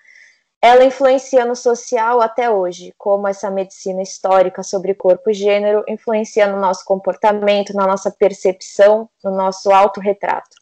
ela 0.64 0.82
influencia 0.82 1.44
no 1.44 1.55
social 1.55 2.22
até 2.22 2.51
hoje, 2.51 2.94
como 2.96 3.28
essa 3.28 3.51
medicina 3.51 4.01
histórica 4.01 4.62
sobre 4.62 4.94
corpo 4.94 5.28
e 5.28 5.34
gênero 5.34 5.84
influencia 5.86 6.46
no 6.46 6.59
nosso 6.59 6.86
comportamento, 6.86 7.74
na 7.74 7.86
nossa 7.86 8.10
percepção, 8.10 9.06
no 9.22 9.30
nosso 9.30 9.70
autorretrato. 9.70 10.56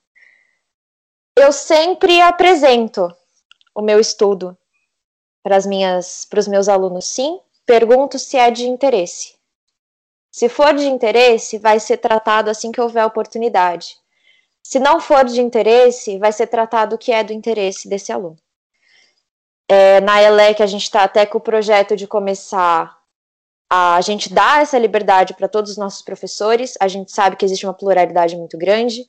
Eu 1.39 1.53
sempre 1.53 2.21
apresento 2.21 3.15
o 3.73 3.81
meu 3.81 4.01
estudo 4.01 4.59
para 5.41 5.55
as 5.55 5.65
minhas 5.65 6.25
para 6.25 6.41
os 6.41 6.49
meus 6.49 6.69
alunos, 6.69 7.05
sim, 7.05 7.39
pergunto 7.65 8.19
se 8.19 8.37
é 8.37 8.51
de 8.51 8.67
interesse. 8.67 9.37
Se 10.33 10.49
for 10.49 10.75
de 10.75 10.87
interesse, 10.87 11.59
vai 11.59 11.79
ser 11.79 11.99
tratado 11.99 12.49
assim 12.49 12.73
que 12.73 12.81
houver 12.81 13.05
oportunidade. 13.05 13.97
Se 14.63 14.79
não 14.79 14.99
for 14.99 15.25
de 15.25 15.41
interesse, 15.43 16.19
vai 16.19 16.33
ser 16.33 16.47
tratado 16.47 16.97
o 16.97 16.99
que 16.99 17.13
é 17.13 17.23
do 17.23 17.35
interesse 17.35 17.87
desse 17.87 18.11
aluno. 18.11 18.39
É, 19.69 20.01
na 20.01 20.23
ELEC, 20.23 20.63
a 20.63 20.67
gente 20.67 20.85
está 20.85 21.03
até 21.03 21.27
com 21.27 21.37
o 21.37 21.41
projeto 21.41 21.95
de 21.95 22.07
começar 22.07 22.97
a, 23.69 23.97
a 23.97 24.01
gente 24.01 24.33
dar 24.33 24.63
essa 24.63 24.79
liberdade 24.79 25.35
para 25.35 25.49
todos 25.49 25.73
os 25.73 25.77
nossos 25.77 26.01
professores. 26.01 26.75
A 26.81 26.89
gente 26.89 27.13
sabe 27.13 27.37
que 27.37 27.45
existe 27.45 27.67
uma 27.67 27.75
pluralidade 27.75 28.35
muito 28.35 28.57
grande. 28.57 29.05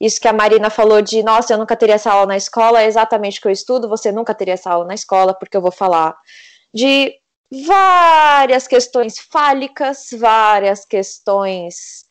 Isso 0.00 0.20
que 0.20 0.28
a 0.28 0.32
Marina 0.32 0.70
falou 0.70 1.02
de, 1.02 1.22
nossa, 1.22 1.52
eu 1.52 1.58
nunca 1.58 1.76
teria 1.76 1.96
essa 1.96 2.10
aula 2.10 2.26
na 2.26 2.36
escola, 2.36 2.82
é 2.82 2.86
exatamente 2.86 3.38
o 3.38 3.42
que 3.42 3.48
eu 3.48 3.52
estudo, 3.52 3.88
você 3.88 4.10
nunca 4.10 4.34
teria 4.34 4.54
essa 4.54 4.70
aula 4.70 4.86
na 4.86 4.94
escola, 4.94 5.32
porque 5.34 5.56
eu 5.56 5.60
vou 5.60 5.70
falar 5.70 6.16
de 6.74 7.14
várias 7.52 8.66
questões 8.66 9.18
fálicas, 9.18 10.08
várias 10.18 10.86
questões 10.86 12.06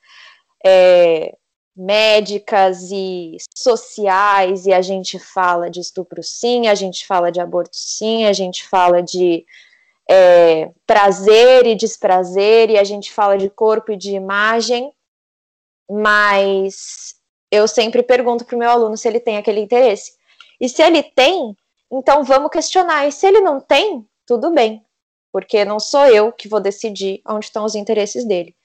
é, 0.63 1.35
médicas 1.75 2.91
e 2.91 3.37
sociais, 3.57 4.67
e 4.67 4.73
a 4.73 4.81
gente 4.81 5.17
fala 5.17 5.69
de 5.69 5.79
estupro 5.79 6.21
sim, 6.21 6.67
a 6.67 6.75
gente 6.75 7.07
fala 7.07 7.31
de 7.31 7.41
aborto 7.41 7.75
sim, 7.75 8.25
a 8.25 8.33
gente 8.33 8.67
fala 8.67 9.01
de 9.01 9.43
é, 10.07 10.69
prazer 10.85 11.65
e 11.65 11.73
desprazer, 11.73 12.69
e 12.69 12.77
a 12.77 12.83
gente 12.83 13.11
fala 13.11 13.35
de 13.37 13.49
corpo 13.49 13.91
e 13.91 13.97
de 13.97 14.11
imagem, 14.11 14.93
mas 15.89 17.15
eu 17.49 17.67
sempre 17.67 18.03
pergunto 18.03 18.45
para 18.45 18.55
o 18.55 18.59
meu 18.59 18.69
aluno 18.69 18.95
se 18.95 19.07
ele 19.07 19.19
tem 19.19 19.37
aquele 19.37 19.59
interesse. 19.59 20.13
E 20.59 20.69
se 20.69 20.81
ele 20.83 21.01
tem, 21.01 21.55
então 21.91 22.23
vamos 22.23 22.51
questionar. 22.51 23.07
E 23.07 23.11
se 23.11 23.25
ele 23.25 23.41
não 23.41 23.59
tem, 23.59 24.05
tudo 24.25 24.51
bem, 24.51 24.85
porque 25.31 25.63
não 25.65 25.79
sou 25.79 26.05
eu 26.07 26.31
que 26.31 26.47
vou 26.47 26.59
decidir 26.59 27.21
onde 27.27 27.45
estão 27.45 27.63
os 27.63 27.75
interesses 27.75 28.25
dele. 28.25 28.55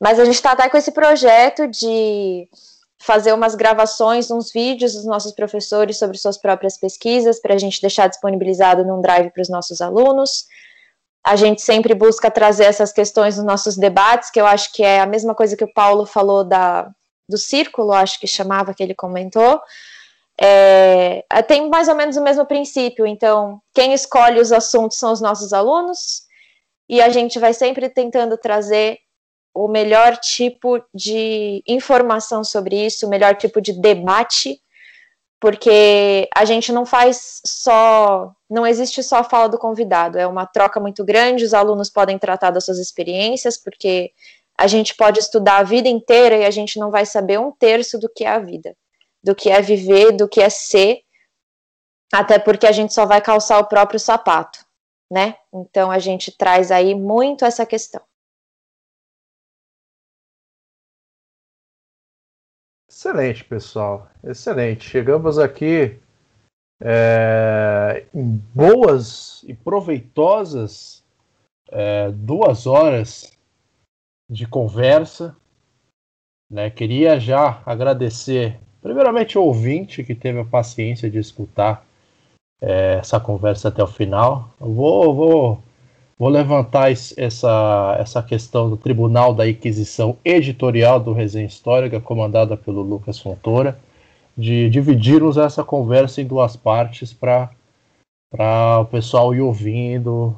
Mas 0.00 0.18
a 0.18 0.24
gente 0.24 0.34
está 0.34 0.52
até 0.52 0.68
com 0.68 0.76
esse 0.76 0.92
projeto 0.92 1.66
de 1.68 2.48
fazer 2.98 3.32
umas 3.32 3.54
gravações, 3.54 4.30
uns 4.30 4.50
vídeos 4.50 4.94
dos 4.94 5.04
nossos 5.04 5.32
professores 5.32 5.98
sobre 5.98 6.16
suas 6.16 6.38
próprias 6.38 6.78
pesquisas, 6.78 7.38
para 7.38 7.54
a 7.54 7.58
gente 7.58 7.80
deixar 7.80 8.08
disponibilizado 8.08 8.84
num 8.84 9.00
drive 9.00 9.30
para 9.30 9.42
os 9.42 9.48
nossos 9.48 9.80
alunos. 9.82 10.46
A 11.22 11.36
gente 11.36 11.60
sempre 11.60 11.94
busca 11.94 12.30
trazer 12.30 12.64
essas 12.64 12.92
questões 12.92 13.36
nos 13.36 13.44
nossos 13.44 13.76
debates, 13.76 14.30
que 14.30 14.40
eu 14.40 14.46
acho 14.46 14.72
que 14.72 14.82
é 14.82 15.00
a 15.00 15.06
mesma 15.06 15.34
coisa 15.34 15.56
que 15.56 15.64
o 15.64 15.72
Paulo 15.72 16.06
falou 16.06 16.44
da, 16.44 16.90
do 17.28 17.36
círculo, 17.36 17.92
acho 17.92 18.18
que 18.18 18.26
chamava, 18.26 18.74
que 18.74 18.82
ele 18.82 18.94
comentou. 18.94 19.60
É, 20.40 21.24
tem 21.46 21.68
mais 21.68 21.88
ou 21.88 21.94
menos 21.94 22.16
o 22.16 22.22
mesmo 22.22 22.44
princípio. 22.44 23.06
Então, 23.06 23.60
quem 23.72 23.92
escolhe 23.92 24.40
os 24.40 24.52
assuntos 24.52 24.98
são 24.98 25.12
os 25.12 25.20
nossos 25.20 25.52
alunos, 25.52 26.24
e 26.88 27.00
a 27.00 27.08
gente 27.08 27.38
vai 27.38 27.54
sempre 27.54 27.88
tentando 27.88 28.36
trazer 28.36 28.98
o 29.54 29.68
melhor 29.68 30.16
tipo 30.16 30.82
de 30.92 31.62
informação 31.66 32.42
sobre 32.42 32.84
isso, 32.84 33.06
o 33.06 33.08
melhor 33.08 33.36
tipo 33.36 33.60
de 33.60 33.72
debate, 33.72 34.60
porque 35.40 36.28
a 36.34 36.44
gente 36.44 36.72
não 36.72 36.84
faz 36.84 37.40
só, 37.46 38.32
não 38.50 38.66
existe 38.66 39.02
só 39.02 39.18
a 39.18 39.24
fala 39.24 39.48
do 39.48 39.58
convidado, 39.58 40.18
é 40.18 40.26
uma 40.26 40.46
troca 40.46 40.80
muito 40.80 41.04
grande, 41.04 41.44
os 41.44 41.54
alunos 41.54 41.88
podem 41.88 42.18
tratar 42.18 42.50
das 42.50 42.64
suas 42.64 42.78
experiências, 42.78 43.56
porque 43.56 44.10
a 44.58 44.66
gente 44.66 44.94
pode 44.96 45.20
estudar 45.20 45.58
a 45.58 45.62
vida 45.62 45.88
inteira 45.88 46.36
e 46.36 46.44
a 46.44 46.50
gente 46.50 46.78
não 46.78 46.90
vai 46.90 47.06
saber 47.06 47.38
um 47.38 47.52
terço 47.52 47.98
do 47.98 48.08
que 48.08 48.24
é 48.24 48.28
a 48.28 48.38
vida, 48.38 48.74
do 49.24 49.34
que 49.34 49.50
é 49.50 49.60
viver, 49.62 50.12
do 50.12 50.28
que 50.28 50.40
é 50.40 50.50
ser, 50.50 51.02
até 52.12 52.38
porque 52.38 52.66
a 52.66 52.72
gente 52.72 52.92
só 52.92 53.06
vai 53.06 53.20
calçar 53.20 53.58
o 53.58 53.66
próprio 53.66 53.98
sapato, 53.98 54.64
né? 55.10 55.36
Então 55.52 55.90
a 55.90 55.98
gente 55.98 56.30
traz 56.30 56.70
aí 56.70 56.94
muito 56.94 57.44
essa 57.44 57.64
questão. 57.64 58.02
Excelente, 62.88 63.42
pessoal. 63.44 64.08
Excelente. 64.22 64.88
Chegamos 64.88 65.38
aqui 65.38 65.98
é, 66.80 68.06
em 68.14 68.36
boas 68.54 69.42
e 69.44 69.54
proveitosas 69.54 71.04
é, 71.68 72.12
duas 72.12 72.66
horas 72.66 73.36
de 74.30 74.46
conversa. 74.46 75.36
Né? 76.50 76.70
Queria 76.70 77.18
já 77.18 77.62
agradecer, 77.66 78.60
primeiramente, 78.84 79.36
o 79.36 79.42
ouvinte 79.42 80.04
que 80.04 80.14
teve 80.14 80.38
a 80.38 80.44
paciência 80.44 81.10
de 81.10 81.18
escutar 81.18 81.84
é, 82.62 82.98
essa 83.00 83.18
conversa 83.18 83.66
até 83.68 83.82
o 83.82 83.88
final. 83.88 84.54
Eu 84.60 84.72
vou, 84.72 85.14
vou 85.14 85.62
Vou 86.16 86.28
levantar 86.28 86.92
essa, 86.92 87.96
essa 87.98 88.22
questão 88.22 88.70
do 88.70 88.76
Tribunal 88.76 89.34
da 89.34 89.48
Inquisição 89.48 90.16
Editorial 90.24 91.00
do 91.00 91.12
Resenha 91.12 91.46
Histórica, 91.46 92.00
comandada 92.00 92.56
pelo 92.56 92.82
Lucas 92.82 93.18
Fontoura, 93.18 93.76
de 94.38 94.70
dividirmos 94.70 95.36
essa 95.36 95.64
conversa 95.64 96.22
em 96.22 96.26
duas 96.26 96.54
partes 96.54 97.12
para 97.12 97.50
o 98.80 98.84
pessoal 98.84 99.34
ir 99.34 99.40
ouvindo 99.40 100.36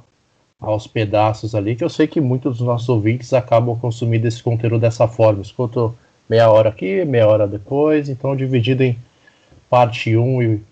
aos 0.59 0.87
pedaços 0.87 1.55
ali, 1.55 1.77
que 1.77 1.85
eu 1.85 1.91
sei 1.91 2.07
que 2.07 2.23
muitos 2.23 2.57
dos 2.57 2.67
nossos 2.67 2.89
ouvintes 2.89 3.35
acabam 3.35 3.79
consumindo 3.79 4.27
esse 4.27 4.43
conteúdo 4.43 4.79
dessa 4.79 5.07
forma. 5.07 5.43
Escuto 5.43 5.95
meia 6.29 6.51
hora 6.51 6.69
aqui, 6.69 7.05
meia 7.05 7.27
hora 7.29 7.47
depois, 7.47 8.09
então 8.09 8.37
dividido 8.37 8.83
em 8.83 8.99
parte 9.69 10.17
1 10.17 10.43
e, 10.43 10.63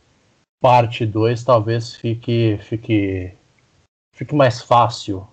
parte 0.60 1.04
2 1.04 1.44
talvez 1.44 1.94
fique, 1.94 2.58
fique, 2.62 3.32
fique 4.14 4.34
mais 4.34 4.62
fácil 4.62 5.26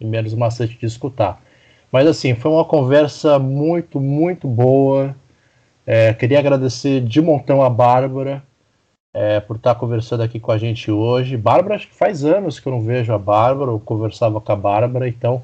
e 0.00 0.04
menos 0.04 0.34
maçante 0.34 0.78
de 0.78 0.86
escutar. 0.86 1.42
Mas 1.90 2.06
assim, 2.06 2.34
foi 2.34 2.50
uma 2.50 2.64
conversa 2.64 3.38
muito, 3.38 4.00
muito 4.00 4.46
boa. 4.46 5.14
É, 5.86 6.12
queria 6.12 6.38
agradecer 6.38 7.00
de 7.00 7.20
montão 7.20 7.62
a 7.62 7.70
Bárbara 7.70 8.42
é, 9.14 9.40
por 9.40 9.56
estar 9.56 9.74
conversando 9.74 10.22
aqui 10.22 10.38
com 10.38 10.52
a 10.52 10.58
gente 10.58 10.90
hoje. 10.90 11.36
Bárbara, 11.36 11.76
acho 11.76 11.88
que 11.88 11.94
faz 11.94 12.24
anos 12.24 12.60
que 12.60 12.68
eu 12.68 12.72
não 12.72 12.82
vejo 12.82 13.12
a 13.12 13.18
Bárbara, 13.18 13.70
eu 13.70 13.80
conversava 13.80 14.40
com 14.40 14.52
a 14.52 14.56
Bárbara, 14.56 15.08
então 15.08 15.42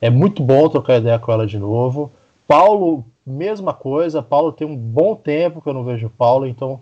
é 0.00 0.10
muito 0.10 0.42
bom 0.42 0.68
trocar 0.68 0.98
ideia 0.98 1.18
com 1.18 1.32
ela 1.32 1.46
de 1.46 1.58
novo. 1.58 2.12
Paulo, 2.46 3.04
mesma 3.26 3.74
coisa. 3.74 4.22
Paulo 4.22 4.52
tem 4.52 4.66
um 4.66 4.76
bom 4.76 5.16
tempo 5.16 5.60
que 5.60 5.68
eu 5.68 5.74
não 5.74 5.84
vejo 5.84 6.08
Paulo, 6.10 6.46
então 6.46 6.80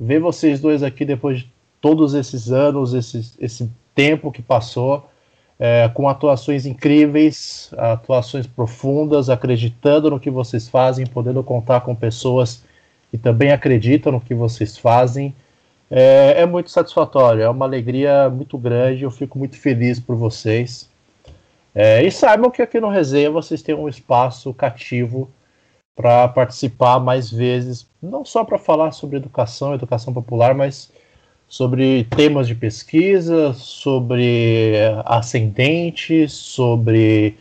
ver 0.00 0.18
vocês 0.18 0.60
dois 0.60 0.82
aqui 0.82 1.04
depois 1.04 1.40
de 1.40 1.52
todos 1.80 2.14
esses 2.14 2.50
anos, 2.50 2.94
esse, 2.94 3.34
esse 3.38 3.70
tempo 3.94 4.32
que 4.32 4.40
passou, 4.40 5.06
é, 5.58 5.88
com 5.92 6.08
atuações 6.08 6.66
incríveis, 6.66 7.70
atuações 7.76 8.46
profundas, 8.46 9.28
acreditando 9.28 10.10
no 10.10 10.18
que 10.18 10.30
vocês 10.30 10.68
fazem, 10.68 11.06
podendo 11.06 11.42
contar 11.44 11.82
com 11.82 11.94
pessoas 11.94 12.64
que 13.10 13.18
também 13.18 13.52
acreditam 13.52 14.12
no 14.12 14.20
que 14.20 14.34
vocês 14.34 14.78
fazem. 14.78 15.34
É, 15.90 16.42
é 16.42 16.46
muito 16.46 16.70
satisfatório, 16.70 17.42
é 17.42 17.48
uma 17.48 17.66
alegria 17.66 18.28
muito 18.28 18.58
grande. 18.58 19.04
Eu 19.04 19.10
fico 19.10 19.38
muito 19.38 19.56
feliz 19.56 20.00
por 20.00 20.16
vocês. 20.16 20.88
É, 21.74 22.02
e 22.02 22.10
saibam 22.10 22.50
que 22.50 22.62
aqui 22.62 22.80
no 22.80 22.88
Resenha 22.88 23.30
vocês 23.30 23.60
têm 23.62 23.74
um 23.74 23.88
espaço 23.88 24.52
cativo 24.54 25.28
para 25.94 26.28
participar 26.28 26.98
mais 26.98 27.30
vezes, 27.30 27.86
não 28.02 28.24
só 28.24 28.44
para 28.44 28.58
falar 28.58 28.92
sobre 28.92 29.16
educação, 29.16 29.74
educação 29.74 30.12
popular, 30.12 30.54
mas 30.54 30.90
sobre 31.46 32.04
temas 32.04 32.48
de 32.48 32.54
pesquisa, 32.54 33.52
sobre 33.54 34.74
ascendentes, 35.04 36.32
sobre 36.32 37.38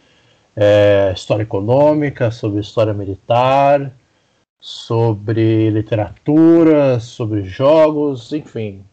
é, 0.55 1.11
história 1.15 1.43
econômica, 1.43 2.29
sobre 2.29 2.59
história 2.61 2.93
militar, 2.93 3.91
sobre 4.59 5.69
literatura, 5.71 6.99
sobre 6.99 7.43
jogos, 7.43 8.31
enfim, 8.31 8.83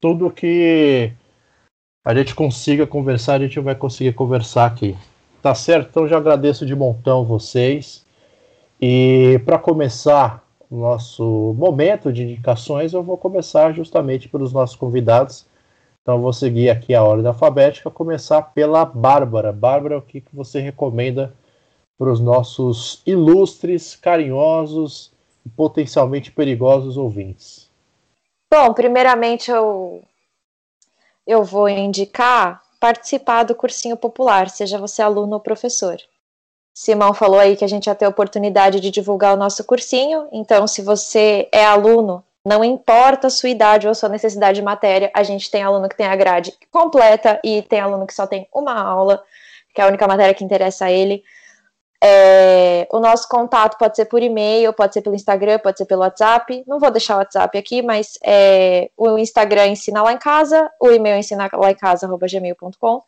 tudo 0.00 0.30
que 0.30 1.12
a 2.04 2.14
gente 2.14 2.34
consiga 2.34 2.86
conversar, 2.86 3.34
a 3.34 3.38
gente 3.40 3.60
vai 3.60 3.74
conseguir 3.74 4.14
conversar 4.14 4.66
aqui. 4.66 4.96
Tá 5.42 5.54
certo? 5.54 5.88
Então 5.90 6.08
já 6.08 6.16
agradeço 6.16 6.66
de 6.66 6.74
montão 6.74 7.24
vocês. 7.24 8.04
E 8.80 9.38
para 9.44 9.58
começar 9.58 10.42
o 10.70 10.76
nosso 10.76 11.54
momento 11.58 12.12
de 12.12 12.22
indicações, 12.22 12.94
eu 12.94 13.02
vou 13.02 13.18
começar 13.18 13.72
justamente 13.72 14.28
pelos 14.28 14.52
nossos 14.52 14.76
convidados. 14.76 15.44
Então 16.00 16.14
eu 16.14 16.22
vou 16.22 16.32
seguir 16.32 16.70
aqui 16.70 16.94
a 16.94 17.02
ordem 17.02 17.26
alfabética, 17.26 17.90
começar 17.90 18.40
pela 18.40 18.84
Bárbara. 18.84 19.52
Bárbara, 19.52 19.98
o 19.98 20.02
que, 20.02 20.20
que 20.22 20.34
você 20.34 20.60
recomenda 20.60 21.34
para 21.98 22.10
os 22.10 22.20
nossos 22.20 23.02
ilustres, 23.04 23.94
carinhosos 23.94 25.12
e 25.44 25.50
potencialmente 25.50 26.32
perigosos 26.32 26.96
ouvintes? 26.96 27.68
Bom, 28.50 28.72
primeiramente 28.72 29.50
eu, 29.50 30.02
eu 31.26 31.44
vou 31.44 31.68
indicar 31.68 32.62
participar 32.80 33.42
do 33.42 33.54
cursinho 33.54 33.96
popular, 33.96 34.48
seja 34.48 34.78
você 34.78 35.02
aluno 35.02 35.34
ou 35.34 35.40
professor. 35.40 35.98
Simão 36.72 37.12
falou 37.12 37.38
aí 37.38 37.56
que 37.56 37.64
a 37.64 37.68
gente 37.68 37.86
ia 37.86 37.94
ter 37.94 38.04
a 38.04 38.08
oportunidade 38.08 38.80
de 38.80 38.90
divulgar 38.90 39.34
o 39.34 39.36
nosso 39.36 39.64
cursinho, 39.64 40.28
então 40.32 40.66
se 40.66 40.80
você 40.82 41.48
é 41.52 41.64
aluno, 41.64 42.24
não 42.44 42.64
importa 42.64 43.26
a 43.26 43.30
sua 43.30 43.50
idade 43.50 43.86
ou 43.86 43.90
a 43.90 43.94
sua 43.94 44.08
necessidade 44.08 44.56
de 44.56 44.64
matéria, 44.64 45.10
a 45.14 45.22
gente 45.22 45.50
tem 45.50 45.62
aluno 45.62 45.88
que 45.88 45.96
tem 45.96 46.06
a 46.06 46.16
grade 46.16 46.54
completa 46.70 47.38
e 47.44 47.62
tem 47.62 47.80
aluno 47.80 48.06
que 48.06 48.14
só 48.14 48.26
tem 48.26 48.48
uma 48.54 48.80
aula, 48.80 49.22
que 49.74 49.80
é 49.80 49.84
a 49.84 49.88
única 49.88 50.06
matéria 50.06 50.34
que 50.34 50.44
interessa 50.44 50.86
a 50.86 50.90
ele. 50.90 51.22
É, 52.02 52.88
o 52.90 52.98
nosso 52.98 53.28
contato 53.28 53.76
pode 53.76 53.94
ser 53.94 54.06
por 54.06 54.22
e-mail, 54.22 54.72
pode 54.72 54.94
ser 54.94 55.02
pelo 55.02 55.14
Instagram, 55.14 55.58
pode 55.58 55.76
ser 55.76 55.84
pelo 55.84 56.00
WhatsApp. 56.00 56.64
Não 56.66 56.80
vou 56.80 56.90
deixar 56.90 57.16
o 57.16 57.18
WhatsApp 57.18 57.58
aqui, 57.58 57.82
mas 57.82 58.18
é, 58.24 58.90
o 58.96 59.18
Instagram 59.18 59.66
ensina 59.66 60.02
lá 60.02 60.12
em 60.12 60.18
casa, 60.18 60.70
o 60.80 60.90
e-mail 60.90 61.18
ensina 61.18 61.50
lá 61.52 61.70
em 61.70 61.74
casa, 61.74 62.08
gmail.com. 62.08 63.02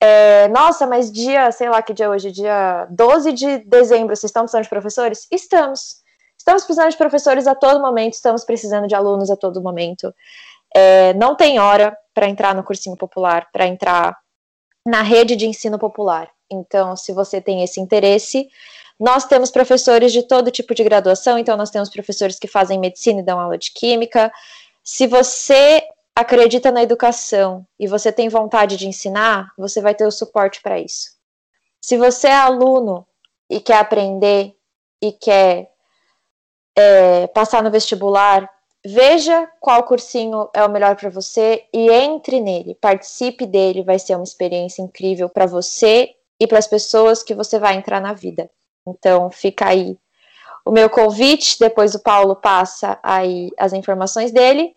É, 0.00 0.46
nossa, 0.48 0.86
mas 0.86 1.10
dia, 1.10 1.50
sei 1.50 1.68
lá 1.68 1.82
que 1.82 1.92
dia 1.92 2.06
é 2.06 2.08
hoje, 2.08 2.30
dia 2.30 2.86
12 2.90 3.32
de 3.32 3.58
dezembro, 3.58 4.14
vocês 4.14 4.30
estão 4.30 4.42
precisando 4.42 4.62
de 4.62 4.68
professores? 4.68 5.26
Estamos. 5.30 6.02
Estamos 6.36 6.64
precisando 6.64 6.90
de 6.90 6.96
professores 6.96 7.46
a 7.46 7.54
todo 7.54 7.80
momento, 7.80 8.14
estamos 8.14 8.44
precisando 8.44 8.86
de 8.86 8.94
alunos 8.94 9.28
a 9.30 9.36
todo 9.36 9.60
momento. 9.60 10.14
É, 10.74 11.12
não 11.14 11.34
tem 11.34 11.58
hora 11.58 11.96
para 12.14 12.28
entrar 12.28 12.54
no 12.54 12.62
cursinho 12.62 12.96
popular, 12.96 13.48
para 13.52 13.66
entrar 13.66 14.16
na 14.86 15.02
rede 15.02 15.34
de 15.34 15.46
ensino 15.46 15.78
popular. 15.78 16.30
Então, 16.50 16.94
se 16.96 17.12
você 17.12 17.40
tem 17.40 17.62
esse 17.64 17.80
interesse, 17.80 18.48
nós 18.98 19.24
temos 19.26 19.50
professores 19.50 20.12
de 20.12 20.22
todo 20.22 20.50
tipo 20.50 20.74
de 20.74 20.84
graduação, 20.84 21.38
então 21.38 21.56
nós 21.56 21.70
temos 21.70 21.88
professores 21.88 22.38
que 22.38 22.48
fazem 22.48 22.78
medicina 22.78 23.20
e 23.20 23.24
dão 23.24 23.38
aula 23.38 23.58
de 23.58 23.72
química. 23.72 24.32
Se 24.82 25.06
você 25.06 25.82
acredita 26.18 26.72
na 26.72 26.82
educação 26.82 27.64
e 27.78 27.86
você 27.86 28.10
tem 28.10 28.28
vontade 28.28 28.76
de 28.76 28.88
ensinar, 28.88 29.52
você 29.56 29.80
vai 29.80 29.94
ter 29.94 30.04
o 30.04 30.10
suporte 30.10 30.60
para 30.60 30.76
isso. 30.76 31.12
Se 31.80 31.96
você 31.96 32.26
é 32.26 32.34
aluno 32.34 33.06
e 33.48 33.60
quer 33.60 33.78
aprender 33.78 34.52
e 35.00 35.12
quer 35.12 35.70
é, 36.76 37.28
passar 37.28 37.62
no 37.62 37.70
vestibular, 37.70 38.50
veja 38.84 39.48
qual 39.60 39.84
cursinho 39.84 40.50
é 40.52 40.64
o 40.64 40.68
melhor 40.68 40.96
para 40.96 41.08
você 41.08 41.64
e 41.72 41.88
entre 41.88 42.40
nele, 42.40 42.74
participe 42.74 43.46
dele, 43.46 43.84
vai 43.84 44.00
ser 44.00 44.16
uma 44.16 44.24
experiência 44.24 44.82
incrível 44.82 45.28
para 45.28 45.46
você 45.46 46.16
e 46.40 46.48
para 46.48 46.58
as 46.58 46.66
pessoas 46.66 47.22
que 47.22 47.32
você 47.32 47.60
vai 47.60 47.76
entrar 47.76 48.00
na 48.00 48.12
vida. 48.12 48.50
Então, 48.84 49.30
fica 49.30 49.68
aí 49.68 49.96
o 50.66 50.72
meu 50.72 50.90
convite, 50.90 51.60
depois 51.60 51.94
o 51.94 52.02
Paulo 52.02 52.34
passa 52.34 52.98
aí 53.04 53.52
as 53.56 53.72
informações 53.72 54.32
dele. 54.32 54.74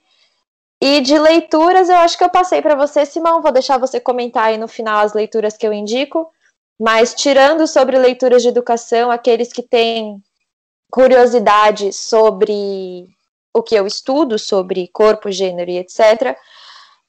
E 0.81 0.99
de 1.01 1.17
leituras, 1.19 1.89
eu 1.89 1.97
acho 1.97 2.17
que 2.17 2.23
eu 2.23 2.29
passei 2.29 2.61
para 2.61 2.75
você, 2.75 3.05
Simão. 3.05 3.41
Vou 3.41 3.51
deixar 3.51 3.77
você 3.77 3.99
comentar 3.99 4.45
aí 4.45 4.57
no 4.57 4.67
final 4.67 4.99
as 4.99 5.13
leituras 5.13 5.55
que 5.55 5.67
eu 5.67 5.71
indico. 5.71 6.31
Mas 6.79 7.13
tirando 7.13 7.67
sobre 7.67 7.99
leituras 7.99 8.41
de 8.41 8.47
educação, 8.47 9.11
aqueles 9.11 9.53
que 9.53 9.61
têm 9.61 10.19
curiosidade 10.89 11.93
sobre 11.93 13.07
o 13.53 13.61
que 13.61 13.75
eu 13.75 13.85
estudo, 13.85 14.39
sobre 14.39 14.89
corpo, 14.91 15.31
gênero 15.31 15.69
e 15.69 15.77
etc., 15.77 16.35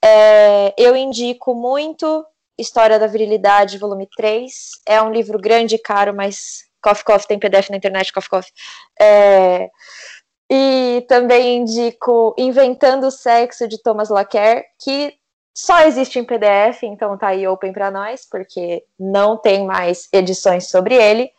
é, 0.05 0.75
eu 0.77 0.95
indico 0.95 1.55
muito 1.55 2.27
História 2.59 2.99
da 2.99 3.07
Virilidade, 3.07 3.79
volume 3.79 4.07
3. 4.15 4.53
É 4.87 5.01
um 5.01 5.11
livro 5.11 5.39
grande 5.39 5.77
e 5.77 5.79
caro, 5.79 6.15
mas 6.15 6.65
Coffee 6.83 7.05
Coffee 7.05 7.29
tem 7.29 7.39
PDF 7.39 7.71
na 7.71 7.77
internet, 7.77 8.13
Coffee 8.13 8.29
Coffee. 8.31 8.53
É, 9.01 9.71
e 10.55 11.03
também 11.09 11.57
indico 11.57 12.35
Inventando 12.37 13.05
o 13.05 13.11
Sexo 13.11 13.67
de 13.67 13.83
Thomas 13.83 14.11
Laquer, 14.11 14.67
que 14.79 15.15
só 15.55 15.81
existe 15.81 16.19
em 16.19 16.25
PDF, 16.25 16.83
então 16.83 17.17
tá 17.17 17.29
aí 17.29 17.49
open 17.49 17.73
para 17.73 17.91
nós, 17.91 18.27
porque 18.31 18.85
não 19.01 19.39
tem 19.39 19.65
mais 19.65 20.09
edições 20.13 20.69
sobre 20.69 20.95
ele. 20.95 21.31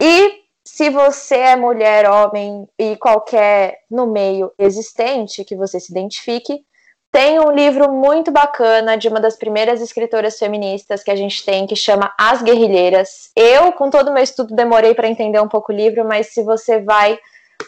E 0.00 0.44
se 0.64 0.88
você 0.88 1.34
é 1.34 1.56
mulher, 1.56 2.08
homem 2.08 2.68
e 2.78 2.96
qualquer 2.96 3.80
no 3.90 4.06
meio 4.06 4.52
existente 4.56 5.44
que 5.44 5.56
você 5.56 5.80
se 5.80 5.90
identifique, 5.90 6.64
tem 7.10 7.40
um 7.40 7.50
livro 7.50 7.90
muito 7.90 8.30
bacana 8.30 8.96
de 8.96 9.08
uma 9.08 9.20
das 9.20 9.34
primeiras 9.34 9.80
escritoras 9.80 10.38
feministas 10.38 11.02
que 11.02 11.10
a 11.10 11.16
gente 11.16 11.44
tem, 11.44 11.66
que 11.66 11.74
chama 11.74 12.14
As 12.16 12.40
Guerrilheiras. 12.40 13.32
Eu, 13.34 13.72
com 13.72 13.90
todo 13.90 14.10
o 14.10 14.14
meu 14.14 14.22
estudo, 14.22 14.54
demorei 14.54 14.94
para 14.94 15.08
entender 15.08 15.40
um 15.40 15.48
pouco 15.48 15.72
o 15.72 15.74
livro, 15.74 16.04
mas 16.04 16.28
se 16.28 16.44
você 16.44 16.80
vai 16.80 17.18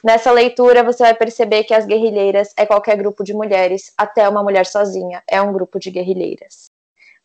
Nessa 0.02 0.30
leitura, 0.30 0.82
você 0.82 1.02
vai 1.02 1.14
perceber 1.14 1.64
que 1.64 1.74
as 1.74 1.84
guerrilheiras 1.84 2.54
é 2.56 2.64
qualquer 2.64 2.96
grupo 2.96 3.22
de 3.22 3.34
mulheres, 3.34 3.92
até 3.98 4.28
uma 4.28 4.42
mulher 4.42 4.64
sozinha 4.64 5.22
é 5.28 5.42
um 5.42 5.52
grupo 5.52 5.78
de 5.78 5.90
guerrilheiras. 5.90 6.70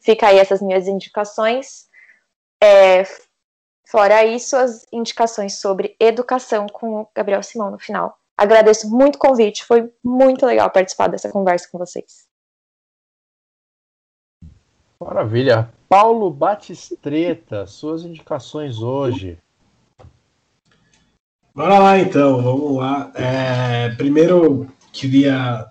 Fica 0.01 0.27
aí 0.27 0.39
essas 0.39 0.61
minhas 0.61 0.87
indicações. 0.87 1.87
É, 2.61 3.03
fora 3.87 4.25
isso, 4.25 4.57
as 4.57 4.85
indicações 4.91 5.59
sobre 5.59 5.95
educação 5.99 6.67
com 6.67 7.01
o 7.01 7.07
Gabriel 7.15 7.41
Simão 7.41 7.71
no 7.71 7.79
final. 7.79 8.17
Agradeço 8.37 8.89
muito 8.89 9.15
o 9.15 9.19
convite, 9.19 9.63
foi 9.63 9.91
muito 10.03 10.45
legal 10.45 10.69
participar 10.69 11.07
dessa 11.07 11.31
conversa 11.31 11.69
com 11.71 11.77
vocês. 11.77 12.27
Maravilha. 14.99 15.71
Paulo 15.87 16.29
Batistreta, 16.29 17.65
suas 17.65 18.03
indicações 18.03 18.79
hoje. 18.79 19.39
Bora 21.55 21.79
lá 21.79 21.97
então, 21.97 22.41
vamos 22.41 22.75
lá. 22.75 23.09
É, 23.15 23.87
primeiro 23.95 24.67
queria 24.91 25.65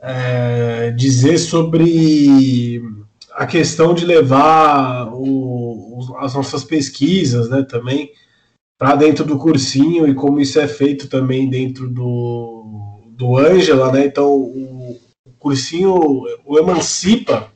é, 0.00 0.90
dizer 0.92 1.36
sobre 1.36 2.82
a 3.32 3.44
questão 3.46 3.92
de 3.92 4.06
levar 4.06 5.12
o, 5.12 6.16
as 6.16 6.32
nossas 6.32 6.64
pesquisas 6.64 7.50
né, 7.50 7.62
também 7.62 8.10
para 8.78 8.96
dentro 8.96 9.22
do 9.22 9.38
cursinho 9.38 10.08
e 10.08 10.14
como 10.14 10.40
isso 10.40 10.58
é 10.58 10.66
feito 10.66 11.08
também 11.08 11.46
dentro 11.46 11.86
do, 11.86 13.02
do 13.08 13.36
Ângela, 13.36 13.92
né? 13.92 14.06
Então 14.06 14.32
o, 14.32 14.98
o 15.26 15.32
cursinho, 15.38 15.94
o 16.42 16.58
Emancipa, 16.58 17.52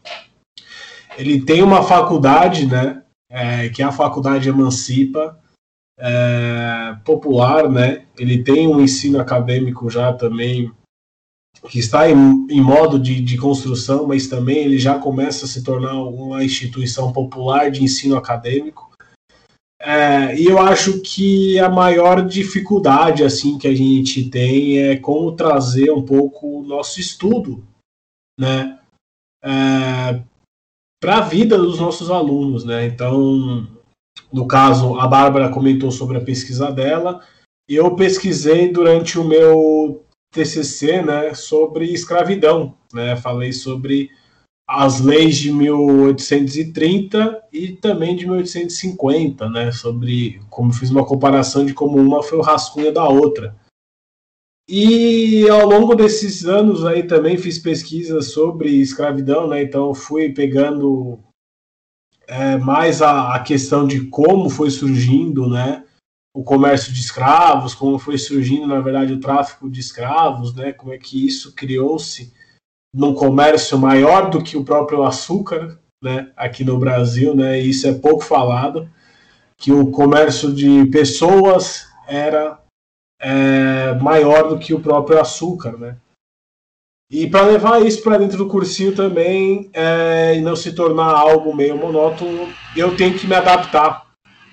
ele 1.16 1.40
tem 1.40 1.62
uma 1.62 1.82
faculdade, 1.82 2.66
né? 2.66 3.02
É, 3.30 3.70
que 3.70 3.80
é 3.80 3.86
a 3.86 3.92
faculdade 3.92 4.50
Emancipa, 4.50 5.38
é, 5.98 6.96
popular, 7.04 7.68
né? 7.68 8.06
Ele 8.16 8.42
tem 8.42 8.68
um 8.68 8.80
ensino 8.80 9.20
acadêmico 9.20 9.90
já 9.90 10.12
também 10.12 10.72
que 11.68 11.78
está 11.80 12.08
em, 12.08 12.46
em 12.48 12.60
modo 12.60 12.98
de, 12.98 13.20
de, 13.20 13.36
construção, 13.36 14.06
mas 14.06 14.28
também 14.28 14.58
ele 14.58 14.78
já 14.78 14.98
começa 14.98 15.44
a 15.44 15.48
se 15.48 15.64
tornar 15.64 16.00
uma 16.04 16.44
instituição 16.44 17.12
popular 17.12 17.70
de 17.70 17.82
ensino 17.82 18.16
acadêmico. 18.16 18.88
É, 19.80 20.36
e 20.36 20.44
eu 20.46 20.58
acho 20.58 21.00
que 21.00 21.58
a 21.58 21.68
maior 21.68 22.26
dificuldade 22.26 23.22
assim 23.22 23.58
que 23.58 23.66
a 23.66 23.74
gente 23.74 24.28
tem 24.28 24.78
é 24.78 24.96
como 24.96 25.36
trazer 25.36 25.90
um 25.90 26.02
pouco 26.02 26.60
o 26.60 26.66
nosso 26.66 27.00
estudo, 27.00 27.64
né, 28.38 28.78
é, 29.42 30.22
para 31.00 31.18
a 31.18 31.20
vida 31.20 31.56
dos 31.56 31.78
nossos 31.78 32.10
alunos, 32.10 32.64
né? 32.64 32.86
Então, 32.86 33.68
no 34.32 34.46
caso, 34.46 34.98
a 34.98 35.06
Bárbara 35.06 35.48
comentou 35.48 35.90
sobre 35.90 36.18
a 36.18 36.24
pesquisa 36.24 36.70
dela. 36.70 37.20
Eu 37.68 37.96
pesquisei 37.96 38.70
durante 38.70 39.18
o 39.18 39.24
meu 39.24 40.04
TCC, 40.32 41.02
né, 41.02 41.34
sobre 41.34 41.86
escravidão, 41.86 42.74
né? 42.92 43.16
Falei 43.16 43.52
sobre 43.52 44.10
as 44.68 45.00
leis 45.00 45.38
de 45.38 45.50
1830 45.50 47.42
e 47.50 47.68
também 47.72 48.14
de 48.14 48.26
1850, 48.26 49.48
né? 49.48 49.72
Sobre 49.72 50.40
como 50.50 50.72
fiz 50.72 50.90
uma 50.90 51.06
comparação 51.06 51.64
de 51.64 51.72
como 51.72 51.96
uma 51.98 52.22
foi 52.22 52.38
o 52.38 52.42
rascunho 52.42 52.92
da 52.92 53.08
outra. 53.08 53.56
E 54.68 55.48
ao 55.48 55.66
longo 55.66 55.94
desses 55.94 56.44
anos 56.44 56.84
aí 56.84 57.02
também 57.02 57.38
fiz 57.38 57.58
pesquisas 57.58 58.32
sobre 58.32 58.68
escravidão, 58.68 59.48
né? 59.48 59.62
Então 59.62 59.94
fui 59.94 60.30
pegando 60.34 61.18
é, 62.28 62.58
mais 62.58 63.00
a, 63.00 63.34
a, 63.34 63.40
questão 63.40 63.86
de 63.86 64.04
como 64.06 64.50
foi 64.50 64.70
surgindo, 64.70 65.48
né? 65.48 65.84
O 66.36 66.44
comércio 66.44 66.92
de 66.92 67.00
escravos, 67.00 67.74
como 67.74 67.98
foi 67.98 68.18
surgindo, 68.18 68.66
na 68.66 68.80
verdade, 68.80 69.14
o 69.14 69.20
tráfico 69.20 69.68
de 69.68 69.80
escravos, 69.80 70.54
né? 70.54 70.72
Como 70.72 70.92
é 70.92 70.98
que 70.98 71.26
isso 71.26 71.54
criou-se 71.54 72.32
num 72.94 73.14
comércio 73.14 73.78
maior 73.78 74.28
do 74.28 74.42
que 74.42 74.56
o 74.56 74.64
próprio 74.64 75.04
açúcar, 75.04 75.78
né? 76.02 76.30
Aqui 76.36 76.62
no 76.62 76.78
Brasil, 76.78 77.34
né? 77.34 77.60
E 77.60 77.70
isso 77.70 77.88
é 77.88 77.94
pouco 77.94 78.22
falado, 78.22 78.88
que 79.56 79.72
o 79.72 79.90
comércio 79.90 80.52
de 80.52 80.84
pessoas 80.86 81.86
era 82.06 82.60
é, 83.20 83.94
maior 83.94 84.48
do 84.48 84.58
que 84.58 84.74
o 84.74 84.80
próprio 84.80 85.18
açúcar, 85.18 85.76
né? 85.78 85.96
E 87.10 87.28
para 87.28 87.46
levar 87.46 87.80
isso 87.80 88.02
para 88.02 88.18
dentro 88.18 88.36
do 88.36 88.48
cursinho 88.48 88.94
também 88.94 89.70
é, 89.72 90.36
e 90.36 90.40
não 90.42 90.54
se 90.54 90.74
tornar 90.74 91.10
algo 91.10 91.56
meio 91.56 91.76
monótono, 91.76 92.52
eu 92.76 92.94
tenho 92.96 93.18
que 93.18 93.26
me 93.26 93.34
adaptar, 93.34 94.06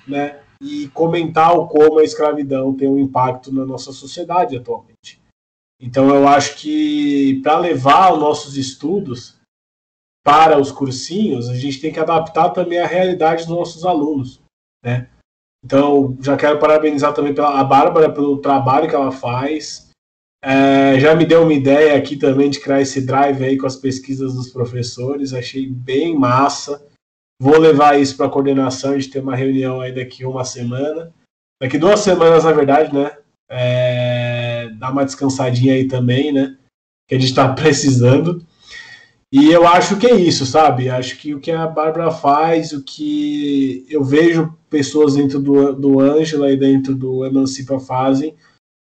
né? 0.08 0.40
E 0.62 0.88
comentar 0.90 1.54
o 1.54 1.68
como 1.68 2.00
a 2.00 2.04
escravidão 2.04 2.74
tem 2.74 2.88
um 2.88 2.98
impacto 2.98 3.54
na 3.54 3.66
nossa 3.66 3.92
sociedade 3.92 4.56
atualmente. 4.56 5.22
Então 5.82 6.08
eu 6.16 6.26
acho 6.28 6.56
que 6.56 7.42
para 7.44 7.60
levar 7.60 8.14
os 8.14 8.20
nossos 8.20 8.56
estudos 8.56 9.36
para 10.26 10.58
os 10.58 10.72
cursinhos, 10.72 11.50
a 11.50 11.56
gente 11.56 11.80
tem 11.80 11.92
que 11.92 12.00
adaptar 12.00 12.50
também 12.50 12.80
a 12.80 12.88
realidade 12.88 13.46
dos 13.46 13.56
nossos 13.56 13.86
alunos, 13.86 14.42
né? 14.84 15.10
Então, 15.64 16.16
já 16.22 16.38
quero 16.38 16.60
parabenizar 16.60 17.14
também 17.14 17.34
pela, 17.34 17.60
a 17.60 17.64
Bárbara 17.64 18.12
pelo 18.12 18.38
trabalho 18.38 18.88
que 18.88 18.96
ela 18.96 19.12
faz, 19.12 19.85
é, 20.48 21.00
já 21.00 21.16
me 21.16 21.26
deu 21.26 21.42
uma 21.42 21.54
ideia 21.56 21.98
aqui 21.98 22.16
também 22.16 22.52
de 22.52 22.60
criar 22.60 22.80
esse 22.80 23.02
drive 23.02 23.44
aí 23.44 23.58
com 23.58 23.66
as 23.66 23.76
pesquisas 23.76 24.36
dos 24.36 24.50
professores, 24.50 25.34
achei 25.34 25.68
bem 25.68 26.16
massa. 26.16 26.86
Vou 27.42 27.58
levar 27.58 28.00
isso 28.00 28.16
para 28.16 28.28
a 28.28 28.30
coordenação, 28.30 28.92
a 28.92 29.00
gente 29.00 29.10
tem 29.10 29.24
uma 29.24 29.36
reunião 29.36 29.82
aí 29.82 29.92
daqui 29.92 30.24
uma 30.24 30.46
semana. 30.46 31.12
Daqui 31.60 31.80
duas 31.80 32.02
semanas, 32.02 32.44
na 32.44 32.52
verdade, 32.52 32.94
né? 32.94 33.18
É, 33.50 34.70
uma 34.80 35.04
descansadinha 35.04 35.74
aí 35.74 35.88
também, 35.88 36.32
né? 36.32 36.56
Que 37.10 37.16
a 37.16 37.20
gente 37.20 37.30
está 37.30 37.50
precisando. 37.52 38.46
E 39.34 39.52
eu 39.52 39.68
acho 39.68 39.98
que 39.98 40.06
é 40.06 40.16
isso, 40.16 40.46
sabe? 40.46 40.90
Acho 40.90 41.18
que 41.18 41.34
o 41.34 41.40
que 41.40 41.50
a 41.52 41.66
Bárbara 41.66 42.12
faz, 42.12 42.72
o 42.72 42.84
que 42.84 43.84
eu 43.90 44.04
vejo 44.04 44.56
pessoas 44.70 45.16
dentro 45.16 45.40
do, 45.40 45.74
do 45.74 46.00
Ângela 46.00 46.52
e 46.52 46.56
dentro 46.56 46.96
do 46.96 47.26
Emancipa 47.26 47.80
fazem, 47.80 48.36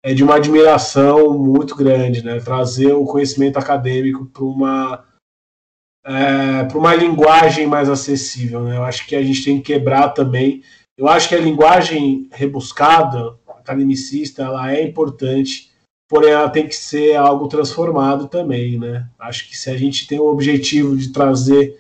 é 0.02 0.14
de 0.14 0.22
uma 0.22 0.36
admiração 0.36 1.36
muito 1.36 1.74
grande, 1.74 2.24
né? 2.24 2.38
Trazer 2.40 2.92
o 2.92 3.04
conhecimento 3.04 3.58
acadêmico 3.58 4.26
para 4.26 4.44
uma 4.44 5.04
é, 6.04 6.64
para 6.64 6.78
uma 6.78 6.94
linguagem 6.94 7.66
mais 7.66 7.88
acessível, 7.88 8.62
né? 8.64 8.76
Eu 8.76 8.84
acho 8.84 9.06
que 9.06 9.14
a 9.14 9.22
gente 9.22 9.44
tem 9.44 9.60
que 9.60 9.72
quebrar 9.72 10.10
também. 10.10 10.62
Eu 10.96 11.06
acho 11.08 11.28
que 11.28 11.34
a 11.34 11.40
linguagem 11.40 12.28
rebuscada, 12.32 13.36
academicista, 13.46 14.42
ela 14.42 14.72
é 14.72 14.82
importante, 14.82 15.70
porém 16.08 16.30
ela 16.30 16.48
tem 16.48 16.66
que 16.66 16.74
ser 16.74 17.14
algo 17.16 17.46
transformado 17.48 18.28
também, 18.28 18.78
né? 18.78 19.08
Acho 19.18 19.48
que 19.48 19.56
se 19.56 19.70
a 19.70 19.76
gente 19.76 20.06
tem 20.06 20.18
o 20.18 20.26
objetivo 20.26 20.96
de 20.96 21.12
trazer 21.12 21.78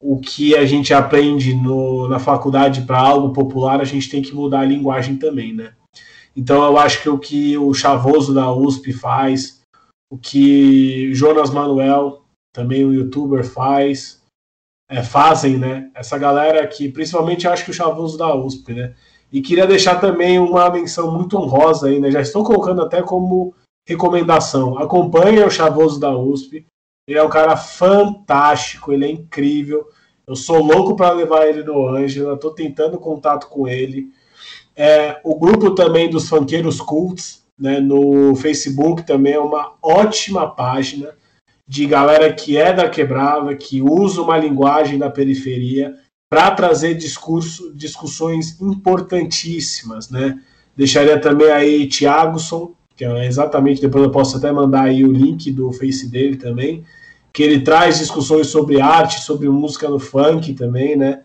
o 0.00 0.20
que 0.20 0.54
a 0.54 0.64
gente 0.64 0.94
aprende 0.94 1.54
no, 1.54 2.08
na 2.08 2.18
faculdade 2.18 2.82
para 2.82 3.00
algo 3.00 3.32
popular, 3.32 3.80
a 3.80 3.84
gente 3.84 4.08
tem 4.08 4.22
que 4.22 4.34
mudar 4.34 4.60
a 4.60 4.66
linguagem 4.66 5.16
também, 5.16 5.52
né? 5.52 5.74
Então 6.38 6.64
eu 6.64 6.78
acho 6.78 7.02
que 7.02 7.08
o 7.08 7.18
que 7.18 7.58
o 7.58 7.74
Chavoso 7.74 8.32
da 8.32 8.52
USP 8.52 8.92
faz, 8.92 9.60
o 10.08 10.16
que 10.16 11.12
Jonas 11.12 11.50
Manuel, 11.50 12.22
também 12.54 12.84
o 12.84 12.94
youtuber, 12.94 13.44
faz, 13.44 14.22
é, 14.88 15.02
fazem, 15.02 15.58
né? 15.58 15.90
Essa 15.96 16.16
galera 16.16 16.62
aqui, 16.62 16.88
principalmente 16.88 17.48
acho 17.48 17.64
que 17.64 17.72
o 17.72 17.74
Chavoso 17.74 18.16
da 18.16 18.32
USP, 18.32 18.72
né? 18.72 18.94
E 19.32 19.42
queria 19.42 19.66
deixar 19.66 20.00
também 20.00 20.38
uma 20.38 20.70
menção 20.70 21.10
muito 21.10 21.36
honrosa 21.36 21.88
aí, 21.88 21.98
né? 21.98 22.08
Já 22.08 22.20
estou 22.20 22.44
colocando 22.44 22.82
até 22.82 23.02
como 23.02 23.52
recomendação. 23.84 24.78
Acompanhe 24.78 25.42
o 25.42 25.50
Chavoso 25.50 25.98
da 25.98 26.16
USP. 26.16 26.64
Ele 27.08 27.18
é 27.18 27.22
um 27.22 27.28
cara 27.28 27.56
fantástico, 27.56 28.92
ele 28.92 29.06
é 29.06 29.10
incrível. 29.10 29.88
Eu 30.24 30.36
sou 30.36 30.62
louco 30.62 30.94
para 30.94 31.12
levar 31.12 31.48
ele 31.48 31.64
no 31.64 31.88
Ângela, 31.88 32.34
estou 32.34 32.52
tentando 32.52 32.96
contato 32.96 33.48
com 33.48 33.66
ele. 33.66 34.12
É, 34.78 35.20
o 35.24 35.34
grupo 35.34 35.72
também 35.72 36.08
dos 36.08 36.28
funkeiros 36.28 36.80
cults, 36.80 37.42
né, 37.58 37.80
no 37.80 38.36
Facebook 38.36 39.04
também 39.04 39.32
é 39.32 39.40
uma 39.40 39.72
ótima 39.82 40.46
página 40.48 41.08
de 41.66 41.84
galera 41.84 42.32
que 42.32 42.56
é 42.56 42.72
da 42.72 42.88
quebrada, 42.88 43.56
que 43.56 43.82
usa 43.82 44.22
uma 44.22 44.38
linguagem 44.38 44.96
da 44.96 45.10
periferia 45.10 45.96
para 46.30 46.52
trazer 46.52 46.94
discurso, 46.94 47.74
discussões 47.74 48.60
importantíssimas, 48.60 50.10
né? 50.10 50.40
Deixaria 50.76 51.20
também 51.20 51.50
aí 51.50 51.88
Thiagoson, 51.88 52.72
que 52.96 53.04
é 53.04 53.26
exatamente, 53.26 53.80
depois 53.80 54.04
eu 54.04 54.12
posso 54.12 54.36
até 54.36 54.52
mandar 54.52 54.84
aí 54.84 55.04
o 55.04 55.10
link 55.10 55.50
do 55.50 55.72
Face 55.72 56.08
dele 56.08 56.36
também, 56.36 56.84
que 57.32 57.42
ele 57.42 57.60
traz 57.60 57.98
discussões 57.98 58.46
sobre 58.46 58.80
arte, 58.80 59.20
sobre 59.22 59.48
música 59.48 59.88
no 59.88 59.98
funk 59.98 60.54
também, 60.54 60.96
né? 60.96 61.22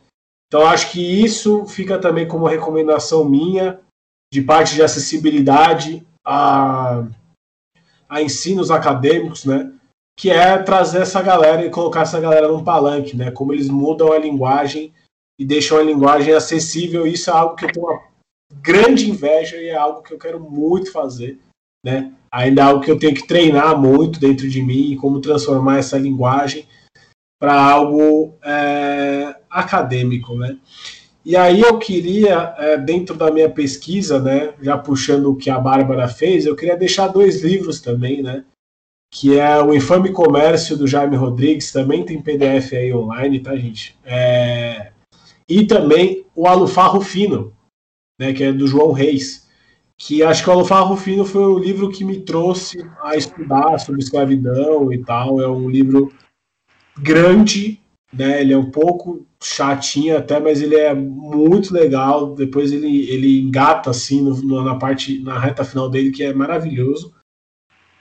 Então, 0.54 0.68
acho 0.68 0.92
que 0.92 1.02
isso 1.02 1.66
fica 1.66 1.98
também 1.98 2.28
como 2.28 2.46
recomendação 2.46 3.26
minha, 3.26 3.80
de 4.32 4.40
parte 4.40 4.76
de 4.76 4.84
acessibilidade 4.84 6.06
a, 6.24 7.08
a 8.08 8.22
ensinos 8.22 8.70
acadêmicos, 8.70 9.46
né? 9.46 9.74
Que 10.16 10.30
é 10.30 10.56
trazer 10.60 11.02
essa 11.02 11.24
galera 11.24 11.66
e 11.66 11.72
colocar 11.72 12.02
essa 12.02 12.22
galera 12.22 12.48
num 12.48 12.64
palanque, 12.64 13.18
né? 13.18 13.32
Como 13.32 13.52
eles 13.52 13.68
mudam 13.68 14.14
a 14.14 14.20
linguagem 14.20 14.94
e 15.40 15.44
deixam 15.44 15.80
a 15.80 15.82
linguagem 15.82 16.36
acessível. 16.36 17.08
Isso 17.08 17.32
é 17.32 17.34
algo 17.34 17.56
que 17.56 17.66
eu 17.66 17.72
tenho 17.72 17.88
uma 17.88 18.04
grande 18.62 19.10
inveja 19.10 19.58
e 19.58 19.70
é 19.70 19.76
algo 19.76 20.04
que 20.04 20.14
eu 20.14 20.20
quero 20.20 20.40
muito 20.40 20.92
fazer, 20.92 21.40
né? 21.84 22.14
Ainda 22.32 22.62
é 22.62 22.66
algo 22.66 22.84
que 22.84 22.92
eu 22.92 23.00
tenho 23.00 23.16
que 23.16 23.26
treinar 23.26 23.76
muito 23.76 24.20
dentro 24.20 24.48
de 24.48 24.62
mim, 24.62 24.96
como 24.98 25.20
transformar 25.20 25.80
essa 25.80 25.98
linguagem 25.98 26.68
para 27.42 27.60
algo 27.60 28.38
é, 28.42 29.36
acadêmico, 29.54 30.36
né? 30.36 30.58
E 31.26 31.38
aí 31.38 31.62
eu 31.62 31.80
queria, 31.80 32.54
é, 32.58 32.78
dentro 32.78 33.16
da 33.16 33.32
minha 33.32 33.50
pesquisa, 33.50 34.20
né, 34.20 34.54
já 34.62 34.78
puxando 34.78 35.32
o 35.32 35.36
que 35.36 35.50
a 35.50 35.58
Bárbara 35.58 36.08
fez, 36.08 36.46
eu 36.46 36.56
queria 36.56 36.76
deixar 36.76 37.08
dois 37.08 37.42
livros 37.42 37.80
também, 37.80 38.22
né? 38.22 38.44
Que 39.14 39.40
é 39.40 39.62
o 39.62 39.74
Infame 39.74 40.12
Comércio 40.12 40.76
do 40.76 40.88
Jaime 40.88 41.16
Rodrigues, 41.16 41.72
também 41.72 42.04
tem 42.04 42.22
PDF 42.22 42.74
aí 42.74 42.94
online, 42.94 43.40
tá, 43.40 43.56
gente? 43.56 43.98
É, 44.04 44.92
e 45.48 45.66
também 45.66 46.26
o 46.36 46.48
Alufarro 46.48 47.00
Fino, 47.00 47.54
né, 48.20 48.34
que 48.34 48.44
é 48.44 48.52
do 48.52 48.68
João 48.68 48.92
Reis. 48.92 49.48
Que 49.98 50.24
acho 50.24 50.44
que 50.44 50.50
o 50.50 50.54
Alufarro 50.54 50.98
Fino 50.98 51.24
foi 51.24 51.44
o 51.44 51.60
livro 51.60 51.90
que 51.90 52.04
me 52.04 52.20
trouxe 52.20 52.86
a 53.02 53.16
estudar 53.16 53.78
sobre 53.78 54.02
escravidão 54.02 54.92
e 54.92 54.98
tal. 54.98 55.40
É 55.40 55.48
um 55.48 55.70
livro 55.70 56.12
grande, 56.98 57.80
né? 58.14 58.42
Ele 58.42 58.54
é 58.54 58.58
um 58.58 58.70
pouco 58.70 59.26
chatinho 59.42 60.18
até, 60.18 60.40
mas 60.40 60.62
ele 60.62 60.76
é 60.76 60.94
muito 60.94 61.74
legal. 61.74 62.34
Depois 62.36 62.72
ele, 62.72 63.10
ele 63.10 63.42
engata 63.42 63.90
assim 63.90 64.22
no, 64.22 64.36
no, 64.42 64.64
na 64.64 64.76
parte 64.76 65.20
na 65.22 65.40
reta 65.40 65.66
final 65.66 65.90
dele 65.90 66.12
que 66.12 66.24
é 66.24 66.34
maravilhoso. 66.34 67.14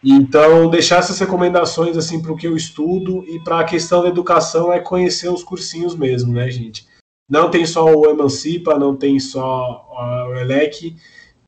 Então, 0.04 0.68
deixar 0.68 0.98
essas 0.98 1.18
recomendações 1.18 1.96
assim 1.96 2.20
para 2.20 2.32
o 2.32 2.36
que 2.36 2.46
eu 2.46 2.56
estudo 2.56 3.24
e 3.28 3.38
para 3.42 3.60
a 3.60 3.64
questão 3.64 4.02
da 4.02 4.08
educação 4.08 4.72
é 4.72 4.80
conhecer 4.80 5.28
os 5.28 5.44
cursinhos 5.44 5.94
mesmo, 5.94 6.32
né, 6.32 6.50
gente? 6.50 6.86
Não 7.30 7.50
tem 7.50 7.64
só 7.64 7.84
o 7.84 8.10
Emancipa, 8.10 8.78
não 8.78 8.96
tem 8.96 9.20
só 9.20 9.86
o 10.28 10.34
ELEC, 10.34 10.96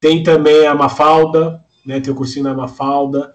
tem 0.01 0.23
também 0.23 0.67
a 0.67 0.75
Mafalda, 0.75 1.65
né? 1.85 2.01
Tem 2.01 2.13
o 2.13 2.17
cursinho 2.17 2.45
da 2.45 2.55
Mafalda. 2.55 3.35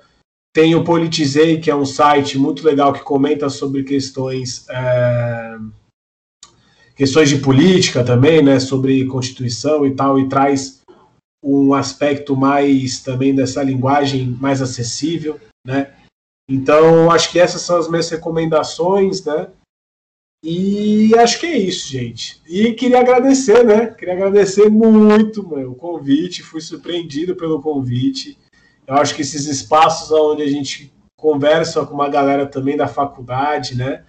Tem 0.53 0.75
o 0.75 0.83
Politizei, 0.83 1.59
que 1.59 1.69
é 1.69 1.75
um 1.75 1.85
site 1.85 2.37
muito 2.37 2.65
legal 2.65 2.91
que 2.91 3.03
comenta 3.03 3.49
sobre 3.49 3.83
questões 3.83 4.67
é, 4.69 5.57
questões 6.95 7.29
de 7.29 7.37
política 7.37 8.03
também, 8.03 8.43
né? 8.43 8.59
Sobre 8.59 9.05
Constituição 9.05 9.85
e 9.85 9.95
tal, 9.95 10.19
e 10.19 10.27
traz 10.27 10.81
um 11.41 11.73
aspecto 11.73 12.35
mais 12.35 12.99
também 12.99 13.33
dessa 13.33 13.63
linguagem 13.63 14.37
mais 14.39 14.61
acessível, 14.61 15.39
né? 15.65 15.93
Então, 16.49 17.09
acho 17.09 17.31
que 17.31 17.39
essas 17.39 17.61
são 17.61 17.77
as 17.77 17.87
minhas 17.87 18.09
recomendações, 18.09 19.23
né? 19.23 19.47
E 20.43 21.13
acho 21.15 21.39
que 21.39 21.45
é 21.45 21.57
isso, 21.57 21.87
gente. 21.87 22.41
E 22.47 22.73
queria 22.73 22.99
agradecer, 22.99 23.63
né? 23.63 23.87
Queria 23.87 24.15
agradecer 24.15 24.69
muito 24.69 25.47
mano, 25.47 25.71
o 25.71 25.75
convite, 25.75 26.43
fui 26.43 26.59
surpreendido 26.59 27.35
pelo 27.35 27.61
convite. 27.61 28.37
Eu 28.89 28.95
acho 28.95 29.15
que 29.15 29.21
esses 29.21 29.45
espaços 29.45 30.11
onde 30.11 30.41
a 30.41 30.47
gente 30.47 30.91
conversa 31.15 31.85
com 31.85 31.93
uma 31.93 32.09
galera 32.09 32.45
também 32.45 32.75
da 32.75 32.87
faculdade, 32.87 33.77
né? 33.77 34.03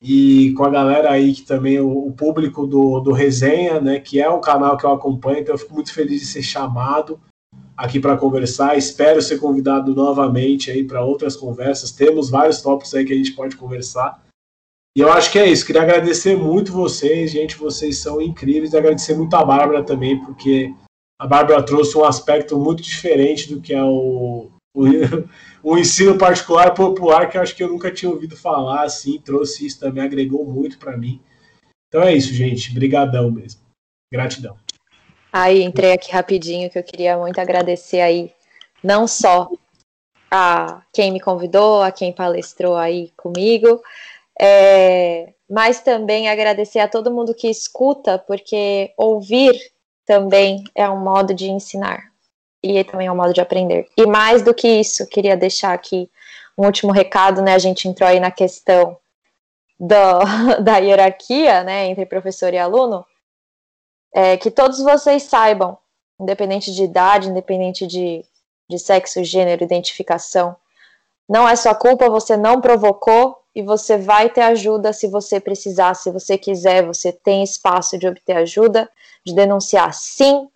e 0.00 0.52
com 0.52 0.64
a 0.64 0.70
galera 0.70 1.10
aí 1.10 1.34
que 1.34 1.42
também 1.42 1.80
o, 1.80 2.06
o, 2.06 2.12
público 2.12 2.66
do, 2.66 3.00
do 3.00 3.12
Resenha, 3.12 3.80
né, 3.80 3.98
que 3.98 4.20
é 4.20 4.30
um 4.30 4.40
canal 4.40 4.76
que 4.76 4.86
eu 4.86 4.92
acompanho, 4.92 5.40
então 5.40 5.54
eu 5.54 5.58
fico 5.58 5.74
muito 5.74 5.92
feliz 5.92 6.20
de 6.20 6.26
ser 6.26 6.42
chamado 6.42 7.20
aqui 7.76 7.98
para 7.98 8.16
conversar. 8.16 8.76
Espero 8.76 9.20
ser 9.20 9.38
convidado 9.38 9.94
novamente 9.94 10.70
aí 10.70 10.84
para 10.84 11.04
outras 11.04 11.36
conversas. 11.36 11.92
Temos 11.92 12.30
vários 12.30 12.62
tópicos 12.62 12.94
aí 12.94 13.04
que 13.04 13.12
a 13.12 13.16
gente 13.16 13.32
pode 13.32 13.56
conversar. 13.56 14.22
E 14.96 15.00
eu 15.00 15.12
acho 15.12 15.30
que 15.30 15.38
é 15.38 15.46
isso. 15.46 15.64
Queria 15.64 15.82
agradecer 15.82 16.36
muito 16.36 16.72
vocês, 16.72 17.30
gente. 17.30 17.56
Vocês 17.56 17.98
são 17.98 18.20
incríveis. 18.20 18.74
Agradecer 18.74 19.16
muito 19.16 19.34
a 19.34 19.44
Bárbara 19.44 19.84
também, 19.84 20.20
porque 20.24 20.74
a 21.18 21.26
Bárbara 21.26 21.62
trouxe 21.62 21.98
um 21.98 22.04
aspecto 22.04 22.56
muito 22.56 22.82
diferente 22.82 23.52
do 23.52 23.60
que 23.60 23.74
é 23.74 23.82
o, 23.82 24.50
o 24.74 24.84
um 25.64 25.76
ensino 25.76 26.16
particular 26.16 26.72
popular 26.72 27.28
que 27.28 27.36
eu 27.36 27.42
acho 27.42 27.56
que 27.56 27.62
eu 27.62 27.68
nunca 27.68 27.90
tinha 27.90 28.10
ouvido 28.10 28.36
falar, 28.36 28.84
assim, 28.84 29.20
trouxe 29.20 29.66
isso 29.66 29.80
também, 29.80 30.04
agregou 30.04 30.44
muito 30.44 30.78
para 30.78 30.96
mim. 30.96 31.20
Então 31.88 32.02
é 32.02 32.14
isso, 32.14 32.32
gente. 32.32 32.72
Brigadão 32.72 33.30
mesmo. 33.30 33.60
Gratidão. 34.12 34.56
Aí, 35.32 35.62
entrei 35.62 35.92
aqui 35.92 36.10
rapidinho 36.12 36.70
que 36.70 36.78
eu 36.78 36.82
queria 36.82 37.18
muito 37.18 37.38
agradecer 37.38 38.00
aí, 38.00 38.32
não 38.82 39.06
só 39.06 39.50
a 40.30 40.82
quem 40.92 41.10
me 41.10 41.20
convidou, 41.20 41.82
a 41.82 41.90
quem 41.90 42.12
palestrou 42.12 42.76
aí 42.76 43.12
comigo, 43.16 43.82
é, 44.40 45.32
mas 45.50 45.80
também 45.80 46.28
agradecer 46.28 46.78
a 46.78 46.88
todo 46.88 47.10
mundo 47.10 47.34
que 47.34 47.48
escuta, 47.48 48.18
porque 48.18 48.92
ouvir 48.96 49.58
também 50.08 50.64
é 50.74 50.88
um 50.88 50.98
modo 50.98 51.34
de 51.34 51.50
ensinar 51.50 52.10
e 52.62 52.82
também 52.82 53.08
é 53.08 53.12
um 53.12 53.16
modo 53.16 53.34
de 53.34 53.42
aprender. 53.42 53.86
E 53.94 54.06
mais 54.06 54.40
do 54.40 54.54
que 54.54 54.66
isso, 54.66 55.06
queria 55.06 55.36
deixar 55.36 55.74
aqui 55.74 56.10
um 56.56 56.64
último 56.64 56.90
recado, 56.90 57.42
né? 57.42 57.52
A 57.52 57.58
gente 57.58 57.86
entrou 57.86 58.08
aí 58.08 58.18
na 58.18 58.30
questão 58.30 58.96
do, 59.78 59.94
da 60.64 60.78
hierarquia, 60.78 61.62
né, 61.62 61.88
entre 61.88 62.06
professor 62.06 62.54
e 62.54 62.58
aluno, 62.58 63.04
é, 64.14 64.38
que 64.38 64.50
todos 64.50 64.80
vocês 64.80 65.24
saibam, 65.24 65.76
independente 66.18 66.74
de 66.74 66.82
idade, 66.82 67.28
independente 67.28 67.86
de, 67.86 68.24
de 68.66 68.78
sexo, 68.78 69.22
gênero, 69.22 69.62
identificação, 69.62 70.56
não 71.28 71.46
é 71.46 71.54
sua 71.54 71.74
culpa, 71.74 72.08
você 72.08 72.34
não 72.34 72.62
provocou 72.62 73.44
e 73.54 73.62
você 73.62 73.96
vai 73.96 74.30
ter 74.30 74.42
ajuda 74.42 74.92
se 74.92 75.08
você 75.08 75.40
precisar, 75.40 75.94
se 75.94 76.10
você 76.10 76.38
quiser, 76.38 76.84
você 76.84 77.12
tem 77.12 77.42
espaço 77.42 77.98
de 77.98 78.06
obter 78.06 78.36
ajuda, 78.36 78.88
de 79.24 79.34
denunciar 79.34 79.92
sim, 79.92 80.48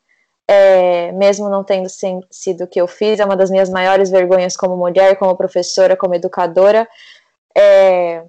é, 0.46 1.12
mesmo 1.12 1.48
não 1.48 1.64
tendo 1.64 1.88
sido 1.88 2.64
o 2.64 2.66
que 2.66 2.80
eu 2.80 2.86
fiz, 2.86 3.20
é 3.20 3.24
uma 3.24 3.36
das 3.36 3.50
minhas 3.50 3.70
maiores 3.70 4.10
vergonhas 4.10 4.56
como 4.56 4.76
mulher, 4.76 5.16
como 5.16 5.36
professora, 5.36 5.96
como 5.96 6.14
educadora. 6.14 6.88
É, 7.56 8.24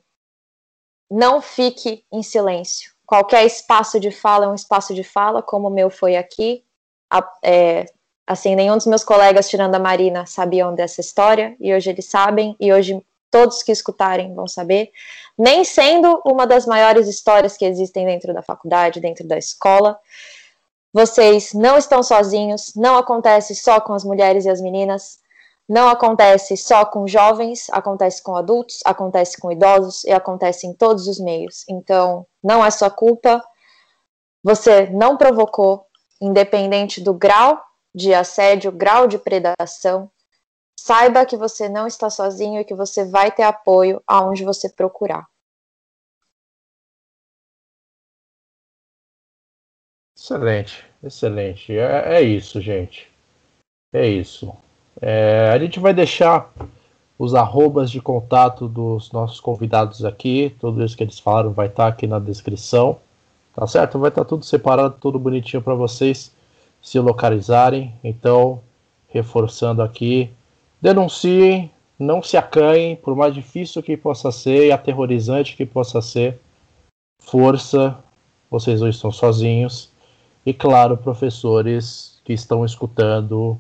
não 1.09 1.41
fique 1.41 2.03
em 2.11 2.23
silêncio. 2.23 2.91
Qualquer 3.05 3.45
espaço 3.45 3.99
de 3.99 4.11
fala 4.11 4.45
é 4.45 4.47
um 4.47 4.55
espaço 4.55 4.93
de 4.93 5.03
fala, 5.03 5.41
como 5.41 5.67
o 5.67 5.71
meu 5.71 5.89
foi 5.89 6.15
aqui. 6.15 6.63
A, 7.11 7.23
é, 7.43 7.85
assim, 8.25 8.55
nenhum 8.55 8.77
dos 8.77 8.87
meus 8.87 9.03
colegas, 9.03 9.49
tirando 9.49 9.75
a 9.75 9.79
Marina, 9.79 10.25
sabiam 10.25 10.73
dessa 10.73 11.01
história, 11.01 11.55
e 11.59 11.73
hoje 11.73 11.89
eles 11.89 12.05
sabem, 12.05 12.55
e 12.59 12.71
hoje 12.71 13.03
todos 13.33 13.63
que 13.63 13.71
escutarem 13.71 14.31
vão 14.35 14.47
saber. 14.47 14.91
Nem 15.35 15.63
sendo 15.63 16.21
uma 16.23 16.45
das 16.45 16.67
maiores 16.67 17.07
histórias 17.07 17.57
que 17.57 17.65
existem 17.65 18.05
dentro 18.05 18.31
da 18.31 18.43
faculdade, 18.43 18.99
dentro 18.99 19.27
da 19.27 19.39
escola. 19.39 19.99
Vocês 20.93 21.51
não 21.53 21.75
estão 21.75 22.03
sozinhos, 22.03 22.73
não 22.75 22.95
acontece 22.95 23.55
só 23.55 23.81
com 23.81 23.95
as 23.95 24.03
mulheres 24.03 24.45
e 24.45 24.49
as 24.51 24.61
meninas, 24.61 25.17
não 25.67 25.89
acontece 25.89 26.55
só 26.55 26.85
com 26.85 27.07
jovens, 27.07 27.67
acontece 27.71 28.21
com 28.21 28.35
adultos, 28.35 28.81
acontece 28.85 29.35
com 29.41 29.51
idosos 29.51 30.03
e 30.03 30.11
acontece 30.11 30.67
em 30.67 30.73
todos 30.75 31.07
os 31.07 31.19
meios. 31.19 31.65
Então, 31.67 32.27
não 32.43 32.63
é 32.63 32.69
sua 32.69 32.91
culpa, 32.91 33.43
você 34.43 34.87
não 34.91 35.17
provocou, 35.17 35.87
independente 36.21 37.01
do 37.01 37.15
grau 37.15 37.59
de 37.95 38.13
assédio, 38.13 38.71
grau 38.71 39.07
de 39.07 39.17
predação. 39.17 40.11
Saiba 40.85 41.25
que 41.25 41.37
você 41.37 41.69
não 41.69 41.87
está 41.87 42.09
sozinho 42.09 42.59
e 42.59 42.65
que 42.65 42.75
você 42.75 43.05
vai 43.05 43.31
ter 43.31 43.43
apoio 43.43 44.03
aonde 44.05 44.43
você 44.43 44.67
procurar. 44.67 45.25
Excelente, 50.13 50.85
excelente. 51.01 51.71
É, 51.71 52.15
é 52.15 52.21
isso, 52.21 52.59
gente. 52.59 53.09
É 53.93 54.05
isso. 54.05 54.53
É, 55.01 55.51
a 55.53 55.57
gente 55.57 55.79
vai 55.79 55.93
deixar 55.93 56.51
os 57.17 57.33
arrobas 57.33 57.89
de 57.89 58.01
contato 58.01 58.67
dos 58.67 59.09
nossos 59.13 59.39
convidados 59.39 60.03
aqui. 60.03 60.53
Tudo 60.59 60.83
isso 60.83 60.97
que 60.97 61.03
eles 61.05 61.17
falaram 61.17 61.53
vai 61.53 61.67
estar 61.67 61.87
aqui 61.87 62.05
na 62.07 62.19
descrição. 62.19 62.99
Tá 63.55 63.65
certo? 63.67 63.99
Vai 63.99 64.09
estar 64.09 64.25
tudo 64.25 64.43
separado, 64.43 64.97
tudo 64.99 65.17
bonitinho 65.17 65.63
para 65.63 65.75
vocês 65.75 66.35
se 66.81 66.99
localizarem. 66.99 67.97
Então, 68.03 68.61
reforçando 69.07 69.81
aqui, 69.81 70.29
denunciem, 70.83 71.71
não 71.97 72.21
se 72.21 72.35
acanhem, 72.35 72.97
por 72.97 73.15
mais 73.15 73.33
difícil 73.33 73.81
que 73.81 73.95
possa 73.95 74.33
ser 74.33 74.67
e 74.67 74.71
aterrorizante 74.73 75.55
que 75.55 75.65
possa 75.65 76.01
ser. 76.01 76.41
Força, 77.21 77.97
vocês 78.51 78.81
não 78.81 78.89
estão 78.89 79.09
sozinhos. 79.09 79.89
E 80.45 80.53
claro, 80.53 80.97
professores 80.97 82.19
que 82.25 82.33
estão 82.33 82.65
escutando, 82.65 83.57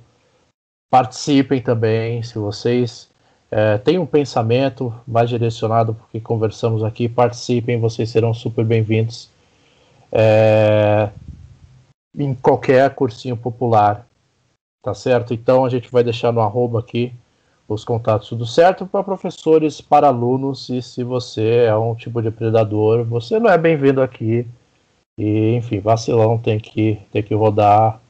participem 0.91 1.61
também. 1.61 2.21
Se 2.23 2.37
vocês 2.37 3.09
é, 3.49 3.77
têm 3.77 3.97
um 3.97 4.05
pensamento 4.05 4.93
mais 5.07 5.29
direcionado 5.29 5.93
porque 5.93 6.19
conversamos 6.19 6.83
aqui, 6.83 7.07
participem, 7.07 7.79
vocês 7.79 8.09
serão 8.09 8.33
super 8.33 8.65
bem-vindos 8.65 9.29
é, 10.11 11.09
em 12.17 12.35
qualquer 12.35 12.93
cursinho 12.93 13.37
popular. 13.37 14.05
Tá 14.83 14.93
certo? 14.93 15.33
Então 15.33 15.63
a 15.63 15.69
gente 15.69 15.89
vai 15.89 16.03
deixar 16.03 16.33
no 16.33 16.41
arroba 16.41 16.79
aqui 16.79 17.13
os 17.67 17.85
contatos 17.85 18.27
tudo 18.27 18.45
certo 18.45 18.85
para 18.85 19.01
professores, 19.03 19.79
para 19.79 20.07
alunos, 20.07 20.67
e 20.69 20.81
se 20.81 21.03
você 21.03 21.65
é 21.67 21.75
um 21.75 21.95
tipo 21.95 22.21
de 22.21 22.29
predador, 22.29 23.05
você 23.05 23.39
não 23.39 23.49
é 23.49 23.57
bem-vindo 23.57 24.01
aqui 24.01 24.45
e, 25.17 25.55
enfim, 25.55 25.79
vacilão 25.79 26.37
tem 26.37 26.59
que, 26.59 26.99
tem 27.11 27.23
que 27.23 27.33
rodar. 27.33 28.01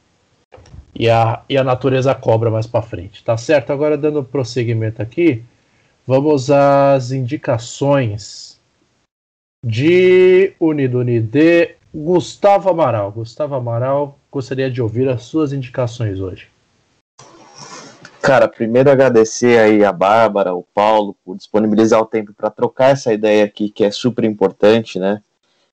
E 0.96 1.08
a, 1.10 1.42
e 1.48 1.56
a 1.56 1.64
natureza 1.64 2.14
cobra 2.14 2.50
mais 2.50 2.66
para 2.66 2.82
frente. 2.82 3.22
Tá 3.24 3.36
certo? 3.36 3.72
Agora, 3.72 3.96
dando 3.98 4.22
prosseguimento 4.22 5.02
aqui, 5.02 5.44
vamos 6.06 6.50
às 6.50 7.10
indicações 7.10 8.60
de 9.64 10.54
Uniduni 10.60 11.20
de 11.20 11.74
Gustavo 11.92 12.70
Amaral. 12.70 13.10
Gustavo 13.10 13.54
Amaral, 13.56 14.18
gostaria 14.30 14.70
de 14.70 14.80
ouvir 14.80 15.08
as 15.08 15.22
suas 15.22 15.52
indicações 15.52 16.20
hoje. 16.20 16.53
Cara, 18.24 18.48
primeiro 18.48 18.90
agradecer 18.90 19.58
aí 19.58 19.84
a 19.84 19.92
Bárbara, 19.92 20.54
o 20.54 20.62
Paulo, 20.62 21.14
por 21.22 21.36
disponibilizar 21.36 22.00
o 22.00 22.06
tempo 22.06 22.32
para 22.32 22.48
trocar 22.48 22.88
essa 22.88 23.12
ideia 23.12 23.44
aqui, 23.44 23.68
que 23.68 23.84
é 23.84 23.90
super 23.90 24.24
importante, 24.24 24.98
né? 24.98 25.22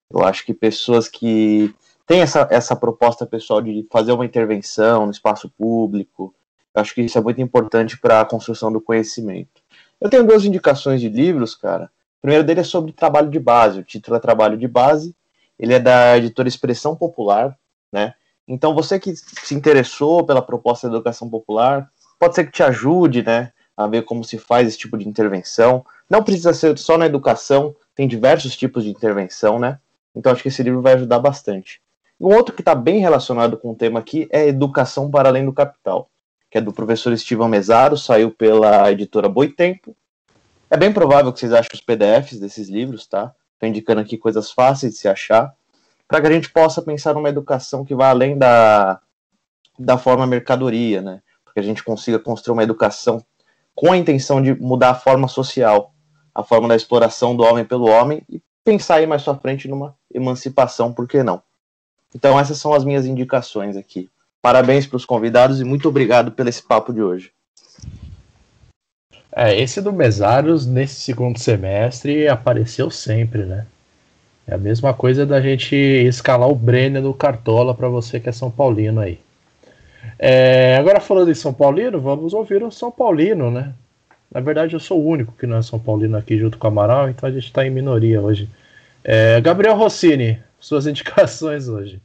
Eu 0.10 0.22
acho 0.22 0.46
que 0.46 0.54
pessoas 0.54 1.08
que 1.08 1.74
têm 2.06 2.20
essa, 2.20 2.46
essa 2.52 2.76
proposta 2.76 3.26
pessoal 3.26 3.62
de 3.62 3.88
fazer 3.90 4.12
uma 4.12 4.26
intervenção 4.26 5.06
no 5.06 5.14
espaço 5.14 5.50
público, 5.58 6.36
eu 6.76 6.82
acho 6.82 6.94
que 6.94 7.02
isso 7.02 7.18
é 7.18 7.22
muito 7.22 7.40
importante 7.40 7.98
para 7.98 8.20
a 8.20 8.26
construção 8.26 8.70
do 8.70 8.82
conhecimento. 8.82 9.62
Eu 10.02 10.10
tenho 10.10 10.28
duas 10.28 10.44
indicações 10.44 11.00
de 11.00 11.08
livros, 11.08 11.56
cara. 11.56 11.86
O 12.18 12.22
primeiro 12.24 12.44
dele 12.44 12.60
é 12.60 12.66
sobre 12.66 12.92
trabalho 12.92 13.30
de 13.30 13.40
base. 13.40 13.80
O 13.80 13.84
título 13.86 14.18
é 14.18 14.20
Trabalho 14.20 14.58
de 14.58 14.68
Base. 14.68 15.16
Ele 15.58 15.74
é 15.74 15.80
da 15.80 16.18
editora 16.18 16.50
Expressão 16.50 16.98
Popular, 16.98 17.58
né? 17.94 18.14
Então 18.46 18.76
você 18.76 19.00
que 19.00 19.16
se 19.16 19.56
interessou 19.56 20.26
pela 20.26 20.42
proposta 20.42 20.90
da 20.90 20.96
educação 20.96 21.30
popular, 21.30 21.90
pode 22.22 22.36
ser 22.36 22.46
que 22.46 22.52
te 22.52 22.62
ajude, 22.62 23.24
né, 23.24 23.52
a 23.76 23.88
ver 23.88 24.04
como 24.04 24.24
se 24.24 24.38
faz 24.38 24.68
esse 24.68 24.78
tipo 24.78 24.96
de 24.96 25.10
intervenção. 25.10 25.84
Não 26.08 26.24
precisa 26.24 26.54
ser 26.54 26.78
só 26.78 26.96
na 26.96 27.08
educação, 27.08 27.76
tem 27.96 28.08
diversos 28.08 28.56
tipos 28.56 28.84
de 28.84 28.92
intervenção, 28.92 29.58
né? 29.58 29.80
Então 30.16 30.32
acho 30.32 30.44
que 30.44 30.50
esse 30.50 30.62
livro 30.62 30.84
vai 30.84 30.94
ajudar 30.94 31.18
bastante. 31.18 31.82
Um 32.20 32.28
outro 32.28 32.54
que 32.54 32.62
está 32.62 32.76
bem 32.76 33.00
relacionado 33.00 33.58
com 33.58 33.72
o 33.72 33.76
tema 33.76 34.00
aqui 34.00 34.30
é 34.32 34.48
Educação 34.48 35.10
para 35.10 35.30
Além 35.30 35.44
do 35.44 35.52
Capital, 35.52 36.12
que 36.52 36.60
é 36.60 36.62
do 36.62 36.72
professor 36.72 37.12
Estevam 37.12 37.50
Mesaro, 37.50 37.98
saiu 37.98 38.30
pela 38.30 38.92
editora 38.92 39.28
Boitempo. 39.28 39.96
É 40.70 40.78
bem 40.78 40.94
provável 40.94 41.34
que 41.34 41.40
vocês 41.40 41.54
achem 41.54 41.72
os 41.74 41.82
PDFs 41.82 42.40
desses 42.40 42.70
livros, 42.70 43.08
tá? 43.08 43.34
Estou 43.56 43.68
indicando 43.68 44.00
aqui 44.00 44.16
coisas 44.16 44.52
fáceis 44.52 44.94
de 44.94 45.00
se 45.00 45.08
achar, 45.08 45.52
para 46.08 46.22
que 46.22 46.28
a 46.28 46.32
gente 46.32 46.52
possa 46.52 46.84
pensar 46.84 47.16
numa 47.16 47.30
educação 47.30 47.84
que 47.84 47.96
vá 47.96 48.10
além 48.10 48.38
da, 48.38 49.02
da 49.80 49.98
forma 49.98 50.28
mercadoria, 50.28 51.02
né? 51.02 51.22
Que 51.54 51.60
a 51.60 51.64
gente 51.64 51.84
consiga 51.84 52.20
construir 52.20 52.54
uma 52.54 52.64
educação 52.64 53.24
com 53.76 53.92
a 53.92 53.98
intenção 53.98 54.42
de 54.42 54.54
mudar 54.54 54.92
a 54.92 54.96
forma 54.96 55.28
social, 55.28 55.94
a 56.34 56.44
forma 56.44 56.68
da 56.68 56.76
exploração 56.76 57.36
do 57.36 57.44
homem 57.44 57.66
pelo 57.66 57.90
homem 57.90 58.24
e 58.30 58.42
pensar 58.64 58.96
aí 58.96 59.08
mais 59.08 59.24
pra 59.24 59.36
frente 59.36 59.68
numa 59.68 59.96
emancipação, 60.14 60.94
por 60.94 61.08
que 61.08 61.24
não? 61.24 61.42
Então 62.14 62.40
essas 62.40 62.58
são 62.58 62.74
as 62.74 62.84
minhas 62.84 63.06
indicações 63.06 63.76
aqui. 63.76 64.10
Parabéns 64.42 64.86
para 64.86 64.98
os 64.98 65.06
convidados 65.06 65.62
e 65.62 65.64
muito 65.64 65.88
obrigado 65.88 66.32
pelo 66.32 66.50
esse 66.50 66.64
papo 66.64 66.94
de 66.94 67.02
hoje. 67.02 67.32
É, 69.34 69.58
esse 69.58 69.82
do 69.82 69.94
Mesários, 69.94 70.66
nesse 70.66 70.96
segundo 70.96 71.40
semestre, 71.40 72.28
apareceu 72.28 72.90
sempre, 72.90 73.46
né? 73.46 73.66
É 74.46 74.56
a 74.56 74.58
mesma 74.58 74.94
coisa 74.94 75.26
da 75.26 75.40
gente 75.40 75.76
escalar 75.76 76.50
o 76.50 76.56
Brenner 76.56 77.02
no 77.02 77.14
Cartola 77.14 77.74
para 77.74 77.88
você 77.88 78.20
que 78.20 78.28
é 78.28 78.32
São 78.32 78.52
Paulino 78.52 79.00
aí. 79.00 79.20
É, 80.18 80.76
agora 80.78 81.00
falando 81.00 81.32
em 81.32 81.36
São 81.36 81.54
Paulino, 81.54 82.00
vamos 82.00 82.34
ouvir 82.34 82.64
o 82.64 82.72
São 82.72 82.92
Paulino, 82.92 83.50
né? 83.50 83.74
Na 84.32 84.40
verdade, 84.40 84.76
eu 84.76 84.80
sou 84.80 85.02
o 85.02 85.08
único 85.08 85.34
que 85.34 85.46
não 85.46 85.58
é 85.58 85.62
São 85.62 85.80
Paulino 85.80 86.18
aqui 86.18 86.38
junto 86.38 86.58
com 86.58 86.68
o 86.68 86.70
Amaral, 86.70 87.10
então 87.10 87.28
a 87.28 87.32
gente 87.32 87.46
está 87.46 87.66
em 87.66 87.70
minoria 87.70 88.22
hoje. 88.22 88.50
É, 89.04 89.42
Gabriel 89.42 89.76
Rossini, 89.76 90.42
suas 90.60 90.86
indicações 90.88 91.68
hoje. 91.68 92.02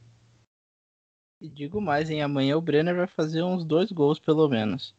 E 1.39 1.47
digo 1.47 1.79
mais, 1.79 2.09
em 2.09 2.21
amanhã 2.21 2.57
o 2.57 2.61
Brenner 2.61 2.95
vai 2.95 3.07
fazer 3.07 3.43
uns 3.43 3.63
dois 3.63 3.91
gols 3.91 4.19
pelo 4.19 4.49
menos. 4.49 4.95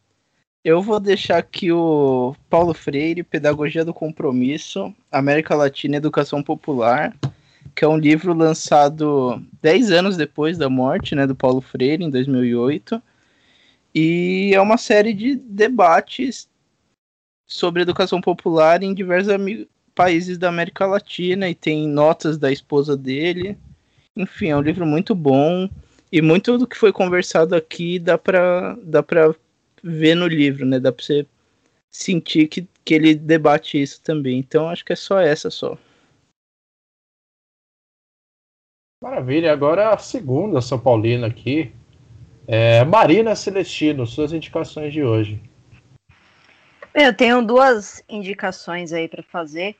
Eu 0.65 0.81
vou 0.81 1.01
deixar 1.01 1.39
aqui 1.39 1.73
o 1.73 2.35
Paulo 2.49 2.75
Freire, 2.75 3.23
Pedagogia 3.23 3.85
do 3.85 3.95
Compromisso, 3.95 4.95
América 5.11 5.55
Latina 5.55 5.97
Educação 5.97 6.43
Popular, 6.43 7.15
que 7.75 7.85
é 7.85 7.89
um 7.89 7.97
livro 7.97 8.33
lançado 8.35 9.43
10 9.63 9.91
anos 9.91 10.17
depois 10.17 10.59
da 10.59 10.69
morte 10.69 11.15
né, 11.15 11.27
do 11.27 11.35
Paulo 11.35 11.61
Freire, 11.61 12.05
em 12.05 12.11
2008. 12.11 13.03
E 13.95 14.53
é 14.55 14.61
uma 14.61 14.77
série 14.77 15.13
de 15.13 15.35
debates 15.35 16.49
sobre 17.47 17.83
educação 17.83 18.21
popular 18.21 18.83
em 18.83 18.95
diversos 18.95 19.33
países 19.95 20.39
da 20.39 20.49
América 20.49 20.87
Latina 20.87 21.49
e 21.49 21.55
tem 21.55 21.89
notas 21.89 22.39
da 22.39 22.53
esposa 22.53 22.97
dele. 22.97 23.57
Enfim, 24.15 24.49
é 24.49 24.57
um 24.57 24.61
livro 24.61 24.87
muito 24.87 25.15
bom 25.15 25.69
e 26.13 26.23
muito 26.23 26.57
do 26.59 26.67
que 26.67 26.77
foi 26.77 26.93
conversado 26.93 27.55
aqui 27.57 27.99
dá 27.99 28.17
para 28.17 28.77
dá 28.83 29.03
para 29.03 29.35
ver 29.83 30.15
no 30.15 30.27
livro, 30.27 30.65
né? 30.65 30.79
Dá 30.79 30.93
para 30.93 31.05
você 31.05 31.27
sentir 31.91 32.47
que, 32.49 32.67
que 32.85 32.95
ele 32.95 33.15
debate 33.15 33.81
isso 33.81 34.01
também. 34.03 34.39
Então 34.39 34.69
acho 34.69 34.85
que 34.85 34.93
é 34.93 34.97
só 34.97 35.19
essa 35.21 35.51
só. 35.51 35.77
Maravilha. 39.01 39.53
Agora 39.53 39.91
a 39.91 39.99
segunda 39.99 40.61
São 40.61 40.79
Paulina 40.79 41.29
aqui. 41.29 41.73
É 42.47 42.85
Marina 42.85 43.37
Celestino, 43.37 44.07
suas 44.07 44.33
indicações 44.33 44.93
de 44.93 45.05
hoje. 45.05 45.41
Eu 46.95 47.15
tenho 47.15 47.43
duas 47.43 48.03
indicações 48.09 48.93
aí 48.93 49.07
para 49.07 49.23
fazer. 49.23 49.77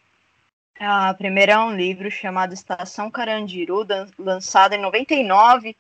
A 0.79 1.13
primeira 1.15 1.55
é 1.55 1.59
um 1.59 1.75
livro 1.75 2.09
chamado 2.11 2.55
Estação 2.55 3.11
Carandiru, 3.11 3.85
lançado 4.17 4.75
em 4.75 4.81
99 4.81 5.75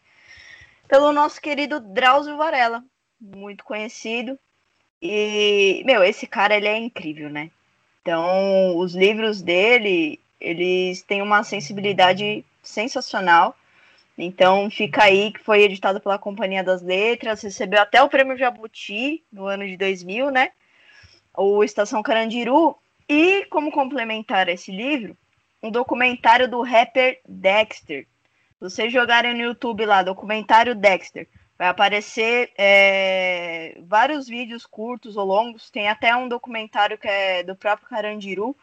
pelo 0.88 1.12
nosso 1.12 1.40
querido 1.40 1.78
Drauzio 1.78 2.36
Varela, 2.36 2.82
muito 3.20 3.62
conhecido. 3.62 4.36
E, 5.00 5.82
meu, 5.86 6.02
esse 6.02 6.26
cara, 6.26 6.56
ele 6.56 6.66
é 6.66 6.76
incrível, 6.76 7.30
né? 7.30 7.50
Então, 8.02 8.76
os 8.78 8.94
livros 8.94 9.40
dele, 9.42 10.18
eles 10.40 11.02
têm 11.02 11.22
uma 11.22 11.44
sensibilidade 11.44 12.44
sensacional. 12.68 13.56
Então, 14.16 14.68
fica 14.70 15.04
aí 15.04 15.32
que 15.32 15.40
foi 15.40 15.62
editado 15.62 16.00
pela 16.00 16.18
Companhia 16.18 16.64
das 16.64 16.82
Letras, 16.82 17.42
recebeu 17.42 17.80
até 17.80 18.02
o 18.02 18.08
Prêmio 18.08 18.36
Jabuti 18.36 19.24
no 19.32 19.46
ano 19.46 19.66
de 19.66 19.76
2000, 19.76 20.30
né? 20.30 20.50
O 21.36 21.62
Estação 21.62 22.02
Carandiru 22.02 22.76
e, 23.08 23.44
como 23.46 23.70
complementar 23.70 24.48
esse 24.48 24.72
livro, 24.72 25.16
um 25.62 25.70
documentário 25.70 26.48
do 26.48 26.62
rapper 26.62 27.20
Dexter. 27.26 28.06
Se 28.58 28.60
vocês 28.60 28.92
jogarem 28.92 29.34
no 29.34 29.42
YouTube 29.42 29.86
lá, 29.86 30.02
documentário 30.02 30.74
Dexter, 30.74 31.28
vai 31.56 31.68
aparecer 31.68 32.52
é, 32.58 33.78
vários 33.86 34.28
vídeos 34.28 34.66
curtos 34.66 35.16
ou 35.16 35.24
longos. 35.24 35.70
Tem 35.70 35.88
até 35.88 36.14
um 36.14 36.28
documentário 36.28 36.98
que 36.98 37.06
é 37.06 37.42
do 37.44 37.54
próprio 37.54 37.88
Carandiru, 37.88 38.56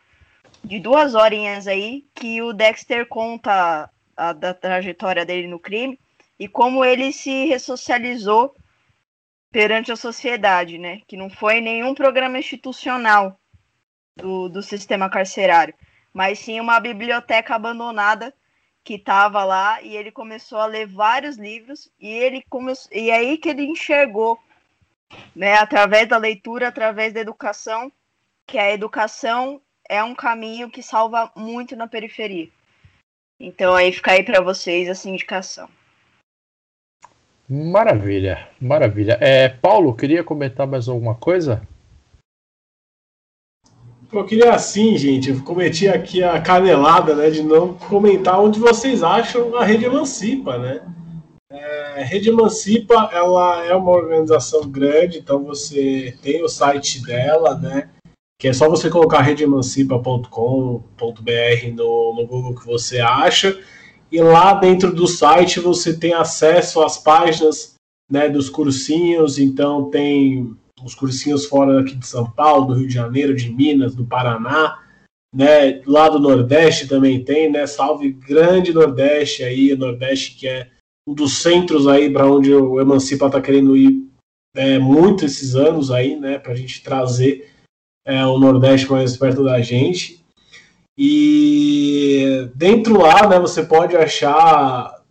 de 0.63 0.79
duas 0.79 1.15
horinhas 1.15 1.65
aí, 1.65 2.05
que 2.13 2.41
o 2.41 2.51
Dexter 2.51 3.07
conta 3.07 3.89
a, 4.15 4.33
da 4.33 4.53
trajetória 4.53 5.25
dele 5.25 5.47
no 5.47 5.59
crime 5.59 5.99
e 6.39 6.47
como 6.47 6.83
ele 6.83 7.11
se 7.11 7.45
ressocializou 7.45 8.55
perante 9.51 9.91
a 9.91 9.95
sociedade, 9.95 10.77
né? 10.77 11.01
Que 11.07 11.15
não 11.15 11.29
foi 11.29 11.61
nenhum 11.61 11.95
programa 11.95 12.37
institucional 12.37 13.39
do, 14.15 14.49
do 14.49 14.61
sistema 14.61 15.09
carcerário, 15.09 15.73
mas 16.13 16.39
sim 16.39 16.59
uma 16.59 16.79
biblioteca 16.79 17.55
abandonada 17.55 18.33
que 18.83 18.95
estava 18.95 19.43
lá 19.43 19.81
e 19.81 19.95
ele 19.95 20.11
começou 20.11 20.59
a 20.59 20.65
ler 20.65 20.85
vários 20.85 21.37
livros 21.37 21.89
e 21.99 22.07
ele 22.07 22.43
começou 22.49 22.91
e 22.93 23.09
é 23.09 23.15
aí 23.15 23.37
que 23.37 23.49
ele 23.49 23.63
enxergou, 23.63 24.39
né, 25.35 25.55
através 25.55 26.07
da 26.07 26.17
leitura, 26.17 26.67
através 26.67 27.13
da 27.13 27.19
educação, 27.19 27.91
que 28.45 28.59
a 28.59 28.71
educação 28.71 29.61
é 29.89 30.03
um 30.03 30.13
caminho 30.13 30.69
que 30.69 30.83
salva 30.83 31.31
muito 31.35 31.75
na 31.75 31.87
periferia. 31.87 32.49
Então 33.39 33.75
aí 33.75 33.91
fica 33.91 34.11
aí 34.11 34.23
para 34.23 34.41
vocês 34.41 34.87
essa 34.87 35.09
indicação. 35.09 35.69
Maravilha, 37.47 38.49
maravilha. 38.59 39.17
É, 39.21 39.49
Paulo, 39.49 39.95
queria 39.95 40.23
comentar 40.23 40.65
mais 40.65 40.87
alguma 40.87 41.13
coisa? 41.13 41.61
Eu 44.11 44.25
queria 44.25 44.53
assim, 44.53 44.97
gente, 44.97 45.29
eu 45.29 45.43
cometi 45.43 45.87
aqui 45.87 46.23
a 46.23 46.41
canelada, 46.41 47.13
né, 47.13 47.29
de 47.29 47.43
não 47.43 47.73
comentar 47.73 48.39
onde 48.39 48.59
vocês 48.59 49.03
acham 49.03 49.55
a 49.57 49.63
Rede 49.63 49.85
Emancipa, 49.85 50.57
né? 50.57 50.81
É, 51.51 52.01
a 52.01 52.05
Rede 52.05 52.29
Emancipa, 52.29 53.09
ela 53.11 53.63
é 53.65 53.75
uma 53.75 53.91
organização 53.91 54.69
grande, 54.69 55.19
então 55.19 55.43
você 55.43 56.17
tem 56.21 56.41
o 56.43 56.47
site 56.47 57.03
dela, 57.03 57.55
né? 57.57 57.89
Que 58.45 58.49
é 58.49 58.53
só 58.53 58.69
você 58.69 58.91
colocar 58.91 59.21
redeemancipa.com.br 59.21 61.67
no, 61.73 62.15
no 62.15 62.27
Google 62.27 62.53
que 62.53 62.63
você 62.63 62.99
acha. 62.99 63.59
E 64.11 64.21
lá 64.21 64.53
dentro 64.53 64.93
do 64.93 65.07
site 65.07 65.59
você 65.59 65.97
tem 65.97 66.13
acesso 66.13 66.83
às 66.83 66.95
páginas 66.95 67.73
né, 68.07 68.29
dos 68.29 68.47
cursinhos, 68.47 69.39
então 69.39 69.89
tem 69.89 70.55
os 70.83 70.93
cursinhos 70.93 71.47
fora 71.47 71.81
aqui 71.81 71.95
de 71.95 72.05
São 72.05 72.29
Paulo, 72.29 72.67
do 72.67 72.73
Rio 72.75 72.87
de 72.87 72.93
Janeiro, 72.93 73.33
de 73.33 73.49
Minas, 73.49 73.95
do 73.95 74.05
Paraná, 74.05 74.79
né? 75.33 75.81
Lá 75.87 76.07
do 76.07 76.19
Nordeste 76.19 76.87
também 76.87 77.23
tem, 77.23 77.51
né? 77.51 77.65
Salve 77.65 78.11
grande 78.11 78.71
Nordeste 78.71 79.41
aí, 79.41 79.75
Nordeste 79.75 80.35
que 80.35 80.47
é 80.47 80.69
um 81.07 81.15
dos 81.15 81.41
centros 81.41 81.87
aí 81.87 82.11
para 82.11 82.29
onde 82.29 82.53
o 82.53 82.79
Emancipa 82.79 83.25
está 83.25 83.41
querendo 83.41 83.75
ir 83.75 84.07
é, 84.55 84.77
muito 84.77 85.25
esses 85.25 85.55
anos 85.55 85.89
aí, 85.89 86.15
né? 86.15 86.37
Para 86.37 86.51
a 86.51 86.55
gente 86.55 86.83
trazer 86.83 87.54
é, 88.05 88.25
o 88.25 88.37
Nordeste 88.37 88.89
mais 88.91 89.17
perto 89.17 89.43
da 89.43 89.59
gente. 89.61 90.23
E 90.97 92.49
dentro 92.55 93.01
lá, 93.01 93.27
né? 93.27 93.39
Você 93.39 93.63
pode 93.63 93.97
achar 93.97 95.01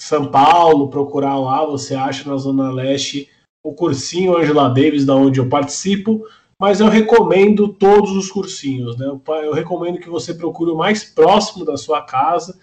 São 0.00 0.30
Paulo, 0.30 0.88
procurar 0.88 1.38
lá, 1.38 1.64
você 1.64 1.94
acha 1.94 2.28
na 2.28 2.36
Zona 2.36 2.72
Leste 2.72 3.28
o 3.62 3.74
cursinho 3.74 4.36
Angela 4.36 4.68
Davis, 4.68 5.04
da 5.04 5.14
onde 5.14 5.38
eu 5.38 5.48
participo, 5.48 6.26
mas 6.58 6.80
eu 6.80 6.88
recomendo 6.88 7.68
todos 7.68 8.12
os 8.12 8.30
cursinhos. 8.30 8.96
Né? 8.96 9.06
Eu 9.06 9.52
recomendo 9.52 10.00
que 10.00 10.08
você 10.08 10.34
procure 10.34 10.70
o 10.70 10.76
mais 10.76 11.04
próximo 11.04 11.64
da 11.64 11.76
sua 11.76 12.02
casa, 12.02 12.58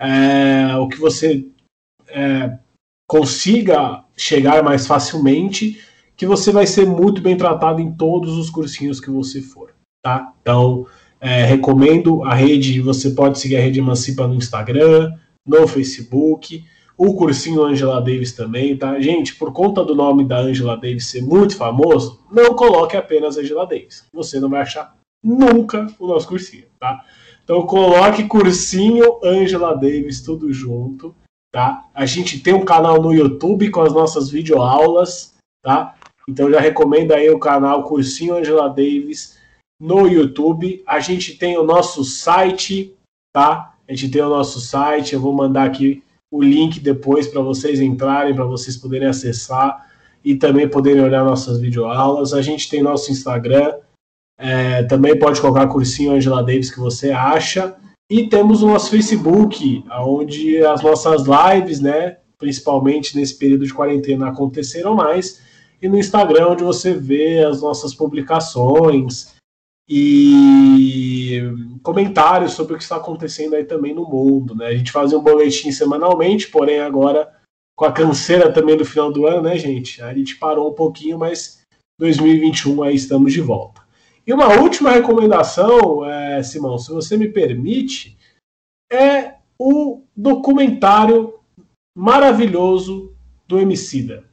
é, 0.00 0.76
o 0.76 0.88
que 0.88 0.98
você 0.98 1.46
é, 2.08 2.58
consiga 3.08 4.04
chegar 4.16 4.62
mais 4.62 4.86
facilmente, 4.86 5.80
que 6.20 6.26
você 6.26 6.52
vai 6.52 6.66
ser 6.66 6.86
muito 6.86 7.22
bem 7.22 7.34
tratado 7.34 7.80
em 7.80 7.94
todos 7.94 8.36
os 8.36 8.50
cursinhos 8.50 9.00
que 9.00 9.10
você 9.10 9.40
for. 9.40 9.72
Tá? 10.04 10.34
Então, 10.42 10.86
é, 11.18 11.46
recomendo 11.46 12.22
a 12.24 12.34
rede, 12.34 12.78
você 12.78 13.12
pode 13.12 13.38
seguir 13.38 13.56
a 13.56 13.60
rede 13.60 13.78
Emancipa 13.78 14.28
no 14.28 14.34
Instagram, 14.34 15.14
no 15.48 15.66
Facebook. 15.66 16.62
o 16.94 17.14
cursinho 17.14 17.64
Angela 17.64 18.02
Davis 18.02 18.32
também, 18.32 18.76
tá? 18.76 19.00
Gente, 19.00 19.34
por 19.36 19.50
conta 19.50 19.82
do 19.82 19.94
nome 19.94 20.28
da 20.28 20.40
Angela 20.40 20.76
Davis 20.76 21.06
ser 21.06 21.22
muito 21.22 21.56
famoso, 21.56 22.20
não 22.30 22.54
coloque 22.54 22.98
apenas 22.98 23.38
Angela 23.38 23.64
Davis. 23.64 24.04
Você 24.12 24.38
não 24.38 24.50
vai 24.50 24.60
achar 24.60 24.94
nunca 25.24 25.86
o 25.98 26.06
nosso 26.06 26.28
cursinho, 26.28 26.66
tá? 26.78 27.02
Então 27.42 27.66
coloque 27.66 28.24
cursinho 28.24 29.18
Angela 29.24 29.74
Davis 29.74 30.20
tudo 30.20 30.52
junto, 30.52 31.14
tá? 31.50 31.86
A 31.94 32.04
gente 32.04 32.40
tem 32.40 32.52
um 32.52 32.66
canal 32.66 33.00
no 33.00 33.14
YouTube 33.14 33.70
com 33.70 33.80
as 33.80 33.94
nossas 33.94 34.28
videoaulas, 34.28 35.34
tá? 35.64 35.94
Então 36.28 36.50
já 36.50 36.60
recomendo 36.60 37.12
aí 37.12 37.28
o 37.30 37.38
canal 37.38 37.84
Cursinho 37.84 38.36
Angela 38.36 38.68
Davis 38.68 39.38
no 39.80 40.06
YouTube. 40.06 40.82
A 40.86 41.00
gente 41.00 41.36
tem 41.36 41.56
o 41.56 41.64
nosso 41.64 42.04
site, 42.04 42.94
tá? 43.32 43.74
A 43.88 43.92
gente 43.94 44.10
tem 44.10 44.22
o 44.22 44.28
nosso 44.28 44.60
site, 44.60 45.14
eu 45.14 45.20
vou 45.20 45.32
mandar 45.32 45.64
aqui 45.64 46.02
o 46.30 46.42
link 46.42 46.78
depois 46.78 47.26
para 47.26 47.40
vocês 47.40 47.80
entrarem, 47.80 48.34
para 48.34 48.44
vocês 48.44 48.76
poderem 48.76 49.08
acessar 49.08 49.90
e 50.24 50.36
também 50.36 50.68
poderem 50.68 51.02
olhar 51.02 51.24
nossas 51.24 51.58
videoaulas. 51.58 52.32
A 52.32 52.40
gente 52.40 52.68
tem 52.68 52.82
nosso 52.82 53.10
Instagram, 53.10 53.74
é, 54.38 54.84
também 54.84 55.18
pode 55.18 55.40
colocar 55.40 55.66
cursinho 55.66 56.12
Angela 56.12 56.42
Davis 56.42 56.70
que 56.70 56.78
você 56.78 57.10
acha. 57.10 57.74
E 58.08 58.28
temos 58.28 58.62
o 58.62 58.66
nosso 58.66 58.90
Facebook, 58.90 59.84
onde 60.02 60.64
as 60.64 60.82
nossas 60.82 61.22
lives, 61.22 61.80
né, 61.80 62.16
principalmente 62.38 63.16
nesse 63.16 63.36
período 63.36 63.66
de 63.66 63.74
quarentena, 63.74 64.28
aconteceram 64.28 64.94
mais. 64.94 65.40
E 65.80 65.88
no 65.88 65.98
Instagram, 65.98 66.48
onde 66.48 66.64
você 66.64 66.92
vê 66.94 67.44
as 67.44 67.62
nossas 67.62 67.94
publicações, 67.94 69.34
e 69.92 71.42
comentários 71.82 72.52
sobre 72.52 72.74
o 72.74 72.76
que 72.76 72.82
está 72.84 72.94
acontecendo 72.94 73.56
aí 73.56 73.64
também 73.64 73.92
no 73.92 74.08
mundo, 74.08 74.54
né? 74.54 74.66
A 74.66 74.76
gente 74.76 74.92
fazia 74.92 75.18
um 75.18 75.22
boletim 75.22 75.72
semanalmente, 75.72 76.48
porém 76.48 76.78
agora 76.78 77.28
com 77.76 77.84
a 77.84 77.92
canseira 77.92 78.52
também 78.52 78.76
do 78.76 78.84
final 78.84 79.10
do 79.10 79.26
ano, 79.26 79.42
né, 79.42 79.58
gente? 79.58 80.00
A 80.00 80.14
gente 80.14 80.36
parou 80.36 80.70
um 80.70 80.74
pouquinho, 80.74 81.18
mas 81.18 81.62
2021 81.98 82.84
aí 82.84 82.94
estamos 82.94 83.32
de 83.32 83.40
volta. 83.40 83.82
E 84.24 84.32
uma 84.32 84.60
última 84.60 84.92
recomendação, 84.92 86.04
é, 86.04 86.40
Simão, 86.40 86.78
se 86.78 86.92
você 86.92 87.16
me 87.16 87.26
permite, 87.26 88.16
é 88.92 89.34
o 89.58 90.04
documentário 90.16 91.34
maravilhoso 91.96 93.12
do 93.48 93.58
Emicida, 93.58 94.29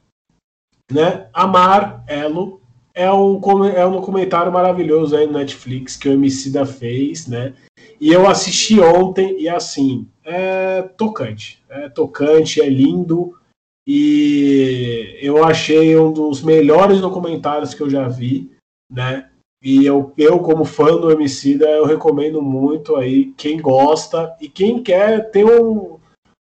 né? 0.92 1.28
Amar 1.34 2.04
Elo 2.08 2.62
é 2.94 3.12
um, 3.12 3.40
é 3.66 3.86
um 3.86 3.92
documentário 3.92 4.52
maravilhoso 4.52 5.16
aí 5.16 5.28
no 5.28 5.34
Netflix 5.34 5.96
que 5.96 6.10
o 6.10 6.14
Emicida 6.14 6.66
fez, 6.66 7.28
né? 7.28 7.54
E 8.00 8.12
eu 8.12 8.28
assisti 8.28 8.80
ontem 8.80 9.40
e 9.40 9.50
assim, 9.50 10.08
é 10.24 10.82
tocante. 10.82 11.64
É 11.70 11.90
tocante, 11.90 12.62
é 12.62 12.70
lindo. 12.70 13.36
E 13.86 15.18
eu 15.22 15.44
achei 15.44 15.98
um 15.98 16.12
dos 16.12 16.42
melhores 16.42 17.00
documentários 17.00 17.74
que 17.74 17.82
eu 17.82 17.90
já 17.90 18.08
vi, 18.08 18.52
né? 18.92 19.30
E 19.64 19.86
eu, 19.86 20.14
eu 20.18 20.40
como 20.40 20.66
fã 20.66 20.98
do 20.98 21.10
Emicida, 21.12 21.68
eu 21.70 21.86
recomendo 21.86 22.42
muito 22.42 22.96
aí 22.96 23.34
quem 23.38 23.60
gosta 23.60 24.36
e 24.40 24.48
quem 24.48 24.84
quer 24.84 25.32
ter 25.32 25.46
um, 25.46 25.97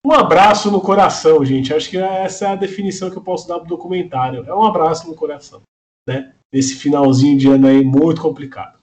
um 0.07 0.12
abraço 0.12 0.70
no 0.70 0.81
coração, 0.81 1.45
gente. 1.45 1.74
Acho 1.74 1.91
que 1.91 1.99
essa 1.99 2.47
é 2.47 2.49
a 2.53 2.57
definição 2.57 3.11
que 3.11 3.19
eu 3.19 3.23
posso 3.23 3.49
dar 3.49 3.59
pro 3.59 3.69
documentário. 3.69 4.45
É 4.47 4.55
um 4.55 4.65
abraço 4.65 5.09
no 5.09 5.16
coração, 5.16 5.62
né? 6.09 6.33
nesse 6.53 6.77
finalzinho 6.77 7.37
de 7.37 7.49
ano 7.49 7.66
aí 7.66 7.85
muito 7.85 8.23
complicado. 8.23 8.78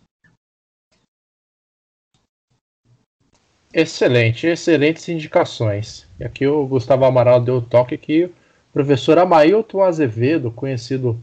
Excelente, 3.74 4.46
excelentes 4.48 5.08
indicações. 5.08 6.06
E 6.20 6.26
aqui 6.26 6.46
o 6.46 6.68
Gustavo 6.68 7.06
Amaral 7.06 7.40
deu 7.40 7.56
o 7.56 7.62
toque 7.62 7.98
que 7.98 8.26
o 8.26 8.34
professor 8.74 9.18
Amailton 9.18 9.82
Azevedo, 9.82 10.52
conhecido 10.52 11.18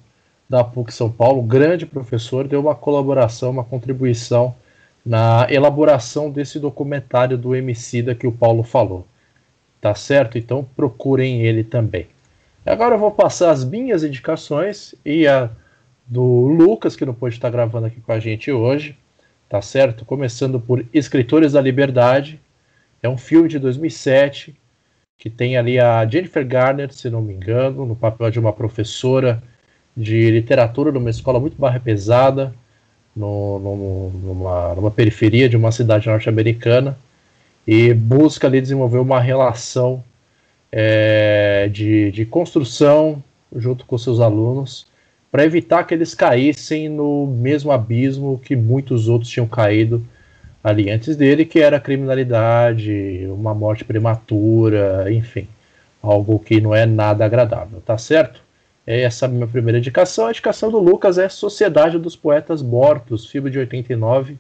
da 0.48 0.64
PUC 0.64 0.94
São 0.94 1.12
Paulo, 1.12 1.43
grande 1.43 1.85
professor, 1.85 2.48
deu 2.48 2.60
uma 2.60 2.74
colaboração, 2.74 3.51
uma 3.51 3.64
contribuição 3.64 4.55
na 5.05 5.47
elaboração 5.51 6.31
desse 6.31 6.59
documentário 6.59 7.36
do 7.36 7.55
Emicida 7.55 8.14
que 8.14 8.27
o 8.27 8.32
Paulo 8.32 8.62
falou. 8.62 9.06
Tá 9.81 9.94
certo? 9.94 10.36
Então 10.36 10.66
procurem 10.77 11.43
ele 11.43 11.65
também. 11.65 12.07
Agora 12.65 12.94
eu 12.94 12.98
vou 12.98 13.11
passar 13.11 13.51
as 13.51 13.65
minhas 13.65 14.05
indicações 14.05 14.94
e 15.05 15.27
a 15.27 15.51
do 16.07 16.48
Lucas, 16.48 16.97
que 16.97 17.07
não 17.07 17.15
pôde 17.15 17.36
estar 17.36 17.51
gravando 17.51 17.86
aqui 17.86 18.01
com 18.01 18.11
a 18.11 18.19
gente 18.19 18.51
hoje, 18.51 18.97
tá 19.48 19.62
certo? 19.62 20.05
Começando 20.05 20.61
por 20.61 20.85
Escritores 20.93 21.52
da 21.52 21.61
Liberdade, 21.61 22.40
é 23.01 23.09
um 23.09 23.16
filme 23.16 23.48
de 23.48 23.59
2007 23.59 24.55
que 25.16 25.31
tem 25.31 25.57
ali 25.57 25.78
a 25.78 26.05
Jennifer 26.07 26.44
Garner, 26.47 26.93
se 26.93 27.09
não 27.11 27.20
me 27.20 27.35
engano, 27.35 27.86
no 27.86 27.94
papel 27.94 28.31
de 28.31 28.40
uma 28.40 28.52
professora 28.52 29.43
de 29.97 30.31
literatura 30.31 30.90
numa 30.90 31.11
escola 31.11 31.39
muito 31.39 31.57
barra 31.61 31.78
pesada, 31.78 32.55
no, 33.15 33.59
no, 33.59 34.11
numa, 34.11 34.74
numa 34.74 34.90
periferia 34.90 35.48
de 35.48 35.57
uma 35.57 35.70
cidade 35.70 36.09
norte-americana, 36.09 36.98
e 37.66 37.92
busca 37.94 38.46
ali 38.46 38.60
desenvolver 38.60 38.98
uma 38.98 39.20
relação 39.20 40.02
é, 40.72 41.68
de, 41.72 42.10
de 42.12 42.24
construção 42.24 43.22
junto 43.54 43.84
com 43.84 43.98
seus 43.98 44.20
alunos 44.20 44.86
para 45.30 45.44
evitar 45.44 45.84
que 45.84 45.94
eles 45.94 46.14
caíssem 46.14 46.88
no 46.88 47.26
mesmo 47.26 47.70
abismo 47.70 48.38
que 48.38 48.56
muitos 48.56 49.08
outros 49.08 49.30
tinham 49.30 49.46
caído 49.46 50.04
ali 50.62 50.90
antes 50.90 51.16
dele, 51.16 51.44
que 51.44 51.60
era 51.60 51.80
criminalidade, 51.80 53.26
uma 53.28 53.54
morte 53.54 53.84
prematura, 53.84 55.06
enfim, 55.10 55.48
algo 56.02 56.38
que 56.38 56.60
não 56.60 56.74
é 56.74 56.84
nada 56.84 57.24
agradável, 57.24 57.80
tá 57.80 57.96
certo? 57.96 58.42
É 58.86 59.02
essa 59.02 59.26
a 59.26 59.28
minha 59.28 59.46
primeira 59.46 59.78
indicação. 59.78 60.26
A 60.26 60.30
indicação 60.30 60.70
do 60.70 60.78
Lucas 60.78 61.16
é 61.16 61.28
Sociedade 61.28 61.98
dos 61.98 62.16
Poetas 62.16 62.62
Mortos, 62.62 63.26
filme 63.26 63.50
de 63.50 63.58
89, 63.58 64.36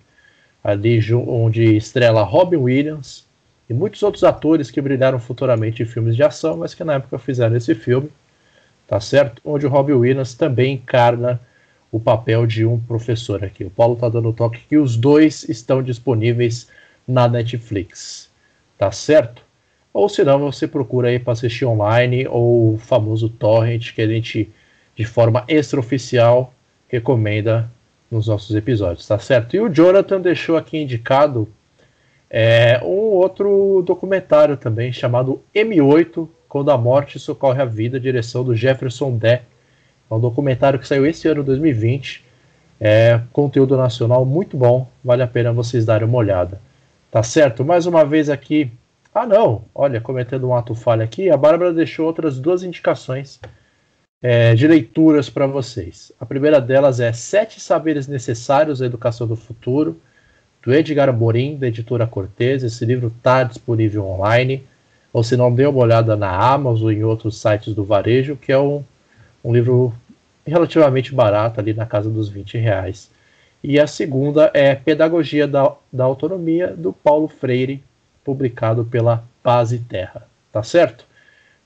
ali 0.62 1.00
onde 1.14 1.76
estrela 1.76 2.22
Robin 2.22 2.56
Williams 2.56 3.26
e 3.68 3.74
muitos 3.74 4.02
outros 4.02 4.24
atores 4.24 4.70
que 4.70 4.80
brilharam 4.80 5.18
futuramente 5.18 5.82
em 5.82 5.86
filmes 5.86 6.16
de 6.16 6.22
ação, 6.22 6.56
mas 6.58 6.74
que 6.74 6.84
na 6.84 6.94
época 6.94 7.18
fizeram 7.18 7.56
esse 7.56 7.74
filme 7.74 8.10
tá 8.90 8.98
certo? 8.98 9.40
Onde 9.44 9.64
o 9.64 9.68
Robbie 9.68 9.92
Williams 9.92 10.34
também 10.34 10.74
encarna 10.74 11.40
o 11.92 12.00
papel 12.00 12.44
de 12.44 12.66
um 12.66 12.76
professor 12.76 13.44
aqui. 13.44 13.62
O 13.62 13.70
Paulo 13.70 13.94
tá 13.94 14.08
dando 14.08 14.32
toque 14.32 14.58
que 14.68 14.76
os 14.76 14.96
dois 14.96 15.48
estão 15.48 15.80
disponíveis 15.80 16.68
na 17.06 17.28
Netflix, 17.28 18.28
tá 18.76 18.90
certo? 18.90 19.44
Ou 19.94 20.08
se 20.08 20.24
não, 20.24 20.40
você 20.40 20.66
procura 20.66 21.06
aí 21.06 21.20
para 21.20 21.34
assistir 21.34 21.64
online 21.66 22.26
ou 22.26 22.74
o 22.74 22.78
famoso 22.78 23.28
torrent 23.28 23.94
que 23.94 24.02
a 24.02 24.08
gente 24.08 24.50
de 24.96 25.04
forma 25.04 25.44
extraoficial 25.46 26.52
recomenda 26.88 27.70
nos 28.10 28.26
nossos 28.26 28.56
episódios, 28.56 29.06
tá 29.06 29.18
certo? 29.18 29.54
E 29.54 29.60
o 29.60 29.68
Jonathan 29.68 30.20
deixou 30.20 30.56
aqui 30.56 30.78
indicado 30.78 31.48
é, 32.28 32.80
um 32.82 33.12
outro 33.14 33.82
documentário 33.86 34.56
também 34.56 34.92
chamado 34.92 35.40
M8 35.54 36.28
quando 36.48 36.70
a 36.70 36.76
Morte 36.76 37.18
Socorre 37.18 37.62
a 37.62 37.64
Vida, 37.64 38.00
direção 38.00 38.42
do 38.42 38.54
Jefferson 38.54 39.16
Dé. 39.16 39.42
É 40.10 40.14
um 40.14 40.18
documentário 40.18 40.78
que 40.78 40.86
saiu 40.86 41.06
esse 41.06 41.28
ano, 41.28 41.44
2020. 41.44 42.24
É 42.80 43.20
conteúdo 43.32 43.76
nacional 43.76 44.24
muito 44.24 44.56
bom, 44.56 44.88
vale 45.04 45.22
a 45.22 45.26
pena 45.26 45.52
vocês 45.52 45.84
darem 45.84 46.08
uma 46.08 46.18
olhada. 46.18 46.60
Tá 47.10 47.22
certo? 47.22 47.64
Mais 47.64 47.86
uma 47.86 48.04
vez 48.04 48.28
aqui. 48.28 48.70
Ah, 49.14 49.26
não! 49.26 49.64
Olha, 49.74 50.00
cometendo 50.00 50.48
um 50.48 50.54
ato 50.54 50.74
falha 50.74 51.04
aqui, 51.04 51.30
a 51.30 51.36
Bárbara 51.36 51.72
deixou 51.72 52.06
outras 52.06 52.38
duas 52.38 52.62
indicações 52.62 53.40
é, 54.22 54.54
de 54.54 54.66
leituras 54.66 55.30
para 55.30 55.46
vocês. 55.46 56.12
A 56.20 56.26
primeira 56.26 56.60
delas 56.60 57.00
é 57.00 57.12
Sete 57.12 57.60
Saberes 57.60 58.06
Necessários 58.06 58.82
à 58.82 58.86
Educação 58.86 59.26
do 59.26 59.36
Futuro, 59.36 60.00
do 60.62 60.72
Edgar 60.74 61.12
Morim, 61.12 61.56
da 61.56 61.68
editora 61.68 62.06
Cortez. 62.06 62.62
Esse 62.62 62.84
livro 62.84 63.12
está 63.16 63.44
disponível 63.44 64.06
online 64.06 64.64
ou 65.12 65.24
se 65.24 65.36
não, 65.36 65.52
dê 65.52 65.66
uma 65.66 65.80
olhada 65.80 66.16
na 66.16 66.30
Amazon 66.30 66.84
ou 66.84 66.92
em 66.92 67.02
outros 67.02 67.40
sites 67.40 67.74
do 67.74 67.84
varejo, 67.84 68.36
que 68.36 68.52
é 68.52 68.58
um, 68.58 68.84
um 69.44 69.52
livro 69.52 69.92
relativamente 70.46 71.14
barato, 71.14 71.60
ali 71.60 71.74
na 71.74 71.86
casa 71.86 72.08
dos 72.08 72.28
20 72.28 72.58
reais. 72.58 73.10
E 73.62 73.78
a 73.78 73.86
segunda 73.86 74.50
é 74.54 74.74
Pedagogia 74.74 75.46
da, 75.46 75.74
da 75.92 76.04
Autonomia, 76.04 76.68
do 76.68 76.92
Paulo 76.92 77.28
Freire, 77.28 77.82
publicado 78.24 78.84
pela 78.84 79.24
Paz 79.42 79.72
e 79.72 79.78
Terra. 79.78 80.26
Tá 80.52 80.62
certo? 80.62 81.04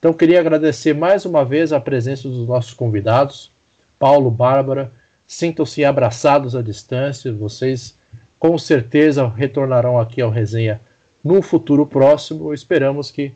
Então, 0.05 0.12
queria 0.12 0.39
agradecer 0.39 0.93
mais 0.93 1.24
uma 1.24 1.47
vez 1.47 1.72
a 1.72 1.81
presença 1.81 2.28
dos 2.28 2.47
nossos 2.47 2.74
convidados, 2.74 3.51
Paulo, 3.98 4.31
Bárbara. 4.31 4.93
Sintam-se 5.26 5.82
abraçados 5.82 6.55
à 6.55 6.60
distância, 6.60 7.32
vocês 7.32 7.97
com 8.39 8.59
certeza 8.59 9.26
retornarão 9.26 9.98
aqui 9.98 10.20
ao 10.20 10.28
resenha 10.28 10.78
no 11.24 11.40
futuro 11.40 11.86
próximo. 11.86 12.52
Esperamos 12.52 13.10
que 13.10 13.32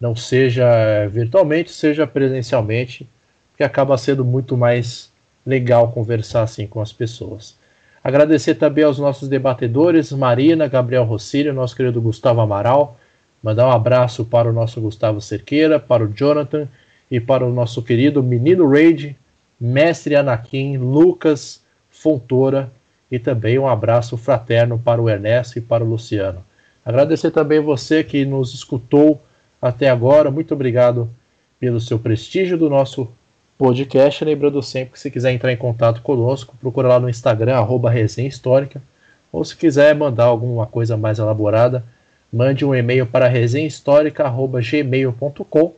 não 0.00 0.16
seja 0.16 0.66
virtualmente, 1.08 1.70
seja 1.70 2.06
presencialmente, 2.06 3.06
que 3.54 3.62
acaba 3.62 3.98
sendo 3.98 4.24
muito 4.24 4.56
mais 4.56 5.12
legal 5.44 5.92
conversar 5.92 6.40
assim 6.40 6.66
com 6.66 6.80
as 6.80 6.90
pessoas. 6.90 7.54
Agradecer 8.02 8.54
também 8.54 8.84
aos 8.84 8.98
nossos 8.98 9.28
debatedores, 9.28 10.10
Marina, 10.10 10.68
Gabriel 10.68 11.04
Rossílio, 11.04 11.52
nosso 11.52 11.76
querido 11.76 12.00
Gustavo 12.00 12.40
Amaral, 12.40 12.96
Mandar 13.42 13.68
um 13.68 13.72
abraço 13.72 14.24
para 14.24 14.48
o 14.48 14.52
nosso 14.52 14.80
Gustavo 14.80 15.20
Cerqueira, 15.20 15.78
para 15.78 16.04
o 16.04 16.08
Jonathan 16.08 16.68
e 17.10 17.20
para 17.20 17.46
o 17.46 17.52
nosso 17.52 17.82
querido 17.82 18.22
menino 18.22 18.68
Raid, 18.68 19.16
mestre 19.60 20.16
Anakin, 20.16 20.76
Lucas 20.76 21.62
Fontoura 21.90 22.70
e 23.10 23.18
também 23.18 23.58
um 23.58 23.66
abraço 23.66 24.16
fraterno 24.16 24.78
para 24.78 25.00
o 25.00 25.08
Ernesto 25.08 25.58
e 25.58 25.62
para 25.62 25.84
o 25.84 25.88
Luciano. 25.88 26.44
Agradecer 26.84 27.30
também 27.30 27.60
você 27.60 28.02
que 28.02 28.24
nos 28.24 28.54
escutou 28.54 29.20
até 29.60 29.88
agora. 29.88 30.30
Muito 30.30 30.54
obrigado 30.54 31.10
pelo 31.60 31.80
seu 31.80 31.98
prestígio 31.98 32.56
do 32.56 32.70
nosso 32.70 33.08
podcast. 33.56 34.24
Lembrando 34.24 34.62
sempre 34.62 34.92
que 34.92 35.00
se 35.00 35.10
quiser 35.10 35.32
entrar 35.32 35.52
em 35.52 35.56
contato 35.56 36.00
conosco, 36.02 36.56
procura 36.60 36.88
lá 36.88 37.00
no 37.00 37.08
Instagram, 37.08 37.56
arroba 37.56 37.90
resenha 37.90 38.28
histórica. 38.28 38.80
Ou 39.30 39.44
se 39.44 39.56
quiser 39.56 39.94
mandar 39.94 40.24
alguma 40.24 40.66
coisa 40.66 40.96
mais 40.96 41.18
elaborada, 41.18 41.84
mande 42.32 42.64
um 42.64 42.74
e-mail 42.74 43.06
para 43.06 43.28
resenhahistórica.gmail.com, 43.28 45.74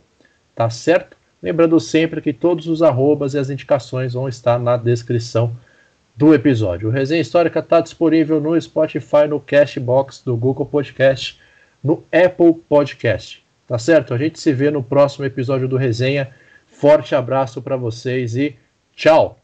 tá 0.55 0.69
certo? 0.69 1.17
Lembrando 1.43 1.81
sempre 1.81 2.21
que 2.21 2.35
todos 2.35 2.67
os 2.67 2.83
arrobas 2.83 3.35
e 3.35 3.39
as 3.39 3.49
indicações 3.49 4.13
vão 4.13 4.29
estar 4.29 4.59
na 4.59 4.77
descrição 4.77 5.57
do 6.15 6.35
episódio. 6.35 6.89
O 6.89 6.93
Resenha 6.93 7.23
Histórica 7.23 7.61
está 7.61 7.81
disponível 7.81 8.39
no 8.41 8.61
Spotify, 8.61 9.27
no 9.27 9.41
Cashbox, 9.41 10.21
do 10.23 10.37
Google 10.37 10.67
Podcast, 10.67 11.41
no 11.83 12.05
Apple 12.13 12.53
Podcast. 12.69 13.43
Tá 13.67 13.79
certo? 13.79 14.13
A 14.13 14.19
gente 14.19 14.39
se 14.39 14.53
vê 14.53 14.71
no 14.71 14.83
próximo 14.83 15.25
episódio 15.25 15.67
do 15.67 15.79
Resenha. 15.79 16.31
Forte 16.67 17.15
abraço 17.15 17.63
para 17.63 17.77
vocês 17.77 18.37
e 18.37 18.55
tchau! 18.95 19.39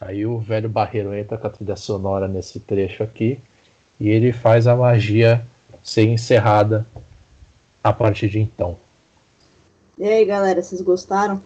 Aí 0.00 0.26
o 0.26 0.38
velho 0.38 0.68
Barreiro 0.68 1.14
entra 1.14 1.38
com 1.38 1.46
a 1.46 1.50
trilha 1.50 1.76
sonora 1.76 2.28
nesse 2.28 2.60
trecho 2.60 3.02
aqui 3.02 3.40
e 3.98 4.08
ele 4.08 4.32
faz 4.32 4.66
a 4.66 4.76
magia 4.76 5.44
ser 5.82 6.04
encerrada 6.04 6.86
a 7.82 7.92
partir 7.92 8.28
de 8.28 8.40
então. 8.40 8.76
E 9.98 10.08
aí, 10.08 10.24
galera, 10.24 10.62
vocês 10.62 10.80
gostaram? 10.80 11.40